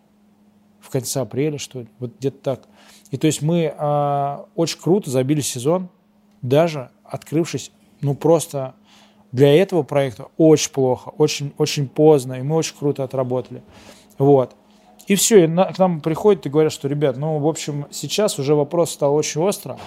в 0.81 0.91
конце 0.91 1.21
апреля, 1.21 1.59
что 1.59 1.81
ли, 1.81 1.89
вот 1.99 2.17
где-то 2.19 2.39
так. 2.39 2.69
И 3.11 3.17
то 3.17 3.27
есть 3.27 3.43
мы 3.43 3.73
а, 3.77 4.47
очень 4.55 4.81
круто 4.81 5.11
забили 5.11 5.41
сезон, 5.41 5.89
даже 6.43 6.91
открывшись, 7.05 7.73
ну 8.01 8.15
просто 8.15 8.75
для 9.33 9.55
этого 9.55 9.83
проекта 9.83 10.29
очень 10.37 10.73
плохо, 10.73 11.11
очень, 11.17 11.53
очень 11.59 11.89
поздно, 11.89 12.35
и 12.35 12.43
мы 12.43 12.57
очень 12.57 12.77
круто 12.77 13.05
отработали. 13.05 13.63
Вот. 14.19 14.55
И 15.07 15.15
все, 15.15 15.45
и 15.45 15.47
на, 15.47 15.73
к 15.73 15.79
нам 15.79 16.01
приходят 16.01 16.47
и 16.47 16.49
говорят, 16.49 16.73
что, 16.73 16.89
ребят, 16.89 17.17
ну, 17.17 17.39
в 17.39 17.49
общем, 17.49 17.87
сейчас 17.91 18.39
уже 18.39 18.55
вопрос 18.55 18.91
стал 18.91 19.15
очень 19.15 19.41
остро, 19.41 19.79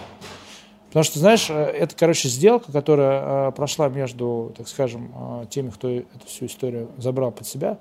потому 0.88 1.04
что, 1.04 1.20
знаешь, 1.20 1.50
э, 1.50 1.54
это, 1.54 1.96
короче, 1.96 2.30
сделка, 2.30 2.72
которая 2.72 3.50
э, 3.50 3.52
прошла 3.52 3.90
между, 3.90 4.54
так 4.58 4.68
скажем, 4.68 5.14
э, 5.16 5.46
теми, 5.50 5.70
кто 5.70 5.90
эту 5.90 6.26
всю 6.26 6.48
историю 6.48 6.90
забрал 6.98 7.32
под 7.32 7.48
себя, 7.48 7.78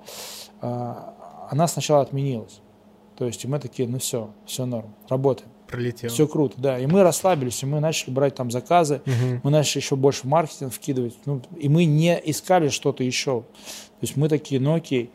э, 0.61 0.93
она 1.49 1.67
сначала 1.67 2.01
отменилась. 2.01 2.61
То 3.17 3.25
есть 3.25 3.43
и 3.43 3.47
мы 3.47 3.59
такие, 3.59 3.87
ну 3.87 3.99
все, 3.99 4.29
все 4.45 4.65
норм, 4.65 4.93
работаем. 5.09 5.49
Пролетел. 5.67 6.09
Все 6.09 6.27
круто, 6.27 6.55
да. 6.57 6.79
И 6.79 6.85
мы 6.85 7.03
расслабились, 7.03 7.63
и 7.63 7.65
мы 7.65 7.79
начали 7.79 8.11
брать 8.11 8.35
там 8.35 8.51
заказы, 8.51 9.01
Мгм. 9.05 9.41
мы 9.43 9.51
начали 9.51 9.81
еще 9.81 9.95
больше 9.95 10.21
в 10.21 10.25
маркетинг 10.25 10.73
вкидывать. 10.73 11.15
Ну, 11.25 11.41
и 11.57 11.69
мы 11.69 11.85
не 11.85 12.19
искали 12.25 12.69
что-то 12.69 13.03
еще. 13.03 13.41
То 13.41 13.45
есть 14.01 14.15
мы 14.17 14.29
такие, 14.29 14.59
ну 14.61 14.75
окей. 14.75 15.11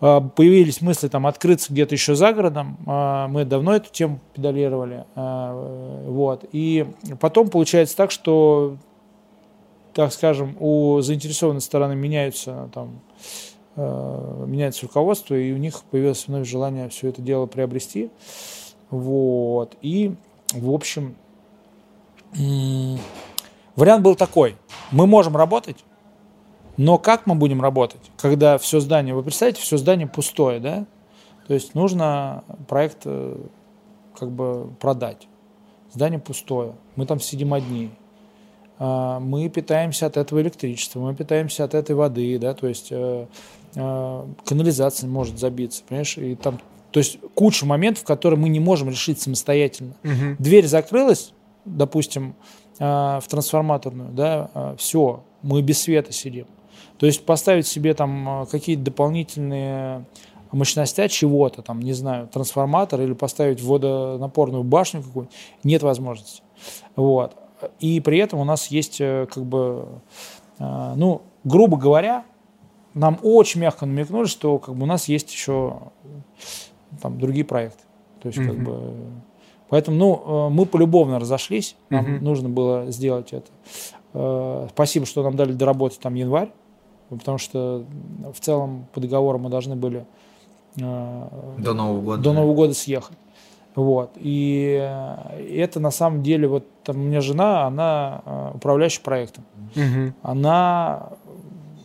А, 0.00 0.20
Появились 0.20 0.80
мысли 0.82 1.08
там 1.08 1.26
открыться 1.26 1.72
где-то 1.72 1.94
еще 1.94 2.14
за 2.14 2.32
городом. 2.32 2.76
А, 2.86 3.28
Мы 3.28 3.44
давно 3.44 3.74
эту 3.76 3.90
тему 3.90 4.20
педалировали. 4.34 5.04
А, 5.14 6.02
Вот. 6.08 6.44
И 6.52 6.86
потом 7.20 7.48
получается 7.48 7.96
так, 7.96 8.10
что, 8.10 8.76
так 9.94 10.12
скажем, 10.12 10.56
у 10.60 11.00
заинтересованной 11.00 11.60
стороны 11.62 11.94
меняются 11.94 12.68
там 12.74 13.00
меняется 13.76 14.82
руководство, 14.86 15.34
и 15.34 15.50
у 15.52 15.56
них 15.56 15.82
появилось 15.90 16.28
вновь 16.28 16.46
желание 16.48 16.88
все 16.90 17.08
это 17.08 17.20
дело 17.20 17.46
приобрести. 17.46 18.10
Вот. 18.94 19.76
И, 19.82 20.14
в 20.52 20.70
общем, 20.70 21.16
вариант 23.74 24.04
был 24.04 24.14
такой. 24.14 24.56
Мы 24.92 25.08
можем 25.08 25.36
работать, 25.36 25.84
но 26.76 26.96
как 26.96 27.26
мы 27.26 27.34
будем 27.34 27.60
работать, 27.60 28.00
когда 28.16 28.56
все 28.58 28.78
здание, 28.78 29.14
вы 29.14 29.24
представляете, 29.24 29.60
все 29.62 29.76
здание 29.78 30.06
пустое, 30.06 30.60
да? 30.60 30.86
То 31.48 31.54
есть 31.54 31.74
нужно 31.74 32.44
проект 32.68 33.02
э, 33.04 33.36
как 34.16 34.30
бы 34.30 34.70
продать. 34.80 35.26
Здание 35.92 36.20
пустое, 36.20 36.74
мы 36.94 37.04
там 37.04 37.18
сидим 37.18 37.52
одни. 37.52 37.90
А, 38.78 39.20
Мы 39.20 39.48
питаемся 39.48 40.06
от 40.06 40.16
этого 40.16 40.40
электричества, 40.40 41.00
мы 41.00 41.14
питаемся 41.14 41.64
от 41.64 41.74
этой 41.74 41.94
воды, 41.94 42.38
да, 42.38 42.54
то 42.54 42.66
есть 42.66 42.88
э, 42.90 43.26
э, 43.74 44.24
канализация 44.44 45.08
может 45.08 45.38
забиться, 45.38 45.82
понимаешь, 45.86 46.16
и 46.16 46.34
там, 46.34 46.60
то 46.94 46.98
есть 46.98 47.18
куча 47.34 47.66
моментов, 47.66 48.04
которые 48.04 48.38
мы 48.38 48.48
не 48.48 48.60
можем 48.60 48.88
решить 48.88 49.20
самостоятельно. 49.20 49.96
Мгм. 50.04 50.36
Дверь 50.38 50.68
закрылась, 50.68 51.32
допустим, 51.64 52.36
э, 52.78 52.84
в 52.84 53.24
трансформаторную, 53.28 54.12
да, 54.12 54.76
все, 54.78 55.24
мы 55.42 55.60
без 55.60 55.80
света 55.82 56.12
сидим. 56.12 56.46
То 56.98 57.06
есть 57.06 57.26
поставить 57.26 57.66
себе 57.66 57.94
там 57.94 58.42
э, 58.42 58.46
какие-то 58.46 58.84
дополнительные 58.84 60.04
мощностя 60.52 61.08
чего-то, 61.08 61.62
там, 61.62 61.80
не 61.80 61.94
знаю, 61.94 62.28
трансформатор 62.28 63.00
или 63.00 63.12
поставить 63.12 63.60
водонапорную 63.60 64.62
башню 64.62 65.02
какую-нибудь, 65.02 65.34
нет 65.64 65.82
возможности. 65.82 66.44
Вот. 66.94 67.36
И 67.80 67.98
при 67.98 68.18
этом 68.18 68.38
у 68.38 68.44
нас 68.44 68.68
есть, 68.68 69.00
э, 69.00 69.26
как 69.34 69.44
бы, 69.44 69.88
э, 70.60 70.92
ну, 70.94 71.22
грубо 71.42 71.76
говоря, 71.76 72.24
нам 72.94 73.18
очень 73.24 73.62
мягко 73.62 73.84
намекнули, 73.84 74.26
что 74.26 74.60
как 74.60 74.76
бы 74.76 74.84
у 74.84 74.86
нас 74.86 75.08
есть 75.08 75.32
еще 75.32 75.78
там 77.02 77.18
другие 77.18 77.44
проекты. 77.44 77.82
То 78.20 78.28
есть, 78.28 78.38
как 78.38 78.54
Мгм. 78.54 78.64
бы, 78.64 78.94
поэтому, 79.68 79.96
ну, 79.96 80.22
э, 80.24 80.48
мы 80.50 80.66
полюбовно 80.66 81.18
разошлись, 81.18 81.76
нам 81.90 82.04
Мгм. 82.14 82.24
нужно 82.24 82.48
было 82.48 82.90
сделать 82.90 83.32
это. 83.32 83.46
Э, 84.14 84.68
Спасибо, 84.70 85.06
что 85.06 85.22
нам 85.22 85.36
дали 85.36 85.52
доработать 85.52 86.00
там 86.00 86.14
январь, 86.14 86.50
потому 87.10 87.38
что 87.38 87.84
в 88.32 88.40
целом 88.40 88.86
по 88.92 89.00
договору 89.00 89.38
мы 89.38 89.50
должны 89.50 89.76
были 89.76 90.04
э, 90.80 91.28
До 91.58 91.74
Нового 91.74 92.00
года. 92.02 92.22
до 92.22 92.32
Нового 92.32 92.54
года 92.54 92.74
съехать. 92.74 93.16
Вот. 93.76 94.10
И 94.16 94.72
это 95.50 95.80
на 95.80 95.90
самом 95.90 96.22
деле, 96.22 96.46
вот 96.46 96.64
там 96.84 96.96
у 96.96 97.00
меня 97.00 97.20
жена, 97.20 97.66
она 97.66 98.52
управляющий 98.54 99.02
проектом. 99.02 99.44
Мгм. 99.74 100.14
Она 100.22 101.10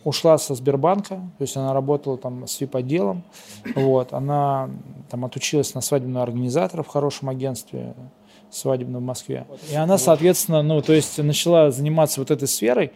ушла 0.04 0.38
со 0.38 0.54
Сбербанка, 0.54 1.16
то 1.16 1.42
есть 1.42 1.56
она 1.56 1.72
работала 1.74 2.16
там 2.16 2.46
с 2.46 2.60
ВИП-отделом, 2.60 3.22
вот, 3.74 4.12
она 4.12 4.70
там 5.10 5.24
отучилась 5.24 5.74
на 5.74 5.80
свадебного 5.80 6.22
организатора 6.22 6.82
в 6.82 6.88
хорошем 6.88 7.28
агентстве 7.28 7.94
свадебном 8.50 9.02
в 9.02 9.06
Москве. 9.06 9.46
И 9.70 9.74
она, 9.74 9.98
соответственно, 9.98 10.62
ну, 10.62 10.80
то 10.82 10.92
есть 10.92 11.18
начала 11.18 11.70
заниматься 11.70 12.20
вот 12.20 12.30
этой 12.30 12.48
сферой. 12.48 12.92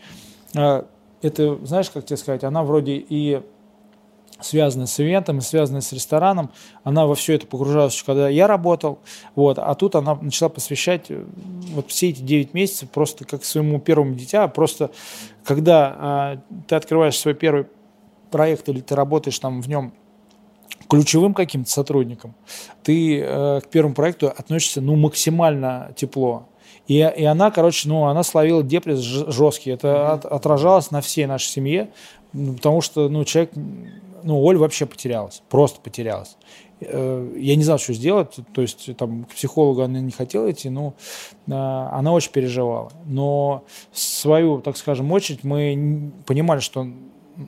Э, 0.56 0.84
Это, 1.22 1.58
знаешь, 1.64 1.90
как 1.90 2.04
тебе 2.04 2.16
сказать, 2.16 2.44
она 2.44 2.62
вроде 2.62 2.96
и 2.96 3.40
связанная 4.40 4.86
с 4.86 5.00
ивентом, 5.00 5.38
и 5.38 5.40
связанная 5.40 5.80
с 5.80 5.92
рестораном. 5.92 6.50
Она 6.82 7.06
во 7.06 7.14
все 7.14 7.34
это 7.34 7.46
погружалась, 7.46 8.02
когда 8.02 8.28
я 8.28 8.46
работал. 8.46 8.98
Вот. 9.34 9.58
А 9.58 9.74
тут 9.74 9.94
она 9.94 10.16
начала 10.20 10.48
посвящать 10.48 11.06
э, 11.08 11.24
вот 11.72 11.90
все 11.90 12.10
эти 12.10 12.20
9 12.20 12.54
месяцев 12.54 12.90
просто 12.90 13.24
как 13.24 13.44
своему 13.44 13.80
первому 13.80 14.14
дитя. 14.14 14.46
Просто 14.48 14.90
когда 15.44 15.96
а, 15.96 16.40
ты 16.68 16.74
открываешь 16.74 17.18
свой 17.18 17.34
первый 17.34 17.66
проект 18.30 18.68
или 18.68 18.80
ты 18.80 18.94
работаешь 18.94 19.38
там 19.38 19.62
в 19.62 19.68
нем 19.68 19.92
ключевым 20.88 21.34
каким-то 21.34 21.70
сотрудником, 21.70 22.34
ты 22.82 23.20
э, 23.20 23.60
к 23.60 23.68
первому 23.68 23.94
проекту 23.94 24.28
относишься 24.28 24.80
ну, 24.80 24.96
максимально 24.96 25.92
тепло. 25.96 26.48
И, 26.86 26.96
и 26.98 27.24
она, 27.24 27.50
короче, 27.50 27.88
ну, 27.88 28.04
она 28.04 28.22
словила 28.22 28.62
депресс 28.62 28.98
жесткий. 29.00 29.70
Это 29.70 30.12
от- 30.12 30.26
отражалось 30.26 30.90
на 30.90 31.00
всей 31.00 31.26
нашей 31.26 31.46
семье, 31.48 31.90
ну, 32.32 32.54
потому 32.54 32.80
что, 32.82 33.08
ну, 33.08 33.24
человек, 33.24 33.52
ну, 34.22 34.42
Оль 34.42 34.58
вообще 34.58 34.84
потерялась, 34.86 35.42
просто 35.48 35.80
потерялась. 35.80 36.36
Э, 36.80 37.32
Я 37.36 37.56
не 37.56 37.62
знал, 37.64 37.78
что 37.78 37.94
сделать, 37.94 38.36
то 38.52 38.60
есть 38.60 38.94
там 38.96 39.24
к 39.24 39.28
психологу 39.34 39.82
она 39.82 40.00
не 40.00 40.10
хотела 40.12 40.50
идти, 40.50 40.68
но 40.68 40.94
э, 41.46 41.52
она 41.52 42.12
очень 42.12 42.32
переживала. 42.32 42.92
Но 43.06 43.64
свою, 43.92 44.60
так 44.60 44.76
скажем, 44.76 45.10
очередь 45.12 45.44
мы 45.44 46.12
понимали, 46.26 46.60
что 46.60 46.86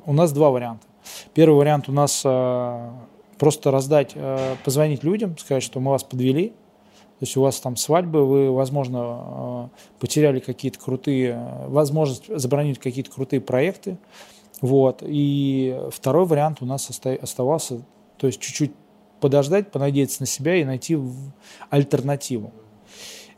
у 0.07 0.13
нас 0.13 0.33
два 0.33 0.51
варианта. 0.51 0.87
Первый 1.35 1.57
вариант 1.57 1.89
у 1.89 1.93
нас 1.93 2.23
э, 2.25 2.91
просто 3.39 3.71
раздать, 3.71 4.13
э, 4.15 4.57
позвонить 4.65 5.05
людям, 5.05 5.37
сказать, 5.39 5.63
что 5.63 5.81
мы 5.81 5.91
вас 5.91 6.05
подвели, 6.05 6.49
то 7.19 7.23
есть 7.23 7.37
у 7.37 7.41
вас 7.41 7.59
там 7.61 7.77
свадьбы, 7.77 8.27
вы, 8.27 8.51
возможно, 8.51 9.71
э, 9.75 10.01
потеряли 10.01 10.39
какие-то 10.41 10.79
крутые, 10.79 11.65
возможность 11.67 12.25
забронить 12.29 12.79
какие-то 12.79 13.11
крутые 13.11 13.41
проекты. 13.41 13.97
Вот. 14.61 15.03
И 15.03 15.79
второй 15.91 16.27
вариант 16.27 16.59
у 16.61 16.67
нас 16.67 16.91
оста- 16.91 17.19
оставался, 17.21 17.83
то 18.19 18.27
есть 18.27 18.41
чуть-чуть 18.41 18.73
подождать, 19.21 19.71
понадеяться 19.71 20.21
на 20.21 20.27
себя 20.27 20.57
и 20.57 20.65
найти 20.65 20.99
альтернативу. 21.71 22.53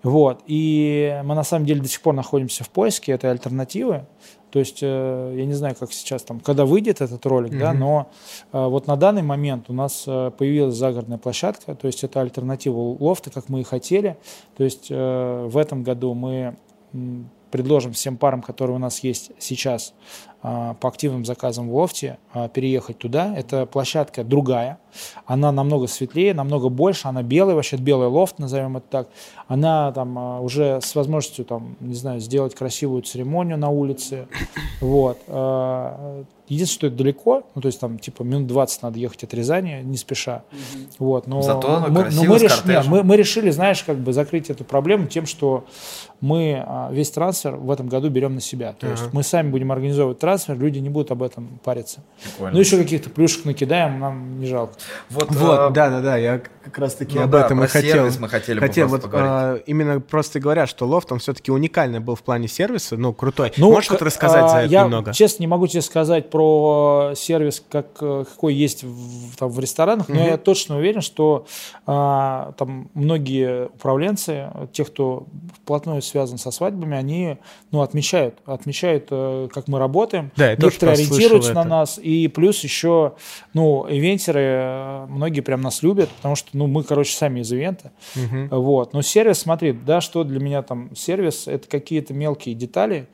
Вот. 0.02 0.42
И 0.46 1.20
мы 1.24 1.34
на 1.34 1.44
самом 1.44 1.66
деле 1.66 1.80
до 1.80 1.88
сих 1.88 2.00
пор 2.02 2.14
находимся 2.14 2.64
в 2.64 2.70
поиске 2.70 3.12
этой 3.12 3.30
альтернативы. 3.30 4.06
То 4.50 4.58
есть, 4.58 4.78
э, 4.82 5.34
я 5.36 5.44
не 5.44 5.52
знаю, 5.52 5.74
как 5.78 5.92
сейчас 5.92 6.22
там, 6.22 6.40
когда 6.40 6.64
выйдет 6.64 7.00
этот 7.00 7.24
ролик, 7.26 7.58
да, 7.58 7.70
Мгм. 7.70 7.80
но 7.80 8.10
э, 8.52 8.66
вот 8.66 8.86
на 8.86 8.96
данный 8.96 9.22
момент 9.22 9.68
у 9.68 9.72
нас 9.72 10.04
э, 10.06 10.30
появилась 10.36 10.74
загородная 10.74 11.18
площадка, 11.18 11.74
то 11.74 11.86
есть 11.86 12.04
это 12.04 12.20
альтернатива 12.20 12.78
лофта, 12.98 13.30
как 13.30 13.48
мы 13.48 13.60
и 13.60 13.64
хотели. 13.64 14.16
То 14.56 14.64
есть 14.64 14.90
в 14.90 15.56
этом 15.56 15.82
году 15.82 16.14
мы 16.14 16.56
предложим 17.50 17.92
всем 17.92 18.16
парам, 18.16 18.42
которые 18.42 18.76
у 18.76 18.78
нас 18.78 19.00
есть 19.00 19.30
сейчас 19.38 19.94
по 20.40 20.88
активным 20.88 21.24
заказам 21.24 21.68
в 21.68 21.74
лофте, 21.74 22.18
а, 22.32 22.48
переехать 22.48 22.98
туда. 22.98 23.34
Это 23.36 23.66
площадка 23.66 24.22
другая, 24.22 24.78
она 25.26 25.50
намного 25.52 25.86
светлее, 25.86 26.34
намного 26.34 26.68
больше, 26.68 27.08
она 27.08 27.22
белая, 27.22 27.56
вообще 27.56 27.76
белый 27.76 28.08
лофт, 28.08 28.38
назовем 28.38 28.76
это 28.76 28.86
так. 28.88 29.08
Она 29.48 29.92
там 29.92 30.18
а, 30.18 30.40
уже 30.40 30.80
с 30.80 30.94
возможностью, 30.94 31.44
там, 31.44 31.76
не 31.80 31.94
знаю, 31.94 32.20
сделать 32.20 32.54
красивую 32.54 33.02
церемонию 33.02 33.58
на 33.58 33.70
улице. 33.70 34.28
Вот. 34.80 35.18
А, 35.26 36.24
Единственное, 36.48 36.78
что 36.78 36.86
это 36.86 36.96
далеко, 36.96 37.42
ну, 37.54 37.60
то 37.60 37.66
есть 37.66 37.78
там 37.78 37.98
типа 37.98 38.22
минут 38.22 38.46
20 38.46 38.82
надо 38.82 38.98
ехать 38.98 39.22
от 39.22 39.34
Рязани, 39.34 39.82
не 39.82 39.98
спеша. 39.98 40.44
Вот, 40.98 41.26
но 41.26 41.42
Зато 41.42 41.80
мы, 41.80 41.88
но 41.90 42.24
мы, 42.24 42.36
реш- 42.36 42.66
нет, 42.66 42.86
мы, 42.86 43.02
мы 43.02 43.16
решили, 43.18 43.50
знаешь, 43.50 43.82
как 43.82 43.98
бы 43.98 44.14
закрыть 44.14 44.48
эту 44.48 44.64
проблему 44.64 45.08
тем, 45.08 45.26
что 45.26 45.66
мы 46.22 46.64
а, 46.66 46.88
весь 46.90 47.10
трансфер 47.10 47.56
в 47.56 47.70
этом 47.70 47.88
году 47.88 48.08
берем 48.08 48.34
на 48.34 48.40
себя. 48.40 48.72
То 48.72 48.86
есть 48.86 49.02
Ага. 49.02 49.10
мы 49.12 49.22
сами 49.24 49.50
будем 49.50 49.70
организовывать 49.72 50.20
трансфер, 50.20 50.27
трансфер, 50.28 50.58
люди 50.58 50.78
не 50.78 50.90
будут 50.90 51.10
об 51.10 51.22
этом 51.22 51.58
париться. 51.64 52.02
Прикольно. 52.22 52.52
Ну, 52.52 52.60
еще 52.60 52.76
каких-то 52.76 53.08
плюшек 53.08 53.46
накидаем, 53.46 53.98
нам 53.98 54.38
не 54.38 54.46
жалко. 54.46 54.74
Вот, 55.08 55.30
вот 55.30 55.58
а... 55.58 55.70
да, 55.70 55.88
да, 55.88 56.00
да, 56.00 56.16
я 56.18 56.42
как 56.64 56.78
раз-таки 56.78 57.16
ну, 57.16 57.24
об 57.24 57.30
да, 57.30 57.46
этом 57.46 57.64
и 57.64 57.66
хотел. 57.66 58.10
мы 58.20 58.28
хотели 58.28 58.60
хотел 58.60 58.88
вот, 58.88 59.08
а, 59.12 59.56
именно 59.66 60.00
просто 60.00 60.38
говоря, 60.38 60.66
что 60.66 60.86
лофт, 60.86 61.10
он 61.12 61.18
все-таки 61.18 61.50
уникальный 61.50 62.00
был 62.00 62.14
в 62.14 62.22
плане 62.22 62.46
сервиса, 62.46 62.98
ну, 62.98 63.14
крутой. 63.14 63.52
Ну, 63.56 63.70
Можешь 63.70 63.86
что-то 63.86 64.04
рассказать 64.04 64.44
а, 64.44 64.48
за 64.48 64.56
это 64.58 64.72
я, 64.72 64.84
немного? 64.84 65.14
честно, 65.14 65.42
не 65.42 65.46
могу 65.46 65.66
тебе 65.66 65.80
сказать 65.80 66.28
про 66.28 67.12
сервис, 67.16 67.62
как, 67.70 67.86
э, 68.02 68.24
какой 68.28 68.54
есть 68.54 68.84
в, 68.84 69.36
там, 69.36 69.48
в 69.48 69.58
ресторанах, 69.58 70.08
но 70.08 70.20
угу. 70.20 70.28
я 70.28 70.36
точно 70.36 70.76
уверен, 70.76 71.00
что 71.00 71.46
а, 71.86 72.52
там 72.58 72.90
многие 72.92 73.66
управленцы, 73.66 74.50
те, 74.72 74.84
кто 74.84 75.26
вплотную 75.62 76.02
связан 76.02 76.36
со 76.36 76.50
свадьбами, 76.50 76.96
они 76.96 77.38
ну, 77.70 77.80
отмечают, 77.80 78.34
отмечают, 78.44 79.06
э, 79.10 79.48
как 79.52 79.68
мы 79.68 79.78
работаем. 79.78 80.17
Да, 80.36 80.52
Некоторые 80.54 80.94
ориентируются 80.94 81.52
на 81.54 81.60
это. 81.60 81.68
нас. 81.68 81.98
И 82.02 82.28
плюс 82.28 82.62
еще, 82.64 83.14
ну, 83.54 83.86
ивентеры, 83.88 84.40
э, 84.40 85.06
многие 85.08 85.40
прям 85.40 85.60
нас 85.60 85.82
любят, 85.82 86.08
потому 86.10 86.36
что, 86.36 86.48
ну, 86.52 86.66
мы, 86.66 86.84
короче, 86.84 87.16
сами 87.16 87.40
из 87.40 87.52
ивента. 87.52 87.92
Угу. 88.16 88.60
Вот. 88.60 88.92
Но 88.92 89.02
сервис, 89.02 89.38
смотри, 89.38 89.72
да, 89.72 90.00
что 90.00 90.24
для 90.24 90.40
меня 90.40 90.62
там 90.62 90.94
сервис, 90.94 91.48
это 91.48 91.68
какие-то 91.68 92.14
мелкие 92.14 92.54
детали, 92.54 93.08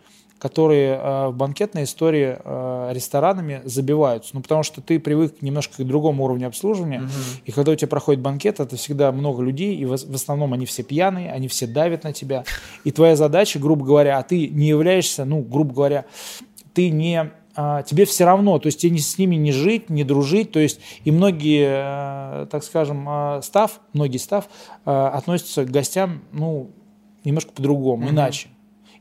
которые 0.44 1.01
э, 1.01 1.28
в 1.28 1.36
банкетной 1.36 1.85
истории 1.85 2.36
э, 2.39 2.90
ресторанами 2.93 3.62
забиваются. 3.64 4.32
Ну, 4.35 4.43
потому 4.43 4.62
что 4.62 4.82
ты 4.82 5.01
привык 5.01 5.40
немножко 5.40 5.82
к 5.82 5.86
другому 5.86 6.24
уровню 6.24 6.48
обслуживания, 6.48 6.98
угу. 6.98 7.09
и 7.47 7.51
когда 7.51 7.72
у 7.72 7.74
тебя 7.74 7.89
проходит 7.89 8.20
банкет, 8.20 8.60
это 8.60 8.76
всегда 8.76 9.10
много 9.10 9.43
людей, 9.43 9.74
и 9.74 9.86
в, 9.86 9.97
в 9.97 10.14
основном 10.14 10.52
они 10.52 10.66
все 10.66 10.82
пьяные, 10.82 11.32
они 11.32 11.48
все 11.48 11.66
давят 11.66 12.05
на 12.05 12.12
тебя. 12.12 12.44
И 12.85 12.90
твоя 12.90 13.16
задача, 13.16 13.59
грубо 13.59 13.86
говоря, 13.86 14.18
а 14.18 14.22
ты 14.22 14.48
не 14.48 14.68
являешься, 14.68 15.24
ну, 15.24 15.40
грубо 15.40 15.72
говоря, 15.72 16.05
ты 16.74 16.90
не 16.90 17.30
а, 17.56 17.82
тебе 17.82 18.05
все 18.05 18.24
равно, 18.24 18.59
то 18.59 18.66
есть 18.66 18.80
тебе 18.80 18.98
с 18.98 19.16
ними 19.16 19.36
не 19.36 19.52
жить, 19.52 19.88
не 19.88 20.02
дружить, 20.02 20.51
то 20.51 20.59
есть 20.59 20.80
и 21.05 21.12
многие, 21.12 22.42
э, 22.42 22.46
так 22.46 22.64
скажем, 22.64 23.09
э, 23.09 23.42
став, 23.42 23.80
многие 23.92 24.16
став 24.16 24.48
э, 24.84 24.90
относятся 24.90 25.64
к 25.64 25.70
гостям, 25.70 26.22
ну, 26.32 26.70
немножко 27.22 27.52
по-другому, 27.52 28.06
mm 28.06 28.10
иначе. 28.10 28.48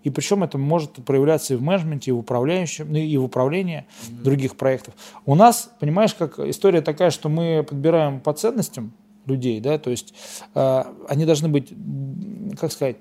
И 0.03 0.09
причем 0.09 0.43
это 0.43 0.57
может 0.57 0.93
проявляться 1.05 1.53
и 1.53 1.57
в 1.57 1.63
менеджменте, 1.63 2.11
и 2.11 2.13
в 2.13 2.19
управляющем, 2.19 2.91
ну, 2.91 2.99
и 2.99 3.17
в 3.17 3.23
управлении 3.23 3.85
mm-hmm. 3.85 4.23
других 4.23 4.55
проектов. 4.57 4.93
У 5.25 5.33
нас, 5.33 5.71
понимаешь, 5.79 6.13
как 6.13 6.39
история 6.39 6.81
такая, 6.81 7.09
что 7.09 7.29
мы 7.29 7.65
подбираем 7.67 8.19
по 8.19 8.33
ценностям 8.33 8.93
людей, 9.25 9.61
да, 9.61 9.77
то 9.79 9.89
есть 9.89 10.13
э, 10.53 10.83
они 11.07 11.25
должны 11.25 11.47
быть, 11.47 11.73
как 12.59 12.71
сказать, 12.71 12.97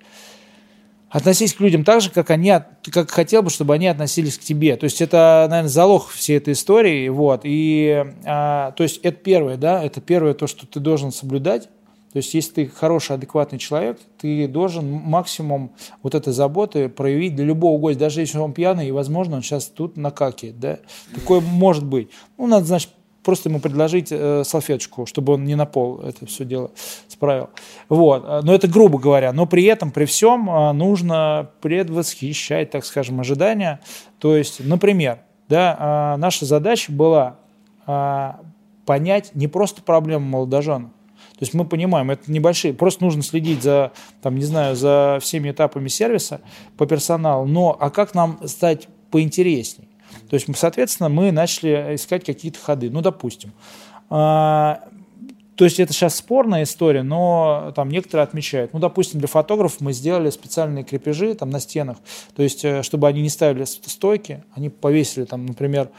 относись 1.13 1.53
к 1.55 1.61
людям 1.61 1.85
так 1.85 2.01
же, 2.01 2.11
как 2.11 2.31
они, 2.31 2.53
как 2.91 3.11
хотел 3.11 3.43
бы, 3.43 3.51
чтобы 3.51 3.75
они 3.75 3.87
относились 3.87 4.39
к 4.39 4.41
тебе. 4.41 4.77
То 4.77 4.85
есть 4.85 5.01
это, 5.01 5.47
наверное, 5.49 5.69
залог 5.69 6.09
всей 6.09 6.39
этой 6.39 6.55
истории, 6.55 7.09
вот. 7.09 7.43
И, 7.45 8.05
а, 8.25 8.73
то 8.73 8.83
есть 8.83 8.99
это 9.03 9.19
первое, 9.19 9.57
да, 9.57 9.85
это 9.85 10.01
первое 10.01 10.35
то, 10.35 10.47
что 10.47 10.67
ты 10.67 10.81
должен 10.81 11.13
соблюдать. 11.13 11.69
То 12.13 12.19
есть, 12.19 12.35
если 12.35 12.53
ты 12.53 12.67
хороший, 12.67 13.17
адекватный 13.17 13.59
человек, 13.59 13.99
ты 14.21 14.47
должен 14.47 14.87
максимум 14.87 15.73
вот 16.03 16.15
этой 16.15 16.35
заботы 16.35 16.91
проявить 16.91 17.37
для 17.37 17.47
любого 17.47 17.79
гостя, 17.79 18.01
даже 18.01 18.21
если 18.21 18.37
он 18.37 18.53
пьяный, 18.53 18.89
и, 18.89 18.91
возможно, 18.91 19.37
он 19.37 19.43
сейчас 19.43 19.67
тут 19.67 19.97
накакивает, 19.97 20.61
да. 20.61 20.79
Такое 21.15 21.41
может 21.41 21.85
быть. 21.87 22.11
Ну, 22.37 22.47
надо, 22.47 22.67
значит, 22.67 22.91
просто 23.23 23.49
ему 23.49 23.61
предложить 23.61 24.09
э, 24.11 24.43
салфеточку, 24.45 25.07
чтобы 25.07 25.35
он 25.35 25.45
не 25.45 25.55
на 25.55 25.67
пол 25.67 26.01
это 26.01 26.27
все 26.27 26.45
дело 26.45 26.71
справил. 27.09 27.51
Вот. 27.89 28.45
Но 28.45 28.55
это 28.55 28.69
грубо 28.69 28.99
говоря. 28.99 29.33
Но 29.33 29.47
при 29.47 29.65
этом, 29.65 29.91
при 29.91 30.05
всем, 30.05 30.51
э, 30.51 30.73
нужно 30.73 31.51
предвосхищать, 31.61 32.71
так 32.71 32.85
скажем, 32.85 33.21
ожидания. 33.21 33.81
То 34.19 34.37
есть, 34.37 34.65
например, 34.65 35.21
да, 35.49 36.15
э, 36.15 36.21
наша 36.21 36.47
задача 36.47 36.93
была 36.93 37.37
э, 37.87 38.33
понять 38.87 39.35
не 39.35 39.49
просто 39.49 39.83
проблему 39.83 40.27
молодожена, 40.27 40.91
то 41.43 41.45
есть 41.45 41.55
мы 41.55 41.65
понимаем, 41.65 42.11
это 42.11 42.31
небольшие, 42.31 42.73
просто 42.73 43.03
нужно 43.03 43.23
следить 43.23 43.65
за, 43.65 43.91
там, 44.21 44.37
не 44.37 44.45
знаю, 44.45 44.77
за 44.77 45.19
всеми 45.21 45.51
этапами 45.51 45.89
сервиса 45.89 46.41
по 46.77 46.87
персоналу, 46.87 47.47
но 47.47 47.77
а 47.81 47.91
как 47.91 48.15
нам 48.15 48.39
стать 48.47 48.87
поинтересней? 49.11 49.89
То 50.29 50.35
есть, 50.35 50.47
соответственно, 50.57 51.09
мы 51.09 51.33
начали 51.33 51.95
искать 51.95 52.25
какие-то 52.25 52.59
ходы. 52.59 52.91
Ну, 52.91 53.01
допустим, 53.01 53.53
а, 54.11 54.85
то 55.55 55.65
есть 55.65 55.79
это 55.79 55.93
сейчас 55.93 56.17
спорная 56.17 56.63
история, 56.63 57.03
но 57.03 57.73
там 57.77 57.89
некоторые 57.91 58.25
отмечают. 58.25 58.73
Ну, 58.73 58.79
допустим, 58.79 59.21
для 59.21 59.29
фотографов 59.29 59.81
мы 59.81 59.93
сделали 59.93 60.31
специальные 60.31 60.85
крепежи 60.85 61.35
там 61.35 61.51
на 61.51 61.61
стенах, 61.61 61.99
то 62.35 62.43
есть 62.43 62.65
э, 62.65 62.83
чтобы 62.83 63.07
они 63.07 63.23
не 63.23 63.29
ставили 63.29 63.65
стойки, 63.65 64.45
они 64.55 64.71
повесили 64.71 65.25
там, 65.25 65.47
например, 65.47 65.91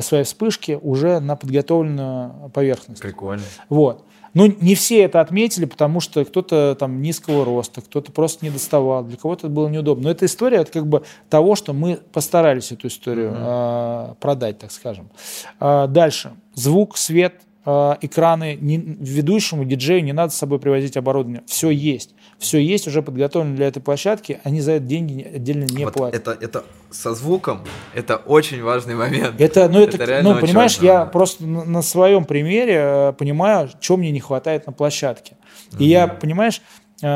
свои 0.00 0.22
вспышки 0.22 0.78
уже 0.80 1.18
на 1.18 1.34
подготовленную 1.34 2.50
поверхность. 2.50 3.02
Прикольно. 3.02 3.42
Вот. 3.68 4.04
Ну, 4.34 4.54
не 4.60 4.74
все 4.74 5.02
это 5.02 5.20
отметили, 5.20 5.64
потому 5.64 6.00
что 6.00 6.24
кто-то 6.24 6.76
там 6.78 7.02
низкого 7.02 7.44
роста, 7.44 7.80
кто-то 7.80 8.12
просто 8.12 8.44
не 8.44 8.50
доставал, 8.50 9.04
для 9.04 9.16
кого-то 9.16 9.46
это 9.46 9.54
было 9.54 9.68
неудобно. 9.68 10.04
Но 10.04 10.10
эта 10.10 10.26
история 10.26 10.58
это 10.58 10.72
как 10.72 10.86
бы 10.86 11.02
того, 11.28 11.56
что 11.56 11.72
мы 11.72 11.98
постарались 12.12 12.72
эту 12.72 12.88
историю 12.88 13.30
mm-hmm. 13.30 14.12
э, 14.12 14.14
продать, 14.20 14.58
так 14.58 14.70
скажем. 14.70 15.10
Э, 15.58 15.86
дальше. 15.88 16.32
Звук, 16.54 16.96
свет, 16.96 17.40
э, 17.66 17.96
экраны. 18.00 18.56
Не, 18.60 18.76
ведущему 18.76 19.64
диджею 19.64 20.04
не 20.04 20.12
надо 20.12 20.32
с 20.32 20.36
собой 20.36 20.58
привозить 20.58 20.96
оборудование. 20.96 21.42
Все 21.46 21.70
есть 21.70 22.14
все 22.40 22.58
есть, 22.58 22.88
уже 22.88 23.02
подготовлено 23.02 23.54
для 23.54 23.68
этой 23.68 23.80
площадки, 23.80 24.40
они 24.44 24.62
за 24.62 24.72
это 24.72 24.86
деньги 24.86 25.22
отдельно 25.22 25.64
не 25.64 25.84
вот 25.84 25.94
платят. 25.94 26.26
Это, 26.26 26.44
это 26.44 26.64
со 26.90 27.14
звуком, 27.14 27.64
это 27.94 28.16
очень 28.16 28.62
важный 28.62 28.94
момент. 28.94 29.38
Это, 29.38 29.68
ну, 29.68 29.80
это, 29.80 30.02
это 30.02 30.22
ну, 30.22 30.40
понимаешь, 30.40 30.78
важно. 30.78 30.86
я 30.86 31.04
просто 31.04 31.44
на, 31.44 31.64
на 31.64 31.82
своем 31.82 32.24
примере 32.24 32.76
э, 32.76 33.12
понимаю, 33.12 33.68
чего 33.80 33.98
мне 33.98 34.10
не 34.10 34.20
хватает 34.20 34.66
на 34.66 34.72
площадке. 34.72 35.36
И 35.78 35.84
mm 35.84 35.86
я, 35.86 36.08
понимаешь, 36.08 36.62
э, 37.02 37.06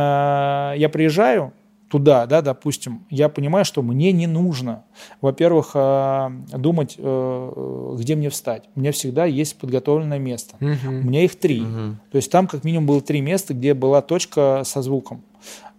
я 0.77 0.89
приезжаю, 0.93 1.55
туда, 1.89 2.27
да, 2.27 2.43
допустим, 2.43 3.07
я 3.11 3.29
понимаю, 3.29 3.65
что 3.65 3.83
мне 3.83 4.13
не 4.13 4.27
нужно, 4.27 4.85
во-первых, 5.21 5.73
э, 5.75 6.31
думать, 6.57 6.97
э, 6.99 7.95
где 7.99 8.17
мне 8.17 8.31
встать. 8.31 8.65
У 8.75 8.81
меня 8.81 8.93
всегда 8.93 9.25
есть 9.25 9.59
подготовленное 9.59 10.19
место. 10.19 10.57
Угу. 10.61 10.89
У 10.89 11.07
меня 11.07 11.25
их 11.25 11.37
три. 11.37 11.63
Угу. 11.63 11.97
То 12.11 12.17
есть 12.17 12.31
там 12.31 12.47
как 12.47 12.65
минимум 12.65 12.87
было 12.87 13.01
три 13.01 13.21
места, 13.21 13.55
где 13.55 13.75
была 13.75 14.03
точка 14.03 14.63
со 14.65 14.83
звуком. 14.83 15.23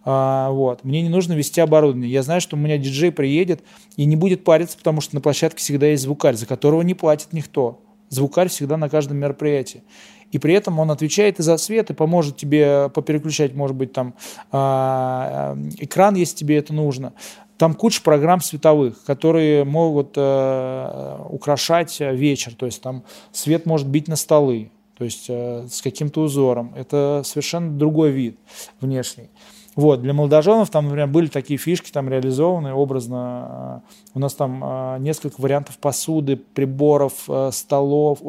А, 0.05 0.51
вот. 0.51 0.83
Мне 0.83 1.01
не 1.01 1.09
нужно 1.09 1.33
вести 1.33 1.59
оборудование. 1.59 2.11
Я 2.11 2.21
знаю, 2.21 2.39
что 2.39 2.55
у 2.55 2.59
меня 2.59 2.77
диджей 2.77 3.11
приедет 3.11 3.63
и 3.97 4.05
не 4.05 4.15
будет 4.15 4.43
париться, 4.43 4.77
потому 4.77 5.01
что 5.01 5.15
на 5.15 5.21
площадке 5.21 5.57
всегда 5.59 5.87
есть 5.87 6.03
звукарь, 6.03 6.35
за 6.35 6.45
которого 6.45 6.83
не 6.83 6.93
платит 6.93 7.33
никто. 7.33 7.81
Звукарь 8.09 8.49
всегда 8.49 8.77
на 8.77 8.87
каждом 8.87 9.17
мероприятии 9.17 9.81
и 10.31 10.39
при 10.39 10.53
этом 10.53 10.79
он 10.79 10.91
отвечает 10.91 11.39
и 11.39 11.43
за 11.43 11.57
свет, 11.57 11.89
и 11.89 11.93
поможет 11.93 12.37
тебе 12.37 12.89
попереключать, 12.89 13.53
может 13.53 13.75
быть, 13.75 13.93
там 13.93 14.13
а, 14.51 15.55
э, 15.55 15.69
экран, 15.79 16.15
если 16.15 16.35
тебе 16.35 16.57
это 16.57 16.73
нужно. 16.73 17.13
Там 17.57 17.73
куча 17.73 18.01
программ 18.01 18.41
световых, 18.41 19.03
которые 19.05 19.63
могут 19.63 20.13
э, 20.17 21.17
украшать 21.29 21.97
вечер. 21.99 22.53
То 22.53 22.65
есть 22.65 22.81
там 22.81 23.03
свет 23.31 23.65
может 23.65 23.87
бить 23.87 24.09
на 24.09 24.17
столы, 24.17 24.71
то 24.97 25.05
есть 25.05 25.25
э, 25.29 25.67
с 25.69 25.81
каким-то 25.81 26.21
узором. 26.21 26.73
Это 26.75 27.21
совершенно 27.23 27.71
другой 27.71 28.11
вид 28.11 28.37
внешний. 28.81 29.29
Вот, 29.75 30.01
для 30.01 30.13
молодоженов 30.13 30.69
там, 30.69 30.85
например, 30.85 31.07
были 31.07 31.27
такие 31.27 31.57
фишки 31.57 31.91
там 31.91 32.07
реализованы 32.07 32.73
образно. 32.73 33.83
У 34.13 34.19
нас 34.19 34.33
там 34.33 34.61
а, 34.63 34.97
несколько 34.99 35.41
вариантов 35.41 35.77
посуды, 35.79 36.37
приборов, 36.37 37.25
а, 37.27 37.51
столов, 37.51 38.19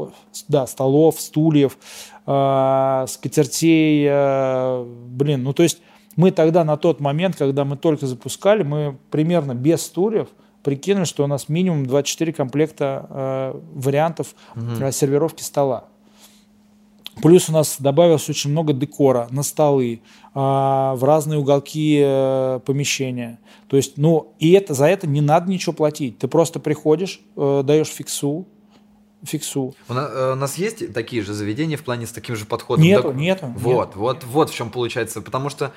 да, 0.48 0.66
столов, 0.66 1.20
стульев, 1.20 1.78
а, 2.27 3.06
скатертей, 3.09 4.09
блин, 5.09 5.44
ну 5.44 5.52
то 5.52 5.62
есть 5.62 5.81
мы 6.16 6.32
тогда 6.32 6.64
на 6.64 6.77
тот 6.77 6.98
момент, 6.98 7.36
когда 7.36 7.64
мы 7.64 7.77
только 7.77 8.06
запускали, 8.06 8.64
мы 8.64 8.97
примерно 9.10 9.55
без 9.55 9.82
стульев 9.82 10.28
прикинули, 10.64 11.05
что 11.05 11.23
у 11.23 11.27
нас 11.28 11.48
минимум 11.48 11.86
24 11.86 12.32
комплекта 12.32 13.55
вариантов 13.73 14.35
угу. 14.56 14.90
сервировки 14.90 15.43
стола. 15.43 15.85
Плюс 17.23 17.49
у 17.49 17.53
нас 17.53 17.77
добавилось 17.79 18.29
очень 18.29 18.51
много 18.51 18.73
декора 18.73 19.27
на 19.31 19.43
столы, 19.43 20.03
а, 20.35 20.95
в 20.97 21.05
разные 21.05 21.39
уголки 21.39 22.01
э, 22.05 22.61
помещения. 22.65 23.39
То 23.69 23.77
есть, 23.77 23.97
ну, 23.97 24.35
и 24.39 24.53
это, 24.53 24.75
за 24.75 24.87
это 24.87 25.07
не 25.07 25.23
надо 25.23 25.51
ничего 25.51 25.73
платить. 25.73 26.19
Ты 26.19 26.29
просто 26.29 26.61
приходишь, 26.61 27.21
э, 27.37 27.63
даешь 27.65 27.89
фиксу, 27.89 28.47
фиксу. 29.23 29.75
У 29.89 29.95
нас, 29.95 30.11
э, 30.13 30.33
у 30.33 30.37
нас 30.37 30.59
есть 30.59 30.93
такие 30.93 31.23
же 31.23 31.33
заведения 31.33 31.79
в 31.79 31.83
плане 31.85 32.07
с 32.07 32.13
таким 32.13 32.37
же 32.37 32.45
подходом? 32.45 32.85
Нету, 32.85 33.13
нету. 33.13 33.53
Вот, 33.57 33.87
нет. 33.87 33.97
вот, 33.97 34.25
вот 34.25 34.51
в 34.51 34.55
чем 34.55 34.71
получается. 34.71 35.23
Потому 35.23 35.49
что 35.49 35.73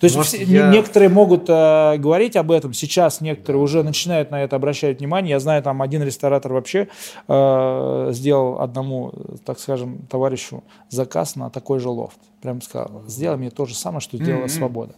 То 0.00 0.04
есть 0.04 0.16
Может, 0.16 0.32
все- 0.32 0.44
я- 0.44 0.70
некоторые 0.70 1.08
могут 1.08 1.46
э, 1.48 1.96
говорить 1.98 2.36
об 2.36 2.50
этом, 2.52 2.72
сейчас 2.72 3.20
некоторые 3.20 3.60
уже 3.62 3.82
начинают 3.82 4.30
на 4.30 4.42
это 4.44 4.54
обращать 4.56 5.00
внимание. 5.00 5.30
Я 5.32 5.40
знаю, 5.40 5.62
там 5.62 5.82
один 5.82 6.02
ресторатор 6.04 6.52
вообще 6.52 6.88
э, 7.26 8.08
сделал 8.12 8.60
одному, 8.60 9.12
так 9.44 9.58
скажем, 9.58 9.98
товарищу 10.08 10.62
заказ 10.88 11.36
на 11.36 11.50
такой 11.50 11.80
же 11.80 11.88
лофт. 11.88 12.18
Прям 12.42 12.62
сказал, 12.62 13.02
сделай 13.08 13.36
мне 13.36 13.50
то 13.50 13.66
же 13.66 13.74
самое, 13.74 14.00
что 14.00 14.16
сделала 14.16 14.42
Мгм. 14.42 14.48
Свобода. 14.48 14.94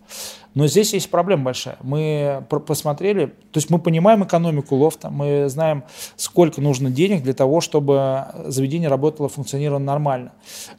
Но 0.55 0.67
здесь 0.67 0.93
есть 0.93 1.11
проблема 1.11 1.45
большая. 1.45 1.77
Мы 1.83 2.45
посмотрели, 2.67 3.27
то 3.27 3.57
есть 3.59 3.71
мы 3.71 3.79
понимаем 3.79 4.23
экономику 4.25 4.77
лофта, 4.77 5.09
мы 5.09 5.49
знаем, 5.49 5.85
сколько 6.17 6.61
нужно 6.61 6.91
денег 6.91 7.23
для 7.23 7.33
того, 7.33 7.63
чтобы 7.63 8.27
заведение 8.47 8.91
работало, 8.91 9.29
функционировало 9.31 9.79
нормально. 9.83 10.33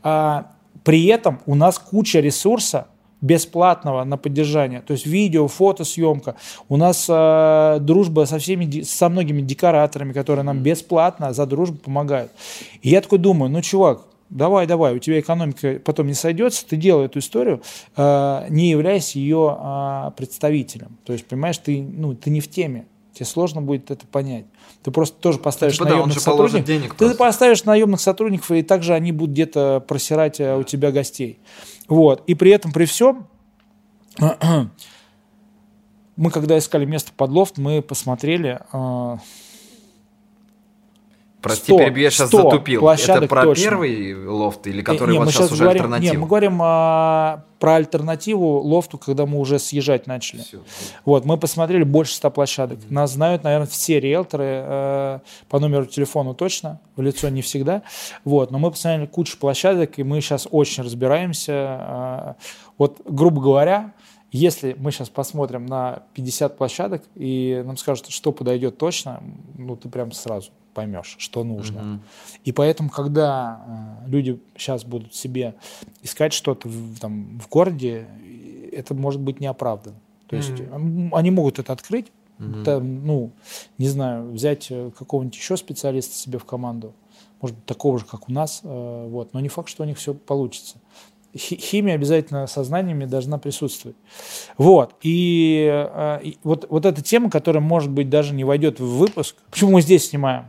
А 0.03 0.51
при 0.83 1.05
этом 1.07 1.39
у 1.47 1.55
нас 1.55 1.79
куча 1.79 2.19
ресурса 2.19 2.85
бесплатного 3.21 4.03
на 4.03 4.17
поддержание, 4.17 4.81
то 4.81 4.93
есть 4.93 5.05
видео, 5.05 5.47
фотосъемка. 5.47 6.35
У 6.69 6.77
нас 6.77 7.05
э, 7.07 7.77
дружба 7.79 8.25
со 8.25 8.39
всеми, 8.39 8.81
со 8.81 9.09
многими 9.09 9.41
декораторами, 9.41 10.11
которые 10.11 10.43
нам 10.43 10.59
бесплатно 10.59 11.31
за 11.33 11.45
дружбу 11.45 11.77
помогают. 11.77 12.31
И 12.81 12.89
я 12.89 13.01
такой 13.01 13.19
думаю, 13.19 13.51
ну, 13.51 13.61
чувак, 13.61 14.01
давай, 14.31 14.65
давай, 14.65 14.95
у 14.95 14.99
тебя 14.99 15.19
экономика 15.19 15.79
потом 15.83 16.07
не 16.07 16.15
сойдется, 16.15 16.65
ты 16.67 16.77
делай 16.77 17.05
эту 17.05 17.19
историю, 17.19 17.61
э, 17.95 18.45
не 18.49 18.69
являясь 18.69 19.15
ее 19.15 19.57
э, 19.59 20.11
представителем. 20.17 20.97
То 21.05 21.13
есть, 21.13 21.25
понимаешь, 21.27 21.57
ты, 21.59 21.81
ну, 21.81 22.15
ты 22.15 22.31
не 22.31 22.39
в 22.39 22.49
теме, 22.49 22.85
тебе 23.13 23.25
сложно 23.25 23.61
будет 23.61 23.91
это 23.91 24.07
понять. 24.07 24.45
Ты 24.83 24.89
просто 24.91 25.19
тоже 25.19 25.37
поставишь 25.37 25.75
типа 25.75 25.85
да, 25.85 25.91
наемных 25.91 26.23
положит 26.23 26.51
сотрудников. 26.51 26.67
денег 26.67 26.93
ты 26.93 26.97
просто. 26.97 27.17
поставишь 27.17 27.63
наемных 27.65 28.01
сотрудников, 28.01 28.51
и 28.51 28.63
также 28.63 28.93
они 28.93 29.11
будут 29.11 29.33
где-то 29.33 29.83
просирать 29.87 30.39
э, 30.39 30.57
у 30.57 30.63
тебя 30.63 30.91
гостей. 30.91 31.39
Вот. 31.91 32.23
И 32.25 32.35
при 32.35 32.51
этом, 32.51 32.71
при 32.71 32.85
всем, 32.85 33.27
мы 36.15 36.31
когда 36.31 36.57
искали 36.57 36.85
место 36.85 37.11
под 37.11 37.31
лофт, 37.31 37.57
мы 37.57 37.81
посмотрели, 37.81 38.61
э, 38.71 39.17
Прости, 41.41 41.73
100, 41.73 41.77
перебью, 41.77 42.03
я 42.03 42.11
сейчас 42.11 42.27
100 42.27 42.37
затупил. 42.37 42.87
Это 42.87 43.27
про 43.27 43.43
точно. 43.43 43.63
первый 43.63 44.27
лофт 44.27 44.67
или 44.67 44.81
который 44.83 45.13
не, 45.13 45.19
вот 45.19 45.29
сейчас 45.29 45.43
щас 45.43 45.51
уже 45.53 45.63
говорим, 45.63 45.83
альтернатива? 45.83 46.13
Не, 46.13 46.17
мы 46.19 46.27
говорим 46.27 46.59
а, 46.61 47.43
про 47.59 47.75
альтернативу 47.75 48.59
лофту, 48.59 48.99
когда 48.99 49.25
мы 49.25 49.39
уже 49.39 49.57
съезжать 49.57 50.05
начали. 50.05 50.41
Всё. 50.41 50.59
Вот, 51.03 51.25
мы 51.25 51.37
посмотрели 51.37 51.83
больше 51.83 52.13
100 52.13 52.31
площадок. 52.31 52.79
Нас 52.89 53.13
знают, 53.13 53.43
наверное, 53.43 53.67
все 53.67 53.99
риэлторы 53.99 54.45
э, 54.47 55.19
по 55.49 55.59
номеру 55.59 55.85
телефона 55.85 56.35
точно, 56.35 56.79
в 56.95 57.01
лицо 57.01 57.29
не 57.29 57.41
всегда. 57.41 57.81
Вот, 58.23 58.51
но 58.51 58.59
мы 58.59 58.69
посмотрели 58.69 59.07
кучу 59.07 59.37
площадок, 59.39 59.97
и 59.97 60.03
мы 60.03 60.21
сейчас 60.21 60.47
очень 60.51 60.83
разбираемся. 60.83 61.53
Э, 61.53 62.33
вот, 62.77 63.01
грубо 63.05 63.41
говоря, 63.41 63.93
если 64.31 64.75
мы 64.77 64.91
сейчас 64.91 65.09
посмотрим 65.09 65.65
на 65.65 66.03
50 66.13 66.55
площадок, 66.55 67.01
и 67.15 67.63
нам 67.65 67.77
скажут, 67.77 68.09
что 68.09 68.31
подойдет 68.31 68.77
точно, 68.77 69.23
ну, 69.57 69.75
ты 69.75 69.89
прям 69.89 70.11
сразу 70.11 70.51
поймешь, 70.73 71.15
что 71.19 71.43
нужно. 71.43 71.81
Мгм. 71.81 72.01
И 72.43 72.51
поэтому, 72.51 72.89
когда 72.89 73.99
э, 74.05 74.09
люди 74.09 74.39
сейчас 74.57 74.83
будут 74.83 75.13
себе 75.15 75.55
искать 76.01 76.33
что-то 76.33 76.67
в, 76.67 76.99
там, 76.99 77.39
в 77.39 77.47
городе, 77.49 78.07
это 78.71 78.93
может 78.93 79.21
быть 79.21 79.39
неоправданно. 79.39 79.97
То 80.27 80.35
есть 80.37 80.59
м, 80.61 81.13
они 81.13 81.31
могут 81.31 81.59
это 81.59 81.73
открыть, 81.73 82.07
Мгм. 82.37 82.63
там, 82.63 83.05
ну, 83.05 83.31
не 83.77 83.87
знаю, 83.87 84.31
взять 84.31 84.67
э, 84.71 84.91
какого-нибудь 84.97 85.35
еще 85.35 85.57
специалиста 85.57 86.15
себе 86.15 86.39
в 86.39 86.45
команду, 86.45 86.93
может 87.41 87.55
быть, 87.57 87.65
такого 87.65 87.99
же, 87.99 88.05
как 88.05 88.29
у 88.29 88.31
нас, 88.31 88.61
э, 88.63 89.07
вот, 89.09 89.33
но 89.33 89.39
не 89.41 89.49
факт, 89.49 89.69
что 89.69 89.83
у 89.83 89.85
них 89.85 89.97
все 89.97 90.13
получится. 90.13 90.77
Хи- 91.37 91.55
Химия 91.57 91.95
обязательно 91.95 92.45
со 92.47 92.63
знаниями 92.63 93.05
должна 93.05 93.37
присутствовать. 93.37 93.95
Вот. 94.57 94.95
И, 95.01 95.65
э, 95.71 96.19
и 96.23 96.37
вот, 96.43 96.65
вот 96.69 96.85
эта 96.85 97.01
тема, 97.01 97.29
которая, 97.29 97.61
может 97.61 97.89
быть, 97.91 98.09
даже 98.09 98.33
не 98.33 98.43
войдет 98.43 98.79
в 98.79 98.85
выпуск. 98.97 99.35
Почему 99.49 99.71
мы 99.71 99.81
здесь 99.81 100.09
снимаем? 100.09 100.45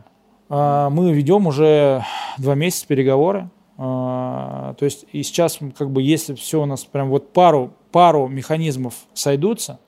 А, 0.49 0.89
Мы 0.89 1.11
ведем 1.13 1.47
уже 1.47 2.03
два 2.37 2.55
месяца 2.55 2.87
переговоры. 2.87 3.49
А, 3.77 4.75
То 4.75 4.85
есть 4.85 5.05
и 5.11 5.23
сейчас, 5.23 5.59
как 5.77 5.89
бы, 5.91 6.01
если 6.01 6.33
все 6.35 6.61
у 6.61 6.65
нас 6.65 6.83
прям 6.85 7.09
вот 7.09 7.33
пару, 7.33 7.73
пару 7.91 8.27
механизмов 8.27 8.93
сойдутся, 9.13 9.79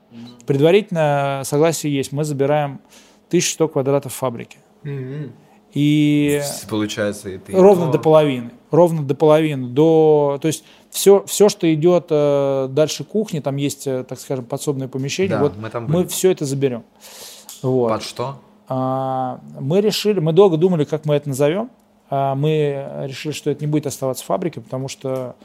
предварительное 0.46 1.44
согласие 1.44 1.94
есть, 1.94 2.12
мы 2.12 2.24
забираем 2.24 2.80
1100 3.28 3.68
квадратов 3.68 4.14
фабрики. 4.14 4.58
Мгм. 4.84 5.34
И 5.74 6.42
Получается, 6.70 7.38
ты. 7.38 7.52
ровно 7.52 7.90
О. 7.90 7.92
до 7.92 8.00
половины. 8.00 8.52
Ровно 8.72 9.04
до 9.04 9.14
половины. 9.14 9.68
До, 9.68 10.38
то 10.42 10.48
есть 10.48 10.64
все, 10.90 11.26
все, 11.26 11.50
что 11.50 11.72
идет 11.74 12.08
э, 12.10 12.68
дальше 12.72 13.04
кухни, 13.04 13.42
там 13.42 13.58
есть, 13.58 13.86
э, 13.86 14.06
так 14.08 14.20
скажем, 14.20 14.46
подсобное 14.46 14.88
помещение, 14.88 15.36
Да, 15.36 15.44
вот 15.44 15.58
мы 15.58 15.70
там 15.70 15.86
мы 15.90 16.08
все 16.08 16.32
это 16.32 16.46
заберем. 16.46 16.84
Вот. 17.62 17.90
Под 17.90 18.04
что? 18.04 18.36
А, 18.68 19.40
мы 19.60 19.82
решили, 19.82 20.20
мы 20.20 20.34
долго 20.34 20.58
думали, 20.58 20.84
как 20.84 21.06
мы 21.06 21.16
это 21.16 21.30
назовем. 21.30 21.70
А, 22.10 22.36
мы 22.36 23.04
решили, 23.04 23.34
что 23.34 23.50
это 23.52 23.64
не 23.64 23.72
будет 23.72 23.88
оставаться 23.88 24.24
фабрикой, 24.24 24.64
потому 24.64 24.88
что 24.88 25.36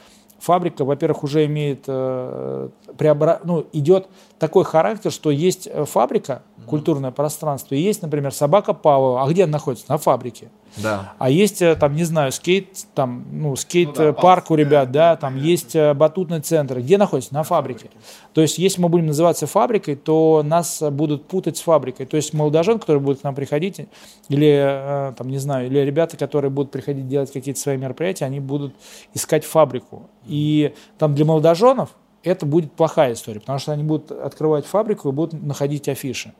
фабрика, 0.40 0.84
во-первых, 0.84 1.22
уже 1.22 1.44
имеет, 1.46 1.84
э, 1.86 2.68
преобра... 2.96 3.40
ну, 3.44 3.66
идет 3.72 4.08
такой 4.38 4.64
характер, 4.64 5.12
что 5.12 5.30
есть 5.30 5.68
э, 5.70 5.84
фабрика, 5.84 6.42
культурное 6.70 7.10
пространство, 7.10 7.74
и 7.74 7.80
есть, 7.80 8.00
например, 8.00 8.32
собака 8.32 8.72
Павлова. 8.72 9.24
А 9.24 9.28
где 9.28 9.44
она 9.44 9.54
находится? 9.54 9.86
На 9.88 9.98
фабрике. 9.98 10.48
Да. 10.76 11.14
А 11.18 11.28
есть, 11.28 11.60
э, 11.62 11.74
там, 11.74 11.96
не 11.96 12.04
знаю, 12.04 12.30
скейт, 12.30 12.86
там, 12.94 13.26
ну, 13.32 13.56
скейт-парк 13.56 14.50
у 14.52 14.54
ребят, 14.54 14.92
да, 14.92 15.16
там 15.16 15.36
есть 15.36 15.74
э, 15.74 15.92
батутный 15.94 16.40
центр. 16.40 16.78
Где 16.78 16.96
находится? 16.96 17.34
На 17.34 17.42
фабрике. 17.42 17.90
То 18.32 18.40
есть, 18.40 18.58
если 18.58 18.80
мы 18.80 18.88
будем 18.88 19.06
называться 19.06 19.48
фабрикой, 19.48 19.96
то 19.96 20.42
нас 20.44 20.80
э, 20.80 20.90
будут 20.90 21.26
путать 21.26 21.56
с 21.56 21.60
фабрикой. 21.60 22.06
То 22.06 22.16
есть, 22.16 22.32
молодожен, 22.32 22.78
который 22.78 23.00
будет 23.00 23.20
к 23.20 23.24
нам 23.24 23.34
приходить, 23.34 23.80
или, 24.28 25.10
э, 25.10 25.12
там, 25.16 25.28
не 25.28 25.38
знаю, 25.38 25.66
или 25.66 25.80
ребята, 25.80 26.16
которые 26.16 26.52
будут 26.52 26.70
приходить 26.70 27.08
делать 27.08 27.32
какие-то 27.32 27.58
свои 27.58 27.76
мероприятия, 27.76 28.26
они 28.26 28.38
будут 28.38 28.72
искать 29.12 29.44
фабрику. 29.44 30.08
И 30.24 30.72
там 30.98 31.16
для 31.16 31.24
молодоженов 31.24 31.90
это 32.22 32.46
будет 32.46 32.72
плохая 32.72 33.14
история, 33.14 33.40
потому 33.40 33.58
что 33.58 33.72
они 33.72 33.82
будут 33.82 34.10
открывать 34.12 34.66
фабрику 34.66 35.08
и 35.08 35.12
будут 35.12 35.42
находить 35.42 35.88
афиши. 35.88 36.32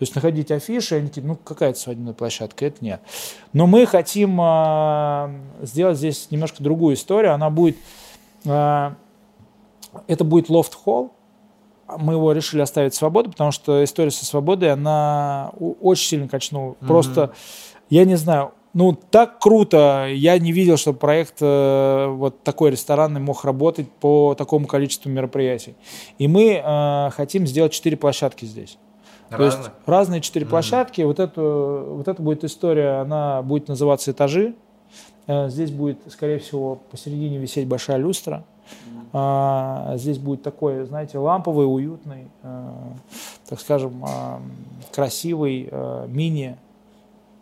То 0.00 0.04
есть 0.04 0.14
находить 0.14 0.50
афиши, 0.50 0.94
они 0.94 1.08
такие, 1.08 1.26
ну 1.26 1.36
какая-то 1.36 1.78
свадебная 1.78 2.14
площадка, 2.14 2.64
это 2.64 2.82
нет. 2.82 3.02
Но 3.52 3.66
мы 3.66 3.84
хотим 3.84 4.38
а, 4.40 5.30
сделать 5.60 5.98
здесь 5.98 6.28
немножко 6.30 6.62
другую 6.62 6.94
историю. 6.94 7.34
Она 7.34 7.50
будет, 7.50 7.76
а, 8.46 8.94
это 10.06 10.24
будет 10.24 10.48
лофт-холл. 10.48 11.12
Мы 11.98 12.14
его 12.14 12.32
решили 12.32 12.62
оставить 12.62 12.94
свободу, 12.94 13.30
потому 13.30 13.50
что 13.52 13.84
история 13.84 14.10
со 14.10 14.24
свободой, 14.24 14.72
она 14.72 15.52
очень 15.58 16.08
сильно 16.08 16.28
качнула. 16.28 16.76
Просто, 16.80 17.34
я 17.90 18.06
не 18.06 18.16
знаю, 18.16 18.52
ну 18.72 18.98
так 19.10 19.38
круто, 19.38 20.06
я 20.10 20.38
не 20.38 20.52
видел, 20.52 20.78
что 20.78 20.94
проект 20.94 21.42
э, 21.42 22.06
вот 22.06 22.42
такой 22.42 22.70
ресторанный 22.70 23.20
мог 23.20 23.44
работать 23.44 23.92
по 23.92 24.34
такому 24.34 24.66
количеству 24.66 25.10
мероприятий. 25.10 25.74
И 26.16 26.26
мы 26.26 26.62
э, 26.64 27.10
хотим 27.10 27.46
сделать 27.46 27.72
четыре 27.74 27.98
площадки 27.98 28.46
здесь. 28.46 28.78
То 29.30 29.44
есть 29.44 29.58
разные 29.86 30.20
четыре 30.20 30.46
площадки. 30.46 31.02
Вот, 31.02 31.20
эту, 31.20 31.94
вот 31.96 32.08
это 32.08 32.20
будет 32.20 32.44
история, 32.44 33.00
она 33.00 33.42
будет 33.42 33.68
называться 33.68 34.10
«Этажи». 34.10 34.54
Э, 35.26 35.48
Здесь 35.48 35.70
будет, 35.70 35.98
скорее 36.10 36.38
всего, 36.38 36.80
посередине 36.90 37.38
висеть 37.38 37.68
большая 37.68 37.98
люстра. 37.98 38.44
А, 39.12 39.94
Здесь 39.96 40.18
будет 40.18 40.42
такой, 40.42 40.84
знаете, 40.84 41.18
ламповый, 41.18 41.66
уютный, 41.66 42.28
э, 42.42 42.68
так 43.48 43.60
скажем, 43.60 44.04
а, 44.04 44.40
красивый 44.92 45.68
э, 45.70 46.06
мини 46.08 46.56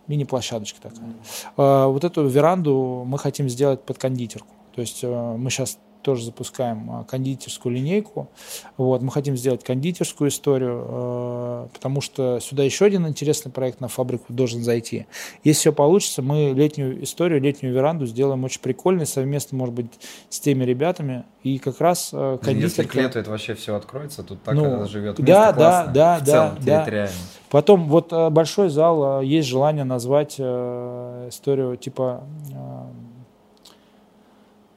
мини-площадочка 0.06 0.80
такая. 0.80 1.12
А, 1.56 1.86
Вот 1.88 2.04
эту 2.04 2.26
веранду 2.26 3.04
мы 3.06 3.18
хотим 3.18 3.48
сделать 3.48 3.82
под 3.82 3.98
кондитерку. 3.98 4.48
То 4.74 4.80
есть 4.80 5.02
мы 5.02 5.50
сейчас 5.50 5.78
тоже 6.08 6.24
запускаем 6.24 6.90
а, 6.90 7.04
кондитерскую 7.04 7.74
линейку. 7.74 8.30
Вот, 8.78 9.02
мы 9.02 9.10
хотим 9.10 9.36
сделать 9.36 9.62
кондитерскую 9.62 10.30
историю, 10.30 10.86
э, 10.88 11.66
потому 11.74 12.00
что 12.00 12.40
сюда 12.40 12.62
еще 12.62 12.86
один 12.86 13.06
интересный 13.06 13.52
проект 13.52 13.82
на 13.82 13.88
фабрику 13.88 14.32
должен 14.32 14.62
зайти. 14.62 15.04
Если 15.44 15.60
все 15.60 15.72
получится, 15.74 16.22
мы 16.22 16.54
летнюю 16.54 17.04
историю, 17.04 17.42
летнюю 17.42 17.74
веранду 17.74 18.06
сделаем 18.06 18.42
очень 18.42 18.62
прикольной, 18.62 19.04
совместно, 19.04 19.58
может 19.58 19.74
быть, 19.74 19.90
с 20.30 20.40
теми 20.40 20.64
ребятами. 20.64 21.24
И 21.42 21.58
как 21.58 21.78
раз 21.78 22.08
э, 22.14 22.38
Блин, 22.42 22.56
Если 22.60 22.76
кондитерка... 22.76 22.90
к 22.90 22.94
лету 22.94 23.18
это 23.18 23.30
вообще 23.30 23.52
все 23.52 23.76
откроется, 23.76 24.22
тут 24.22 24.42
так 24.42 24.54
Ну, 24.54 24.86
живет. 24.86 25.16
да, 25.16 25.22
Место 25.22 25.28
да, 25.28 25.52
классное, 25.52 25.92
да, 25.94 26.16
в 26.16 26.24
да, 26.24 26.24
целом, 26.24 26.58
да. 26.62 26.78
территориально. 26.78 27.16
Потом 27.50 27.88
вот 27.90 28.12
э, 28.14 28.30
большой 28.30 28.70
зал, 28.70 29.20
есть 29.20 29.46
желание 29.46 29.84
назвать 29.84 30.40
историю 30.40 31.76
типа... 31.76 32.22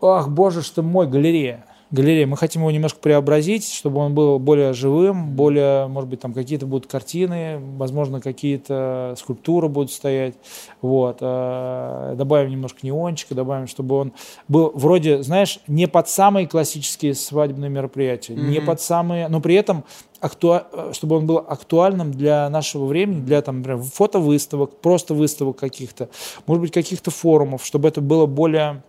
э, 0.01 0.05
Ах, 0.05 0.29
боже 0.29 0.61
ты 0.73 0.81
мой, 0.81 1.07
галерея. 1.07 1.65
галерея. 1.91 2.25
Мы 2.25 2.37
хотим 2.37 2.61
его 2.61 2.71
немножко 2.71 2.99
преобразить, 2.99 3.71
чтобы 3.71 3.99
он 3.99 4.15
был 4.15 4.39
более 4.39 4.73
живым, 4.73 5.31
более, 5.35 5.87
может 5.87 6.09
быть, 6.09 6.21
там 6.21 6.33
какие-то 6.33 6.65
будут 6.65 6.89
картины, 6.89 7.59
возможно, 7.77 8.21
какие-то 8.21 9.15
скульптуры 9.17 9.67
будут 9.67 9.91
стоять. 9.91 10.35
Вот. 10.81 11.17
Э, 11.21 12.15
добавим 12.17 12.51
немножко 12.51 12.79
неончика, 12.83 13.35
добавим, 13.35 13.67
чтобы 13.67 13.95
он 13.95 14.13
был 14.47 14.71
вроде, 14.73 15.21
знаешь, 15.21 15.59
не 15.67 15.87
под 15.87 16.07
самые 16.07 16.47
классические 16.47 17.13
свадебные 17.13 17.69
мероприятия, 17.69 18.33
mm-hmm. 18.33 18.49
не 18.49 18.61
под 18.61 18.79
самые, 18.79 19.27
но 19.27 19.41
при 19.41 19.55
этом 19.55 19.83
актуа... 20.21 20.67
чтобы 20.93 21.17
он 21.17 21.25
был 21.25 21.39
актуальным 21.39 22.11
для 22.11 22.49
нашего 22.49 22.85
времени, 22.85 23.21
для 23.21 23.41
там, 23.41 23.57
например, 23.57 23.81
фотовыставок, 23.81 24.77
просто 24.77 25.13
выставок 25.13 25.57
каких-то, 25.57 26.09
может 26.47 26.61
быть, 26.61 26.71
каких-то 26.71 27.11
форумов, 27.11 27.65
чтобы 27.65 27.89
это 27.89 27.99
было 27.99 28.27
более 28.27 28.83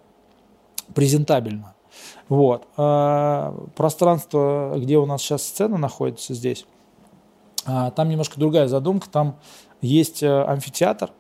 презентабельно. 0.95 1.75
Вот. 2.29 2.67
А 2.77 3.55
пространство, 3.77 4.75
где 4.77 4.99
у 4.99 5.07
нас 5.07 5.21
сейчас 5.23 5.43
сцена 5.43 5.77
находится 5.77 6.35
здесь, 6.35 6.67
а, 7.67 7.91
там 7.91 8.09
немножко 8.09 8.39
другая 8.41 8.69
задумка. 8.69 9.09
Там 9.11 9.37
есть 9.81 10.23
э, 10.23 10.43
амфитеатр, 10.45 11.11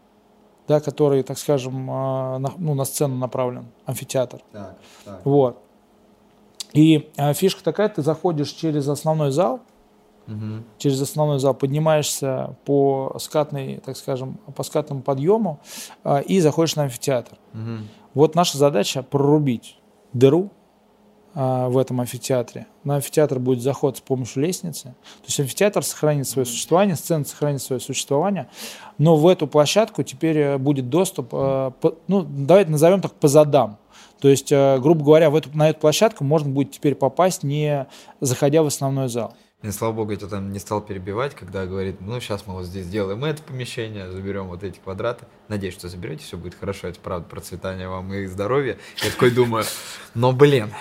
да, 0.68 0.80
который, 0.80 1.22
так 1.22 1.38
скажем, 1.38 1.88
а, 1.90 2.38
на, 2.38 2.52
ну, 2.56 2.74
на 2.74 2.84
сцену 2.84 3.16
направлен. 3.16 3.66
Амфитеатр. 3.84 4.40
Так, 4.52 4.78
так. 5.04 5.20
Вот. 5.24 5.58
И 6.72 7.10
фишка 7.34 7.62
такая, 7.62 7.90
ты 7.90 8.00
заходишь 8.00 8.50
через 8.50 8.88
основной 8.88 9.30
зал, 9.30 9.60
угу. 10.26 10.64
через 10.78 11.00
основной 11.00 11.38
зал 11.38 11.54
поднимаешься 11.54 12.56
по 12.64 13.16
скатной, 13.18 13.80
так 13.84 13.96
скажем, 13.96 14.38
по 14.54 14.62
скатному 14.62 15.02
подъему 15.02 15.60
а, 16.04 16.20
и 16.20 16.40
заходишь 16.40 16.76
на 16.76 16.84
амфитеатр. 16.84 17.36
Угу. 17.54 17.78
Вот 18.14 18.34
наша 18.34 18.58
задача 18.58 19.02
прорубить 19.02 19.78
дыру 20.12 20.50
а, 21.34 21.68
в 21.68 21.78
этом 21.78 22.00
амфитеатре. 22.00 22.66
На 22.84 22.96
амфитеатр 22.96 23.38
будет 23.38 23.62
заход 23.62 23.96
с 23.96 24.00
помощью 24.00 24.42
лестницы. 24.42 24.82
То 24.82 25.26
есть 25.26 25.40
амфитеатр 25.40 25.82
сохранит 25.82 26.28
свое 26.28 26.44
существование, 26.44 26.94
сцена 26.94 27.24
сохранит 27.24 27.62
свое 27.62 27.80
существование, 27.80 28.48
но 28.98 29.16
в 29.16 29.26
эту 29.26 29.46
площадку 29.46 30.02
теперь 30.02 30.38
э, 30.38 30.58
будет 30.58 30.90
доступ, 30.90 31.30
э, 31.32 31.70
ну, 32.06 32.26
давайте 32.28 32.70
назовем 32.70 33.00
так, 33.00 33.12
по 33.14 33.28
задам. 33.28 33.78
То 34.20 34.28
есть, 34.28 34.52
э, 34.52 34.78
грубо 34.78 35.04
говоря, 35.04 35.30
в 35.30 35.36
эту, 35.36 35.48
на 35.56 35.70
эту 35.70 35.80
площадку 35.80 36.22
можно 36.22 36.50
будет 36.50 36.70
теперь 36.70 36.94
попасть, 36.94 37.42
не 37.42 37.86
заходя 38.20 38.62
в 38.62 38.66
основной 38.66 39.08
зал. 39.08 39.34
И, 39.62 39.70
слава 39.70 39.92
богу, 39.92 40.10
я 40.10 40.16
там 40.16 40.52
не 40.52 40.58
стал 40.58 40.80
перебивать, 40.80 41.34
когда 41.36 41.66
говорит, 41.66 42.00
ну, 42.00 42.20
сейчас 42.20 42.46
мы 42.46 42.54
вот 42.54 42.64
здесь 42.64 42.86
сделаем 42.86 43.24
это 43.24 43.42
помещение, 43.42 44.10
заберем 44.10 44.48
вот 44.48 44.64
эти 44.64 44.78
квадраты. 44.78 45.24
Надеюсь, 45.46 45.74
что 45.74 45.88
заберете, 45.88 46.24
все 46.24 46.36
будет 46.36 46.56
хорошо, 46.58 46.88
это 46.88 46.98
правда 46.98 47.28
процветание 47.28 47.88
вам 47.88 48.12
и 48.12 48.26
здоровья. 48.26 48.78
Я 49.04 49.10
такой 49.10 49.30
думаю, 49.30 49.64
но, 50.14 50.32
блин, 50.32 50.72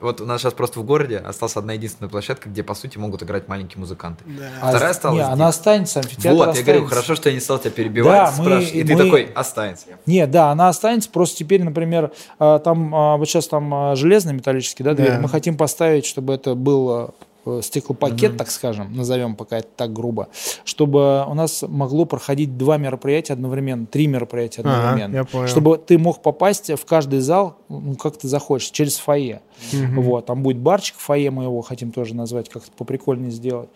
вот 0.00 0.20
у 0.20 0.26
нас 0.26 0.40
сейчас 0.40 0.54
просто 0.54 0.80
в 0.80 0.84
городе 0.84 1.18
осталась 1.18 1.56
одна 1.56 1.74
единственная 1.74 2.10
площадка, 2.10 2.48
где, 2.48 2.62
по 2.62 2.74
сути, 2.74 2.98
могут 2.98 3.22
играть 3.22 3.48
маленькие 3.48 3.80
музыканты. 3.80 4.24
Да. 4.26 4.50
А 4.60 4.68
Вторая 4.70 4.90
осталась. 4.90 5.18
Не, 5.18 5.32
она 5.32 5.48
останется, 5.48 6.00
амфитеатр 6.00 6.36
Вот, 6.36 6.48
останется. 6.48 6.60
я 6.60 6.76
говорю, 6.76 6.88
хорошо, 6.88 7.14
что 7.14 7.28
я 7.28 7.34
не 7.34 7.40
стал 7.40 7.58
тебя 7.58 7.70
перебивать, 7.70 8.36
да. 8.36 8.42
Мы, 8.42 8.64
и 8.64 8.82
мы... 8.82 8.88
ты 8.88 8.96
такой, 8.96 9.24
останется. 9.34 9.86
Не, 10.06 10.26
да, 10.26 10.50
она 10.50 10.68
останется, 10.68 11.10
просто 11.10 11.38
теперь, 11.38 11.62
например, 11.62 12.12
а, 12.38 12.58
там, 12.58 12.94
а, 12.94 13.16
вот 13.16 13.28
сейчас 13.28 13.48
там 13.48 13.72
а, 13.74 13.96
железный 13.96 14.34
металлический, 14.34 14.82
да, 14.82 14.94
дверь, 14.94 15.12
да. 15.12 15.20
мы 15.20 15.28
хотим 15.28 15.56
поставить, 15.56 16.06
чтобы 16.06 16.34
это 16.34 16.54
было 16.54 17.14
стеклопакет, 17.62 18.32
mm-hmm. 18.32 18.36
так 18.36 18.50
скажем, 18.50 18.94
назовем 18.94 19.36
пока 19.36 19.58
это 19.58 19.68
так 19.76 19.92
грубо, 19.92 20.28
чтобы 20.64 21.24
у 21.28 21.34
нас 21.34 21.64
могло 21.66 22.04
проходить 22.04 22.56
два 22.56 22.76
мероприятия 22.76 23.32
одновременно, 23.32 23.86
три 23.86 24.06
мероприятия 24.06 24.62
одновременно. 24.62 25.20
Ага, 25.20 25.28
понял. 25.30 25.48
Чтобы 25.48 25.78
ты 25.78 25.98
мог 25.98 26.22
попасть 26.22 26.70
в 26.70 26.84
каждый 26.84 27.20
зал, 27.20 27.58
ну, 27.68 27.94
как 27.96 28.16
ты 28.16 28.28
захочешь, 28.28 28.70
через 28.70 28.96
фойе. 28.96 29.42
Mm-hmm. 29.72 30.00
Вот, 30.00 30.26
там 30.26 30.42
будет 30.42 30.58
барчик, 30.58 30.96
фойе 30.96 31.30
мы 31.30 31.44
его 31.44 31.62
хотим 31.62 31.92
тоже 31.92 32.14
назвать, 32.14 32.48
как-то 32.48 32.70
поприкольнее 32.76 33.30
сделать. 33.30 33.68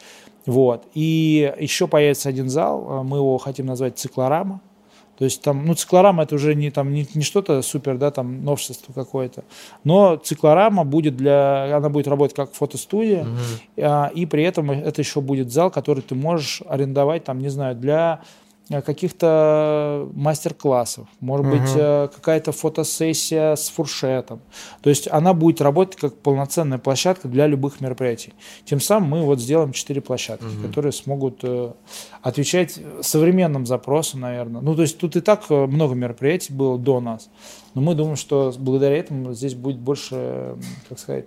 Вот. 0.49 0.85
И 0.95 1.55
еще 1.61 1.87
появится 1.89 2.31
один 2.31 2.49
зал, 2.49 2.87
э, 2.89 3.03
мы 3.03 3.19
его 3.19 3.37
хотим 3.37 3.67
назвать 3.67 3.99
циклорама. 3.99 4.63
То 5.19 5.25
есть 5.25 5.43
там, 5.43 5.67
ну, 5.67 5.75
циклорама 5.75 6.23
это 6.23 6.37
уже 6.37 6.55
не, 6.55 6.71
там, 6.71 6.93
не, 6.93 7.07
не 7.15 7.23
что-то 7.23 7.61
супер, 7.63 7.99
да, 7.99 8.13
там, 8.13 8.45
новшество 8.45 8.93
какое-то. 8.93 9.43
Но 9.83 10.17
циклорама 10.17 10.85
будет 10.85 11.17
для, 11.17 11.77
она 11.77 11.89
будет 11.89 12.07
работать 12.07 12.37
как 12.37 12.53
фотостудия, 12.53 13.23
угу. 13.23 13.29
а, 13.79 14.13
и 14.15 14.27
при 14.27 14.45
этом 14.45 14.71
это 14.71 15.01
еще 15.01 15.21
будет 15.21 15.51
зал, 15.51 15.71
который 15.71 16.05
ты 16.05 16.15
можешь 16.15 16.63
арендовать, 16.69 17.25
там, 17.25 17.41
не 17.41 17.49
знаю, 17.49 17.75
для 17.75 18.21
каких-то 18.71 20.09
мастер-классов, 20.15 21.09
может 21.21 21.47
угу. 21.47 21.57
быть, 21.57 21.71
э, 21.75 22.09
какая-то 22.15 22.53
фотосессия 22.53 23.57
с 23.57 23.71
фуршетом. 23.71 24.41
То 24.83 24.91
есть 24.91 25.09
она 25.11 25.33
будет 25.33 25.61
работать 25.61 25.97
как 25.97 26.15
полноценная 26.17 26.79
площадка 26.79 27.29
для 27.29 27.47
любых 27.47 27.81
мероприятий. 27.81 28.35
Тем 28.65 28.81
самым 28.81 29.11
мы 29.11 29.23
вот 29.23 29.41
сделаем 29.41 29.73
четыре 29.73 30.01
площадки, 30.01 30.45
угу. 30.45 30.67
которые 30.67 30.93
смогут 30.93 31.41
э, 31.43 31.73
отвечать 32.21 32.79
современным 33.01 33.65
запросам, 33.65 34.21
наверное. 34.21 34.61
Ну, 34.61 34.75
то 34.75 34.83
есть 34.83 34.99
тут 34.99 35.17
и 35.17 35.21
так 35.21 35.49
много 35.49 35.95
мероприятий 35.95 36.53
было 36.53 36.79
до 36.79 37.01
нас. 37.01 37.31
Но 37.75 37.81
мы 37.81 37.95
думаем, 37.95 38.17
что 38.17 38.53
благодаря 38.59 38.97
этому 38.97 39.33
здесь 39.33 39.55
будет 39.55 39.79
больше, 39.79 40.57
как 40.89 40.99
сказать, 40.99 41.25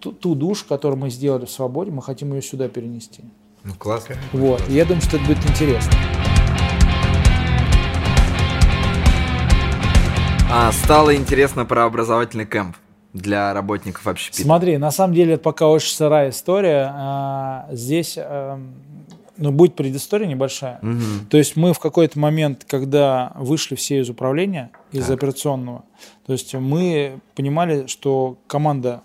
ту, 0.00 0.12
ту 0.12 0.34
душу, 0.34 0.64
которую 0.68 0.98
мы 0.98 1.10
сделали 1.10 1.44
в 1.44 1.50
свободе, 1.50 1.90
мы 1.90 2.02
хотим 2.02 2.32
ее 2.34 2.42
сюда 2.42 2.68
перенести. 2.68 3.22
Ну, 3.66 3.74
классно. 3.76 4.14
Вот. 4.32 4.62
Я 4.68 4.84
думаю, 4.84 5.02
что 5.02 5.16
это 5.16 5.26
будет 5.26 5.44
интересно. 5.44 5.92
А, 10.48 10.70
стало 10.70 11.16
интересно 11.16 11.64
про 11.64 11.84
образовательный 11.84 12.46
кемп 12.46 12.76
для 13.12 13.52
работников 13.52 14.06
общепита. 14.06 14.40
Смотри, 14.40 14.78
на 14.78 14.92
самом 14.92 15.14
деле 15.14 15.34
это 15.34 15.42
пока 15.42 15.66
очень 15.66 15.92
сырая 15.92 16.30
история. 16.30 16.92
А, 16.94 17.68
здесь 17.72 18.16
а, 18.16 18.60
ну, 19.36 19.50
будет 19.50 19.74
предыстория 19.74 20.28
небольшая. 20.28 20.78
Угу. 20.82 21.28
То 21.30 21.36
есть 21.36 21.56
мы 21.56 21.72
в 21.72 21.80
какой-то 21.80 22.20
момент, 22.20 22.64
когда 22.68 23.32
вышли 23.34 23.74
все 23.74 23.98
из 23.98 24.08
управления, 24.08 24.70
из 24.92 25.06
так. 25.06 25.16
операционного, 25.16 25.84
то 26.24 26.32
есть 26.32 26.54
мы 26.54 27.18
понимали, 27.34 27.88
что 27.88 28.38
команда, 28.46 29.02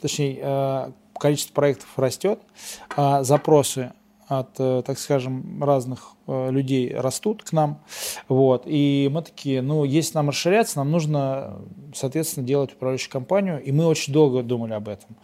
точнее, 0.00 0.38
а, 0.42 0.92
количество 1.18 1.54
проектов 1.54 1.88
растет, 1.96 2.40
а 2.96 3.22
запросы 3.22 3.92
от, 4.28 4.58
э, 4.58 4.82
так 4.84 4.98
скажем, 4.98 5.62
разных 5.62 6.14
э, 6.26 6.50
людей 6.50 6.92
растут 6.94 7.44
к 7.44 7.52
нам. 7.52 7.80
Вот. 8.28 8.64
И 8.66 9.08
мы 9.12 9.22
такие, 9.22 9.62
ну, 9.62 9.84
если 9.84 10.14
нам 10.16 10.30
расширяться, 10.30 10.78
нам 10.78 10.90
нужно, 10.90 11.58
соответственно, 11.94 12.44
делать 12.44 12.72
управляющую 12.72 13.10
компанию. 13.10 13.62
И 13.62 13.70
мы 13.70 13.86
очень 13.86 14.12
долго 14.12 14.42
думали 14.42 14.72
об 14.72 14.88
этом. 14.88 15.16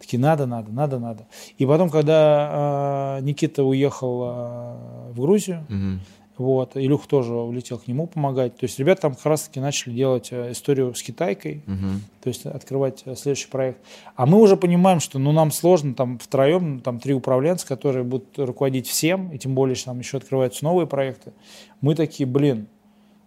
Такие, 0.00 0.18
надо, 0.18 0.46
надо, 0.46 0.72
надо, 0.72 0.98
надо. 0.98 1.26
И 1.56 1.66
потом, 1.66 1.88
когда 1.88 3.18
э, 3.18 3.22
Никита 3.22 3.62
уехал 3.62 4.22
э, 4.24 5.12
в 5.12 5.20
Грузию, 5.20 5.64
угу 5.68 6.00
вот. 6.38 6.76
Илюх 6.76 7.06
тоже 7.06 7.34
улетел 7.34 7.78
к 7.78 7.86
нему 7.86 8.06
помогать. 8.06 8.56
То 8.56 8.64
есть 8.64 8.78
ребята 8.78 9.02
там 9.02 9.14
как 9.14 9.26
раз-таки 9.26 9.60
начали 9.60 9.92
делать 9.92 10.28
э, 10.30 10.52
историю 10.52 10.94
с 10.94 11.02
китайкой, 11.02 11.62
угу. 11.66 12.00
то 12.22 12.28
есть 12.28 12.46
открывать 12.46 13.02
э, 13.04 13.14
следующий 13.16 13.48
проект. 13.48 13.78
А 14.14 14.26
мы 14.26 14.40
уже 14.40 14.56
понимаем, 14.56 15.00
что 15.00 15.18
ну, 15.18 15.32
нам 15.32 15.50
сложно 15.50 15.94
там 15.94 16.18
втроем, 16.18 16.80
там 16.80 17.00
три 17.00 17.14
управленца, 17.14 17.66
которые 17.66 18.04
будут 18.04 18.38
руководить 18.38 18.86
всем, 18.86 19.30
и 19.32 19.38
тем 19.38 19.54
более, 19.54 19.74
что 19.74 19.86
там 19.86 19.98
еще 19.98 20.18
открываются 20.18 20.64
новые 20.64 20.86
проекты. 20.86 21.32
Мы 21.80 21.94
такие, 21.94 22.26
блин, 22.26 22.68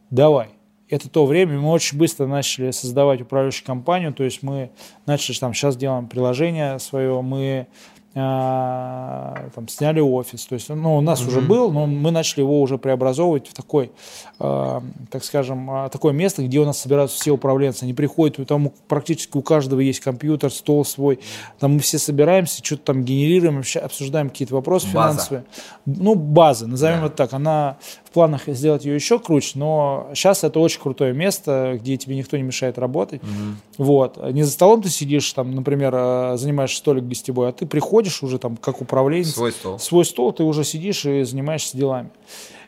давай. 0.09 0.49
Это 0.89 1.09
то 1.09 1.25
время, 1.25 1.57
мы 1.57 1.69
очень 1.69 1.97
быстро 1.97 2.27
начали 2.27 2.71
создавать 2.71 3.21
управляющую 3.21 3.65
компанию, 3.65 4.13
то 4.13 4.25
есть 4.25 4.43
мы 4.43 4.71
начали, 5.05 5.37
там, 5.37 5.53
сейчас 5.53 5.77
делаем 5.77 6.07
приложение 6.07 6.79
свое, 6.79 7.21
мы 7.21 7.67
там, 8.13 9.67
сняли 9.69 10.01
офис. 10.01 10.45
То 10.45 10.55
есть, 10.55 10.67
ну, 10.69 10.97
у 10.97 11.01
нас 11.01 11.21
mm-hmm. 11.21 11.27
уже 11.27 11.41
был, 11.41 11.71
но 11.71 11.85
мы 11.85 12.11
начали 12.11 12.41
его 12.41 12.61
уже 12.61 12.77
преобразовывать 12.77 13.47
в 13.47 13.53
такой, 13.53 13.91
э, 14.39 14.81
так 15.09 15.23
скажем, 15.23 15.71
а, 15.71 15.89
такое 15.89 16.11
место, 16.11 16.43
где 16.43 16.59
у 16.59 16.65
нас 16.65 16.77
собираются 16.79 17.17
все 17.17 17.31
управленцы. 17.31 17.83
Они 17.83 17.93
приходят, 17.93 18.45
там 18.47 18.71
практически 18.89 19.37
у 19.37 19.41
каждого 19.41 19.79
есть 19.79 20.01
компьютер, 20.01 20.51
стол 20.51 20.83
свой. 20.83 21.19
Там 21.59 21.75
мы 21.75 21.79
все 21.79 21.97
собираемся, 21.99 22.63
что-то 22.63 22.83
там 22.83 23.03
генерируем, 23.03 23.55
вообще 23.55 23.79
обсуждаем 23.79 24.29
какие-то 24.29 24.55
вопросы 24.55 24.87
база. 24.87 25.13
финансовые. 25.13 25.45
Ну, 25.85 26.15
база, 26.15 26.67
назовем 26.67 26.99
да. 26.99 27.05
это 27.05 27.15
так. 27.15 27.33
Она 27.33 27.77
в 28.03 28.11
планах 28.11 28.41
сделать 28.47 28.83
ее 28.83 28.95
еще 28.95 29.19
круче, 29.19 29.53
но 29.55 30.09
сейчас 30.13 30.43
это 30.43 30.59
очень 30.59 30.81
крутое 30.81 31.13
место, 31.13 31.77
где 31.79 31.95
тебе 31.95 32.17
никто 32.17 32.35
не 32.35 32.43
мешает 32.43 32.77
работать. 32.77 33.21
Угу. 33.23 33.85
Вот. 33.85 34.31
Не 34.33 34.43
за 34.43 34.51
столом 34.51 34.81
ты 34.81 34.89
сидишь, 34.89 35.31
там, 35.31 35.55
например, 35.55 36.35
занимаешь 36.35 36.75
столик 36.75 37.05
гостевой, 37.05 37.49
а 37.49 37.51
ты 37.53 37.65
приходишь 37.65 38.00
приходишь 38.01 38.23
уже 38.23 38.39
там 38.39 38.57
как 38.57 38.81
управленец. 38.81 39.33
Свой 39.33 39.51
стол. 39.51 39.79
Свой 39.79 40.05
стол, 40.05 40.33
ты 40.33 40.43
уже 40.43 40.63
сидишь 40.63 41.05
и 41.05 41.23
занимаешься 41.23 41.77
делами. 41.77 42.09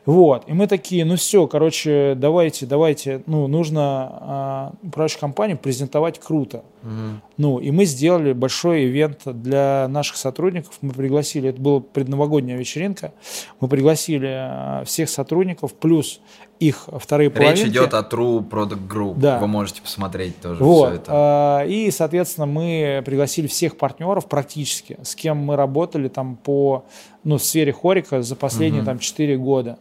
Вот. 0.06 0.44
И 0.48 0.54
мы 0.54 0.68
такие, 0.68 1.06
ну 1.06 1.16
все, 1.16 1.48
короче, 1.48 2.16
давайте, 2.18 2.66
давайте, 2.66 3.24
ну, 3.26 3.48
нужно 3.48 4.74
э, 4.84 4.88
управляющую 4.88 5.22
компанию 5.22 5.58
презентовать 5.58 6.20
круто. 6.20 6.64
Угу. 6.84 6.92
Ну, 7.38 7.60
и 7.60 7.72
мы 7.72 7.86
сделали 7.86 8.34
большой 8.34 8.86
ивент 8.86 9.22
для 9.26 9.88
наших 9.90 10.18
сотрудников. 10.18 10.78
Мы 10.82 10.92
пригласили, 10.92 11.50
это 11.50 11.62
была 11.62 11.80
предновогодняя 11.80 12.58
вечеринка, 12.58 13.14
мы 13.62 13.70
пригласили 13.70 14.82
э, 14.82 14.84
всех 14.84 15.10
сотрудников, 15.10 15.74
плюс 15.74 16.20
их 16.68 16.88
вторые 17.00 17.30
Речь 17.30 17.38
половинки. 17.38 17.68
идет 17.70 17.94
о 17.94 18.02
True 18.02 18.48
Product 18.48 18.88
Group. 18.88 19.16
Да. 19.18 19.40
Вы 19.40 19.48
можете 19.48 19.82
посмотреть 19.82 20.40
тоже 20.42 20.64
Вот. 20.64 20.88
все 20.90 20.96
это. 20.96 21.12
а, 21.14 21.66
И, 21.66 21.92
соответственно, 21.92 22.46
мы 22.48 23.02
пригласили 23.06 23.48
всех 23.48 23.78
партнеров 23.78 24.28
практически, 24.28 24.98
с 25.04 25.16
кем 25.16 25.38
мы 25.38 25.56
работали 25.56 26.08
там 26.08 26.36
по, 26.36 26.86
ну, 27.24 27.38
в 27.38 27.44
сфере 27.44 27.74
хорика 27.74 28.22
за 28.22 28.36
последние 28.36 28.82
Мгм. 28.82 28.86
там 28.92 29.00
4 29.00 29.38
года. 29.38 29.78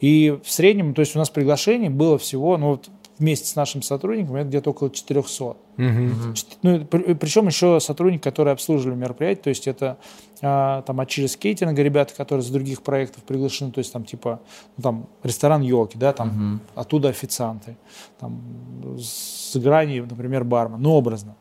И 0.00 0.36
в 0.42 0.50
среднем, 0.50 0.94
то 0.94 1.00
есть 1.00 1.16
у 1.16 1.18
нас 1.18 1.30
приглашений 1.30 1.88
было 1.88 2.18
всего, 2.18 2.56
ну, 2.58 2.70
вот 2.70 2.88
вместе 3.18 3.46
с 3.46 3.54
нашим 3.56 3.80
сотрудником, 3.80 4.34
это 4.36 4.48
где-то 4.48 4.70
около 4.70 4.90
400. 4.90 5.56
Чт- 5.78 6.56
Ну, 6.62 6.84
при- 6.84 7.14
причем 7.14 7.46
еще 7.46 7.78
сотрудники, 7.80 8.22
которые 8.22 8.52
обслуживали 8.52 8.96
мероприятие, 8.98 9.42
то 9.44 9.50
есть 9.50 9.68
это 9.68 9.96
там 10.44 11.00
от 11.00 11.08
через 11.08 11.32
скейтинга 11.32 11.82
ребята, 11.82 12.14
которые 12.14 12.44
с 12.44 12.50
других 12.50 12.82
проектов 12.82 13.22
приглашены, 13.22 13.72
то 13.72 13.78
есть 13.78 13.92
там 13.92 14.04
типа 14.04 14.40
ну, 14.76 14.82
там 14.82 15.06
ресторан 15.22 15.62
елки, 15.62 15.96
да, 15.96 16.12
там 16.12 16.28
Мгм. 16.28 16.60
оттуда 16.74 17.08
официанты, 17.08 17.76
там 18.20 18.42
с 18.98 19.56
грани, 19.56 20.00
например, 20.00 20.44
бармен, 20.44 20.82
ну 20.82 20.90
образно, 20.92 21.36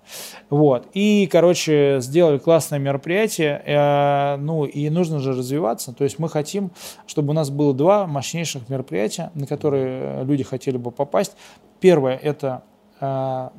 вот. 0.50 0.88
И, 0.94 1.28
короче, 1.30 1.98
сделали 2.00 2.38
классное 2.38 2.80
мероприятие, 2.80 3.62
э, 3.66 4.38
ну 4.38 4.64
и 4.64 4.90
нужно 4.90 5.20
же 5.20 5.34
развиваться, 5.34 5.92
то 5.92 6.06
есть 6.06 6.18
мы 6.20 6.30
хотим, 6.30 6.72
чтобы 7.06 7.32
у 7.32 7.34
нас 7.34 7.50
было 7.50 7.74
два 7.74 8.08
мощнейших 8.08 8.70
мероприятия, 8.70 9.32
на 9.34 9.48
которые 9.48 10.24
люди 10.24 10.44
хотели 10.44 10.78
бы 10.78 10.92
попасть. 10.92 11.34
Первое 11.82 12.16
это 12.16 12.64
э, 13.02 13.50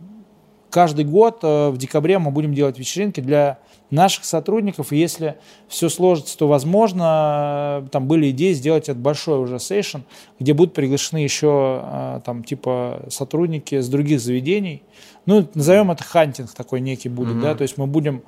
каждый 0.71 1.05
год 1.05 1.41
э, 1.43 1.69
в 1.69 1.77
декабре 1.77 2.19
мы 2.19 2.31
будем 2.31 2.55
делать 2.55 2.79
вечеринки 2.79 3.21
для 3.21 3.59
наших 3.95 4.25
сотрудников. 4.25 4.93
И 4.93 4.97
если 4.97 5.37
все 5.69 5.89
сложится, 5.89 6.37
то, 6.37 6.49
возможно, 6.49 7.83
э, 7.85 7.89
там 7.91 8.07
были 8.07 8.31
идеи 8.31 8.53
сделать 8.53 8.89
это 8.89 8.99
большой 8.99 9.39
уже 9.39 9.59
сейшн, 9.59 9.99
где 10.39 10.53
будут 10.53 10.75
приглашены 10.75 11.19
еще 11.19 11.81
э, 11.83 12.21
там 12.25 12.45
типа 12.45 13.05
сотрудники 13.09 13.81
с 13.81 13.89
других 13.89 14.21
заведений. 14.21 14.83
Ну, 15.27 15.49
назовем 15.55 15.91
это 15.91 16.05
hunting 16.05 16.53
такой 16.53 16.81
некий 16.81 17.09
будет, 17.09 17.35
Мгм. 17.37 17.43
да, 17.43 17.55
то 17.55 17.62
есть 17.62 17.79
мы 17.79 17.87
будем 17.87 18.23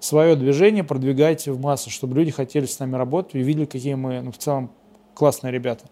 свое 0.00 0.34
движение 0.34 0.82
продвигать 0.82 1.46
в 1.46 1.60
массу, 1.60 1.90
чтобы 1.90 2.16
люди 2.16 2.32
хотели 2.32 2.66
с 2.66 2.78
нами 2.80 2.96
работать 2.96 3.34
и 3.36 3.38
видели, 3.38 3.66
какие 3.66 3.94
мы, 3.94 4.20
ну, 4.20 4.32
в 4.32 4.38
целом, 4.38 4.70
классные 5.14 5.52
ребята. 5.52 5.84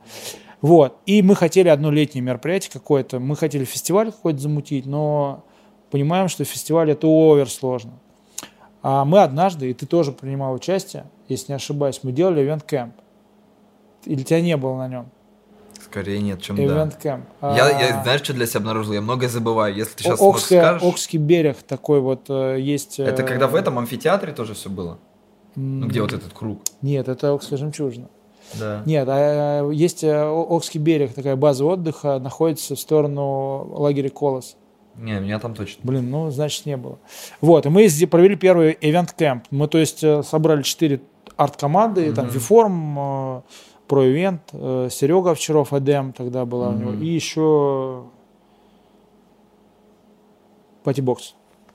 Вот. 0.60 0.96
И 1.06 1.22
мы 1.22 1.36
хотели 1.36 1.68
одно 1.68 1.90
летнее 1.92 2.22
мероприятие 2.22 2.72
какое-то. 2.72 3.20
Мы 3.20 3.36
хотели 3.36 3.64
фестиваль 3.64 4.10
какой-то 4.10 4.40
замутить, 4.40 4.86
но 4.86 5.44
понимаем, 5.90 6.28
что 6.28 6.42
фестиваль 6.44 6.90
это 6.90 7.06
овер 7.06 7.48
сложно. 7.48 7.92
А 8.82 9.04
мы 9.04 9.22
однажды, 9.22 9.70
и 9.70 9.74
ты 9.74 9.86
тоже 9.86 10.12
принимал 10.12 10.54
участие, 10.54 11.06
если 11.28 11.52
не 11.52 11.56
ошибаюсь, 11.56 12.00
мы 12.02 12.12
делали 12.12 12.42
ивент 12.42 12.62
кэмп. 12.62 12.94
Или 14.04 14.22
тебя 14.22 14.40
не 14.40 14.56
было 14.56 14.76
на 14.76 14.88
нем? 14.88 15.10
Скорее 15.82 16.20
нет, 16.20 16.40
чем 16.40 16.56
да. 16.56 16.62
Ивент 16.62 16.96
кэмп. 16.96 17.24
Я, 17.42 17.80
я, 17.80 18.02
знаешь, 18.02 18.22
что 18.22 18.34
для 18.34 18.46
себя 18.46 18.60
обнаружил? 18.60 18.92
Я 18.92 19.00
многое 19.00 19.28
забываю. 19.28 19.74
Если 19.74 19.96
ты 19.96 20.04
сейчас 20.04 20.20
Окская- 20.20 20.60
скажешь... 20.60 20.82
Окский 20.82 21.18
берег 21.18 21.56
такой 21.62 22.00
вот 22.00 22.26
э, 22.28 22.58
есть. 22.60 23.00
Это 23.00 23.22
э, 23.22 23.26
когда 23.26 23.48
в 23.48 23.54
этом 23.54 23.78
амфитеатре 23.78 24.32
тоже 24.32 24.54
все 24.54 24.70
было? 24.70 24.98
Ну, 25.56 25.86
где 25.86 26.00
вот 26.02 26.12
этот 26.12 26.32
круг? 26.32 26.60
Нет, 26.82 27.08
это 27.08 27.32
Окская 27.32 27.58
жемчужина. 27.58 28.08
Да. 28.54 28.82
Нет, 28.86 29.08
а, 29.08 29.62
э, 29.62 29.74
есть 29.74 30.04
Окский 30.04 30.78
берег, 30.78 31.14
такая 31.14 31.36
база 31.36 31.64
отдыха, 31.64 32.18
находится 32.18 32.74
в 32.76 32.80
сторону 32.80 33.66
лагеря 33.72 34.10
Колос. 34.10 34.56
Не, 34.98 35.20
меня 35.20 35.38
там 35.38 35.54
точно. 35.54 35.80
Блин, 35.84 36.10
ну, 36.10 36.30
значит, 36.30 36.66
не 36.66 36.76
было. 36.76 36.98
Вот, 37.40 37.66
и 37.66 37.68
мы 37.68 37.82
провели 38.06 38.36
первый 38.36 38.72
event 38.74 39.10
кэмп. 39.16 39.44
Мы, 39.50 39.68
то 39.68 39.78
есть, 39.78 40.02
э, 40.02 40.22
собрали 40.22 40.62
четыре 40.62 41.00
арт-команды, 41.36 42.12
там, 42.12 42.26
Мгм. 42.26 42.34
Виформ, 42.34 42.98
э, 42.98 43.40
э, 44.52 44.88
Серега 44.90 45.30
Овчаров, 45.30 45.72
Эдем 45.72 46.12
тогда 46.12 46.44
была 46.44 46.70
у 46.70 46.72
него, 46.74 46.92
и 46.92 47.06
еще 47.06 48.04
Патибокс. 50.84 51.34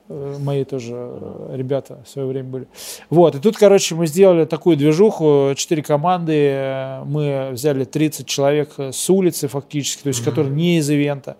Э, 0.10 0.38
Мои 0.40 0.64
тоже 0.66 0.94
э, 0.96 1.56
ребята 1.56 2.00
в 2.06 2.10
свое 2.10 2.28
время 2.28 2.50
были. 2.50 2.68
Вот, 3.10 3.36
и 3.36 3.40
тут, 3.40 3.58
короче, 3.58 3.96
мы 3.96 4.06
сделали 4.08 4.46
такую 4.46 4.76
движуху, 4.76 5.54
четыре 5.56 5.82
команды, 5.82 6.34
э, 6.36 7.04
мы 7.06 7.50
взяли 7.52 7.86
30 7.86 8.28
человек 8.28 8.74
с 8.78 9.10
улицы 9.10 9.48
фактически, 9.48 10.04
то 10.04 10.08
есть, 10.10 10.20
Мгм. 10.22 10.30
которые 10.30 10.54
не 10.54 10.78
из 10.78 10.90
ивента. 10.90 11.38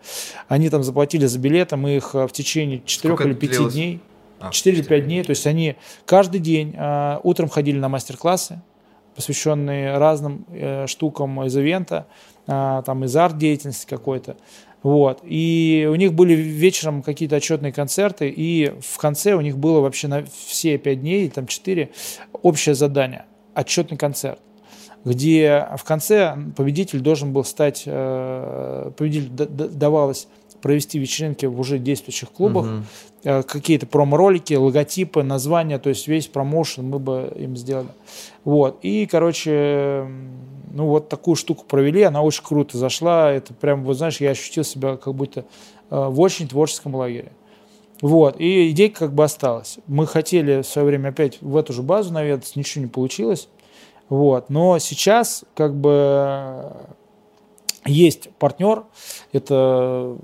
Они 0.48 0.70
там 0.70 0.82
заплатили 0.84 1.26
за 1.26 1.40
билеты, 1.40 1.76
мы 1.76 1.98
их 1.98 2.14
в 2.14 2.30
течение 2.30 2.82
4 2.86 3.14
Сколько 3.16 3.24
или 3.28 3.32
это 3.34 3.42
5 3.42 3.50
длилось? 3.52 3.74
дней, 3.74 4.00
А, 4.40 4.50
4 4.52 4.78
или 4.78 4.84
5 4.84 5.06
дней, 5.06 5.24
то 5.24 5.30
есть 5.30 5.46
они 5.48 5.76
каждый 6.06 6.40
день 6.40 6.74
э, 6.78 7.20
утром 7.24 7.50
ходили 7.50 7.78
на 7.80 7.88
мастер-классы, 7.90 8.62
посвященные 9.16 9.98
разным 9.98 10.46
э, 10.52 10.88
штукам 10.88 11.44
из 11.46 11.56
ивента, 11.56 12.08
э, 12.48 12.82
там 12.86 13.04
из 13.06 13.16
арт-деятельности 13.16 13.86
какой-то. 13.90 14.36
Вот. 14.84 15.22
И 15.24 15.88
у 15.90 15.96
них 15.96 16.14
были 16.14 16.34
вечером 16.34 17.02
какие-то 17.02 17.38
отчетные 17.38 17.72
концерты, 17.72 18.30
и 18.30 18.74
в 18.82 18.98
конце 18.98 19.34
у 19.34 19.42
них 19.42 19.58
было 19.58 19.80
вообще 19.80 20.08
на 20.08 20.26
все 20.26 20.78
пять 20.78 21.02
дней, 21.02 21.30
там 21.30 21.48
четыре, 21.48 21.90
общее 22.42 22.76
задание, 22.76 23.26
отчетный 23.56 23.98
концерт 23.98 24.40
где 25.06 25.68
в 25.78 25.84
конце 25.84 26.38
победитель 26.56 27.02
должен 27.02 27.34
был 27.34 27.44
стать, 27.44 27.84
э, 27.86 28.92
победитель 28.96 29.32
давалось 29.32 30.28
провести 30.64 30.98
вечеринки 30.98 31.46
в 31.46 31.60
уже 31.60 31.78
действующих 31.78 32.32
клубах, 32.32 32.66
э, 33.26 33.44
какие-то 33.44 33.86
промо-ролики, 33.86 34.54
логотипы, 34.54 35.22
названия, 35.22 35.78
то 35.78 35.90
есть 35.90 36.08
весь 36.08 36.28
промоушен 36.28 36.90
мы 36.90 37.00
бы 37.00 37.32
им 37.36 37.58
сделали. 37.58 37.90
Вот. 38.46 38.80
И, 38.82 39.06
короче, 39.06 40.08
ну 40.72 40.88
вот 40.88 41.10
такую 41.10 41.36
штуку 41.36 41.66
провели, 41.68 42.02
она 42.02 42.22
очень 42.22 42.44
круто 42.44 42.78
зашла. 42.78 43.30
Это 43.30 43.54
прям, 43.54 43.84
вот 43.84 43.98
знаешь, 43.98 44.22
я 44.22 44.32
ощутил 44.32 44.64
себя 44.64 44.96
как 44.96 45.14
будто 45.14 45.42
э, 45.42 46.08
в 46.10 46.20
очень 46.22 46.48
творческом 46.48 46.96
лагере. 46.96 47.34
Вот, 48.02 48.40
и 48.40 48.72
идейка 48.72 49.00
как 49.00 49.14
бы 49.14 49.26
осталась. 49.26 49.80
Мы 49.88 50.08
хотели 50.08 50.62
в 50.62 50.68
свое 50.68 50.88
время 50.88 51.10
опять 51.10 51.42
в 51.42 51.58
эту 51.58 51.74
же 51.74 51.82
базу 51.82 52.14
наведаться, 52.14 52.58
ничего 52.58 52.86
не 52.86 52.90
получилось. 52.90 53.50
Вот, 54.08 54.50
но 54.50 54.80
сейчас 54.80 55.44
как 55.56 55.76
бы 55.76 56.72
есть 57.86 58.30
партнер, 58.40 58.84
это, 59.32 60.18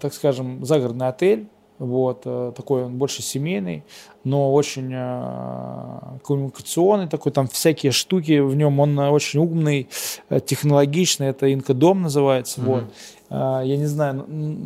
так 0.00 0.14
скажем, 0.14 0.64
загородный 0.64 1.08
отель, 1.08 1.48
вот, 1.78 2.22
э, 2.26 2.52
такой 2.54 2.84
он 2.84 2.96
больше 2.96 3.22
семейный, 3.22 3.82
но 4.24 4.52
очень 4.52 4.90
э, 4.92 6.18
коммуникационный 6.24 7.08
такой, 7.08 7.32
там 7.32 7.48
всякие 7.48 7.90
штуки 7.90 8.38
в 8.38 8.54
нем, 8.54 8.78
он 8.78 8.96
очень 8.98 9.40
умный, 9.40 9.88
э, 10.28 10.40
технологичный, 10.40 11.28
это 11.28 11.52
Инкодом 11.52 12.02
называется, 12.02 12.60
Мгм. 12.60 12.70
вот. 12.70 12.84
А, 13.32 13.62
Я 13.62 13.78
не 13.78 13.86
знаю, 13.86 14.26
ну, 14.28 14.56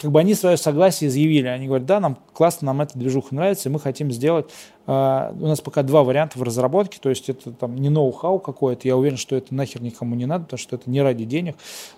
как 0.00 0.10
бы 0.10 0.18
они 0.18 0.34
свое 0.34 0.56
согласие 0.56 1.08
изъявили, 1.08 1.46
они 1.46 1.66
говорят, 1.66 1.86
да, 1.86 2.00
нам 2.00 2.18
классно, 2.32 2.66
нам 2.66 2.80
эта 2.80 2.98
движуха 2.98 3.34
нравится, 3.34 3.68
и 3.68 3.72
мы 3.72 3.78
хотим 3.78 4.10
сделать, 4.10 4.50
а, 4.86 5.32
у 5.38 5.46
нас 5.46 5.60
пока 5.60 5.84
два 5.84 6.02
варианта 6.02 6.36
в 6.38 6.42
разработке, 6.42 6.98
то 7.00 7.10
есть 7.10 7.28
это 7.28 7.52
там 7.52 7.76
не 7.76 7.90
ноу-хау 7.90 8.40
какое-то, 8.40 8.88
я 8.88 8.96
уверен, 8.96 9.18
что 9.18 9.36
это 9.36 9.54
нахер 9.54 9.82
никому 9.82 10.16
не 10.16 10.26
надо, 10.26 10.44
потому 10.44 10.58
что 10.58 10.76
это 10.76 10.90
не 10.90 11.00
ради 11.00 11.24
денег, 11.24 11.56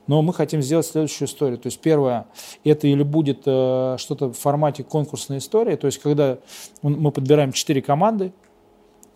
но 0.08 0.20
мы 0.20 0.34
хотим 0.34 0.60
сделать 0.60 0.84
следующую 0.84 1.26
историю, 1.26 1.56
то 1.56 1.68
есть 1.68 1.80
первое, 1.80 2.26
это 2.64 2.86
или 2.86 3.02
будет 3.02 3.42
э, 3.46 3.96
что-то 3.98 4.28
в 4.28 4.38
формате 4.38 4.82
конкурсной 4.82 5.38
истории, 5.38 5.76
то 5.76 5.86
есть 5.86 6.00
когда 6.00 6.38
мы 6.82 7.12
подбираем 7.12 7.52
четыре 7.52 7.80
команды, 7.80 8.32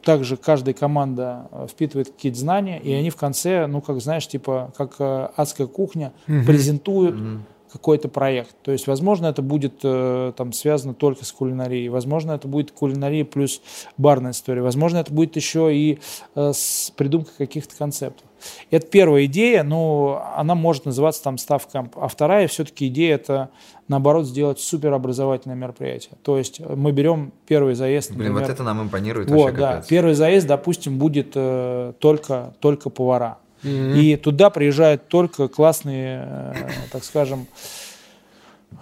также 0.06 0.36
каждая 0.36 0.72
команда 0.72 1.48
э, 1.50 1.66
впитывает 1.68 2.10
какие-то 2.10 2.38
знания, 2.38 2.80
и 2.80 2.92
они 2.92 3.10
в 3.10 3.16
конце, 3.16 3.66
ну, 3.66 3.80
как 3.80 4.00
знаешь, 4.00 4.28
типа, 4.28 4.72
как 4.76 4.94
э, 5.00 5.28
адская 5.34 5.66
кухня, 5.66 6.12
презентуют 6.26 7.16
Мгм. 7.16 7.42
Какой-то 7.72 8.08
проект. 8.08 8.54
То 8.62 8.72
есть, 8.72 8.86
возможно, 8.86 9.26
это 9.26 9.42
будет 9.42 9.80
э, 9.82 10.32
там 10.36 10.52
связано 10.52 10.94
только 10.94 11.24
с 11.24 11.32
кулинарией, 11.32 11.88
возможно, 11.88 12.32
это 12.32 12.48
будет 12.48 12.72
кулинария 12.72 13.24
плюс 13.24 13.60
барная 13.96 14.32
история, 14.32 14.62
возможно, 14.62 14.98
это 14.98 15.12
будет 15.12 15.36
еще 15.36 15.74
и 15.74 15.98
э, 16.34 16.52
с 16.52 16.92
придумкой 16.96 17.34
каких-то 17.38 17.76
концептов. 17.76 18.26
Это 18.70 18.86
первая 18.86 19.24
идея, 19.26 19.62
но 19.62 20.24
она 20.36 20.54
может 20.54 20.84
называться 20.84 21.22
там 21.22 21.38
став 21.38 21.66
камп. 21.66 21.96
А 21.96 22.08
вторая 22.08 22.48
все-таки 22.48 22.88
идея 22.88 23.14
это 23.14 23.50
наоборот 23.88 24.26
сделать 24.26 24.60
суперобразовательное 24.60 25.56
мероприятие. 25.56 26.12
То 26.22 26.38
есть 26.38 26.60
э, 26.60 26.74
мы 26.74 26.92
берем 26.92 27.32
первый 27.46 27.74
заезд, 27.74 28.10
Блин, 28.10 28.32
например, 28.32 28.42
вот 28.42 28.50
это 28.50 28.62
нам 28.62 28.82
импонирует 28.82 29.30
вот, 29.30 29.54
да. 29.54 29.74
капец. 29.74 29.86
Первый 29.88 30.14
заезд, 30.14 30.46
допустим, 30.46 30.98
будет 30.98 31.32
э, 31.34 31.92
только, 31.98 32.54
только 32.60 32.90
повара. 32.90 33.38
И 33.66 34.16
туда 34.16 34.50
приезжают 34.50 35.08
только 35.08 35.48
классные, 35.48 36.24
э, 36.54 36.54
так 36.92 37.02
скажем, 37.04 37.46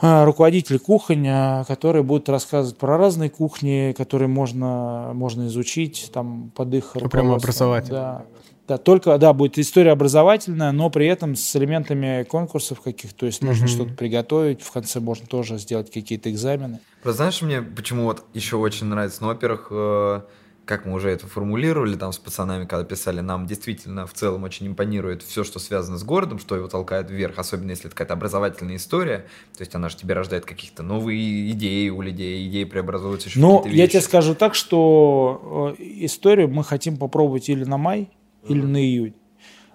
э, 0.03 0.25
руководители 0.25 0.79
кухонь, 0.79 1.27
э, 1.27 1.65
которые 1.67 2.03
будут 2.03 2.29
рассказывать 2.29 2.77
про 2.79 2.97
разные 2.99 3.31
кухни, 3.31 3.95
которые 3.97 4.29
можно, 4.29 5.11
можно 5.15 5.47
изучить 5.47 6.11
там 6.13 6.51
под 6.55 6.75
их 6.75 6.91
Ну, 6.95 7.09
прямо 7.09 7.35
руководством. 7.35 7.35
образовательно. 7.37 7.99
Да. 7.99 8.25
Да, 8.67 8.79
только, 8.79 9.19
да, 9.19 9.35
будет 9.35 9.59
история 9.59 9.91
образовательная, 9.93 10.73
но 10.73 10.89
при 10.89 11.07
этом 11.07 11.37
с 11.37 11.55
элементами 11.55 12.23
конкурсов 12.25 12.81
каких-то, 12.81 13.15
то 13.15 13.27
есть 13.27 13.43
нужно 13.43 13.67
Мгм. 13.67 13.75
что-то 13.75 13.93
приготовить, 13.93 14.63
в 14.63 14.73
конце 14.73 15.01
можно 15.01 15.27
тоже 15.27 15.59
сделать 15.59 15.93
какие-то 15.93 16.31
экзамены. 16.31 16.81
Просто 17.03 17.19
знаешь, 17.19 17.43
мне 17.43 17.61
почему 17.61 18.05
вот 18.05 18.25
еще 18.33 18.57
очень 18.57 18.87
нравится? 18.87 19.19
Ну, 19.21 19.29
во-первых, 19.29 19.67
э, 19.71 20.21
как 20.65 20.87
мы 20.87 20.95
уже 20.95 21.11
это 21.11 21.27
формулировали 21.27 21.95
там 21.97 22.13
с 22.13 22.19
пацанами, 22.19 22.65
когда 22.65 22.85
писали, 22.85 23.21
нам 23.21 23.47
действительно 23.47 24.07
в 24.07 24.15
целом 24.15 24.45
очень 24.45 24.67
импонирует 24.67 25.23
все, 25.23 25.45
что 25.45 25.59
связано 25.59 25.99
с 25.99 26.05
городом, 26.05 26.39
что 26.39 26.57
его 26.57 26.69
толкает 26.69 27.11
вверх, 27.11 27.39
особенно 27.39 27.71
если 27.71 27.87
это 27.87 27.95
какая-то 27.95 28.15
образовательная 28.15 28.77
история, 28.77 29.27
то 29.57 29.61
есть 29.61 29.75
она 29.75 29.89
же 29.89 29.97
тебе 29.97 30.15
рождает 30.15 30.45
каких-то 30.45 30.83
новые 30.83 31.51
идеи 31.51 31.89
у 31.91 32.01
людей, 32.01 32.49
идеи 32.49 32.65
преобразуются 32.65 33.29
еще 33.29 33.41
Ну, 33.41 33.59
в 33.59 33.63
какие-то 33.65 33.79
я 33.79 33.89
тебе 33.89 34.01
скажу 34.01 34.35
так, 34.35 34.55
что 34.55 35.75
э, 35.79 35.83
историю 36.05 36.49
мы 36.49 36.65
хотим 36.65 36.97
попробовать 36.97 37.49
или 37.49 37.65
на 37.65 37.77
май, 37.77 38.11
или 38.49 38.63
на 38.63 38.83
июнь. 38.83 39.15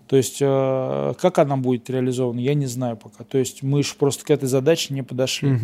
То 0.08 0.16
есть, 0.18 0.38
э, 0.42 1.14
как 1.22 1.38
она 1.38 1.56
будет 1.56 1.88
реализована, 1.88 2.40
я 2.40 2.56
не 2.56 2.66
знаю 2.66 2.98
пока. 2.98 3.24
То 3.24 3.38
есть, 3.38 3.62
мы 3.62 3.80
еще 3.80 3.94
просто 3.96 4.26
к 4.26 4.32
этой 4.32 4.48
задаче 4.48 4.92
не 4.96 5.04
подошли. 5.04 5.56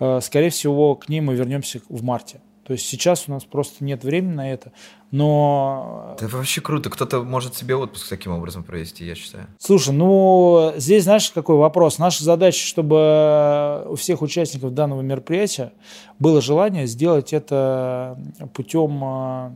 Э, 0.00 0.18
Скорее 0.20 0.50
всего, 0.50 0.96
к 0.96 1.08
ней 1.08 1.20
мы 1.20 1.36
вернемся 1.36 1.80
в 1.88 2.02
марте. 2.02 2.40
То 2.64 2.72
есть, 2.72 2.86
сейчас 2.86 3.24
у 3.28 3.32
нас 3.32 3.44
просто 3.44 3.84
нет 3.84 4.04
времени 4.04 4.34
на 4.34 4.52
это. 4.52 4.72
Но 5.10 6.16
Это 6.18 6.26
вообще 6.28 6.60
круто. 6.60 6.90
Кто-то 6.90 7.22
может 7.22 7.54
себе 7.54 7.76
отпуск 7.76 8.08
таким 8.08 8.32
образом 8.32 8.64
провести, 8.64 9.04
я 9.04 9.14
считаю. 9.14 9.46
Слушай, 9.58 9.94
ну 9.94 10.72
здесь 10.76 11.04
знаешь 11.04 11.30
какой 11.30 11.56
вопрос? 11.56 11.98
Наша 11.98 12.24
задача, 12.24 12.66
чтобы 12.66 13.84
у 13.86 13.94
всех 13.94 14.22
участников 14.22 14.74
данного 14.74 15.02
мероприятия 15.02 15.72
было 16.18 16.40
желание 16.40 16.86
сделать 16.86 17.32
это 17.32 18.18
путем, 18.54 19.00
э, 19.04 19.50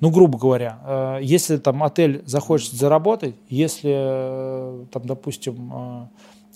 ну 0.00 0.10
грубо 0.10 0.38
говоря, 0.38 0.78
э, 0.86 1.18
если 1.22 1.58
там 1.58 1.82
отель 1.82 2.22
захочет 2.24 2.72
заработать, 2.72 3.34
если 3.50 3.92
э, 3.92 4.84
там, 4.92 5.04
допустим, 5.04 6.08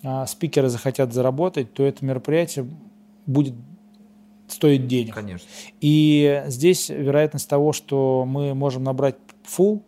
э, 0.03 0.25
спикеры 0.27 0.71
захотят 0.71 1.13
заработать, 1.13 1.75
то 1.75 1.83
это 1.83 2.05
мероприятие 2.05 2.67
будет 3.27 3.55
стоить 4.55 4.87
денег. 4.87 5.15
Конечно. 5.15 5.49
И 5.81 6.43
здесь 6.47 6.89
вероятность 6.89 7.49
того, 7.49 7.73
что 7.73 8.25
мы 8.27 8.55
можем 8.55 8.85
набрать 8.85 9.17
full, 9.45 9.83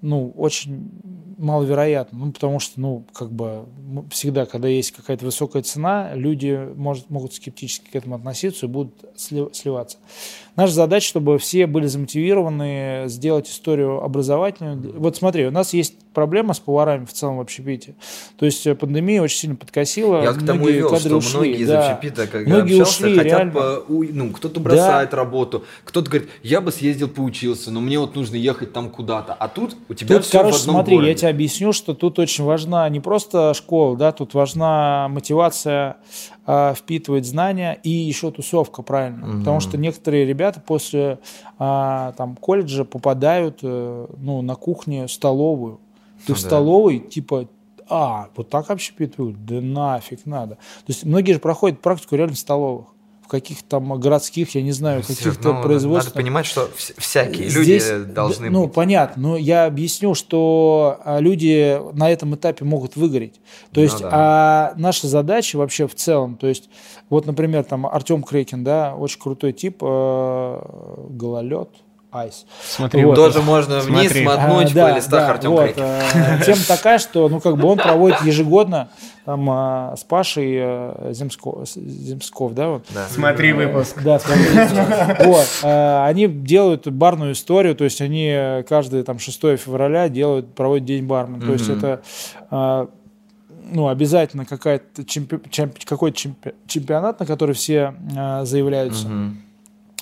ну, 0.00 0.32
очень 0.36 0.90
маловероятно. 1.38 2.26
Ну, 2.26 2.32
потому 2.32 2.60
что, 2.60 2.80
ну, 2.80 3.04
как 3.12 3.32
бы 3.32 3.66
всегда, 4.10 4.46
когда 4.46 4.68
есть 4.68 4.92
какая-то 4.92 5.24
высокая 5.24 5.62
цена, 5.62 6.14
люди 6.14 6.68
может, 6.76 7.10
могут 7.10 7.34
скептически 7.34 7.90
к 7.90 7.96
этому 7.96 8.16
относиться 8.16 8.66
и 8.66 8.68
будут 8.68 8.94
сли- 9.16 9.52
сливаться. 9.52 9.98
Наша 10.56 10.72
задача, 10.72 11.06
чтобы 11.08 11.38
все 11.38 11.66
были 11.66 11.86
замотивированы 11.86 13.04
сделать 13.06 13.48
историю 13.48 14.02
образовательную. 14.02 14.94
Вот 15.00 15.16
смотри, 15.16 15.46
у 15.46 15.50
нас 15.50 15.72
есть 15.74 15.94
проблема 16.14 16.54
с 16.54 16.60
поварами 16.60 17.04
в 17.06 17.12
целом 17.12 17.38
в 17.38 17.40
общепите. 17.40 17.96
То 18.38 18.46
есть 18.46 18.64
э, 18.66 18.74
пандемия 18.76 19.20
очень 19.20 19.36
сильно 19.38 19.56
подкосила. 19.56 20.22
Я 20.22 20.32
к 20.32 20.46
тому 20.46 20.68
и 20.68 20.74
вел, 20.74 20.96
что 20.96 21.16
ушли, 21.16 21.38
многие 21.38 21.56
из 21.62 21.68
да. 21.68 21.90
общепита, 21.90 22.26
когда 22.28 22.48
Многие 22.54 22.80
общался, 22.80 23.04
ушли, 23.06 23.18
хотят 23.18 23.32
реально. 23.38 23.52
по- 23.52 23.84
ну, 23.88 24.30
кто-то 24.30 24.60
бросает 24.60 25.12
работу, 25.12 25.64
кто-то 25.84 26.08
говорит, 26.08 26.30
я 26.44 26.60
бы 26.60 26.70
съездил 26.70 27.08
поучился, 27.08 27.72
но 27.72 27.80
мне 27.80 27.98
вот 27.98 28.14
нужно 28.14 28.36
ехать 28.36 28.72
там 28.72 28.90
куда-то. 28.90 29.34
А 29.34 29.48
тут 29.48 29.76
у 29.88 29.94
тебя 29.94 30.16
Тут, 30.16 30.24
все 30.26 30.38
короче, 30.38 30.56
в 30.56 30.60
одном 30.60 30.76
смотри, 30.76 30.94
городе. 30.96 31.10
я 31.10 31.16
тебе 31.16 31.28
объясню, 31.30 31.72
что 31.72 31.94
тут 31.94 32.18
очень 32.20 32.44
важна 32.44 32.88
не 32.88 33.00
просто 33.00 33.52
школа, 33.54 33.96
да, 33.96 34.12
тут 34.12 34.34
важна 34.34 35.08
мотивация 35.08 35.96
а, 36.46 36.74
впитывать 36.74 37.26
знания 37.26 37.78
и 37.82 37.90
еще 37.90 38.30
тусовка, 38.30 38.82
правильно. 38.82 39.38
Потому 39.38 39.60
что 39.60 39.78
некоторые 39.78 40.26
ребята 40.26 40.60
после 40.60 41.18
а, 41.58 42.12
там, 42.12 42.36
колледжа 42.36 42.84
попадают 42.84 43.60
э, 43.62 44.06
ну, 44.18 44.42
на 44.42 44.54
кухне 44.54 45.08
столовую. 45.08 45.80
Ты 46.26 46.34
в 46.34 46.38
столовой, 46.38 47.00
типа, 47.00 47.48
а, 47.88 48.28
вот 48.36 48.48
так 48.48 48.70
общепитуют? 48.70 49.44
Да 49.44 49.60
нафиг 49.60 50.26
надо. 50.26 50.54
То 50.54 50.88
есть 50.88 51.04
многие 51.04 51.32
же 51.32 51.38
проходят 51.38 51.80
практику 51.80 52.16
реально 52.16 52.34
в 52.34 52.38
столовых. 52.38 52.86
В 53.24 53.28
каких-то 53.28 53.64
там 53.68 53.98
городских, 53.98 54.54
я 54.54 54.60
не 54.62 54.72
знаю, 54.72 55.02
каких-то 55.02 55.54
ну, 55.54 55.62
производствах. 55.62 56.14
Надо 56.14 56.22
понимать, 56.24 56.44
что 56.44 56.68
вс- 56.76 56.92
всякие 56.98 57.48
Здесь, 57.48 57.88
люди 57.90 58.12
должны 58.12 58.50
Ну, 58.50 58.64
быть. 58.66 58.74
понятно, 58.74 59.22
но 59.30 59.36
я 59.38 59.64
объясню, 59.64 60.14
что 60.14 60.98
а, 61.04 61.20
люди 61.20 61.80
на 61.96 62.10
этом 62.10 62.34
этапе 62.34 62.66
могут 62.66 62.96
выгореть. 62.96 63.34
То 63.72 63.80
Ну 63.80 63.82
есть, 63.82 64.00
да. 64.00 64.10
а 64.12 64.72
наша 64.76 65.06
задача 65.08 65.56
вообще 65.56 65.88
в 65.88 65.94
целом, 65.94 66.36
то 66.36 66.46
есть, 66.46 66.68
вот, 67.08 67.24
например, 67.24 67.64
там 67.64 67.86
Артем 67.86 68.22
Крекин, 68.22 68.62
да, 68.62 68.94
очень 68.94 69.18
крутой 69.18 69.52
тип, 69.54 69.78
э, 69.80 70.58
гололед, 71.08 71.70
айс. 72.14 72.46
Смотри, 72.64 73.04
Вот. 73.04 73.16
Тоже 73.16 73.42
можно 73.42 73.80
вниз 73.80 74.02
Смотри. 74.04 74.24
мотнуть 74.24 74.66
А, 74.66 74.68
по 74.68 74.74
да, 74.74 74.96
листах 74.96 75.10
да, 75.26 75.30
Артем 75.30 75.50
вот, 75.50 75.72
э, 75.76 76.40
Тема 76.46 76.60
такая, 76.68 76.98
что, 76.98 77.28
ну, 77.28 77.40
как 77.40 77.56
бы 77.56 77.66
он 77.68 77.76
проводит 77.78 78.20
ежегодно 78.22 78.88
там 79.24 79.48
э, 79.50 79.96
с 79.96 80.04
Пашей 80.04 80.54
э, 80.58 81.10
Земско- 81.12 81.64
с- 81.66 81.74
Земсков, 81.74 82.54
да, 82.54 82.68
вот, 82.68 82.86
Да. 82.90 83.06
Смотри 83.08 83.52
выпуск. 83.52 84.00
да, 84.02 84.18
смотрите. 84.18 85.16
Вот. 85.24 85.46
э, 85.62 86.04
Они 86.06 86.26
делают 86.28 86.86
барную 86.88 87.32
историю, 87.32 87.74
то 87.74 87.84
есть 87.84 88.00
они 88.00 88.28
э, 88.32 88.62
каждый 88.68 89.02
там 89.02 89.18
6 89.18 89.40
февраля 89.58 90.08
делают, 90.08 90.54
проводят 90.54 90.84
день 90.86 91.04
бармен. 91.06 91.40
То 91.40 91.52
есть 91.52 91.68
это 91.68 92.02
э, 92.50 92.86
ну, 93.72 93.88
обязательно 93.88 94.44
какая-то 94.44 95.02
чемпи- 95.02 95.48
чемп- 95.48 95.84
какой-то 95.86 96.16
чемпи- 96.18 96.54
чемпионат, 96.66 97.18
на 97.18 97.26
который 97.26 97.54
все 97.54 97.94
э, 98.14 98.44
заявляются. 98.44 99.08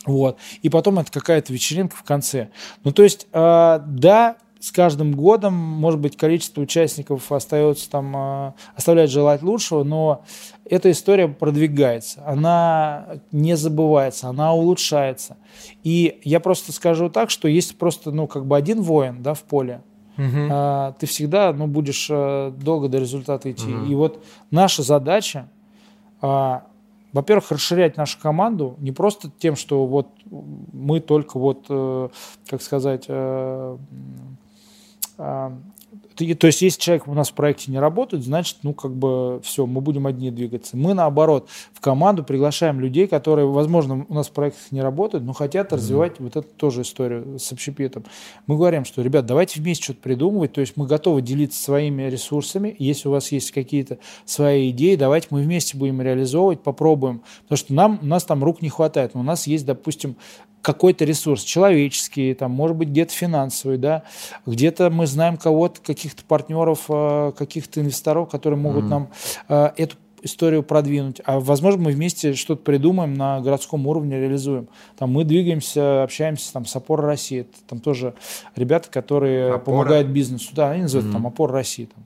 Вот. 0.06 0.38
И 0.62 0.68
потом 0.68 0.98
это 0.98 1.10
какая-то 1.12 1.52
вечеринка 1.52 1.96
в 1.96 2.02
конце. 2.02 2.48
Ну, 2.84 2.92
то 2.92 3.02
есть, 3.02 3.26
э, 3.32 3.80
да, 3.86 4.36
с 4.62 4.70
каждым 4.70 5.12
годом, 5.14 5.54
может 5.54 5.98
быть, 5.98 6.16
количество 6.16 6.60
участников 6.60 7.32
остается 7.32 7.90
там, 7.90 8.14
э, 8.16 8.52
оставляет 8.76 9.10
желать 9.10 9.42
лучшего, 9.42 9.82
но 9.82 10.24
эта 10.64 10.90
история 10.92 11.26
продвигается, 11.26 12.22
она 12.24 13.20
не 13.32 13.56
забывается, 13.56 14.28
она 14.28 14.54
улучшается. 14.54 15.36
И 15.82 16.20
я 16.22 16.38
просто 16.38 16.70
скажу 16.72 17.10
так, 17.10 17.30
что 17.30 17.48
есть 17.48 17.76
просто, 17.76 18.12
ну, 18.12 18.28
как 18.28 18.46
бы 18.46 18.56
один 18.56 18.82
воин, 18.82 19.20
да, 19.20 19.34
в 19.34 19.42
поле, 19.42 19.82
Мгм. 20.16 20.48
а, 20.52 20.92
ты 20.92 21.06
всегда 21.06 21.52
ну, 21.52 21.66
будешь 21.66 22.06
э, 22.08 22.52
долго 22.56 22.88
до 22.88 22.98
результата 22.98 23.50
идти. 23.50 23.66
Мгм. 23.66 23.90
И 23.90 23.94
вот 23.96 24.24
наша 24.52 24.84
задача, 24.84 25.48
во-первых, 27.12 27.50
расширять 27.50 27.96
нашу 27.96 28.18
команду 28.20 28.76
не 28.78 28.92
просто 28.92 29.30
тем, 29.38 29.56
что 29.56 29.86
вот 29.86 30.08
мы 30.30 31.00
только 31.00 31.38
вот, 31.38 31.66
э, 31.68 32.08
как 32.48 32.62
сказать, 32.62 33.04
э, 33.08 33.76
а, 35.18 35.52
ты- 36.14 36.34
то 36.34 36.46
есть, 36.46 36.62
если 36.62 36.80
человек 36.80 37.08
у 37.08 37.14
нас 37.14 37.30
в 37.30 37.34
проекте 37.34 37.70
не 37.70 37.78
работает, 37.78 38.24
значит, 38.24 38.58
ну, 38.62 38.74
как 38.74 38.92
бы, 38.94 39.40
все, 39.42 39.66
мы 39.66 39.80
будем 39.80 40.06
одни 40.06 40.30
двигаться. 40.30 40.76
Мы, 40.76 40.94
наоборот, 40.94 41.48
в 41.72 41.80
команду 41.80 42.24
приглашаем 42.24 42.80
людей, 42.80 43.06
которые, 43.06 43.46
возможно, 43.46 44.06
у 44.08 44.14
нас 44.14 44.28
в 44.28 44.32
проектах 44.32 44.62
не 44.70 44.80
работают, 44.80 45.24
но 45.24 45.32
хотят 45.32 45.72
развивать 45.72 46.20
вот 46.20 46.36
эту 46.36 46.48
тоже 46.56 46.82
историю 46.82 47.38
с 47.38 47.52
общепитом. 47.52 48.04
Мы 48.46 48.56
говорим, 48.56 48.84
что, 48.84 49.02
ребят, 49.02 49.26
давайте 49.26 49.60
вместе 49.60 49.84
что-то 49.84 50.00
придумывать, 50.00 50.52
то 50.52 50.60
есть 50.60 50.76
мы 50.76 50.86
готовы 50.86 51.22
делиться 51.22 51.62
своими 51.62 52.02
ресурсами, 52.02 52.74
если 52.78 53.08
у 53.08 53.12
вас 53.12 53.32
есть 53.32 53.50
какие-то 53.50 53.98
свои 54.24 54.70
идеи, 54.70 54.96
давайте 54.96 55.28
мы 55.30 55.42
вместе 55.42 55.76
будем 55.76 56.00
реализовывать, 56.02 56.60
попробуем, 56.62 57.22
потому 57.44 57.56
что 57.56 57.74
нам, 57.74 57.98
у 58.02 58.06
нас 58.06 58.24
там 58.24 58.42
рук 58.44 58.62
не 58.62 58.68
хватает, 58.68 59.14
но 59.14 59.20
у 59.20 59.24
нас 59.24 59.46
есть, 59.46 59.66
допустим, 59.66 60.16
какой-то 60.62 61.04
ресурс 61.04 61.42
человеческий, 61.42 62.34
там, 62.34 62.52
может 62.52 62.76
быть, 62.76 62.88
где-то 62.90 63.12
финансовый, 63.12 63.78
да, 63.78 64.04
где-то 64.46 64.90
мы 64.90 65.08
знаем 65.08 65.36
кого-то, 65.36 65.80
каких-то 66.02 66.24
партнеров, 66.24 66.84
э, 66.88 67.32
каких-то 67.36 67.80
инвесторов, 67.80 68.28
которые 68.28 68.58
могут 68.58 68.82
Мгм. 68.82 68.90
нам 68.90 69.08
э, 69.48 69.70
эту 69.76 69.96
историю 70.24 70.62
продвинуть. 70.62 71.20
А 71.24 71.40
возможно, 71.40 71.82
мы 71.82 71.90
вместе 71.92 72.34
что-то 72.34 72.62
придумаем 72.62 73.14
на 73.14 73.40
городском 73.40 73.86
уровне, 73.88 74.20
реализуем. 74.20 74.68
Там 74.96 75.10
мы 75.10 75.24
двигаемся, 75.24 76.04
общаемся 76.04 76.52
там, 76.52 76.64
с 76.64 76.76
Опорой 76.76 77.06
России. 77.06 77.40
Это 77.40 77.58
там 77.68 77.80
тоже 77.80 78.14
ребята, 78.54 78.88
которые 78.88 79.54
Опора? 79.54 79.60
помогают 79.64 80.08
бизнесу. 80.08 80.50
Да, 80.54 80.70
они 80.70 80.82
называют 80.82 81.06
Мгм. 81.06 81.12
там 81.14 81.26
Опора 81.26 81.52
России. 81.54 81.86
Там. 81.92 82.04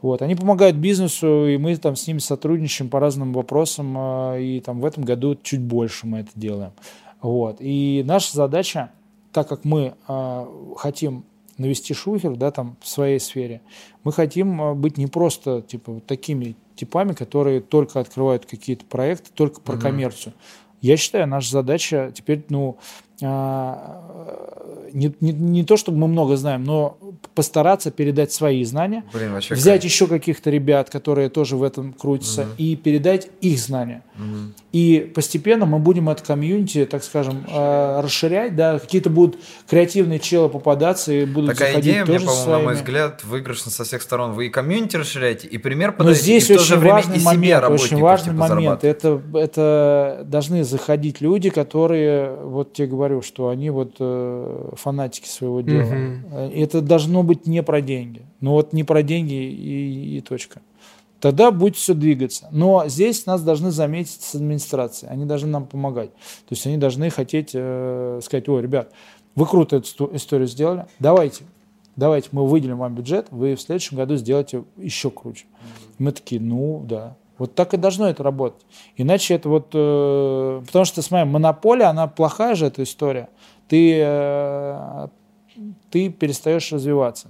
Вот. 0.00 0.22
Они 0.22 0.34
помогают 0.34 0.76
бизнесу, 0.76 1.46
и 1.46 1.58
мы 1.58 1.76
там 1.76 1.94
с 1.94 2.06
ними 2.06 2.18
сотрудничаем 2.20 2.88
по 2.88 3.00
разным 3.00 3.34
вопросам. 3.34 3.94
э, 3.98 4.42
И 4.42 4.60
там 4.60 4.80
в 4.80 4.86
этом 4.86 5.04
году 5.04 5.36
чуть 5.42 5.60
больше 5.60 6.06
мы 6.06 6.20
это 6.20 6.30
делаем. 6.34 6.72
Вот. 7.20 7.56
И 7.60 8.02
наша 8.06 8.34
задача, 8.34 8.90
так 9.30 9.46
как 9.48 9.64
мы 9.66 9.92
э, 10.08 10.46
хотим 10.78 11.24
навести 11.58 11.94
шухер, 11.94 12.36
да, 12.36 12.50
там 12.50 12.76
в 12.80 12.88
своей 12.88 13.20
сфере, 13.20 13.60
мы 14.04 14.12
хотим 14.12 14.60
э, 14.60 14.74
быть 14.74 14.98
не 14.98 15.06
просто 15.06 15.62
типа 15.62 15.92
вот 15.92 16.06
такими 16.06 16.56
типами, 16.76 17.12
которые 17.12 17.60
только 17.60 18.00
открывают 18.00 18.46
какие-то 18.46 18.84
проекты, 18.86 19.30
только 19.34 19.60
про 19.60 19.74
Мгм. 19.74 19.82
коммерцию. 19.82 20.32
Я 20.80 20.96
считаю, 20.96 21.28
наша 21.28 21.50
задача 21.52 22.10
теперь, 22.14 22.44
ну, 22.48 22.76
а, 23.22 24.61
не, 24.92 25.14
не, 25.20 25.32
не 25.32 25.64
то, 25.64 25.76
чтобы 25.76 25.98
мы 25.98 26.08
много 26.08 26.36
знаем, 26.36 26.64
но 26.64 26.98
постараться 27.34 27.90
передать 27.90 28.32
свои 28.32 28.64
знания, 28.64 29.04
Блин, 29.12 29.32
вообще 29.32 29.54
взять 29.54 29.82
кайф. 29.82 29.92
еще 29.92 30.06
каких-то 30.06 30.50
ребят, 30.50 30.90
которые 30.90 31.28
тоже 31.28 31.56
в 31.56 31.62
этом 31.62 31.92
крутятся, 31.92 32.42
Мгм. 32.42 32.50
и 32.58 32.76
передать 32.76 33.28
их 33.40 33.58
знания. 33.58 34.02
Мгм. 34.16 34.54
И 34.72 35.12
постепенно 35.14 35.66
мы 35.66 35.78
будем 35.78 36.08
это 36.08 36.22
комьюнити, 36.22 36.86
так 36.86 37.04
скажем, 37.04 37.44
э, 37.48 38.00
расширять, 38.00 38.56
да, 38.56 38.78
какие-то 38.78 39.10
будут 39.10 39.38
креативные 39.68 40.18
челы 40.18 40.48
попадаться 40.48 41.12
и 41.12 41.24
будут 41.24 41.50
Такая 41.50 41.70
заходить 41.70 41.90
идея, 41.92 42.04
мне, 42.04 42.14
тоже 42.14 42.26
по-моему, 42.26 42.44
со 42.44 42.50
на 42.50 42.58
мой 42.58 42.74
взгляд, 42.74 43.24
выигрышна 43.24 43.70
со 43.70 43.84
всех 43.84 44.02
сторон. 44.02 44.32
Вы 44.32 44.46
и 44.46 44.48
комьюнити 44.48 44.96
расширяете, 44.96 45.48
и 45.48 45.58
пример 45.58 45.90
Но 45.92 45.98
подаете, 45.98 46.22
здесь 46.22 46.50
и 46.50 46.56
в 46.56 46.60
очень 46.60 46.76
время 46.76 46.94
важный 46.94 47.16
себе 47.18 47.24
момент, 47.24 47.64
очень 47.70 47.98
важный 47.98 48.32
типа, 48.32 48.48
момент. 48.48 48.84
Это, 48.84 49.20
это 49.34 50.22
должны 50.24 50.64
заходить 50.64 51.20
люди, 51.20 51.50
которые, 51.50 52.34
вот 52.36 52.72
тебе 52.72 52.88
говорю, 52.88 53.12
говорю, 53.12 53.22
что 53.22 53.48
они 53.48 53.70
вот 53.70 53.96
э, 53.98 54.70
фанатики 54.82 55.28
своего 55.28 55.60
дела. 55.60 55.86
Э, 56.32 56.50
Это 56.54 56.80
должно 56.80 57.22
быть 57.22 57.46
не 57.46 57.62
про 57.62 57.80
деньги. 57.80 58.22
Ну 58.40 58.52
вот 58.52 58.72
не 58.72 58.84
про 58.84 59.02
деньги 59.02 59.34
и, 59.34 60.18
и 60.18 60.20
точка. 60.20 60.60
Тогда 61.20 61.52
будет 61.52 61.76
все 61.76 61.94
двигаться. 61.94 62.48
Но 62.50 62.88
здесь 62.88 63.26
нас 63.26 63.42
должны 63.42 63.70
заметить 63.70 64.22
с 64.22 64.34
администрацией. 64.34 65.12
Они 65.12 65.24
должны 65.24 65.48
нам 65.48 65.66
помогать. 65.66 66.10
То 66.12 66.50
есть 66.50 66.66
они 66.66 66.78
должны 66.78 67.10
хотеть 67.10 67.52
э, 67.54 68.20
сказать, 68.24 68.48
ой, 68.48 68.60
ребят, 68.60 68.92
вы 69.36 69.46
круто 69.46 69.76
эту 69.76 70.10
историю 70.14 70.48
сделали, 70.48 70.86
давайте, 70.98 71.44
давайте 71.96 72.28
мы 72.32 72.46
выделим 72.46 72.78
вам 72.78 72.94
бюджет, 72.94 73.28
вы 73.30 73.54
в 73.54 73.60
следующем 73.60 73.96
году 73.96 74.16
сделаете 74.16 74.64
еще 74.76 75.10
круче. 75.10 75.46
Мы 75.98 76.10
такие, 76.12 76.40
ну 76.40 76.84
да. 76.86 77.16
Вот 77.38 77.54
так 77.54 77.72
и 77.74 77.76
должно 77.76 78.08
это 78.08 78.22
работать. 78.22 78.60
Иначе 78.96 79.34
это 79.34 79.48
вот... 79.48 79.68
э, 79.72 80.62
потому 80.66 80.84
что, 80.84 81.02
смотри, 81.02 81.28
монополия, 81.28 81.86
она 81.86 82.06
плохая 82.06 82.54
же, 82.54 82.66
эта 82.66 82.82
история. 82.82 83.28
Ты, 83.68 84.00
э, 84.02 85.08
ты 85.90 86.10
перестаешь 86.10 86.72
развиваться. 86.72 87.28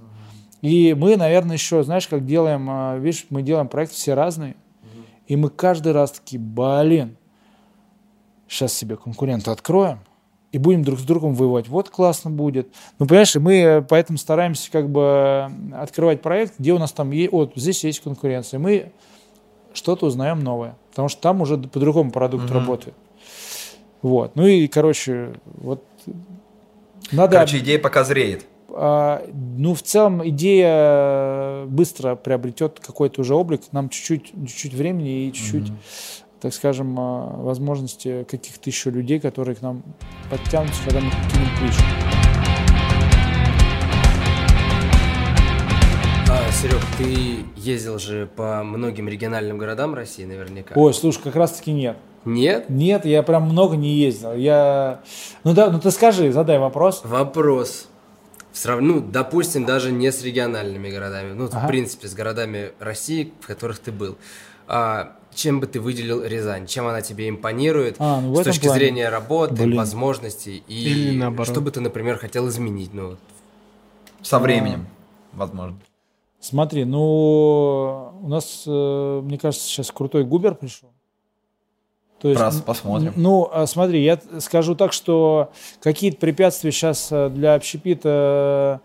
И 0.61 0.93
мы, 0.93 1.17
наверное, 1.17 1.55
еще, 1.55 1.83
знаешь, 1.83 2.07
как 2.07 2.25
делаем, 2.25 2.69
э, 2.69 2.99
видишь, 2.99 3.25
мы 3.29 3.41
делаем 3.41 3.67
проекты 3.67 3.95
все 3.95 4.13
разные, 4.13 4.55
и 5.27 5.35
мы 5.35 5.49
каждый 5.49 5.91
раз 5.91 6.11
такие, 6.11 6.39
блин, 6.39 7.17
сейчас 8.47 8.73
себе 8.73 8.95
конкурента 8.95 9.51
откроем, 9.51 9.99
и 10.53 10.59
будем 10.59 10.83
друг 10.83 10.99
с 10.99 11.03
другом 11.03 11.33
воевать. 11.33 11.67
Вот 11.67 11.89
классно 11.89 12.29
будет. 12.29 12.69
Ну, 12.99 13.07
понимаешь, 13.07 13.35
мы 13.35 13.85
поэтому 13.89 14.19
стараемся 14.19 14.71
как 14.71 14.87
бы 14.87 15.51
открывать 15.73 16.21
проект, 16.21 16.59
где 16.59 16.73
у 16.73 16.77
нас 16.77 16.91
там 16.91 17.11
есть, 17.11 17.31
вот 17.31 17.53
здесь 17.55 17.83
есть 17.83 18.01
конкуренция. 18.01 18.59
Мы 18.59 18.91
что-то 19.73 20.05
узнаем 20.05 20.41
новое, 20.41 20.77
потому 20.91 21.09
что 21.09 21.21
там 21.21 21.41
уже 21.41 21.57
по-другому 21.57 22.11
продукт 22.11 22.49
работает. 22.51 22.95
Вот. 24.03 24.35
Ну 24.35 24.45
и, 24.45 24.67
короче, 24.67 25.33
вот 25.45 25.83
надо... 27.11 27.37
Короче, 27.37 27.59
идея 27.59 27.79
пока 27.79 28.03
зреет. 28.03 28.45
А, 28.75 29.23
ну, 29.33 29.75
в 29.75 29.83
целом 29.83 30.27
идея 30.29 31.65
быстро 31.65 32.15
приобретет 32.15 32.79
какой-то 32.79 33.21
уже 33.21 33.35
облик. 33.35 33.61
Нам 33.71 33.89
чуть-чуть, 33.89 34.31
чуть-чуть 34.47 34.73
времени 34.73 35.27
и 35.27 35.33
чуть-чуть, 35.33 35.71
так 36.41 36.53
скажем, 36.53 36.99
а, 36.99 37.35
возможности 37.37 38.23
каких-то 38.23 38.69
еще 38.69 38.89
людей, 38.89 39.19
которые 39.19 39.55
к 39.55 39.61
нам 39.61 39.83
подтянутся, 40.31 40.81
когда 40.85 41.01
мы 41.01 41.11
кинем 41.11 41.49
клич. 41.59 41.75
А, 46.29 46.51
Серег, 46.51 46.81
ты 46.97 47.45
ездил 47.55 47.99
же 47.99 48.27
по 48.35 48.63
многим 48.63 49.07
региональным 49.07 49.59
городам 49.59 49.93
России 49.93 50.25
наверняка. 50.25 50.73
Ой, 50.75 50.93
слушай, 50.95 51.21
как 51.21 51.35
раз-таки 51.35 51.71
нет. 51.71 51.95
Нет? 52.25 52.69
Нет, 52.69 53.05
я 53.05 53.21
прям 53.23 53.43
много 53.43 53.75
не 53.75 53.89
ездил. 53.95 54.33
Я... 54.33 55.01
Ну 55.43 55.53
да, 55.53 55.69
ну 55.69 55.79
ты 55.79 55.91
скажи, 55.91 56.31
задай 56.31 56.57
вопрос. 56.59 57.01
Вопрос. 57.03 57.87
Срав- 58.53 58.81
Ну, 58.81 58.99
допустим, 59.01 59.65
даже 59.65 59.91
не 59.91 60.11
с 60.11 60.23
региональными 60.23 60.89
городами, 60.89 61.33
ну, 61.33 61.45
Ага. 61.51 61.59
в 61.65 61.67
принципе, 61.67 62.07
с 62.07 62.13
городами 62.13 62.71
России, 62.79 63.33
в 63.41 63.47
которых 63.47 63.79
ты 63.79 63.91
был. 63.91 64.15
А, 64.67 65.13
чем 65.33 65.59
бы 65.59 65.67
ты 65.67 65.79
выделил 65.81 66.23
Рязань? 66.23 66.67
Чем 66.67 66.87
она 66.87 67.01
тебе 67.01 67.27
импонирует 67.27 67.95
А, 67.99 68.21
ну, 68.21 68.35
с 68.35 68.43
точки 68.43 68.65
плане. 68.67 68.79
зрения 68.79 69.09
работы, 69.09 69.55
Блин. 69.55 69.75
возможностей? 69.77 70.63
И 70.67 70.73
Или 70.75 71.17
наоборот. 71.17 71.47
что 71.47 71.61
бы 71.61 71.71
ты, 71.71 71.81
например, 71.81 72.17
хотел 72.17 72.47
изменить? 72.47 72.93
Ну, 72.93 73.09
вот. 73.11 73.19
Со 74.21 74.39
временем, 74.39 74.87
возможно. 75.33 75.77
Смотри, 76.39 76.85
ну 76.85 78.13
у 78.21 78.27
нас, 78.27 78.63
э, 78.67 79.21
мне 79.23 79.37
кажется, 79.37 79.65
сейчас 79.67 79.91
крутой 79.91 80.23
губер 80.25 80.55
пришел. 80.55 80.89
То 82.23 82.33
Раз, 82.33 82.55
н- 82.55 82.61
посмотрим. 82.63 83.13
Ну, 83.15 83.47
а 83.51 83.67
смотри, 83.67 84.03
я 84.03 84.17
скажу 84.39 84.73
так, 84.75 84.93
что 84.93 85.49
какие-то 85.81 86.17
препятствия 86.17 86.71
сейчас 86.71 87.09
для 87.11 87.53
общепита 87.53 88.81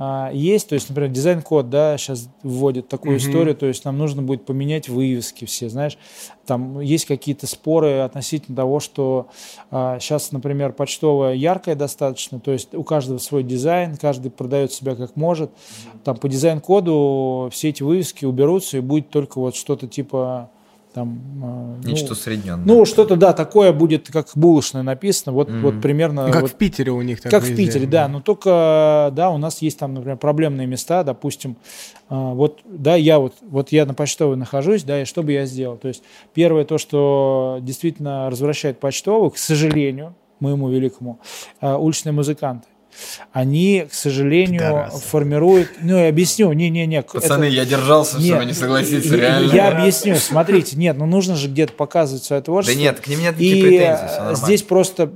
а, 0.00 0.30
есть. 0.32 0.68
То 0.68 0.74
есть, 0.74 0.88
например, 0.88 1.10
дизайн-код, 1.10 1.70
да, 1.70 1.98
сейчас 1.98 2.28
вводит 2.44 2.88
такую 2.88 3.16
Мгм. 3.16 3.26
историю. 3.28 3.56
То 3.56 3.66
есть 3.66 3.84
нам 3.84 3.98
нужно 3.98 4.22
будет 4.22 4.44
поменять 4.46 4.88
вывески 4.88 5.44
все, 5.44 5.68
знаешь. 5.68 5.98
Там 6.46 6.78
есть 6.80 7.04
какие-то 7.04 7.46
споры 7.48 7.98
относительно 7.98 8.56
того, 8.56 8.78
что 8.80 9.26
сейчас, 9.72 10.30
например, 10.32 10.72
почтовая 10.72 11.34
яркая 11.34 11.74
достаточно. 11.74 12.38
То 12.40 12.52
есть 12.52 12.74
у 12.74 12.84
каждого 12.84 13.18
свой 13.18 13.42
дизайн, 13.42 13.96
каждый 13.96 14.30
продает 14.30 14.72
себя 14.72 14.94
как 14.94 15.16
может. 15.16 15.50
Там 16.04 16.16
по 16.16 16.28
дизайн-коду 16.28 17.50
все 17.52 17.68
эти 17.70 17.82
вывески 17.82 18.24
уберутся 18.24 18.78
и 18.78 18.80
будет 18.80 19.10
только 19.10 19.38
вот 19.40 19.56
что-то 19.56 19.88
типа 19.88 20.48
там... 20.98 21.20
а, 21.42 21.76
ну, 21.82 21.90
Нечто 21.90 22.12
усредненное. 22.12 22.64
ну, 22.64 22.84
что-то, 22.84 23.16
да, 23.16 23.32
такое 23.32 23.72
будет, 23.72 24.08
как 24.10 24.28
булочное 24.34 24.82
написано, 24.82 25.32
вот, 25.32 25.48
Мгм. 25.48 25.62
вот 25.62 25.80
примерно... 25.80 26.26
Ну, 26.26 26.32
как 26.32 26.42
вот 26.42 26.50
в 26.50 26.54
Питере 26.54 26.90
у 26.90 27.00
них 27.02 27.20
так 27.20 27.30
как 27.30 27.44
в 27.44 27.46
везде. 27.46 27.66
Питере, 27.66 27.86
да, 27.86 28.08
но 28.08 28.20
только, 28.20 29.10
да, 29.14 29.30
у 29.30 29.38
нас 29.38 29.62
есть 29.62 29.78
там, 29.78 29.94
например, 29.94 30.16
проблемные 30.16 30.66
места, 30.66 31.04
допустим, 31.04 31.56
а, 32.08 32.34
вот, 32.34 32.60
да, 32.64 32.96
я 32.96 33.18
вот, 33.20 33.34
вот 33.42 33.70
я 33.70 33.86
на 33.86 33.94
почтовой 33.94 34.36
нахожусь, 34.36 34.82
да, 34.82 35.02
и 35.02 35.04
что 35.04 35.22
бы 35.22 35.32
я 35.32 35.46
сделал? 35.46 35.76
То 35.76 35.88
есть 35.88 36.02
первое 36.34 36.64
то, 36.64 36.78
что 36.78 37.58
действительно 37.62 38.28
развращает 38.30 38.80
почтовых, 38.80 39.34
к 39.34 39.38
сожалению, 39.38 40.14
моему 40.40 40.68
великому, 40.68 41.20
а, 41.60 41.78
уличные 41.78 42.12
музыканты. 42.12 42.66
Они, 43.32 43.86
к 43.90 43.94
сожалению, 43.94 44.60
Пидорасы. 44.60 45.02
формируют... 45.08 45.68
Ну, 45.80 45.96
я 45.96 46.08
объясню. 46.08 46.52
Не-не-не. 46.52 47.02
Пацаны, 47.02 47.44
это- 47.44 47.54
я 47.54 47.64
держался, 47.64 48.12
чтобы 48.20 48.24
Нет, 48.40 48.46
не 48.46 48.52
согласиться, 48.52 49.14
я- 49.16 49.20
реально. 49.20 49.52
Я 49.54 49.68
объясню. 49.68 50.16
Смотрите, 50.16 50.76
нет, 50.76 50.96
ну 50.96 51.06
нужно 51.06 51.36
же 51.36 51.48
где-то 51.48 51.72
показывать 51.74 52.24
свое 52.24 52.40
Да 52.40 52.46
творчество. 52.46 52.78
нет, 52.78 53.00
к 53.00 53.06
ним 53.06 53.20
нет 53.20 53.34
никаких 53.38 53.56
И 53.56 53.60
претензий, 53.62 54.04
э, 54.18 54.34
здесь 54.34 54.62
просто, 54.62 55.12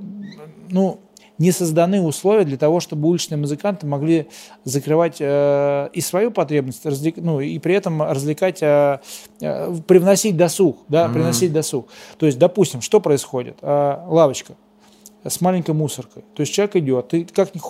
ну, 0.71 1.01
не 1.39 1.51
созданы 1.51 2.03
условия 2.03 2.45
для 2.45 2.57
того, 2.59 2.79
чтобы 2.79 3.09
уличные 3.09 3.39
музыканты 3.39 3.85
могли 3.87 4.29
закрывать 4.65 5.17
э, 5.19 5.89
и 5.93 6.01
свою 6.01 6.31
потребность, 6.31 6.85
развлек- 6.87 7.15
ну, 7.21 7.41
и 7.41 7.59
при 7.59 7.75
этом 7.75 8.01
развлекать, 8.03 8.59
э, 8.63 8.99
э, 9.41 9.75
привносить 9.89 10.37
досуг, 10.37 10.85
да, 10.89 11.09
привносить 11.09 11.53
досуг. 11.53 11.89
То 12.19 12.27
есть, 12.27 12.39
допустим, 12.39 12.81
что 12.81 13.01
происходит? 13.01 13.57
Э, 13.63 13.97
лавочка 14.07 14.55
с 15.25 15.41
маленькой 15.41 15.75
мусоркой. 15.75 16.25
То 16.35 16.41
есть 16.41 16.53
человек 16.53 16.77
идет, 16.77 17.09
ты 17.09 17.25
как 17.25 17.55
ни 17.55 17.61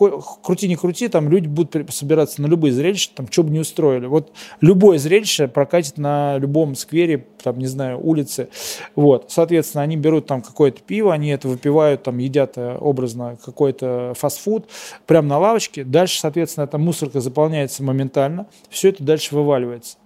крути, 0.43 0.69
не 0.69 0.77
крути, 0.77 1.09
там 1.09 1.29
люди 1.29 1.47
будут 1.47 1.93
собираться 1.93 2.41
на 2.41 2.47
любые 2.47 2.73
зрелища, 2.73 3.11
там, 3.15 3.31
что 3.31 3.43
бы 3.43 3.51
не 3.51 3.61
устроили. 3.61 4.07
Вот 4.07 4.33
любое 4.61 4.99
зрелище 4.99 5.49
прокатит 5.49 5.99
на 5.99 6.39
любом 6.39 6.75
сквере, 6.75 7.27
там, 7.43 7.59
не 7.59 7.67
знаю, 7.67 8.01
улице. 8.05 8.49
Вот, 8.97 9.31
соответственно, 9.31 9.83
они 9.83 9.97
берут 9.97 10.27
там 10.27 10.43
какое-то 10.43 10.81
пиво, 10.83 11.13
они 11.13 11.29
это 11.29 11.49
выпивают, 11.49 12.03
там, 12.05 12.19
едят 12.19 12.57
э, 12.57 12.77
образно 12.79 13.39
какой-то 13.45 14.15
фастфуд 14.17 14.67
прямо 15.07 15.29
на 15.29 15.39
лавочке. 15.39 15.85
Дальше, 15.85 16.21
соответственно, 16.21 16.65
эта 16.65 16.79
мусорка 16.79 17.21
заполняется 17.21 17.83
моментально, 17.83 18.47
все 18.71 18.91
это 18.91 19.03
дальше 19.05 19.35
вываливается. 19.35 19.97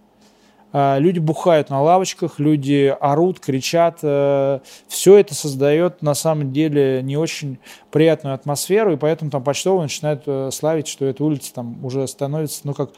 А, 0.78 0.98
Люди 0.98 1.18
бухают 1.18 1.70
на 1.70 1.80
лавочках, 1.80 2.38
люди 2.38 2.94
орут, 3.00 3.40
кричат. 3.40 4.00
Все 4.00 5.16
это 5.16 5.34
создает 5.34 6.02
на 6.02 6.12
самом 6.12 6.52
деле 6.52 7.00
не 7.02 7.16
очень 7.16 7.58
приятную 7.90 8.34
атмосферу, 8.34 8.92
и 8.92 8.96
поэтому 8.96 9.30
там 9.30 9.42
почтовые 9.42 9.84
начинают 9.84 10.24
э, 10.26 10.50
славить, 10.52 10.86
что 10.86 11.06
эта 11.06 11.24
улица 11.24 11.54
там 11.54 11.82
уже 11.82 12.06
становится, 12.06 12.60
ну 12.64 12.74
как 12.74 12.90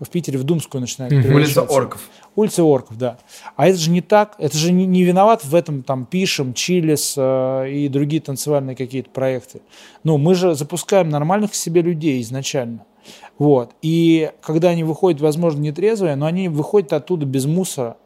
в 0.00 0.08
Питере 0.08 0.38
в 0.38 0.44
Думскую 0.44 0.80
начинает 0.80 1.12
Мгм. 1.12 1.34
Улица 1.34 1.62
орков. 1.62 2.08
Улица 2.36 2.64
орков, 2.64 2.96
да. 2.96 3.18
А 3.54 3.68
это 3.68 3.78
же 3.78 3.90
не 3.90 4.00
так, 4.00 4.34
это 4.38 4.56
же 4.56 4.72
не, 4.72 4.86
не 4.86 5.04
виноват 5.04 5.44
в 5.44 5.54
этом 5.54 5.82
там 5.82 6.06
Пишем, 6.06 6.54
Чилис 6.54 7.16
э, 7.18 7.70
и 7.70 7.88
другие 7.88 8.22
танцевальные 8.22 8.76
какие-то 8.76 9.10
проекты. 9.10 9.60
Ну, 10.04 10.16
мы 10.16 10.34
же 10.34 10.54
запускаем 10.54 11.10
нормальных 11.10 11.52
к 11.52 11.54
себе 11.54 11.82
людей 11.82 12.22
изначально. 12.22 12.86
Вот. 13.38 13.70
И 13.82 14.30
когда 14.40 14.70
они 14.70 14.84
выходят, 14.84 15.20
возможно, 15.20 15.60
нетрезвые, 15.60 16.16
но 16.16 16.26
они 16.26 16.48
выходят 16.48 16.92
оттуда 16.92 17.26
без 17.26 17.44
мусора. 17.46 17.96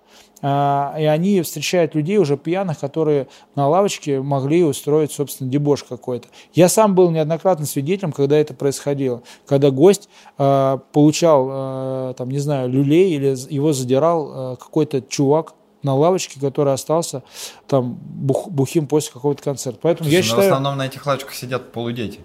А, 0.42 0.96
И 0.98 1.04
они 1.04 1.42
встречают 1.42 1.94
людей 1.94 2.16
уже 2.16 2.36
пьяных, 2.36 2.78
которые 2.78 3.28
на 3.54 3.68
лавочке 3.68 4.20
могли 4.22 4.64
устроить, 4.64 5.12
собственно, 5.12 5.50
дебош 5.50 5.84
какой-то. 5.84 6.28
Я 6.54 6.68
сам 6.68 6.94
был 6.94 7.10
неоднократно 7.10 7.66
свидетелем, 7.66 8.12
когда 8.12 8.36
это 8.38 8.54
происходило. 8.54 9.22
Когда 9.46 9.70
гость 9.70 10.08
э, 10.38 10.78
получал, 10.92 11.48
э, 11.50 12.14
там, 12.16 12.30
не 12.30 12.38
знаю, 12.38 12.70
люлей 12.70 13.14
или 13.14 13.36
его 13.52 13.72
задирал 13.72 14.54
э, 14.54 14.56
какой-то 14.56 15.02
чувак 15.02 15.54
на 15.82 15.94
лавочке, 15.94 16.40
который 16.40 16.72
остался 16.72 17.22
там 17.66 17.98
бух- 18.02 18.48
бухим 18.50 18.86
после 18.86 19.12
какого-то 19.12 19.42
концерта. 19.42 19.78
Поэтому 19.82 20.08
я 20.08 20.22
Слушай, 20.22 20.28
но 20.28 20.36
считаю... 20.36 20.42
в 20.42 20.52
основном 20.54 20.78
на 20.78 20.86
этих 20.86 21.06
лавочках 21.06 21.34
сидят 21.34 21.72
полудети. 21.72 22.20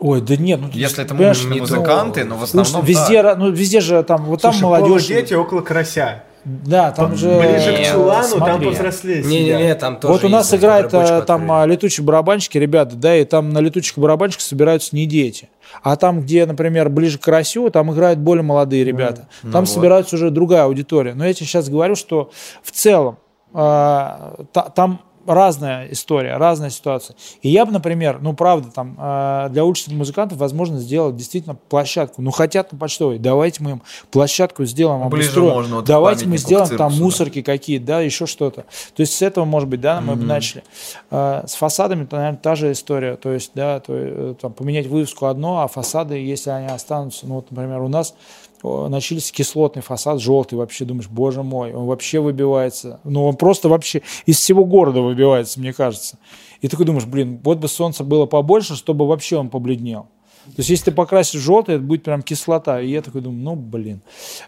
Ой, 0.00 0.20
да 0.20 0.36
нет, 0.36 0.60
ну, 0.62 0.68
Если 0.72 1.04
это 1.04 1.14
уличные 1.14 1.54
ну, 1.54 1.60
музыканты, 1.60 2.24
но 2.24 2.36
в 2.36 2.42
основном 2.44 2.84
везде, 2.84 3.16
ра- 3.16 3.34
ну, 3.36 3.50
везде 3.50 3.80
же 3.80 4.02
там, 4.04 4.24
вот 4.24 4.40
там 4.42 4.52
Слушай, 4.52 4.62
молодежь. 4.64 5.06
дети 5.06 5.34
около 5.34 5.60
карася. 5.60 6.22
Да, 6.44 6.92
там 6.92 7.16
же... 7.16 7.28
Ближе 7.38 7.76
к 7.76 7.92
чулану, 7.92 8.28
там 8.38 8.48
смотри. 8.48 8.66
повзрослее 8.68 9.22
Не-не-не, 9.24 9.74
там 9.74 9.96
тоже 9.96 10.12
Вот 10.14 10.24
у 10.24 10.28
нас 10.28 10.50
бочку 10.50 10.66
э, 10.66 11.22
там 11.22 11.42
открыли. 11.42 11.50
а, 11.50 11.66
летучие 11.66 12.04
барабанщики, 12.06 12.56
ребята, 12.56 12.94
да, 12.96 13.16
и 13.16 13.24
там 13.24 13.50
на 13.50 13.58
летучих 13.58 13.98
барабанщиках 13.98 14.42
собираются 14.44 14.94
не 14.94 15.04
дети. 15.06 15.50
А 15.82 15.96
там, 15.96 16.22
где, 16.22 16.46
например, 16.46 16.88
ближе 16.88 17.18
к 17.18 17.22
Карасю, 17.22 17.68
там 17.70 17.92
играют 17.92 18.20
более 18.20 18.44
молодые 18.44 18.84
ребята. 18.84 19.28
Там 19.42 19.50
Ну 19.50 19.60
вот. 19.60 19.68
собираются 19.68 20.14
уже 20.14 20.30
другая 20.30 20.62
аудитория. 20.64 21.12
Но 21.14 21.26
я 21.26 21.34
тебе 21.34 21.44
сейчас 21.46 21.68
говорю, 21.68 21.96
что 21.96 22.30
в 22.62 22.70
целом 22.70 23.18
а, 23.52 24.44
та- 24.52 24.68
там 24.70 25.00
разная 25.28 25.88
история, 25.92 26.36
разная 26.36 26.70
ситуация. 26.70 27.14
И 27.42 27.50
я 27.50 27.66
бы, 27.66 27.72
например, 27.72 28.18
ну, 28.20 28.32
правда, 28.32 28.70
там, 28.70 28.96
э, 28.98 29.48
для 29.50 29.64
уличных 29.64 29.96
музыкантов 29.96 30.38
возможно 30.38 30.78
сделать 30.78 31.16
действительно 31.16 31.56
площадку. 31.68 32.22
Ну, 32.22 32.30
хотят 32.30 32.72
на 32.72 32.78
почтовой, 32.78 33.18
давайте 33.18 33.62
мы 33.62 33.72
им 33.72 33.82
площадку 34.10 34.64
сделаем, 34.64 35.08
Ближе 35.08 35.28
обустроим. 35.28 35.54
можно 35.54 35.76
вот 35.76 35.84
давайте 35.84 36.26
мы 36.26 36.38
сделаем 36.38 36.68
там 36.68 36.78
циркусу, 36.78 36.98
да. 36.98 37.04
мусорки 37.04 37.42
какие-то, 37.42 37.86
да, 37.86 38.00
еще 38.00 38.26
что-то. 38.26 38.62
То 38.94 39.00
есть 39.00 39.14
с 39.14 39.22
этого, 39.22 39.44
может 39.44 39.68
быть, 39.68 39.80
да, 39.80 40.00
мы 40.00 40.16
бы 40.16 40.24
начали. 40.24 40.64
Э, 41.10 41.44
с 41.46 41.54
фасадами, 41.54 42.04
то, 42.04 42.16
наверное, 42.16 42.38
та 42.38 42.54
же 42.54 42.72
история. 42.72 43.16
То 43.16 43.32
есть, 43.32 43.52
да, 43.54 43.80
то, 43.80 43.92
э, 43.94 44.34
там, 44.40 44.52
поменять 44.52 44.86
вывеску 44.86 45.26
одно, 45.26 45.62
а 45.62 45.68
фасады, 45.68 46.16
если 46.16 46.50
они 46.50 46.68
останутся, 46.68 47.26
ну, 47.26 47.36
вот, 47.36 47.50
например, 47.50 47.80
у 47.82 47.88
нас 47.88 48.14
начались 48.62 49.30
кислотный 49.32 49.82
фасад, 49.82 50.20
желтый, 50.20 50.58
вообще 50.58 50.84
думаешь, 50.84 51.08
боже 51.08 51.42
мой, 51.42 51.72
он 51.72 51.86
вообще 51.86 52.20
выбивается. 52.20 53.00
Ну, 53.04 53.26
он 53.26 53.36
просто 53.36 53.68
вообще 53.68 54.02
из 54.26 54.38
всего 54.38 54.64
города 54.64 55.00
выбивается, 55.00 55.60
мне 55.60 55.72
кажется. 55.72 56.18
И 56.60 56.68
такой 56.68 56.86
думаешь, 56.86 57.06
блин, 57.06 57.40
вот 57.44 57.58
бы 57.58 57.68
солнца 57.68 58.04
было 58.04 58.26
побольше, 58.26 58.76
чтобы 58.76 59.06
вообще 59.06 59.36
он 59.36 59.48
побледнел. 59.48 60.08
То 60.56 60.60
есть, 60.60 60.70
если 60.70 60.86
ты 60.86 60.92
покрасишь 60.92 61.40
желтый, 61.40 61.76
это 61.76 61.84
будет 61.84 62.04
прям 62.04 62.22
кислота. 62.22 62.80
И 62.80 62.88
я 62.88 63.02
такой 63.02 63.20
думаю, 63.20 63.42
ну, 63.42 63.54
блин. 63.54 64.00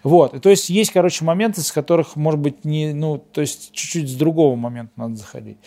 Вот. 0.03 0.35
И 0.35 0.39
то 0.39 0.49
есть, 0.49 0.71
есть, 0.71 0.93
короче, 0.93 1.25
моменты, 1.25 1.61
с 1.61 1.71
которых, 1.71 2.17
может 2.17 2.41
быть, 2.41 2.65
не, 2.65 2.95
ну, 2.95 3.19
то 3.19 3.41
есть, 3.41 3.73
чуть-чуть 3.73 4.09
с 4.09 4.15
другого 4.15 4.57
момента 4.57 4.93
надо 4.97 5.17
заходить. 5.17 5.59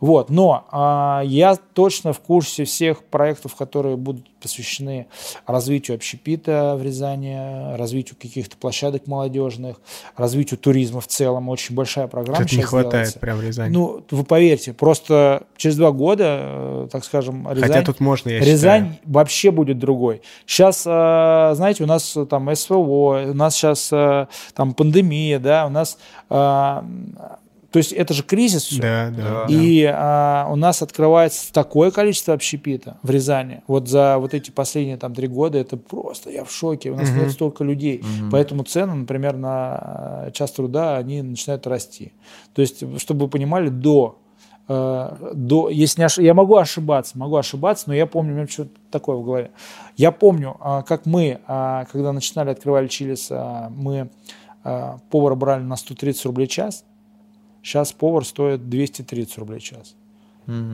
Вот. 0.00 0.30
Но 0.30 0.66
а, 0.70 1.22
я 1.24 1.56
точно 1.56 2.12
в 2.12 2.20
курсе 2.20 2.64
всех 2.64 3.04
проектов, 3.04 3.54
которые 3.54 3.96
будут 3.96 4.26
посвящены 4.42 5.06
развитию 5.46 5.94
общепита 5.94 6.74
в 6.78 6.82
Рязани, 6.82 7.76
развитию 7.76 8.16
каких-то 8.20 8.56
площадок 8.56 9.06
молодежных, 9.06 9.80
развитию 10.16 10.58
туризма 10.58 11.00
в 11.00 11.06
целом. 11.06 11.48
Очень 11.48 11.74
большая 11.74 12.08
программа 12.08 12.40
Что-то 12.40 12.56
не 12.56 12.62
хватает 12.62 12.92
делается. 12.92 13.18
прям 13.18 13.38
в 13.38 13.42
Рязани. 13.42 13.72
Ну, 13.72 14.04
вы 14.10 14.24
поверьте, 14.24 14.72
просто 14.72 15.44
через 15.56 15.76
два 15.76 15.92
года, 15.92 16.38
э, 16.42 16.88
так 16.90 17.04
скажем, 17.04 17.48
Рязань, 17.48 17.68
Хотя 17.68 17.82
тут 17.82 18.00
можно, 18.00 18.30
я 18.30 18.40
Рязань 18.40 18.92
считаю. 18.92 19.00
вообще 19.04 19.50
будет 19.50 19.78
другой. 19.78 20.22
Сейчас, 20.46 20.84
э, 20.86 21.52
знаете, 21.54 21.84
у 21.84 21.86
нас 21.86 22.16
э, 22.16 22.26
там 22.26 22.54
СВО, 22.54 23.30
у 23.30 23.34
нас 23.34 23.54
сейчас 23.54 23.88
там 24.54 24.74
пандемия, 24.74 25.38
да, 25.38 25.66
у 25.66 25.70
нас, 25.70 25.98
то 27.72 27.78
есть 27.78 27.92
это 27.92 28.12
же 28.14 28.22
кризис 28.22 28.64
все. 28.64 28.80
Да, 28.82 29.10
да. 29.16 29.46
И 29.48 29.82
а, 29.84 30.46
у 30.50 30.56
нас 30.56 30.82
открывается 30.82 31.52
такое 31.52 31.90
количество 31.90 32.34
общепита 32.34 32.98
в 33.02 33.10
Рязани. 33.10 33.62
Вот 33.66 33.88
за 33.88 34.18
вот 34.18 34.34
эти 34.34 34.50
последние 34.50 34.98
там 34.98 35.14
три 35.14 35.26
года 35.26 35.58
это 35.58 35.76
просто 35.76 36.30
я 36.30 36.44
в 36.44 36.52
шоке. 36.52 36.90
У 36.90 36.96
нас 36.96 37.08
Мгм. 37.08 37.18
нет 37.20 37.32
столько 37.32 37.64
людей. 37.64 38.02
Поэтому 38.30 38.64
цены, 38.64 38.94
например, 38.94 39.36
на 39.36 40.28
час 40.34 40.52
труда, 40.52 40.96
они 40.98 41.22
начинают 41.22 41.66
расти. 41.66 42.12
То 42.54 42.60
есть, 42.62 42.84
чтобы 43.00 43.22
вы 43.24 43.28
понимали, 43.28 43.68
до 43.68 44.18
э, 44.68 45.32
до, 45.34 45.70
если 45.70 46.00
не 46.02 46.06
ош- 46.06 46.22
я 46.22 46.34
могу 46.34 46.56
ошибаться, 46.56 47.18
могу 47.18 47.36
ошибаться, 47.36 47.84
но 47.88 47.94
я 47.94 48.06
помню, 48.06 48.32
у 48.32 48.36
меня 48.36 48.46
что-то 48.46 48.70
такое 48.90 49.16
в 49.16 49.24
голове. 49.24 49.50
Я 49.96 50.12
помню, 50.12 50.56
а, 50.60 50.82
как 50.82 51.04
мы, 51.04 51.40
а, 51.48 51.84
когда 51.90 52.12
начинали 52.12 52.50
открывали 52.50 52.86
Чилис, 52.86 53.28
а, 53.30 53.70
мы 53.70 54.08
повара 55.10 55.34
брали 55.34 55.62
на 55.62 55.74
130 55.76 56.24
рублей 56.26 56.46
час, 56.46 56.84
сейчас 57.62 57.92
повар 57.92 58.24
стоит 58.24 58.68
230 58.68 59.38
рублей 59.38 59.60
час. 59.60 59.94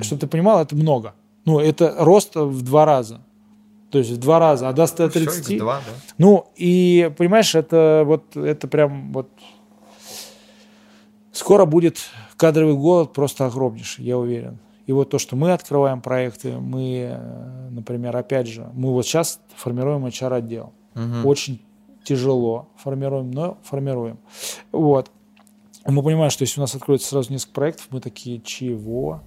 Чтобы 0.01 0.21
ты 0.21 0.27
понимал, 0.27 0.61
это 0.61 0.75
много. 0.75 1.15
Ну, 1.45 1.61
это 1.61 1.95
рост 1.99 2.35
в 2.35 2.63
два 2.63 2.85
раза. 2.85 3.21
То 3.91 3.99
есть 3.99 4.11
в 4.11 4.19
два 4.19 4.39
раза, 4.39 4.69
а 4.69 4.73
до 4.73 4.87
130... 4.87 5.45
Всё, 5.45 5.55
X2, 5.55 5.59
да. 5.65 5.81
Ну, 6.19 6.47
и, 6.57 7.11
понимаешь, 7.17 7.55
это 7.55 8.03
вот, 8.05 8.37
это 8.37 8.69
прям 8.69 9.13
вот... 9.13 9.31
Скоро 11.33 11.65
будет 11.65 11.99
кадровый 12.37 12.75
голод 12.75 13.13
просто 13.13 13.47
огромнейший, 13.47 14.05
я 14.05 14.19
уверен. 14.19 14.59
И 14.87 14.93
вот 14.93 15.11
то, 15.11 15.19
что 15.19 15.37
мы 15.37 15.53
открываем 15.53 16.01
проекты, 16.01 16.53
мы, 16.53 17.11
э, 17.13 17.69
например, 17.71 18.17
опять 18.17 18.47
же, 18.47 18.69
мы 18.75 18.93
вот 18.93 19.07
сейчас 19.07 19.41
формируем 19.55 20.05
HR-отдел. 20.07 20.73
Очень 21.25 21.63
тяжело 22.05 22.69
формируем, 22.77 23.31
но 23.31 23.59
формируем. 23.63 24.19
Вот. 24.73 25.11
Мы 25.89 26.03
понимаем, 26.03 26.31
что 26.31 26.43
если 26.43 26.61
у 26.61 26.63
нас 26.63 26.75
откроется 26.75 27.09
сразу 27.09 27.33
несколько 27.33 27.55
проектов, 27.55 27.87
мы 27.91 28.01
такие, 28.01 28.41
чего? 28.43 29.23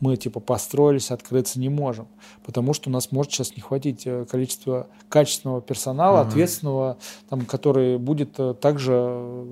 Мы 0.00 0.16
типа 0.16 0.40
построились, 0.40 1.10
открыться 1.10 1.60
не 1.60 1.68
можем, 1.68 2.08
потому 2.44 2.72
что 2.72 2.88
у 2.88 2.92
нас 2.92 3.12
может 3.12 3.30
сейчас 3.30 3.54
не 3.54 3.62
хватить 3.62 4.02
э, 4.04 4.24
количества 4.24 4.88
качественного 5.08 5.60
персонала, 5.60 6.22
ответственного, 6.22 6.96
там, 7.28 7.44
который 7.44 7.98
будет 7.98 8.34
э, 8.38 8.54
так 8.54 8.80
же, 8.80 8.94
э, 8.96 9.46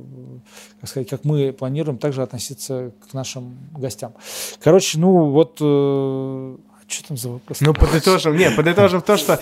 как 0.81 0.91
сказать, 0.91 1.09
как 1.09 1.25
мы 1.25 1.53
планируем, 1.53 1.99
также 1.99 2.23
относиться 2.23 2.93
к 3.09 3.13
нашим 3.13 3.59
гостям. 3.73 4.15
Короче, 4.61 4.99
ну 4.99 5.31
вот, 5.31 5.59
э, 5.61 6.57
что 6.89 7.09
там 7.09 7.17
за 7.17 7.29
вопрос? 7.29 7.61
Ну, 7.61 7.75
подытожим, 7.75 8.37
не, 8.37 8.51
подытожим 8.51 9.03
то, 9.03 9.17
что 9.17 9.39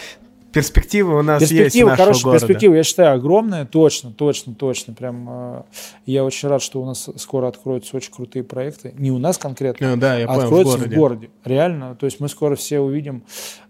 перспективы 0.58 1.18
у 1.18 1.22
нас 1.22 1.40
есть 1.40 1.52
у 1.52 1.56
Перспективы, 1.56 1.90
нашего 1.90 2.04
хорошие 2.06 2.24
города. 2.24 2.46
перспективы, 2.46 2.76
я 2.76 2.82
считаю, 2.84 3.14
огромные, 3.16 3.64
точно, 3.64 4.12
точно, 4.12 4.54
точно. 4.54 4.94
Прям 4.94 5.26
э, 5.28 5.62
я 6.06 6.24
очень 6.24 6.48
рад, 6.48 6.62
что 6.62 6.82
у 6.82 6.86
нас 6.86 7.08
скоро 7.16 7.48
откроются 7.48 7.96
очень 7.96 8.12
крутые 8.12 8.44
проекты. 8.44 8.94
Не 8.98 9.10
у 9.10 9.18
нас 9.18 9.38
конкретно, 9.38 9.90
Ну, 9.90 9.96
да, 9.96 10.18
я 10.18 10.24
а 10.24 10.28
понял, 10.28 10.40
в 10.40 10.44
откроются 10.44 10.76
городе. 10.78 10.94
в 10.94 10.98
городе. 10.98 11.30
Реально. 11.44 11.94
То 11.96 12.06
есть 12.06 12.20
мы 12.20 12.28
скоро 12.28 12.56
все 12.56 12.80
увидим 12.80 13.24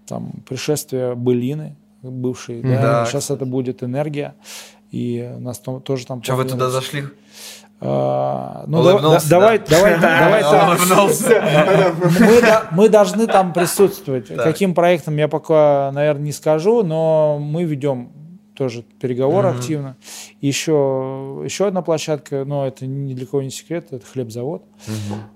там 0.06 0.32
пришествие 0.48 1.14
былины 1.14 1.76
бывшей. 2.02 2.62
Да? 2.62 2.80
Да. 2.82 3.06
Сейчас 3.06 3.30
это 3.30 3.44
будет 3.44 3.82
энергия. 3.82 4.34
И 4.90 5.30
нас 5.38 5.58
там, 5.58 5.82
тоже 5.82 6.06
там... 6.06 6.22
Че, 6.22 6.34
вы 6.34 6.44
туда 6.44 6.70
зашли? 6.70 7.04
А, 7.80 8.64
ну, 8.66 8.82
да- 8.82 9.20
давай, 9.30 9.58
да? 9.58 9.64
давай, 9.68 10.00
давай. 10.00 10.42
Улыбнулся. 10.78 11.94
Мы, 12.20 12.40
до- 12.40 12.66
мы 12.72 12.88
должны 12.88 13.26
там 13.28 13.52
присутствовать. 13.52 14.28
Так. 14.28 14.42
Каким 14.44 14.74
проектом 14.74 15.16
я 15.16 15.28
пока, 15.28 15.90
наверное, 15.92 16.24
не 16.24 16.32
скажу, 16.32 16.82
но 16.82 17.38
мы 17.40 17.62
ведем 17.64 18.10
тоже 18.56 18.82
переговоры 19.00 19.50
активно. 19.50 19.96
Еще, 20.40 20.72
еще 21.44 21.68
одна 21.68 21.82
площадка, 21.82 22.44
но 22.44 22.66
это 22.66 22.84
ни 22.86 23.14
для 23.14 23.24
кого 23.26 23.42
не 23.42 23.50
секрет, 23.50 23.92
это 23.92 24.04
хлебзавод. 24.04 24.64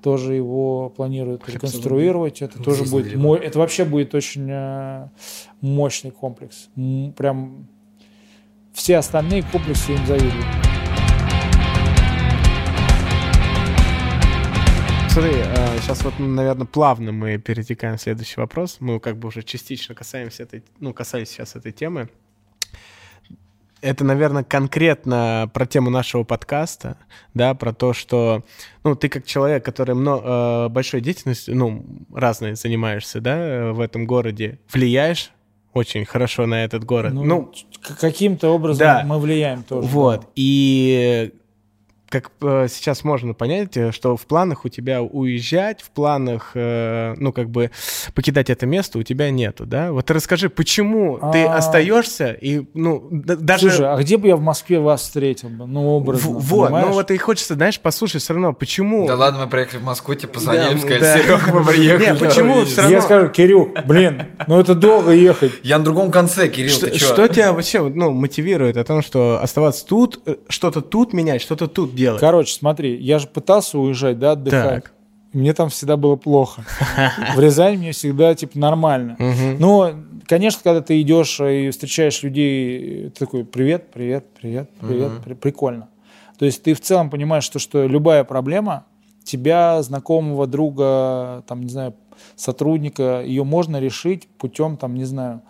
Тоже 0.03 0.35
его 0.35 0.89
планируют 0.89 1.49
реконструировать. 1.49 2.43
Это 2.43 2.61
тоже 2.61 2.83
будет, 2.91 3.07
недалеко. 3.15 3.23
мо- 3.23 3.37
это 3.37 3.59
вообще 3.61 3.85
будет 3.85 4.17
очень 4.17 4.49
э, 4.51 5.07
мощный 5.61 6.11
комплекс. 6.11 6.69
М, 6.77 7.13
Прям 7.17 7.69
все 8.73 8.97
остальные 8.97 9.45
комплексы 9.45 9.93
им 9.93 10.05
завидуют. 10.07 10.45
Смотри, 15.13 15.33
сейчас 15.83 16.05
вот, 16.05 16.19
наверное, 16.19 16.67
плавно 16.67 17.13
мы 17.13 17.37
перетекаем 17.37 17.99
в 17.99 18.01
следующий 18.01 18.41
вопрос. 18.41 18.79
Мы 18.81 18.99
как 18.99 19.19
бы 19.19 19.29
уже 19.29 19.43
частично 19.43 19.95
касаемся 19.95 20.45
этой, 20.45 20.65
ну, 20.81 20.95
касались 20.95 21.29
сейчас 21.29 21.55
этой 21.55 21.71
темы. 21.71 22.09
Это, 23.83 24.05
наверное, 24.05 24.43
конкретно 24.43 25.51
про 25.53 25.67
тему 25.67 25.91
нашего 25.91 26.25
подкаста, 26.25 26.97
да, 27.35 27.53
про 27.53 27.75
то, 27.75 27.93
что, 27.93 28.43
ну, 28.85 28.97
ты 28.97 29.11
как 29.11 29.27
человек, 29.27 29.63
который 29.63 29.95
мно- 29.95 30.23
э, 30.25 30.69
большой 30.71 31.03
деятельностью, 31.03 31.57
ну, 31.57 31.85
разной 32.15 32.55
занимаешься, 32.55 33.21
да, 33.21 33.37
э, 33.37 33.73
в 33.73 33.81
этом 33.81 34.07
городе, 34.07 34.61
влияешь 34.73 35.31
очень 35.75 36.07
хорошо 36.07 36.47
на 36.47 36.65
этот 36.65 36.85
город. 36.85 37.13
Ну, 37.13 37.23
ну 37.25 37.53
каким-то 37.99 38.49
образом 38.49 38.79
да. 38.79 39.03
мы 39.05 39.19
влияем 39.19 39.63
тоже. 39.63 39.87
Вот. 39.89 40.31
И 40.37 41.35
как 42.13 42.31
э, 42.43 42.67
сейчас 42.71 43.03
можно 43.05 43.33
понять, 43.35 43.77
э, 43.77 43.91
что 43.91 44.17
в 44.17 44.27
планах 44.27 44.65
у 44.65 44.69
тебя 44.69 45.03
уезжать, 45.03 45.81
в 45.81 45.91
планах, 45.91 46.51
э, 46.55 47.15
ну, 47.17 47.33
как 47.33 47.49
бы 47.51 47.71
покидать 48.15 48.51
это 48.51 48.67
место 48.67 48.99
у 48.99 49.03
тебя 49.03 49.31
нету, 49.31 49.65
да? 49.67 49.91
Вот 49.93 50.11
расскажи, 50.11 50.51
почему 50.51 51.19
ты 51.33 51.45
А. 51.45 51.57
остаешься 51.57 52.33
и, 52.33 52.63
ну, 52.75 53.09
даже... 53.11 53.71
Слушай, 53.71 53.93
а 53.93 53.97
где 53.97 54.19
бы 54.19 54.29
я 54.29 54.37
в 54.37 54.43
Москве 54.43 54.79
вас 54.79 55.01
встретил 55.01 55.49
бы? 55.49 55.67
Ну, 55.67 55.89
образно, 55.97 56.31
В- 56.31 56.39
вот, 56.45 56.71
ну 56.71 56.93
вот 56.93 57.11
и 57.11 57.17
хочется, 57.17 57.55
знаешь, 57.55 57.81
послушать 57.81 58.23
все 58.23 58.35
равно, 58.35 58.53
почему... 58.53 59.07
Да 59.07 59.17
ладно, 59.17 59.45
мы 59.45 59.51
приехали 59.51 59.81
в 59.81 59.85
Москву, 59.85 60.15
тебе 60.15 60.29
позвонили, 60.29 60.75
Да, 60.75 60.79
сказали, 60.79 61.01
да. 61.01 61.19
Серега, 61.19 61.41
мы 61.55 61.65
приехали. 61.65 62.07
Не, 62.11 62.15
почему 62.15 62.49
давай, 62.55 62.65
всё 62.67 62.81
Я 62.83 62.89
равно- 62.89 63.01
скажу, 63.01 63.29
Кирюх, 63.31 63.69
блин, 63.87 64.23
ну 64.47 64.61
это 64.61 64.75
долго 64.75 65.13
ехать. 65.13 65.53
Я 65.63 65.79
на 65.79 65.85
другом 65.85 66.11
конце, 66.11 66.49
Кирилл, 66.49 66.71
Что, 66.71 66.87
ты 66.91 66.99
чё? 66.99 67.07
что 67.07 67.29
тебя 67.29 67.53
вообще 67.55 67.81
ну, 67.83 68.11
мотивирует 68.11 68.77
о 68.77 68.85
том, 68.85 69.01
что 69.03 69.41
оставаться 69.43 69.87
тут, 69.87 70.21
э, 70.27 70.37
что-то 70.49 70.83
тут 70.83 71.13
менять, 71.15 71.41
что-то 71.41 71.67
тут 71.69 71.95
делать? 72.03 72.21
Короче, 72.21 72.55
смотри, 72.55 72.97
я 72.97 73.19
же 73.19 73.27
пытался 73.27 73.79
уезжать, 73.79 74.19
да, 74.19 74.33
отдыхать. 74.33 74.85
Так. 74.85 74.93
Мне 75.33 75.55
там 75.55 75.71
всегда 75.71 75.97
было 75.97 76.17
плохо. 76.17 76.63
В 77.35 77.41
Рязани 77.41 77.77
мне 77.77 77.93
всегда, 77.93 78.35
типа, 78.35 78.59
нормально. 78.59 79.17
Но, 79.59 79.93
конечно, 80.27 80.61
когда 80.63 80.83
ты 80.83 81.01
идешь 81.01 81.41
и 81.41 81.71
встречаешь 81.71 82.23
людей, 82.23 83.09
ты 83.11 83.19
такой, 83.19 83.45
привет, 83.45 83.91
привет, 83.93 84.27
привет, 84.39 84.69
привет, 84.81 85.13
при- 85.25 85.35
прикольно. 85.35 85.89
То 86.39 86.45
есть 86.45 86.63
ты 86.63 86.75
в 86.75 86.81
целом 86.81 87.09
понимаешь, 87.09 87.45
что, 87.45 87.59
что 87.59 87.87
любая 87.87 88.25
проблема 88.25 88.85
тебя, 89.25 89.83
знакомого 89.83 90.47
друга, 90.47 91.45
там, 91.47 91.63
не 91.63 91.71
знаю, 91.71 91.95
сотрудника, 92.37 93.23
ее 93.25 93.45
можно 93.45 93.79
решить 93.81 94.29
путем, 94.39 94.77
там, 94.77 94.95
не 94.95 95.05
знаю, 95.05 95.41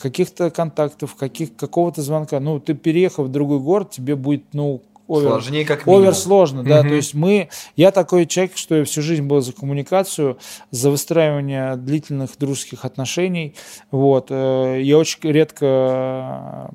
каких-то 0.00 0.50
контактов, 0.50 1.14
каких, 1.14 1.56
какого-то 1.56 2.00
звонка. 2.02 2.40
Ну, 2.40 2.58
ты 2.60 2.74
переехав 2.74 3.26
в 3.26 3.30
другой 3.30 3.58
город, 3.60 3.90
тебе 3.90 4.14
будет, 4.16 4.44
ну, 4.54 4.82
овер, 5.08 5.28
Сложнее 5.30 5.64
как 5.64 5.86
минимум. 5.86 6.02
овер 6.04 6.14
сложно, 6.14 6.62
да, 6.64 6.80
Мгм. 6.80 6.88
то 6.88 6.94
есть 6.94 7.14
мы, 7.14 7.48
я 7.76 7.90
такой 7.90 8.26
человек, 8.26 8.56
что 8.56 8.76
я 8.76 8.84
всю 8.84 9.02
жизнь 9.02 9.22
был 9.22 9.40
за 9.40 9.52
коммуникацию, 9.52 10.38
за 10.70 10.90
выстраивание 10.90 11.76
длительных 11.76 12.36
дружеских 12.38 12.84
отношений, 12.84 13.54
вот, 13.90 14.26
э, 14.30 14.80
я 14.82 14.98
очень 14.98 15.20
редко 15.22 16.70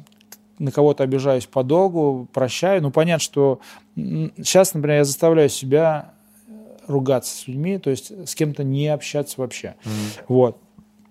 на 0.59 0.71
кого-то 0.71 1.03
обижаюсь 1.03 1.45
подолгу, 1.47 2.27
прощаю, 2.31 2.81
ну, 2.83 2.91
понятно, 2.91 3.21
что 3.23 3.59
сейчас, 3.95 4.73
например, 4.73 4.99
я 4.99 5.05
заставляю 5.05 5.49
себя 5.49 6.13
ругаться 6.87 7.35
с 7.35 7.47
людьми, 7.47 7.77
то 7.79 7.89
есть 7.89 8.11
с 8.27 8.35
кем-то 8.35 8.63
не 8.63 8.87
общаться 8.87 9.41
вообще, 9.41 9.75
Мгм. 9.83 9.93
вот, 10.27 10.57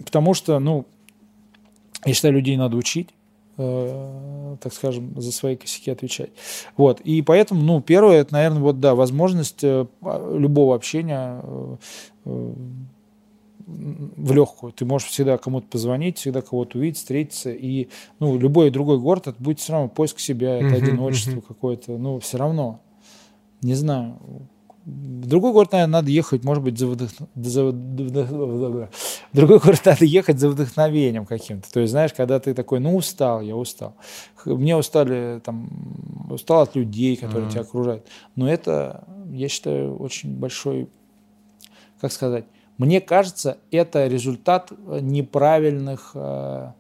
потому 0.05 0.35
что, 0.35 0.59
ну, 0.59 0.87
я 2.05 2.15
считаю, 2.15 2.35
людей 2.35 2.57
надо 2.57 2.77
учить, 2.77 3.11
э, 3.61 4.57
так 4.61 4.73
скажем, 4.73 5.21
за 5.21 5.33
свои 5.33 5.57
косяки 5.57 5.91
отвечать. 5.91 6.31
Вот. 6.77 7.01
И 7.01 7.23
поэтому, 7.23 7.63
ну, 7.63 7.81
первое, 7.81 8.21
это, 8.21 8.33
наверное, 8.33 8.63
вот, 8.63 8.81
да, 8.81 8.95
возможность 8.95 9.63
э, 9.63 9.87
а, 10.03 10.37
любого 10.37 10.75
общения 10.75 11.43
э, 11.45 12.53
в 13.67 14.33
легкую. 14.33 14.73
Ты 14.73 14.85
можешь 14.85 15.09
всегда 15.09 15.39
кому-то 15.39 15.67
позвонить, 15.69 16.19
всегда 16.19 16.43
кого-то 16.43 16.79
увидеть, 16.79 16.99
встретиться. 16.99 17.51
И, 17.51 17.89
ну, 18.19 18.39
любой 18.39 18.71
другой 18.71 18.99
город, 18.99 19.29
это 19.29 19.43
будет 19.43 19.61
все 19.61 19.73
равно 19.73 19.89
поиск 19.89 20.19
себя, 20.19 20.57
это 20.57 20.75
Мгм, 20.75 20.77
одиночество 20.77 21.41
какое-то. 21.41 21.99
Ну, 21.99 22.19
все 22.19 22.39
равно. 22.39 22.81
Не 23.63 23.75
знаю. 23.75 24.19
В 24.91 25.27
другой 25.27 25.53
город, 25.53 25.73
наверное, 25.73 25.93
надо 26.01 26.11
ехать, 26.11 26.45
может 26.45 26.65
быть, 26.65 26.79
за, 26.79 26.87
вдох... 26.87 27.11
за 27.37 27.65
В 27.65 28.89
другой 29.33 29.59
город 29.59 29.81
надо 29.85 30.05
ехать 30.05 30.39
за 30.41 30.49
вдохновением 30.49 31.27
каким-то. 31.27 31.71
То 31.71 31.81
есть, 31.81 31.91
знаешь, 31.93 32.13
когда 32.13 32.41
ты 32.41 32.55
такой, 32.55 32.81
ну, 32.81 32.97
устал, 32.97 33.41
я 33.41 33.55
устал. 33.55 33.95
Мне 34.45 34.77
устали, 34.77 35.41
там, 35.45 35.69
устал 36.31 36.63
от 36.63 36.75
людей, 36.75 37.17
которые 37.17 37.45
Мгм. 37.45 37.51
тебя 37.51 37.61
окружают. 37.63 38.07
Но 38.35 38.51
это, 38.51 39.05
я 39.31 39.49
считаю, 39.49 39.97
очень 39.97 40.37
большой, 40.37 40.89
как 42.01 42.13
сказать, 42.13 42.45
мне 42.79 43.03
кажется, 43.03 43.59
это 43.71 44.07
результат 44.07 44.73
э, 44.73 45.01
неправильных 45.03 46.13
э, 46.15 46.73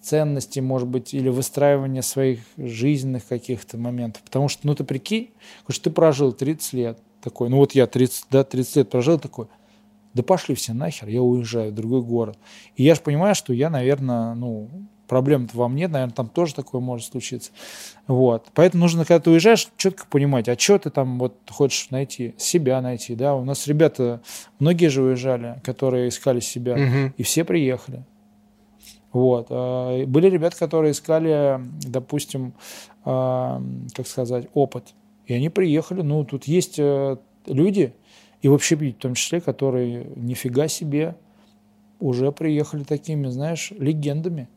ценностей, 0.00 0.60
может 0.60 0.86
быть, 0.86 1.12
или 1.12 1.28
выстраивания 1.28 2.02
своих 2.02 2.40
жизненных 2.56 3.26
каких-то 3.26 3.76
моментов. 3.78 4.22
Потому 4.22 4.48
что, 4.48 4.64
ну, 4.66 4.76
ты 4.76 4.84
прикинь, 4.84 5.30
что 5.68 5.84
ты 5.84 5.90
прожил 5.90 6.32
30 6.32 6.72
лет 6.72 6.98
такой, 7.22 7.48
ну, 7.48 7.56
вот 7.58 7.72
я 7.72 7.86
30, 7.86 8.26
да, 8.30 8.44
30 8.44 8.76
лет 8.76 8.90
прожил 8.90 9.18
такой, 9.18 9.46
да 10.14 10.22
пошли 10.22 10.54
все 10.54 10.72
нахер, 10.72 11.08
я 11.08 11.22
уезжаю 11.22 11.70
в 11.70 11.74
другой 11.74 12.02
город. 12.02 12.38
И 12.76 12.82
я 12.84 12.94
же 12.94 13.00
понимаю, 13.00 13.34
что 13.34 13.52
я, 13.52 13.70
наверное, 13.70 14.34
ну, 14.34 14.68
проблем-то 15.06 15.56
во 15.56 15.68
мне, 15.68 15.88
наверное, 15.88 16.12
там 16.14 16.28
тоже 16.28 16.54
такое 16.54 16.80
может 16.80 17.10
случиться. 17.10 17.50
Вот. 18.06 18.48
Поэтому 18.54 18.82
нужно, 18.82 19.04
когда 19.04 19.20
ты 19.20 19.30
уезжаешь, 19.30 19.68
четко 19.76 20.06
понимать, 20.08 20.48
а 20.48 20.58
что 20.58 20.78
ты 20.78 20.90
там 20.90 21.18
вот 21.18 21.34
хочешь 21.48 21.90
найти, 21.90 22.34
себя 22.36 22.80
найти, 22.82 23.14
да. 23.14 23.34
У 23.34 23.44
нас 23.44 23.66
ребята, 23.66 24.20
многие 24.58 24.88
же 24.88 25.02
уезжали, 25.02 25.60
которые 25.64 26.08
искали 26.08 26.40
себя, 26.40 26.76
Мгм. 26.76 27.14
и 27.16 27.22
все 27.22 27.44
приехали. 27.44 28.04
Вот. 29.12 29.46
А, 29.50 30.04
Были 30.04 30.28
ребята, 30.28 30.56
которые 30.58 30.92
искали, 30.92 31.58
допустим, 31.86 32.52
а, 33.04 33.62
как 33.94 34.06
сказать, 34.06 34.48
опыт. 34.52 34.94
И 35.28 35.34
они 35.34 35.50
приехали. 35.50 36.00
Ну, 36.00 36.24
тут 36.24 36.44
есть 36.44 36.78
э, 36.78 37.16
люди, 37.46 37.92
и 38.40 38.48
в 38.48 38.54
общепите 38.54 38.96
в 38.96 39.00
том 39.00 39.14
числе, 39.14 39.40
которые 39.40 40.06
нифига 40.16 40.68
себе 40.68 41.16
уже 42.00 42.32
приехали 42.32 42.82
такими, 42.82 43.28
знаешь, 43.28 43.72
легендами. 43.78 44.48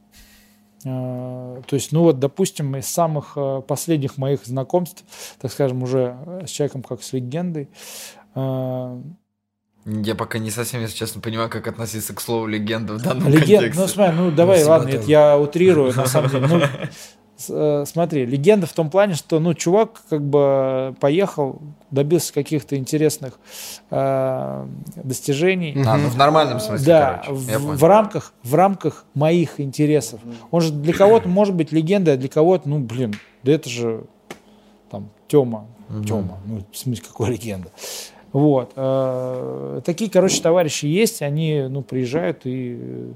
А, 0.85 1.61
То 1.67 1.75
есть, 1.75 1.91
ну 1.91 2.03
вот, 2.03 2.19
допустим, 2.19 2.75
из 2.77 2.87
самых 2.87 3.33
э, 3.35 3.61
последних 3.67 4.17
моих 4.17 4.45
знакомств, 4.45 5.03
так 5.41 5.51
скажем, 5.51 5.83
уже 5.83 6.17
э, 6.25 6.47
с 6.47 6.49
человеком 6.49 6.83
как 6.83 7.03
с 7.03 7.11
легендой, 7.13 7.67
Я 8.33 10.15
пока 10.15 10.39
не 10.39 10.51
совсем, 10.51 10.79
если 10.81 10.95
честно, 10.95 11.21
понимаю, 11.21 11.49
как 11.49 11.67
относиться 11.67 12.13
к 12.15 12.21
слову 12.21 12.47
легенда 12.47 12.93
в 12.93 13.01
данном 13.01 13.27
Леген... 13.27 13.39
контексте. 13.41 13.81
Ну, 13.81 13.87
смотри, 13.87 14.15
ну 14.15 14.31
давай, 14.31 14.63
ладно, 14.63 14.89
это 14.89 15.05
я 15.05 15.37
утрирую, 15.37 15.93
на 15.93 16.05
самом 16.05 16.29
деле. 16.29 16.47
Ну, 16.47 16.57
э, 16.59 16.69
смотри, 17.45 18.25
легенда 18.25 18.67
в 18.67 18.73
том 18.73 18.89
плане, 18.89 19.15
что, 19.15 19.39
ну, 19.39 19.53
чувак 19.53 20.01
как 20.09 20.21
бы 20.21 20.95
поехал, 20.99 21.59
добился 21.91 22.33
каких-то 22.33 22.75
интересных 22.77 23.39
э, 23.89 24.67
достижений. 24.95 25.73
А, 25.85 25.97
ну 25.97 26.09
в 26.09 26.17
нормальном 26.17 26.59
смысле, 26.59 26.85
Да, 26.85 27.21
короче. 27.25 27.31
в, 27.57 27.77
в 27.77 27.83
рамках, 27.83 28.33
в 28.43 28.55
рамках 28.55 29.05
моих 29.13 29.59
интересов. 29.59 30.19
Он 30.51 30.61
же 30.61 30.71
для 30.71 30.93
кого-то 30.93 31.27
может 31.29 31.55
быть 31.55 31.71
легендой, 31.71 32.13
а 32.15 32.17
для 32.17 32.29
кого-то, 32.29 32.69
ну, 32.69 32.79
блин, 32.79 33.13
да 33.43 33.51
это 33.51 33.69
же 33.69 34.03
там 34.89 35.09
Тёма, 35.27 35.67
Мгм. 35.89 36.03
Тёма, 36.05 36.37
ну, 36.45 36.61
в 36.71 36.77
смысле, 36.77 37.03
какой 37.07 37.29
легенда. 37.31 37.69
Вот. 38.31 38.71
э, 38.77 39.81
Такие, 39.83 40.09
короче, 40.09 40.41
товарищи 40.41 40.85
есть, 40.85 41.21
они, 41.21 41.65
ну, 41.69 41.81
приезжают 41.81 42.45
и 42.45 42.77
э, 42.79 43.11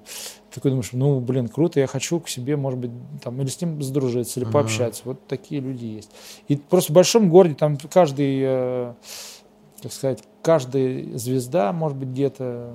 такой 0.55 0.71
думаешь, 0.71 0.89
ну, 0.93 1.19
блин, 1.19 1.47
круто, 1.47 1.79
я 1.79 1.87
хочу 1.87 2.19
к 2.19 2.29
себе, 2.29 2.55
может 2.55 2.79
быть, 2.79 2.91
там, 3.21 3.39
или 3.41 3.47
с 3.47 3.61
ним 3.61 3.81
сдружиться, 3.81 4.39
или 4.39 4.49
пообщаться. 4.49 5.03
Вот 5.05 5.27
такие 5.27 5.61
люди 5.61 5.85
есть. 5.85 6.09
И 6.47 6.55
просто 6.55 6.91
в 6.91 6.95
большом 6.95 7.29
городе 7.29 7.55
там 7.55 7.77
каждый, 7.91 8.39
э, 8.41 8.93
так 9.81 9.91
сказать, 9.91 10.23
каждая 10.41 11.17
звезда, 11.17 11.73
может 11.73 11.97
быть, 11.97 12.09
где-то, 12.09 12.73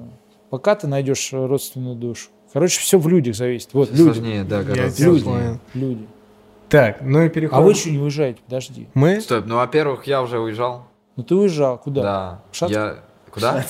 пока 0.50 0.74
ты 0.74 0.86
найдешь 0.86 1.32
родственную 1.32 1.96
душу. 1.96 2.28
Короче, 2.52 2.80
все 2.80 2.98
в 2.98 3.08
людях 3.08 3.34
зависит. 3.34 3.72
Вот, 3.72 3.90
люди. 3.90 4.02
Сложнее, 4.02 4.44
да, 4.44 4.62
гораздо 4.62 5.04
Люди. 5.04 5.28
Люди. 5.74 6.06
Так, 6.68 7.00
ну 7.00 7.22
и 7.22 7.28
переходим. 7.28 7.62
А 7.62 7.64
вы 7.64 7.72
еще 7.72 7.90
не 7.90 7.98
уезжаете, 7.98 8.40
подожди. 8.44 8.88
Мы? 8.94 9.20
Стоп, 9.20 9.44
ну, 9.46 9.56
во-первых, 9.56 10.06
я 10.06 10.22
уже 10.22 10.38
уезжал. 10.38 10.84
Ну 11.16 11.24
ты 11.24 11.34
уезжал, 11.34 11.78
куда? 11.78 12.02
Да. 12.02 12.42
Шацк? 12.52 12.72
Я... 12.72 12.98
Куда? 13.32 13.64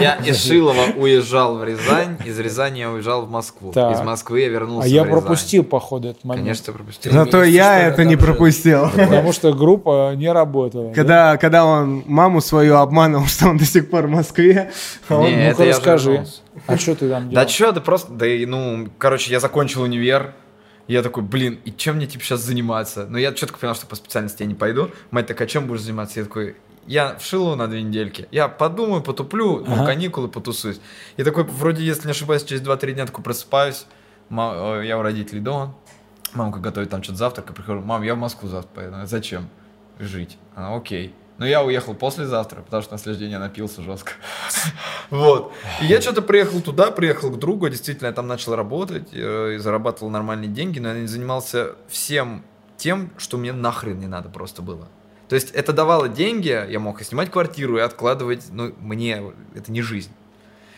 Я 0.00 0.16
из 0.24 0.42
Шилова 0.42 0.92
уезжал 0.96 1.58
в 1.58 1.64
Рязань, 1.64 2.16
из 2.24 2.38
Рязани 2.38 2.78
я 2.80 2.90
уезжал 2.90 3.26
в 3.26 3.30
Москву. 3.30 3.70
Из 3.70 4.00
Москвы 4.00 4.40
я 4.40 4.48
вернулся 4.48 4.86
А 4.86 4.88
я 4.88 5.04
пропустил, 5.04 5.64
походу, 5.64 6.08
этот 6.08 6.24
момент. 6.24 6.44
Конечно, 6.44 6.72
пропустил. 6.72 7.12
Зато 7.12 7.44
я 7.44 7.78
что 7.80 7.88
это 7.88 8.04
не 8.04 8.16
пропустил. 8.16 8.88
Потому 8.90 9.32
что 9.32 9.52
группа 9.52 10.14
не 10.16 10.32
работала. 10.32 10.88
да? 10.88 10.94
Когда, 10.94 11.36
когда 11.36 11.64
он 11.64 12.04
маму 12.06 12.40
свою 12.40 12.76
обманывал, 12.76 13.26
что 13.26 13.48
он 13.48 13.58
до 13.58 13.64
сих 13.64 13.90
пор 13.90 14.06
в 14.06 14.10
Москве, 14.10 14.70
а 15.08 15.16
он- 15.16 15.30
ну-ка 15.30 15.38
это 15.62 15.64
расскажи. 15.66 16.26
А 16.66 16.78
что 16.78 16.94
ты 16.94 17.08
там 17.08 17.24
Да 17.24 17.30
делал? 17.42 17.46
чё, 17.46 17.72
да 17.72 17.80
просто, 17.80 18.12
да 18.12 18.26
и, 18.26 18.46
ну, 18.46 18.88
короче, 18.98 19.30
я 19.30 19.40
закончил 19.40 19.82
универ, 19.82 20.32
я 20.88 21.02
такой, 21.02 21.22
блин, 21.22 21.58
и 21.64 21.72
чем 21.72 21.96
мне, 21.96 22.06
типа, 22.06 22.24
сейчас 22.24 22.40
заниматься? 22.40 23.06
Ну, 23.08 23.18
я 23.18 23.32
четко 23.32 23.58
понял, 23.58 23.74
что 23.74 23.86
по 23.86 23.96
специальности 23.96 24.42
я 24.42 24.48
не 24.48 24.54
пойду. 24.54 24.88
Мать 25.10 25.26
такая, 25.26 25.48
чем 25.48 25.66
будешь 25.66 25.82
заниматься? 25.82 26.20
Я 26.20 26.24
такой, 26.26 26.56
я 26.86 27.16
в 27.18 27.24
Шилово 27.24 27.54
на 27.56 27.68
две 27.68 27.82
недельки. 27.82 28.28
Я 28.30 28.48
подумаю, 28.48 29.02
потуплю, 29.02 29.64
ну, 29.66 29.74
Ага. 29.74 29.86
каникулы, 29.86 30.28
потусуюсь. 30.28 30.80
И 31.16 31.24
такой, 31.24 31.44
вроде, 31.44 31.84
если 31.84 32.06
не 32.06 32.12
ошибаюсь, 32.12 32.44
через 32.44 32.62
2-3 32.62 32.92
дня 32.92 33.06
такой 33.06 33.22
просыпаюсь, 33.24 33.86
э, 34.30 34.82
я 34.84 34.98
у 34.98 35.02
родителей 35.02 35.40
дома, 35.40 35.74
мамка 36.34 36.60
готовит 36.60 36.90
там 36.90 37.02
что-то 37.02 37.18
завтрак, 37.18 37.46
я 37.48 37.54
прихожу, 37.54 37.80
мам, 37.82 38.02
я 38.02 38.14
в 38.14 38.18
Москву 38.18 38.48
завтра 38.48 38.68
поеду. 38.74 38.96
Зачем? 39.04 39.48
Жить. 39.98 40.38
Она, 40.54 40.74
окей. 40.76 41.14
Но 41.38 41.46
я 41.46 41.62
уехал 41.62 41.94
послезавтра, 41.94 42.62
потому 42.62 42.82
что 42.82 42.92
на 42.92 42.98
следующий 42.98 43.24
день 43.24 43.32
я 43.32 43.38
напился 43.38 43.82
жестко. 43.82 44.12
Вот. 45.10 45.52
И 45.80 45.86
я 45.86 46.00
что-то 46.00 46.20
приехал 46.20 46.60
туда, 46.60 46.90
приехал 46.90 47.30
к 47.30 47.38
другу, 47.38 47.68
действительно, 47.68 48.08
я 48.08 48.12
там 48.12 48.26
начал 48.26 48.56
работать, 48.56 49.08
э, 49.12 49.54
и 49.54 49.58
зарабатывал 49.58 50.10
нормальные 50.10 50.48
деньги, 50.48 50.80
но 50.80 50.88
я 50.88 50.94
не 51.00 51.06
занимался 51.06 51.76
всем 51.88 52.42
тем, 52.76 53.10
что 53.16 53.36
мне 53.38 53.52
нахрен 53.52 53.98
не 53.98 54.06
надо 54.08 54.28
просто 54.28 54.62
было. 54.62 54.88
То 55.28 55.34
есть 55.34 55.50
это 55.50 55.72
давало 55.72 56.08
деньги, 56.08 56.48
я 56.48 56.78
мог 56.78 57.00
и 57.00 57.04
снимать 57.04 57.30
квартиру, 57.30 57.78
и 57.78 57.80
откладывать, 57.80 58.44
но 58.52 58.70
мне 58.80 59.22
это 59.54 59.72
не 59.72 59.82
жизнь. 59.82 60.10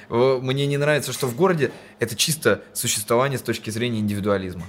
Мне 0.09 0.67
не 0.67 0.79
нравится, 0.79 1.13
что 1.13 1.27
в 1.27 1.37
городе 1.37 1.71
это 1.99 2.17
чисто 2.17 2.63
существование 2.73 3.39
с 3.39 3.43
точки 3.43 3.69
зрения 3.69 3.99
индивидуализма. 3.99 4.65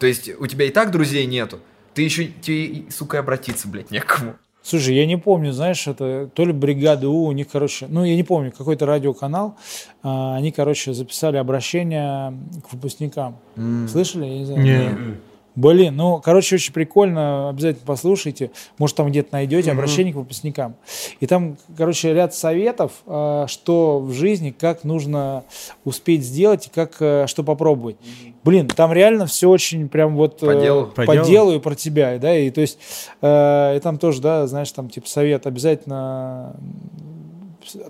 То 0.00 0.06
есть 0.06 0.28
у 0.40 0.46
тебя 0.46 0.64
и 0.66 0.70
так 0.70 0.90
друзей 0.90 1.24
нету, 1.26 1.60
ты 1.94 2.02
еще, 2.02 2.26
тебе, 2.26 2.64
и, 2.64 2.90
сука, 2.90 3.20
обратиться, 3.20 3.68
блядь, 3.68 3.90
некому. 3.90 4.34
Слушай, 4.62 4.96
я 4.96 5.06
не 5.06 5.16
помню, 5.16 5.52
знаешь, 5.52 5.86
это 5.86 6.28
то 6.34 6.44
ли 6.44 6.52
бригада 6.52 7.08
У, 7.08 7.26
у 7.26 7.32
них, 7.32 7.46
короче, 7.48 7.86
ну, 7.88 8.04
я 8.04 8.16
не 8.16 8.24
помню, 8.24 8.50
какой-то 8.50 8.84
радиоканал, 8.84 9.56
а, 10.02 10.34
они, 10.34 10.50
короче, 10.50 10.92
записали 10.92 11.36
обращение 11.36 12.36
к 12.68 12.72
выпускникам. 12.72 13.38
Слышали? 13.88 14.24
Я 14.24 14.38
не 14.38 14.44
знаю. 14.44 14.62
Не. 14.62 15.16
Блин, 15.56 15.96
ну, 15.96 16.20
короче, 16.22 16.56
очень 16.56 16.74
прикольно, 16.74 17.48
обязательно 17.48 17.86
послушайте, 17.86 18.50
может, 18.78 18.94
там 18.96 19.08
где-то 19.08 19.30
найдете 19.32 19.72
обращение 19.72 20.12
к 20.12 20.16
выпускникам. 20.16 20.76
И 21.20 21.26
там, 21.26 21.56
короче, 21.76 22.12
ряд 22.12 22.34
советов, 22.34 22.92
а, 23.06 23.46
что 23.48 23.98
в 24.00 24.12
жизни, 24.12 24.54
как 24.56 24.84
нужно 24.84 25.44
успеть 25.84 26.24
сделать 26.24 26.66
и 26.66 26.70
как, 26.70 26.96
э, 27.00 27.26
что 27.26 27.42
попробовать. 27.42 27.96
Блин, 28.44 28.68
там 28.68 28.92
реально 28.92 29.26
все 29.26 29.48
очень 29.48 29.88
прям 29.88 30.14
вот 30.14 30.40
По 30.40 30.50
э, 30.50 30.60
делу. 30.60 30.86
По 30.88 31.04
по 31.04 31.14
делу. 31.14 31.26
делу 31.26 31.54
и 31.54 31.58
про 31.58 31.74
тебя, 31.74 32.18
да, 32.18 32.36
и 32.36 32.50
то 32.50 32.60
есть, 32.60 32.78
э, 33.22 33.76
и 33.76 33.80
там 33.80 33.98
тоже, 33.98 34.20
да, 34.20 34.46
знаешь, 34.46 34.70
там 34.72 34.90
типа 34.90 35.08
совет 35.08 35.46
обязательно 35.46 36.54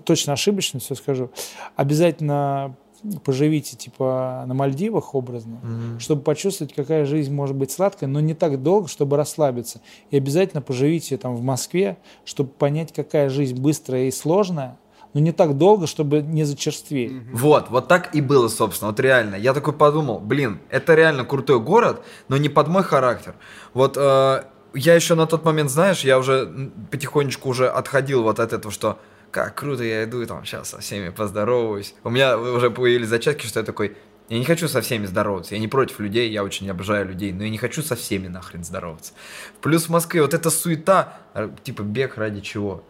точно 0.05 0.33
ошибочно 0.33 0.79
все 0.79 0.95
скажу, 0.95 1.29
обязательно 1.75 2.75
поживите 3.23 3.75
типа 3.77 4.43
на 4.47 4.53
Мальдивах 4.53 5.15
образно, 5.15 5.59
Мгм. 5.61 5.99
чтобы 5.99 6.21
почувствовать, 6.21 6.73
какая 6.73 7.05
жизнь 7.05 7.33
может 7.33 7.55
быть 7.55 7.71
сладкая, 7.71 8.09
но 8.09 8.19
не 8.19 8.33
так 8.33 8.61
долго, 8.63 8.87
чтобы 8.87 9.17
расслабиться. 9.17 9.81
И 10.11 10.17
обязательно 10.17 10.61
поживите 10.61 11.17
там 11.17 11.35
в 11.35 11.41
Москве, 11.43 11.97
чтобы 12.25 12.49
понять, 12.49 12.93
какая 12.93 13.29
жизнь 13.29 13.59
быстрая 13.61 14.05
и 14.05 14.11
сложная, 14.11 14.77
но 15.13 15.19
не 15.21 15.31
так 15.31 15.57
долго, 15.57 15.87
чтобы 15.87 16.21
не 16.21 16.43
зачерстветь. 16.43 17.11
Вот, 17.33 17.69
вот 17.69 17.87
так 17.87 18.13
и 18.13 18.21
было, 18.21 18.49
собственно, 18.49 18.91
вот 18.91 18.99
реально. 18.99 19.35
Я 19.35 19.53
такой 19.53 19.73
подумал, 19.73 20.19
блин, 20.19 20.59
это 20.69 20.95
реально 20.95 21.23
крутой 21.25 21.59
город, 21.59 22.01
но 22.27 22.37
не 22.37 22.49
под 22.49 22.67
мой 22.67 22.83
характер. 22.83 23.35
Вот 23.73 23.95
э, 23.97 24.43
я 24.73 24.93
еще 24.95 25.15
на 25.15 25.25
тот 25.25 25.45
момент, 25.45 25.71
знаешь, 25.71 26.01
я 26.03 26.19
уже 26.19 26.71
потихонечку 26.91 27.49
уже 27.49 27.67
отходил 27.69 28.23
вот 28.23 28.39
от 28.39 28.53
этого, 28.53 28.71
что 28.71 28.99
как 29.37 29.53
круто 29.53 29.83
я 29.83 30.05
иду, 30.05 30.25
там 30.25 30.43
сейчас 30.45 30.69
со 30.69 30.79
всеми 30.79 31.09
поздороваюсь. 31.09 31.93
У 32.03 32.09
меня 32.09 32.39
уже 32.39 32.71
появились 32.71 33.07
зачатки, 33.07 33.45
что 33.45 33.59
я 33.59 33.65
такой, 33.65 33.95
я 34.29 34.39
не 34.39 34.45
хочу 34.45 34.67
со 34.67 34.81
всеми 34.81 35.05
здороваться, 35.05 35.53
я 35.53 35.61
не 35.61 35.67
против 35.67 35.99
людей, 35.99 36.31
я 36.31 36.43
очень 36.43 36.67
обожаю 36.71 37.07
людей, 37.07 37.31
но 37.31 37.43
я 37.43 37.51
не 37.51 37.59
хочу 37.59 37.83
со 37.83 37.95
всеми 37.95 38.27
нахрен 38.29 38.63
здороваться. 38.63 39.13
Плюс 39.61 39.83
в 39.85 39.89
Москве 39.89 40.23
вот 40.23 40.33
эта 40.33 40.49
суета, 40.49 41.19
э, 41.35 41.51
типа 41.63 41.83
бег 41.83 42.17
ради 42.17 42.41
чего? 42.41 42.83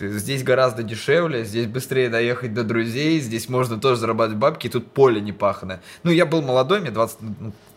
Здесь 0.00 0.42
гораздо 0.42 0.82
дешевле, 0.82 1.44
здесь 1.44 1.68
быстрее 1.68 2.08
доехать 2.08 2.52
до 2.52 2.64
друзей, 2.64 3.20
здесь 3.20 3.48
можно 3.48 3.78
тоже 3.78 4.00
зарабатывать 4.00 4.40
бабки, 4.40 4.66
и 4.66 4.70
тут 4.70 4.90
поле 4.90 5.20
не 5.20 5.32
паханое. 5.32 5.82
Ну, 6.02 6.10
я 6.10 6.26
был 6.26 6.42
молодой, 6.42 6.80
мне 6.80 6.90
20, 6.90 7.18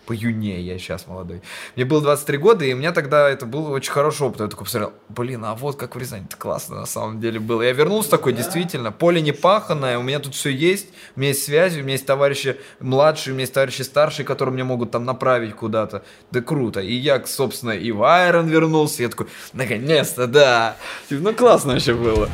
по 0.06 0.14
юне 0.14 0.62
я 0.62 0.78
сейчас 0.78 1.08
молодой. 1.08 1.42
Мне 1.76 1.86
было 1.86 2.02
23 2.02 2.38
года, 2.38 2.66
и 2.66 2.74
у 2.74 2.78
меня 2.78 2.92
тогда 2.92 3.30
это 3.30 3.46
был 3.46 3.72
очень 3.72 3.92
хороший 3.92 4.28
опыт. 4.28 4.42
Я 4.42 4.48
такой 4.48 4.66
посмотрел, 4.66 4.94
блин, 5.10 5.44
а 5.46 5.56
вот 5.56 5.76
как 5.76 5.96
в 5.96 6.00
Рязани, 6.00 6.26
это 6.26 6.38
классно 6.38 6.78
на 6.78 6.86
самом 6.86 7.20
деле 7.20 7.40
было. 7.40 7.62
Я 7.62 7.74
вернулся 7.74 8.10
такой, 8.10 8.34
действительно, 8.34 8.92
поле 8.92 9.22
не 9.22 9.32
паханое, 9.32 9.98
у 9.98 10.04
меня 10.04 10.20
тут 10.20 10.36
все 10.36 10.50
есть, 10.50 10.88
у 11.16 11.20
меня 11.20 11.30
есть 11.30 11.44
связи, 11.44 11.80
у 11.80 11.84
меня 11.84 11.94
есть 11.94 12.06
товарищи 12.06 12.58
младшие, 12.80 13.34
у 13.34 13.36
меня 13.36 13.44
есть 13.44 13.54
товарищи 13.54 13.82
старшие, 13.82 14.26
которые 14.26 14.54
меня 14.54 14.66
могут 14.66 14.92
там 14.92 15.06
направить 15.06 15.56
куда-то. 15.56 16.04
Да 16.32 16.42
круто. 16.42 16.80
И 16.80 16.94
я, 16.94 17.24
собственно, 17.26 17.72
и 17.72 17.92
в 17.92 18.04
Айрон 18.04 18.48
вернулся, 18.48 19.04
я 19.04 19.10
такой, 19.10 19.28
наконец-то, 19.54 20.28
да. 20.28 20.78
Типа, 21.10 21.22
Ну, 21.22 21.34
классно 21.34 21.74
вообще 21.74 21.94
было. 21.94 22.30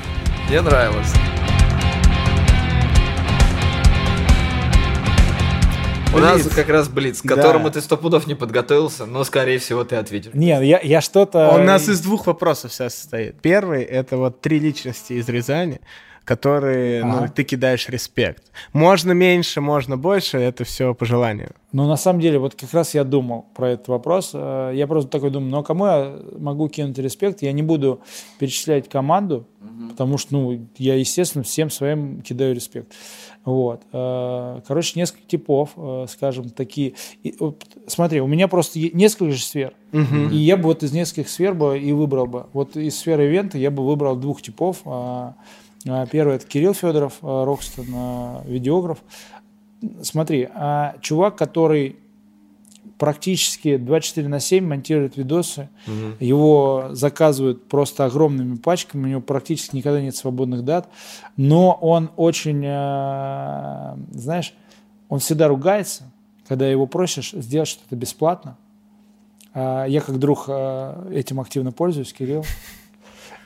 Мне 0.50 0.62
нравилось. 0.62 1.14
У 6.14 6.18
нас 6.20 6.46
как 6.48 6.68
раз 6.68 6.90
Блиц, 6.90 7.22
к 7.22 7.28
которому 7.28 7.72
ты 7.72 7.80
сто 7.82 7.96
пудов 7.96 8.28
не 8.28 8.36
подготовился, 8.36 9.06
но, 9.06 9.24
скорее 9.24 9.60
всего, 9.60 9.84
ты 9.86 9.96
ответишь. 9.96 10.34
Не, 10.34 10.50
я, 10.66 10.80
я 10.82 11.00
что-то... 11.00 11.50
Он 11.52 11.62
у 11.62 11.64
нас 11.64 11.88
из 11.88 12.02
двух 12.02 12.28
вопросов 12.28 12.74
сейчас 12.74 12.96
состоит. 12.96 13.40
Первый— 13.42 13.84
это 13.86 14.18
вот 14.18 14.42
три 14.42 14.60
личности 14.60 15.14
из 15.14 15.30
Рязани, 15.30 15.80
которые, 16.26 17.04
ну, 17.06 17.18
Ага. 17.20 17.28
ты 17.34 17.44
кидаешь 17.44 17.88
респект. 17.88 18.44
Можно 18.74 19.14
меньше, 19.14 19.62
можно 19.62 19.98
больше, 19.98 20.38
это 20.38 20.66
все 20.66 20.94
по 20.94 21.06
желанию. 21.06 21.52
Ну, 21.72 21.88
на 21.88 21.96
самом 21.96 22.20
деле, 22.20 22.38
вот 22.40 22.56
как 22.56 22.74
раз 22.74 22.94
я 22.94 23.04
думал 23.06 23.46
про 23.56 23.70
этот 23.72 23.88
вопрос. 23.88 24.32
Э, 24.34 24.72
Я 24.76 24.88
просто 24.88 25.10
такой 25.10 25.30
думаю, 25.32 25.50
ну, 25.50 25.58
а 25.60 25.64
кому 25.64 25.86
я 25.86 26.20
могу 26.38 26.68
кинуть 26.68 26.98
респект? 27.00 27.42
Я 27.42 27.54
не 27.54 27.64
буду 27.64 28.02
перечислять 28.38 28.90
команду, 28.90 29.48
потому 29.90 30.18
что, 30.18 30.34
ну, 30.34 30.68
я, 30.78 30.96
естественно, 30.96 31.44
всем 31.46 31.70
своим 31.70 32.22
кидаю 32.22 32.54
респект. 32.54 32.92
Вот. 33.44 33.82
Э, 33.92 34.62
Короче, 34.68 35.00
несколько 35.00 35.28
типов, 35.28 35.72
э, 35.76 36.06
скажем, 36.10 36.50
такие. 36.50 36.94
И 37.24 37.36
вот 37.40 37.66
смотри, 37.88 38.22
у 38.22 38.28
меня 38.28 38.48
просто 38.48 38.80
несколько 38.80 39.32
же 39.32 39.42
сфер. 39.42 39.74
И 39.92 40.38
я 40.38 40.58
бы 40.58 40.64
вот 40.64 40.84
из 40.84 40.92
нескольких 40.92 41.30
сфер 41.30 41.54
бы 41.54 41.80
и 41.80 41.92
выбрал 41.92 42.28
бы. 42.28 42.46
Вот 42.54 42.78
из 42.78 42.98
сферы 42.98 43.26
ивента 43.26 43.58
я 43.58 43.72
бы 43.72 43.86
выбрал 43.86 44.16
двух 44.16 44.42
типов. 44.42 44.82
А, 44.86 45.36
Первый 46.12 46.36
это 46.36 46.46
Кирилл 46.46 46.76
Федоров, 46.76 47.18
Рокстон, 47.22 47.88
видеограф. 48.46 49.00
Смотри, 50.04 50.48
а 50.54 50.96
чувак, 51.02 51.36
который 51.36 51.96
практически 53.02 53.78
24 53.78 54.28
на 54.28 54.40
7 54.40 54.64
монтирует 54.64 55.18
видосы, 55.18 55.70
его 56.20 56.90
заказывают 56.92 57.68
просто 57.68 58.06
огромными 58.06 58.58
пачками, 58.58 59.06
у 59.06 59.08
него 59.08 59.22
практически 59.22 59.76
никогда 59.76 60.00
нет 60.00 60.16
свободных 60.16 60.64
дат, 60.64 60.88
но 61.36 61.72
он 61.82 62.12
очень, 62.16 62.64
э, 62.64 63.96
знаешь, 64.12 64.54
он 65.10 65.18
всегда 65.18 65.48
ругается, 65.48 66.12
когда 66.48 66.68
его 66.68 66.86
просишь 66.86 67.32
сделать 67.32 67.70
что-то 67.70 67.96
бесплатно. 67.96 68.56
А 69.56 69.86
Я 69.86 70.02
как 70.02 70.20
друг 70.20 70.46
э, 70.48 71.12
этим 71.12 71.40
активно 71.40 71.72
пользуюсь, 71.72 72.14
Кирилл. 72.14 72.46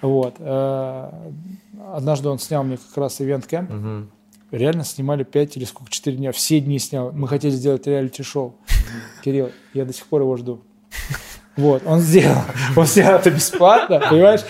Вот. 0.01 0.35
э, 0.37 1.11
Однажды 1.93 2.27
он 2.27 2.39
снял 2.39 2.65
мне 2.65 2.75
как 2.75 2.97
раз 2.97 3.21
ивент-кэмп. 3.21 3.71
Реально 4.51 4.83
снимали 4.83 5.23
5 5.23 5.57
или 5.57 5.65
сколько, 5.65 5.91
4 5.91 6.17
дня. 6.17 6.31
Все 6.31 6.59
дни 6.59 6.77
снял. 6.77 7.11
Мы 7.11 7.27
хотели 7.27 7.51
сделать 7.51 7.87
реалити-шоу. 7.87 8.53
Кирилл, 9.23 9.51
я 9.73 9.85
до 9.85 9.93
сих 9.93 10.05
пор 10.05 10.21
его 10.21 10.35
жду. 10.37 10.61
Вот, 11.57 11.83
он 11.85 11.99
сделал. 12.01 12.41
Он 12.75 12.85
сделал 12.85 13.17
это 13.17 13.31
бесплатно, 13.31 14.01
понимаешь? 14.09 14.41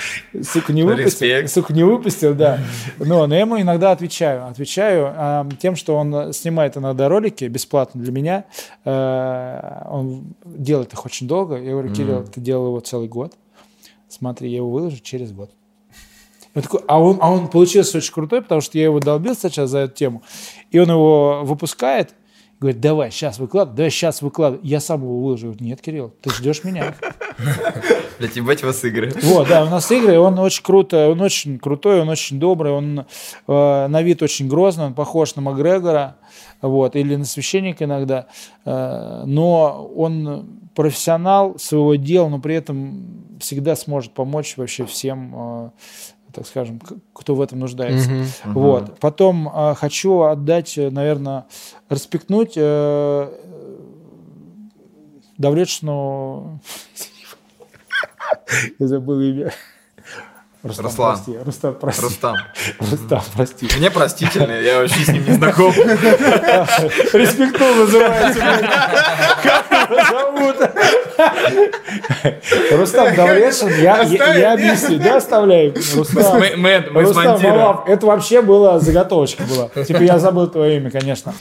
Сука, 0.42 0.74
не 0.74 0.82
выпустил. 0.82 1.28
Респект. 1.28 1.52
Сука, 1.52 1.72
не 1.74 1.84
выпустил, 1.84 2.34
да. 2.34 2.60
Но, 2.98 3.28
но 3.28 3.36
я 3.36 3.42
ему 3.42 3.62
иногда 3.62 3.92
отвечаю. 3.92 4.48
Отвечаю 4.48 5.14
а, 5.16 5.48
тем, 5.60 5.76
что 5.76 5.96
он 5.96 6.34
снимает 6.34 6.78
иногда 6.78 7.08
ролики 7.08 7.46
бесплатно 7.46 8.02
для 8.02 8.12
меня. 8.12 8.46
Э, 8.86 9.84
Он 9.88 10.34
делает 10.44 10.94
их 10.94 11.06
очень 11.06 11.28
долго. 11.28 11.58
Я 11.58 11.74
говорю, 11.74 11.94
Кирилл, 11.94 12.24
ты 12.24 12.42
делал 12.42 12.68
его 12.68 12.80
целый 12.80 13.08
год. 13.08 13.34
Смотри, 14.10 14.50
я 14.50 14.58
его 14.58 14.72
выложу 14.72 14.98
через 15.00 15.32
год. 15.32 15.52
Я 16.56 16.62
такой, 16.62 16.82
а, 16.88 17.00
он, 17.00 17.20
а 17.22 17.32
он 17.32 17.50
получился 17.50 17.98
очень 17.98 18.14
крутой, 18.14 18.42
потому 18.42 18.62
что 18.62 18.78
я 18.78 18.86
его 18.86 19.00
долбил 19.00 19.36
сейчас 19.36 19.70
за 19.70 19.80
эту 19.80 19.94
тему. 19.94 20.24
И 20.72 20.80
он 20.80 20.90
его 20.90 21.42
выпускает, 21.44 22.16
говорит, 22.60 22.82
давай, 22.82 23.12
сейчас 23.12 23.40
выкладывай, 23.40 23.78
давай, 23.78 23.92
сейчас 23.92 24.22
выкладывай. 24.22 24.66
Я 24.66 24.80
сам 24.80 25.02
его 25.02 25.22
выложу. 25.22 25.48
Я 25.48 25.52
говорю, 25.54 25.66
нет, 25.66 25.82
Кирилл, 25.82 26.14
ты 26.22 26.30
ждешь 26.32 26.64
меня. 26.64 26.96
Блять, 28.20 28.36
ебать 28.36 28.64
вас 28.64 28.84
игры. 28.86 29.12
Вот, 29.24 29.48
да, 29.50 29.66
у 29.66 29.70
нас 29.70 29.92
игры, 29.92 30.18
он 30.18 30.40
очень 30.40 30.64
круто, 30.64 31.10
он 31.10 31.20
очень 31.22 31.60
крутой, 31.60 32.02
он 32.02 32.10
очень 32.10 32.40
добрый, 32.40 32.72
он 32.72 33.00
э, 33.00 33.88
на 33.88 34.02
вид 34.02 34.24
очень 34.24 34.48
грозный, 34.48 34.86
он 34.86 34.94
похож 34.94 35.36
на 35.36 35.42
Макгрегора, 35.42 36.16
вот, 36.62 36.96
или 36.96 37.16
на 37.16 37.26
священника 37.26 37.84
иногда, 37.84 38.28
э, 38.64 39.24
но 39.26 39.92
он 39.96 40.70
профессионал 40.76 41.60
своего 41.60 41.96
дела, 41.96 42.30
но 42.30 42.40
при 42.40 42.56
этом 42.56 43.38
всегда 43.40 43.76
сможет 43.76 44.14
помочь 44.14 44.56
вообще 44.56 44.86
всем, 44.86 45.34
э, 45.36 45.70
так 46.36 46.46
скажем, 46.46 46.82
кто 47.14 47.34
в 47.34 47.42
этом 47.42 47.60
нуждается. 47.60 48.12
Вот. 48.44 49.00
Потом 49.00 49.48
э, 49.48 49.76
хочу 49.76 50.22
отдать, 50.22 50.78
наверное, 50.78 51.46
респектнуть 51.90 52.54
э, 52.58 53.30
Давлетшину... 55.38 56.60
Я 58.80 58.88
забыл 58.88 59.22
имя. 59.22 59.54
Рустам, 60.66 60.86
Руслан. 60.86 61.16
прости. 61.16 61.38
Рустам, 61.46 61.76
прости. 61.76 62.02
Рустам. 62.02 62.36
Рустам, 62.80 63.22
прости. 63.36 63.70
Мне 63.78 63.92
простительно, 63.92 64.52
я 64.52 64.80
вообще 64.80 65.06
с 65.06 65.10
ним 65.10 65.24
не 65.24 65.34
знаком. 65.34 65.72
Респекту 65.74 67.64
называется. 67.64 68.40
Как 69.44 69.72
его 69.72 70.04
зовут? 70.10 70.58
Рустам 72.72 73.16
Давлетшин, 73.16 73.70
я, 73.82 74.02
я, 74.04 74.34
я 74.36 74.54
объясню. 74.54 75.00
Да, 75.00 75.18
оставляем. 75.18 75.74
Рустам. 75.96 76.40
Мы, 76.40 76.54
мы, 76.58 76.84
мы 76.92 77.02
Рустам. 77.04 77.42
Малав. 77.42 77.88
Это 77.88 78.06
вообще 78.06 78.42
была 78.42 78.80
заготовочка 78.80 79.44
была. 79.44 79.84
Типа 79.86 80.02
я 80.02 80.20
забыл 80.20 80.48
твое 80.48 80.78
имя, 80.78 80.92
конечно. 80.92 81.34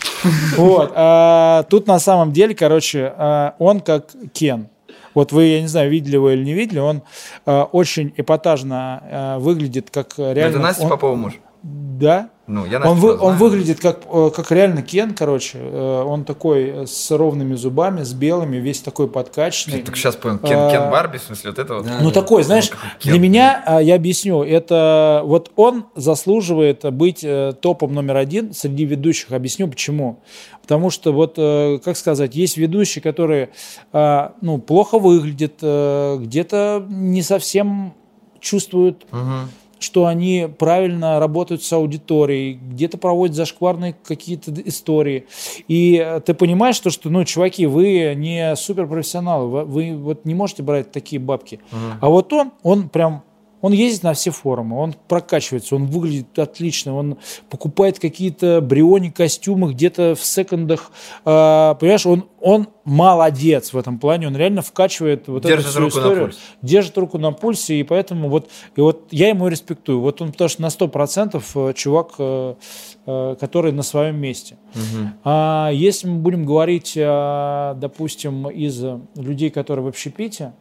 Вот. 0.56 0.92
а, 0.94 1.64
Тут 1.64 1.86
на 1.86 1.98
самом 1.98 2.32
деле, 2.32 2.54
короче, 2.54 3.12
а, 3.16 3.54
он 3.58 3.80
как 3.80 4.06
Кен. 4.32 4.68
Вот 5.14 5.30
вы, 5.30 5.44
я 5.44 5.60
не 5.60 5.68
знаю, 5.68 5.90
видели 5.90 6.14
его 6.14 6.30
или 6.30 6.42
не 6.44 6.54
видели, 6.54 6.80
он 6.80 7.02
а, 7.46 7.64
очень 7.64 8.12
эпатажно 8.16 9.02
а, 9.10 9.38
выглядит 9.38 9.88
как 9.90 10.14
реально... 10.18 10.40
Это 10.50 10.58
Настя 10.58 10.82
он- 10.84 10.88
Попова 10.90 11.14
муж. 11.14 11.34
Да. 11.64 12.28
Ну, 12.46 12.66
я 12.66 12.78
Он, 12.80 12.98
вы- 12.98 13.16
он 13.18 13.36
выглядит 13.38 13.80
как, 13.80 14.00
э, 14.12 14.30
как 14.36 14.52
реально 14.52 14.82
Кен, 14.82 15.14
короче. 15.14 15.56
Э, 15.58 16.02
Он 16.02 16.26
такой 16.26 16.64
э, 16.82 16.86
с 16.86 17.10
ровными 17.10 17.54
зубами, 17.54 18.02
с 18.02 18.12
белыми, 18.12 18.58
весь 18.58 18.80
такой 18.80 19.08
подкачанный. 19.08 19.78
Я 19.78 19.84
только 19.84 19.98
сейчас 19.98 20.14
понял. 20.14 20.38
Кен, 20.40 20.58
А, 20.58 20.70
Кен 20.70 20.90
Барби, 20.90 21.16
в 21.16 21.22
смысле, 21.22 21.50
вот 21.50 21.58
это 21.58 21.74
вот. 21.76 21.86
Ну, 22.02 22.10
такой, 22.10 22.42
знаешь, 22.42 22.68
Кен. 22.68 23.12
для 23.12 23.18
меня, 23.18 23.78
я 23.80 23.94
объясню, 23.94 24.42
это 24.42 25.22
вот 25.24 25.52
он 25.56 25.86
заслуживает 25.96 26.84
быть 26.92 27.24
топом 27.62 27.94
номер 27.94 28.16
один 28.18 28.52
среди 28.52 28.84
ведущих. 28.84 29.32
Объясню 29.32 29.66
почему. 29.68 30.20
Потому 30.60 30.90
что 30.90 31.14
вот, 31.14 31.36
как 31.82 31.96
сказать, 31.96 32.34
есть 32.34 32.58
ведущие, 32.58 33.00
которые, 33.02 33.50
ну, 33.92 34.58
плохо 34.58 34.98
выглядят, 34.98 35.54
где-то 35.62 36.84
не 36.90 37.22
совсем 37.22 37.94
чувствуют 38.40 39.06
Мгм. 39.10 39.48
Что 39.78 40.06
они 40.06 40.48
правильно 40.58 41.18
работают 41.18 41.62
с 41.62 41.72
аудиторией, 41.72 42.54
где-то 42.54 42.98
проводят 42.98 43.36
зашкварные 43.36 43.94
какие-то 44.04 44.52
истории. 44.64 45.26
И 45.68 46.02
э, 46.04 46.20
ты 46.20 46.34
понимаешь, 46.34 46.76
что, 46.76 46.90
что, 46.90 47.10
ну, 47.10 47.24
чуваки, 47.24 47.66
вы 47.66 48.14
не 48.16 48.56
суперпрофессионалы, 48.56 49.48
вы, 49.48 49.64
вы 49.64 49.96
вот 49.96 50.24
не 50.24 50.34
можете 50.34 50.62
брать 50.62 50.92
такие 50.92 51.20
бабки. 51.20 51.60
А 52.00 52.08
вот 52.08 52.32
он, 52.32 52.52
он 52.62 52.88
прям, 52.88 53.22
Он 53.64 53.72
ездит 53.72 54.02
на 54.02 54.12
все 54.12 54.30
форумы, 54.30 54.78
он 54.78 54.94
прокачивается, 55.08 55.74
он 55.74 55.86
выглядит 55.86 56.38
отлично, 56.38 56.94
он 56.94 57.16
покупает 57.48 57.98
какие-то 57.98 58.60
бриони 58.60 59.08
костюмы 59.08 59.72
где-то 59.72 60.14
в 60.14 60.22
секондах. 60.22 60.90
Э, 61.24 61.74
понимаешь, 61.80 62.04
он, 62.04 62.26
он 62.42 62.68
молодец 62.84 63.72
в 63.72 63.78
этом 63.78 63.98
плане, 63.98 64.26
он 64.26 64.36
реально 64.36 64.60
вкачивает 64.60 65.28
вот 65.28 65.44
Держит 65.44 65.60
эту 65.60 65.70
всю 65.70 65.80
руку 65.80 65.96
на 65.96 66.00
историю. 66.00 66.24
пульсе. 66.26 66.40
Держит 66.60 66.98
руку 66.98 67.16
на 67.16 67.32
пульсе, 67.32 67.74
и 67.76 67.82
поэтому 67.84 68.28
вот, 68.28 68.50
и 68.76 68.82
вот 68.82 69.08
я 69.10 69.30
ему 69.30 69.48
респектую. 69.48 70.00
Вот 70.02 70.20
он 70.20 70.32
потому 70.32 70.50
что 70.50 70.60
на 70.60 70.66
100% 70.66 71.42
э, 71.54 71.72
чувак, 71.72 72.10
э, 72.18 72.54
э, 73.06 73.36
который 73.40 73.72
на 73.72 73.82
своем 73.82 74.16
месте. 74.16 74.58
А 75.24 75.70
если 75.72 76.06
мы 76.06 76.18
будем 76.18 76.44
говорить, 76.44 76.92
э, 76.96 77.74
допустим, 77.78 78.46
из 78.50 78.84
людей, 79.16 79.48
которые 79.48 79.86
в 79.86 79.88
общепите, 79.88 80.52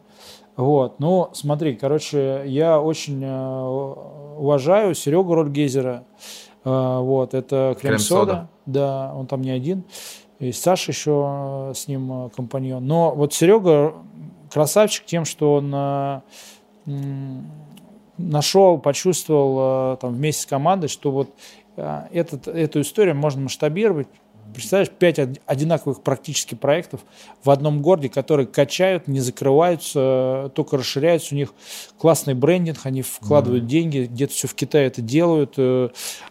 вот, 0.56 1.00
ну, 1.00 1.30
смотри, 1.32 1.74
короче, 1.74 2.42
я 2.46 2.80
очень 2.80 3.22
э, 3.24 4.36
уважаю 4.38 4.94
Серегу 4.94 5.34
Рольгезера, 5.34 6.04
Э, 6.64 6.98
вот, 7.00 7.34
это 7.34 7.76
Крем-сода. 7.80 8.48
да, 8.66 9.12
он 9.14 9.26
там 9.26 9.42
не 9.42 9.50
один, 9.50 9.84
и 10.38 10.50
Саша 10.52 10.92
еще 10.92 11.70
э, 11.70 11.72
с 11.74 11.88
ним 11.88 12.30
компаньон. 12.30 12.86
Но 12.86 13.14
вот 13.14 13.34
Серега 13.34 13.94
красавчик 14.50 15.04
тем, 15.04 15.24
что 15.24 15.54
он 15.54 16.22
нашел, 18.18 18.78
почувствовал 18.78 19.96
там 19.96 20.14
вместе 20.14 20.42
с 20.42 20.46
командой, 20.46 20.88
что 20.88 21.10
вот 21.10 21.30
этот, 21.76 22.46
эту 22.46 22.82
историю 22.82 23.16
можно 23.16 23.42
масштабировать. 23.42 24.06
Представляешь, 24.54 24.90
пять 24.90 25.18
од- 25.18 25.40
одинаковых 25.46 26.02
практически 26.02 26.54
проектов 26.54 27.00
в 27.42 27.50
одном 27.50 27.82
городе, 27.82 28.08
которые 28.08 28.46
качают, 28.46 29.08
не 29.08 29.20
закрываются, 29.20 30.50
только 30.54 30.76
расширяются. 30.76 31.34
У 31.34 31.38
них 31.38 31.52
классный 31.98 32.34
брендинг, 32.34 32.78
они 32.84 33.02
вкладывают 33.02 33.66
деньги, 33.66 34.04
где-то 34.10 34.32
все 34.32 34.48
в 34.48 34.54
Китае 34.54 34.86
это 34.86 35.02
делают. 35.02 35.54
э, 35.56 35.88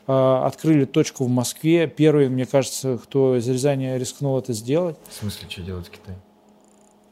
э, 0.08 0.40
Открыли 0.44 0.86
точку 0.86 1.26
в 1.26 1.30
Москве. 1.30 1.88
Первый, 1.88 2.30
мне 2.30 2.46
кажется, 2.46 2.98
кто 3.04 3.36
из 3.38 3.48
Рязани 3.48 3.98
рискнул 3.98 4.38
это 4.38 4.54
сделать. 4.54 4.98
В 5.10 5.14
смысле, 5.14 5.48
что 5.50 5.62
делать 5.62 5.88
в 5.88 5.92
Китае? 5.92 6.18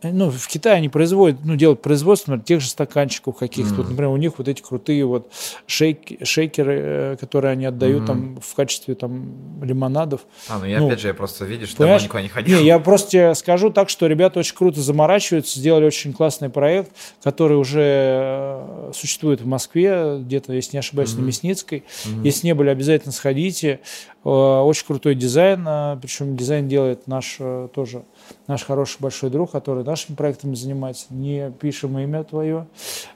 Ну, 0.04 0.30
в 0.32 0.48
Китае 0.48 0.76
они 0.78 0.90
производят, 0.90 1.40
ну, 1.44 1.56
делают 1.56 1.82
производство, 1.82 2.32
например, 2.32 2.46
тех 2.48 2.62
же 2.62 2.70
стаканчиков 2.70 3.38
каких-то. 3.38 3.76
Вот, 3.76 3.90
например, 3.90 4.10
у 4.10 4.18
них 4.18 4.34
вот 4.38 4.48
эти 4.48 4.62
крутые 4.62 5.06
вот 5.06 5.32
шейк- 5.68 6.24
шейкеры, 6.26 6.80
э, 6.82 7.18
которые 7.20 7.52
они 7.52 7.66
отдают 7.66 8.06
там 8.08 8.40
в 8.42 8.56
качестве 8.56 8.96
там 8.96 9.62
лимонадов. 9.64 10.22
А, 10.50 10.58
ну 10.60 10.66
я 10.66 10.80
Ну, 10.80 10.88
опять 10.88 11.02
же, 11.02 11.08
я 11.10 11.14
просто 11.14 11.46
видишь, 11.46 11.70
что 11.70 11.78
Понимаешь? 11.80 12.04
никуда 12.04 12.22
не 12.24 12.30
ходил. 12.30 12.60
Не, 12.60 12.66
я 12.66 12.80
просто 12.80 13.10
тебе 13.12 13.36
скажу 13.36 13.70
так, 13.70 13.90
что 13.90 14.08
ребята 14.08 14.40
очень 14.40 14.56
круто 14.56 14.82
заморачиваются, 14.82 15.60
сделали 15.60 15.86
очень 15.86 16.14
классный 16.14 16.50
проект, 16.50 16.92
который 17.24 17.58
уже 17.58 17.82
э, 17.84 18.92
существует 18.94 19.42
в 19.42 19.46
Москве, 19.46 20.18
где-то, 20.20 20.54
если 20.54 20.76
не 20.78 20.80
ошибаюсь, 20.80 21.14
на 21.16 21.22
Мясницкой. 21.22 21.84
Если 22.24 22.48
не 22.48 22.54
были, 22.56 22.70
обязательно 22.70 23.12
сходите. 23.12 23.80
Э, 24.24 24.30
Очень 24.30 24.86
крутой 24.86 25.16
дизайн, 25.16 25.64
причем 26.02 26.36
дизайн 26.38 26.68
делает 26.68 27.08
наш 27.08 27.38
тоже 27.74 28.04
наш 28.48 28.64
хороший 28.64 28.98
большой 29.00 29.30
друг, 29.30 29.52
который 29.52 29.84
нашими 29.84 30.16
проектами 30.16 30.56
занимается. 30.56 31.06
Не 31.10 31.52
пишем 31.52 31.98
имя 31.98 32.24
твое, 32.24 32.68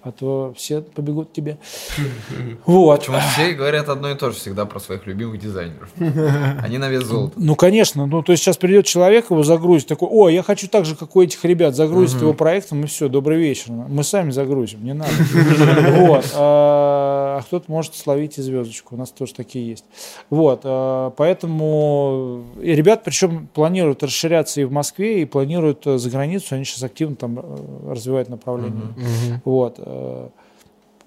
а 0.02 0.12
то 0.12 0.54
все 0.56 0.82
побегут 0.82 1.30
к 1.30 1.34
тебе. 1.34 1.58
Вот. 2.66 3.00
Почему 3.00 3.18
все 3.34 3.54
говорят 3.54 3.90
одно 3.90 4.12
и 4.12 4.16
то 4.16 4.32
же 4.32 4.38
всегда 4.38 4.66
про 4.66 4.80
своих 4.80 5.06
любимых 5.06 5.40
дизайнеров. 5.40 5.90
Они 6.64 6.78
на 6.78 6.90
вес 6.90 7.04
золота. 7.04 7.34
Ну, 7.38 7.56
конечно. 7.56 8.06
Ну, 8.06 8.24
то 8.24 8.32
есть 8.32 8.44
сейчас 8.44 8.58
придет 8.58 8.86
человек, 8.86 9.30
его 9.30 9.44
загрузит, 9.44 9.88
такой, 9.88 10.10
о, 10.12 10.30
я 10.30 10.44
хочу 10.44 10.68
так 10.68 10.86
же, 10.86 10.96
как 10.96 11.16
у 11.16 11.22
этих 11.22 11.44
ребят, 11.46 11.76
загрузит 11.76 12.22
его 12.22 12.34
проектом, 12.34 12.84
и 12.84 12.88
все, 12.88 13.08
добрый 13.08 13.38
вечер. 13.38 13.72
Мы 13.72 14.04
сами 14.04 14.32
загрузим, 14.32 14.84
не 14.84 14.94
надо. 14.94 15.12
Вот. 15.96 16.26
А 16.36 17.42
кто-то 17.42 17.72
может 17.72 17.96
словить 17.96 18.38
и 18.38 18.42
звездочку, 18.42 18.96
у 18.96 18.98
нас 18.98 19.12
тоже 19.12 19.34
такие 19.34 19.68
есть. 19.70 19.86
Вот. 20.30 20.62
а, 20.64 21.12
Поэтому 21.12 22.44
ребят, 22.62 23.04
причем 23.04 23.48
планируют 23.54 24.04
расширяться 24.04 24.62
и 24.62 24.64
в 24.64 24.72
Москве, 24.72 25.15
и 25.22 25.26
планируют 25.26 25.86
э, 25.88 25.98
за 25.98 26.10
границу, 26.10 26.56
они 26.56 26.66
сейчас 26.66 26.84
активно 26.84 27.16
там 27.16 27.40
э, 27.40 27.92
развивают 27.92 28.30
направление. 28.30 28.88
Вот. 29.44 29.76
э, 29.78 30.30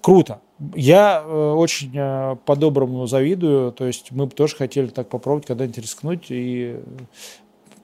Круто. 0.01 0.39
Я 0.75 1.21
очень 1.25 1.91
по-доброму 2.45 3.05
завидую. 3.05 3.73
То 3.73 3.85
есть 3.85 4.11
мы 4.11 4.27
бы 4.27 4.31
тоже 4.31 4.55
хотели 4.55 4.87
так 4.87 5.09
попробовать 5.09 5.45
когда-нибудь 5.45 5.77
рискнуть 5.77 6.27
и 6.29 6.79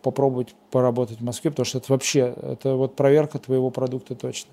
попробовать 0.02 0.56
поработать 0.72 1.20
в 1.20 1.24
Москве, 1.24 1.52
потому 1.52 1.66
что 1.66 1.80
это 1.80 1.92
вообще, 1.92 2.34
это 2.42 2.76
вот 2.76 2.96
проверка 2.96 3.40
твоего 3.40 3.70
продукта 3.70 4.16
точно. 4.16 4.52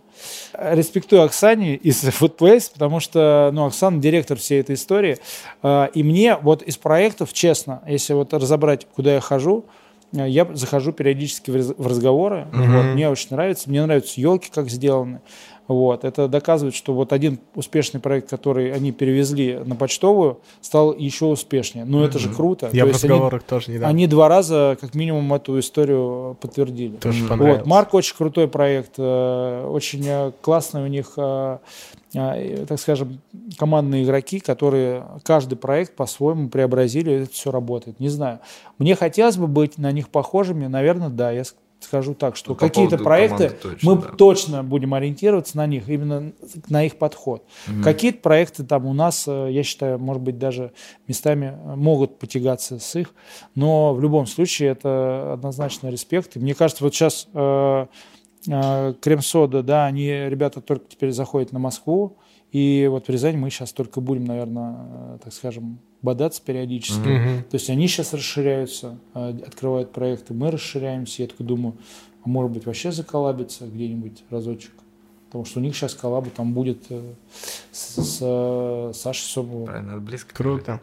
Респектую 0.58 1.22
Оксане 1.22 1.76
из 1.76 2.02
Foodplace, 2.20 2.72
потому 2.72 2.98
что, 2.98 3.50
ну, 3.52 3.66
Оксана 3.66 4.00
директор 4.00 4.36
всей 4.38 4.60
этой 4.60 4.74
истории. 4.74 5.18
И 5.62 6.02
мне 6.02 6.36
вот 6.36 6.62
из 6.62 6.76
проектов, 6.78 7.32
честно, 7.32 7.82
если 7.86 8.14
вот 8.14 8.32
разобрать, 8.34 8.86
куда 8.94 9.14
я 9.14 9.20
хожу, 9.20 9.66
я 10.12 10.46
захожу 10.54 10.92
периодически 10.92 11.50
в 11.50 11.56
раз- 11.56 11.74
в 11.76 11.86
разговоры. 11.86 12.46
Вот, 12.52 12.84
мне 12.94 13.08
очень 13.08 13.28
нравится. 13.30 13.68
Мне 13.70 13.84
нравятся 13.84 14.20
елки, 14.20 14.50
как 14.54 14.68
сделаны. 14.68 15.20
Вот. 15.68 16.04
Это 16.04 16.28
доказывает, 16.28 16.74
что 16.74 16.92
вот 16.92 17.12
один 17.12 17.38
успешный 17.54 18.00
проект, 18.00 18.28
который 18.28 18.72
они 18.72 18.92
перевезли 18.92 19.60
на 19.64 19.74
почтовую, 19.76 20.40
стал 20.60 20.92
еще 20.94 21.26
успешнее. 21.26 21.84
Ну, 21.84 22.02
это 22.04 22.18
же 22.18 22.28
круто. 22.28 22.68
Я 22.72 22.82
То 22.82 22.86
в 22.86 22.88
есть 22.90 23.04
они- 23.04 23.12
разговорах 23.12 23.42
тоже 23.44 23.70
недавно. 23.70 23.88
они 23.88 24.06
два 24.06 24.28
раза, 24.28 24.76
как 24.80 24.94
минимум, 24.94 25.32
эту 25.32 25.58
историю 25.58 26.36
подтвердили. 26.40 26.96
Тоже 26.96 27.22
Вот. 27.22 27.28
понравилось. 27.30 27.66
Марк 27.66 27.94
очень 27.94 28.16
крутой 28.16 28.48
проект, 28.48 28.94
э, 28.98 29.66
очень 29.66 30.04
э, 30.06 30.32
классный 30.42 30.82
у 30.82 30.88
них, 30.88 31.12
э, 31.16 31.22
э, 31.22 31.58
так 32.12 32.78
скажем, 32.78 33.20
командные 33.58 34.04
игроки, 34.04 34.38
которые 34.40 35.04
каждый 35.24 35.56
проект 35.56 35.96
по-своему 35.96 36.48
преобразили, 36.48 37.10
и 37.10 37.14
это 37.14 37.32
все 37.32 37.50
работает. 37.50 38.00
Не 38.00 38.08
знаю. 38.08 38.40
Мне 38.78 38.94
хотелось 38.94 39.36
бы 39.36 39.46
быть 39.46 39.78
на 39.78 39.92
них 39.92 40.08
похожими, 40.08 40.66
наверное, 40.66 41.08
да, 41.08 41.30
я 41.30 41.44
скажу 41.84 42.14
так, 42.14 42.36
что 42.36 42.50
Ну, 42.50 42.56
какие-то 42.56 42.98
проекты 42.98 43.50
точно, 43.50 43.90
мы 43.90 44.00
да. 44.00 44.08
точно 44.16 44.64
будем 44.64 44.94
ориентироваться 44.94 45.56
на 45.56 45.66
них, 45.66 45.88
именно 45.88 46.32
на 46.68 46.84
их 46.84 46.96
подход. 46.96 47.44
Какие-то 47.82 48.20
проекты 48.20 48.64
там 48.64 48.86
у 48.86 48.92
нас, 48.92 49.24
э, 49.26 49.48
я 49.50 49.62
считаю, 49.62 49.98
может 49.98 50.22
быть, 50.22 50.38
даже 50.38 50.72
местами 51.08 51.54
э, 51.54 51.74
могут 51.74 52.18
потягаться 52.18 52.78
с 52.78 52.94
их, 52.96 53.08
но 53.54 53.94
в 53.94 54.00
любом 54.00 54.26
случае 54.26 54.70
это 54.70 55.32
однозначно 55.34 55.88
респект. 55.88 56.36
И 56.36 56.38
мне 56.38 56.54
кажется, 56.54 56.84
вот 56.84 56.94
сейчас 56.94 57.28
э, 57.34 57.38
э, 57.38 57.86
Крем-сода, 58.44 59.62
да, 59.62 59.86
они, 59.86 60.08
ребята, 60.08 60.60
только 60.60 60.84
теперь 60.88 61.12
заходят 61.12 61.52
на 61.52 61.58
Москву, 61.58 62.16
и 62.52 62.86
вот 62.90 63.06
в 63.06 63.10
Рязани 63.10 63.36
мы 63.36 63.48
сейчас 63.50 63.72
только 63.72 64.02
будем, 64.02 64.26
наверное, 64.26 64.76
э, 64.78 65.18
так 65.24 65.32
скажем, 65.32 65.78
бодаться 66.02 66.42
периодически. 66.42 67.44
То 67.48 67.54
есть 67.54 67.70
они 67.70 67.88
сейчас 67.88 68.12
расширяются, 68.12 68.98
э, 69.14 69.38
открывают 69.46 69.92
проекты, 69.92 70.34
мы 70.34 70.50
расширяемся. 70.50 71.22
Я 71.22 71.28
такой 71.28 71.46
думаю, 71.46 71.78
а 72.22 72.28
может 72.28 72.52
быть 72.52 72.66
вообще 72.66 72.92
заколабиться 72.92 73.66
где-нибудь 73.66 74.24
разочек. 74.28 74.72
Потому 75.26 75.46
что 75.46 75.60
у 75.60 75.62
них 75.62 75.74
сейчас 75.74 75.94
коллаба 75.94 76.28
там 76.28 76.52
будет 76.52 76.84
э, 76.90 77.14
с, 77.72 77.96
с, 77.96 78.98
Сашей 78.98 79.30
Соболовым. 79.30 79.66
Правильно, 79.66 79.98
близко. 79.98 80.34
Круто. 80.34 80.82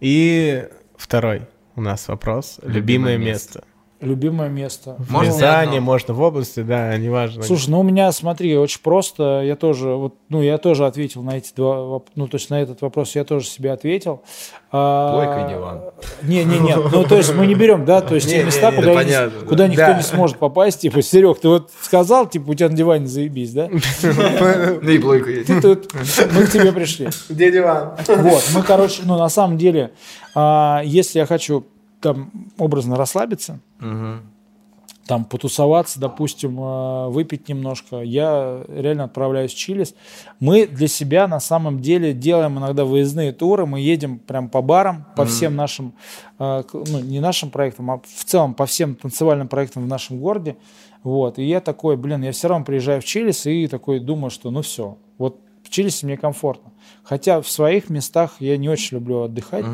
И 0.00 0.66
второй 0.96 1.42
у 1.76 1.82
нас 1.82 2.08
вопрос. 2.08 2.60
Любимое, 2.62 2.78
Любимое 2.78 3.18
место. 3.18 3.64
Любимое 4.00 4.48
место. 4.48 4.94
В 4.98 5.10
Можно 5.10 5.28
Рязани, 5.32 5.68
одно? 5.76 5.80
можно 5.80 6.14
в 6.14 6.20
области, 6.20 6.60
да, 6.60 6.96
неважно. 6.96 7.42
Слушай, 7.42 7.70
ну 7.70 7.80
у 7.80 7.82
меня, 7.82 8.12
смотри, 8.12 8.56
очень 8.56 8.80
просто. 8.80 9.42
Я 9.44 9.56
тоже, 9.56 9.88
вот, 9.88 10.14
ну 10.28 10.40
я 10.40 10.58
тоже 10.58 10.86
ответил 10.86 11.24
на 11.24 11.38
эти 11.38 11.52
два, 11.56 12.00
ну 12.14 12.28
то 12.28 12.36
есть 12.36 12.48
на 12.48 12.62
этот 12.62 12.80
вопрос 12.80 13.16
я 13.16 13.24
тоже 13.24 13.46
себе 13.46 13.72
ответил. 13.72 14.22
А, 14.70 15.14
Плойка 15.14 15.46
и 15.46 15.54
диван. 15.54 15.80
Не, 16.22 16.44
не, 16.44 16.60
не. 16.60 16.76
Ну 16.76 17.02
то 17.02 17.16
есть 17.16 17.34
мы 17.34 17.48
не 17.48 17.56
берем, 17.56 17.84
да, 17.84 18.00
то 18.00 18.14
есть 18.14 18.30
те 18.30 18.44
места, 18.44 18.70
куда, 18.70 19.30
куда 19.48 19.66
никто 19.66 19.94
не 19.94 20.02
сможет 20.02 20.38
попасть. 20.38 20.80
Типа, 20.80 21.02
Серег, 21.02 21.40
ты 21.40 21.48
вот 21.48 21.70
сказал, 21.82 22.28
типа, 22.28 22.50
у 22.50 22.54
тебя 22.54 22.68
на 22.68 22.76
диване 22.76 23.06
заебись, 23.08 23.52
да? 23.52 23.68
Ну 24.80 24.90
и 24.90 24.98
плойка 24.98 25.30
есть. 25.30 25.48
Ты 25.48 25.60
тут, 25.60 25.92
мы 26.32 26.44
к 26.44 26.50
тебе 26.52 26.72
пришли. 26.72 27.08
Где 27.28 27.50
диван? 27.50 27.94
Вот, 28.06 28.44
мы, 28.54 28.62
короче, 28.62 29.02
ну, 29.04 29.18
на 29.18 29.28
самом 29.28 29.58
деле, 29.58 29.90
а, 30.34 30.82
если 30.84 31.18
я 31.18 31.26
хочу 31.26 31.66
там 32.00 32.30
образно 32.58 32.96
расслабиться, 32.96 33.60
там 35.06 35.24
потусоваться, 35.24 35.98
допустим, 35.98 36.58
а, 36.60 37.08
выпить 37.08 37.48
немножко, 37.48 38.02
я 38.02 38.62
реально 38.68 39.04
отправляюсь 39.04 39.52
в 39.52 39.56
Чилис. 39.56 39.94
Мы 40.38 40.66
для 40.66 40.86
себя 40.86 41.26
на 41.26 41.40
самом 41.40 41.80
деле 41.80 42.12
делаем 42.12 42.58
иногда 42.58 42.84
выездные 42.84 43.32
туры, 43.32 43.64
мы 43.64 43.80
едем 43.80 44.18
прям 44.18 44.48
по 44.50 44.60
барам, 44.60 45.06
по 45.16 45.24
всем 45.24 45.56
нашим, 45.56 45.94
к- 46.36 46.66
ну, 46.72 47.00
не 47.00 47.20
нашим 47.20 47.50
проектам, 47.50 47.90
а 47.90 48.00
в 48.04 48.24
целом 48.24 48.52
по 48.52 48.66
всем 48.66 48.94
танцевальным 48.96 49.48
проектам 49.48 49.84
в 49.84 49.88
нашем 49.88 50.20
городе. 50.20 50.56
Вот, 51.02 51.38
и 51.38 51.44
я 51.44 51.60
такой, 51.60 51.96
блин, 51.96 52.22
я 52.22 52.32
все 52.32 52.48
равно 52.48 52.64
приезжаю 52.66 53.00
в 53.00 53.04
Чилис 53.04 53.46
и 53.46 53.66
такой 53.66 54.00
думаю, 54.00 54.30
что 54.30 54.50
ну 54.50 54.60
все, 54.62 54.98
вот 55.16 55.40
в 55.62 55.70
Чилисе 55.70 56.04
мне 56.06 56.16
комфортно. 56.18 56.70
Хотя 57.02 57.40
в 57.40 57.48
своих 57.48 57.88
местах 57.90 58.36
я 58.40 58.56
не 58.56 58.68
очень 58.68 58.98
люблю 58.98 59.22
отдыхать. 59.22 59.64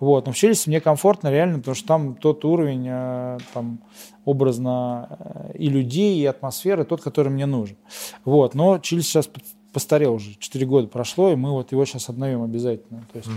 Вот, 0.00 0.26
но 0.26 0.32
в 0.32 0.36
Чилисе 0.36 0.70
мне 0.70 0.80
комфортно 0.80 1.30
реально, 1.30 1.58
потому 1.58 1.74
что 1.74 1.86
там 1.86 2.14
тот 2.14 2.44
уровень, 2.44 2.86
э, 2.88 3.38
там, 3.52 3.78
образно, 4.24 5.16
э, 5.18 5.58
и 5.58 5.68
людей, 5.68 6.18
и 6.18 6.26
атмосферы, 6.26 6.84
тот, 6.84 7.00
который 7.00 7.28
мне 7.28 7.46
нужен. 7.46 7.76
Вот, 8.24 8.54
но 8.54 8.78
Чилис 8.78 9.06
сейчас 9.06 9.28
постарел 9.72 10.14
уже, 10.14 10.34
4 10.38 10.66
года 10.66 10.88
прошло, 10.88 11.30
и 11.30 11.36
мы 11.36 11.52
вот 11.52 11.72
его 11.72 11.84
сейчас 11.84 12.08
обновим 12.08 12.42
обязательно. 12.42 13.04
То 13.12 13.18
есть, 13.18 13.30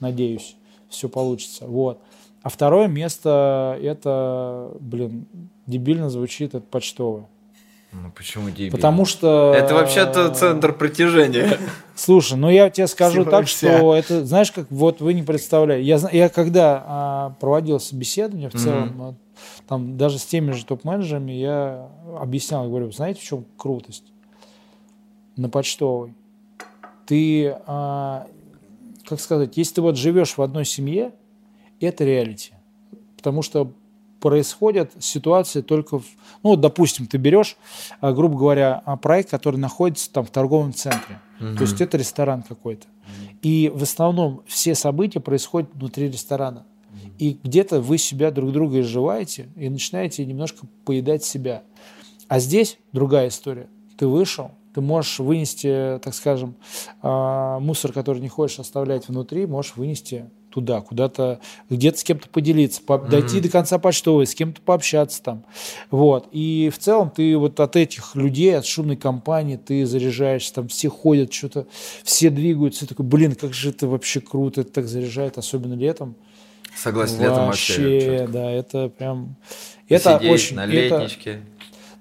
надеюсь, 0.00 0.56
все 0.88 1.08
получится. 1.08 1.66
Вот. 1.66 2.00
А 2.42 2.48
второе 2.48 2.88
место, 2.88 3.78
это, 3.82 4.72
блин, 4.80 5.26
дебильно 5.66 6.08
звучит, 6.08 6.54
это 6.54 6.64
почтовое. 6.66 7.26
Ну 7.92 8.12
почему 8.12 8.50
дебил? 8.50 8.70
Потому 8.70 9.04
что... 9.04 9.52
Это 9.54 9.74
вообще-то 9.74 10.32
центр 10.32 10.72
притяжения. 10.72 11.58
Слушай, 11.96 12.38
ну 12.38 12.48
я 12.48 12.70
тебе 12.70 12.86
скажу 12.86 13.22
Всего 13.22 13.30
так, 13.30 13.46
вся. 13.46 13.78
что 13.78 13.94
это, 13.94 14.24
знаешь, 14.24 14.52
как 14.52 14.70
вот 14.70 15.00
вы 15.00 15.12
не 15.12 15.22
представляете. 15.22 15.86
Я, 15.86 15.98
я 16.12 16.28
когда 16.28 16.84
а, 16.86 17.30
проводил 17.40 17.80
собеседование 17.80 18.48
в 18.48 18.54
целом, 18.54 19.02
а, 19.02 19.14
там 19.66 19.96
даже 19.96 20.18
с 20.18 20.24
теми 20.24 20.52
же 20.52 20.64
топ-менеджерами 20.64 21.32
я 21.32 21.88
объяснял, 22.18 22.68
говорю, 22.68 22.92
знаете, 22.92 23.20
в 23.20 23.24
чем 23.24 23.44
крутость? 23.56 24.04
На 25.36 25.48
почтовой. 25.48 26.14
Ты, 27.06 27.56
а, 27.66 28.28
как 29.04 29.20
сказать, 29.20 29.56
если 29.56 29.74
ты 29.74 29.80
вот 29.82 29.96
живешь 29.96 30.36
в 30.36 30.42
одной 30.42 30.64
семье, 30.64 31.12
это 31.80 32.04
реалити. 32.04 32.52
Потому 33.16 33.42
что 33.42 33.72
происходят 34.20 34.92
ситуации 35.00 35.62
только 35.62 35.98
в... 35.98 36.04
Ну, 36.42 36.50
вот, 36.50 36.60
допустим, 36.60 37.06
ты 37.06 37.18
берешь, 37.18 37.56
а, 38.00 38.12
грубо 38.12 38.38
говоря, 38.38 38.82
а, 38.84 38.96
проект, 38.96 39.30
который 39.30 39.56
находится 39.56 40.12
там 40.12 40.24
в 40.24 40.30
торговом 40.30 40.72
центре. 40.72 41.20
То 41.38 41.62
есть 41.62 41.80
это 41.80 41.96
ресторан 41.96 42.42
какой-то. 42.42 42.86
И 43.40 43.72
в 43.74 43.82
основном 43.82 44.42
все 44.46 44.74
события 44.74 45.20
происходят 45.20 45.70
внутри 45.74 46.10
ресторана. 46.10 46.66
И 47.18 47.38
где-то 47.42 47.80
вы 47.80 47.98
себя 47.98 48.30
друг 48.30 48.52
друга 48.52 48.80
изживаете 48.80 49.48
и 49.56 49.68
начинаете 49.68 50.24
немножко 50.24 50.66
поедать 50.84 51.24
себя. 51.24 51.62
А 52.28 52.38
здесь 52.40 52.78
другая 52.92 53.28
история. 53.28 53.68
Ты 53.96 54.06
вышел, 54.06 54.52
ты 54.74 54.80
можешь 54.80 55.18
вынести, 55.18 55.98
так 56.02 56.14
скажем, 56.14 56.54
а, 57.02 57.58
мусор, 57.58 57.92
который 57.92 58.20
не 58.20 58.28
хочешь 58.28 58.58
оставлять 58.58 59.08
внутри, 59.08 59.46
можешь 59.46 59.76
вынести 59.76 60.30
туда, 60.50 60.80
куда-то, 60.80 61.40
где-то 61.68 61.98
с 61.98 62.04
кем-то 62.04 62.28
поделиться, 62.28 62.82
по- 62.82 62.98
дойти 62.98 63.40
до 63.40 63.48
конца 63.48 63.78
почтовой, 63.78 64.26
с 64.26 64.34
кем-то 64.34 64.60
пообщаться 64.60 65.22
там. 65.22 65.44
Вот. 65.90 66.28
И 66.32 66.70
в 66.74 66.78
целом 66.78 67.10
ты 67.10 67.36
вот 67.36 67.58
от 67.60 67.76
этих 67.76 68.14
людей, 68.14 68.56
от 68.58 68.66
шумной 68.66 68.96
компании, 68.96 69.56
ты 69.56 69.86
заряжаешься, 69.86 70.54
там 70.54 70.68
все 70.68 70.88
ходят, 70.88 71.32
что-то, 71.32 71.66
все 72.02 72.30
двигаются, 72.30 72.84
и 72.84 72.88
такой, 72.88 73.06
блин, 73.06 73.34
как 73.34 73.54
же 73.54 73.70
это 73.70 73.86
вообще 73.86 74.20
круто, 74.20 74.62
это 74.62 74.72
так 74.72 74.86
заряжает, 74.88 75.38
особенно 75.38 75.74
летом. 75.74 76.16
Согласен, 76.76 77.20
летом 77.20 77.46
вообще. 77.46 77.72
Вообще, 77.82 78.28
да, 78.32 78.50
это 78.50 78.88
прям... 78.88 79.36
Это 79.88 80.18
Сидеть 80.18 80.30
очень... 80.32 80.56
на 80.56 80.66
это- 80.66 80.72
летничке. 80.98 81.40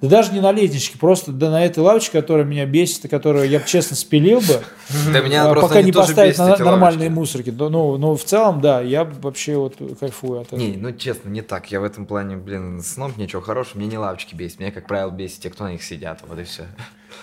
Да 0.02 0.08
даже 0.08 0.32
не 0.32 0.40
на 0.40 0.52
летничке, 0.54 0.98
просто 0.98 1.34
да 1.34 1.52
на 1.52 1.66
этой 1.66 1.80
лавочке, 1.80 2.22
которая 2.22 2.46
меня 2.46 2.66
бесит, 2.66 3.04
и 3.04 3.08
которую 3.10 3.50
я 3.50 3.60
бы 3.60 3.66
честно 3.66 3.98
спилил 3.98 4.40
бы, 4.40 4.62
Да 5.14 5.20
меня 5.20 5.50
а, 5.50 5.54
пока 5.56 5.82
не 5.82 5.92
бесят, 5.92 6.38
на 6.38 6.58
нормальные 6.58 7.10
мусорки. 7.10 7.50
Да, 7.50 7.70
Ну, 7.70 7.98
ну, 7.98 8.16
в 8.16 8.24
целом, 8.24 8.62
да, 8.62 8.80
я 8.80 9.04
вообще 9.04 9.58
вот 9.58 9.76
кайфую 10.00 10.40
от 10.40 10.48
этого. 10.48 10.60
Не, 10.60 10.78
ну 10.78 10.94
честно, 10.94 11.30
не 11.30 11.42
так. 11.42 11.70
Я 11.70 11.82
в 11.82 11.84
этом 11.84 12.06
плане, 12.06 12.38
блин, 12.38 12.82
сном 12.82 13.14
ничего 13.18 13.42
хорошего. 13.42 13.80
Мне 13.80 13.88
не 13.88 13.98
лавочки 13.98 14.36
бесит. 14.36 14.60
Меня, 14.60 14.72
как 14.72 14.88
правило, 14.88 15.12
бесит 15.12 15.42
те, 15.42 15.50
кто 15.50 15.66
на 15.66 15.72
них 15.74 15.84
сидят. 15.84 16.22
Вот 16.28 16.40
и 16.40 16.44
все. 16.44 16.64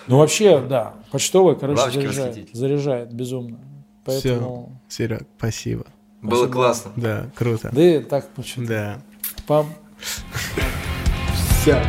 Ну, 0.05 0.19
вообще, 0.19 0.59
да, 0.59 0.93
почтовый, 1.11 1.55
короче, 1.55 1.81
Лавочки 1.81 1.99
заряжает, 2.01 2.49
заряжает 2.53 3.13
безумно. 3.13 3.57
Поэтому, 4.05 4.79
Серег, 4.87 5.23
спасибо. 5.37 5.85
Было 6.21 6.37
Спасибо. 6.45 6.53
классно. 6.53 6.91
Да, 6.95 7.29
круто. 7.35 7.69
да 7.71 7.81
и 7.81 7.99
так, 7.99 8.25
что 8.45 8.61
Да. 8.61 9.01
пам. 9.47 9.67
Все. 11.61 11.81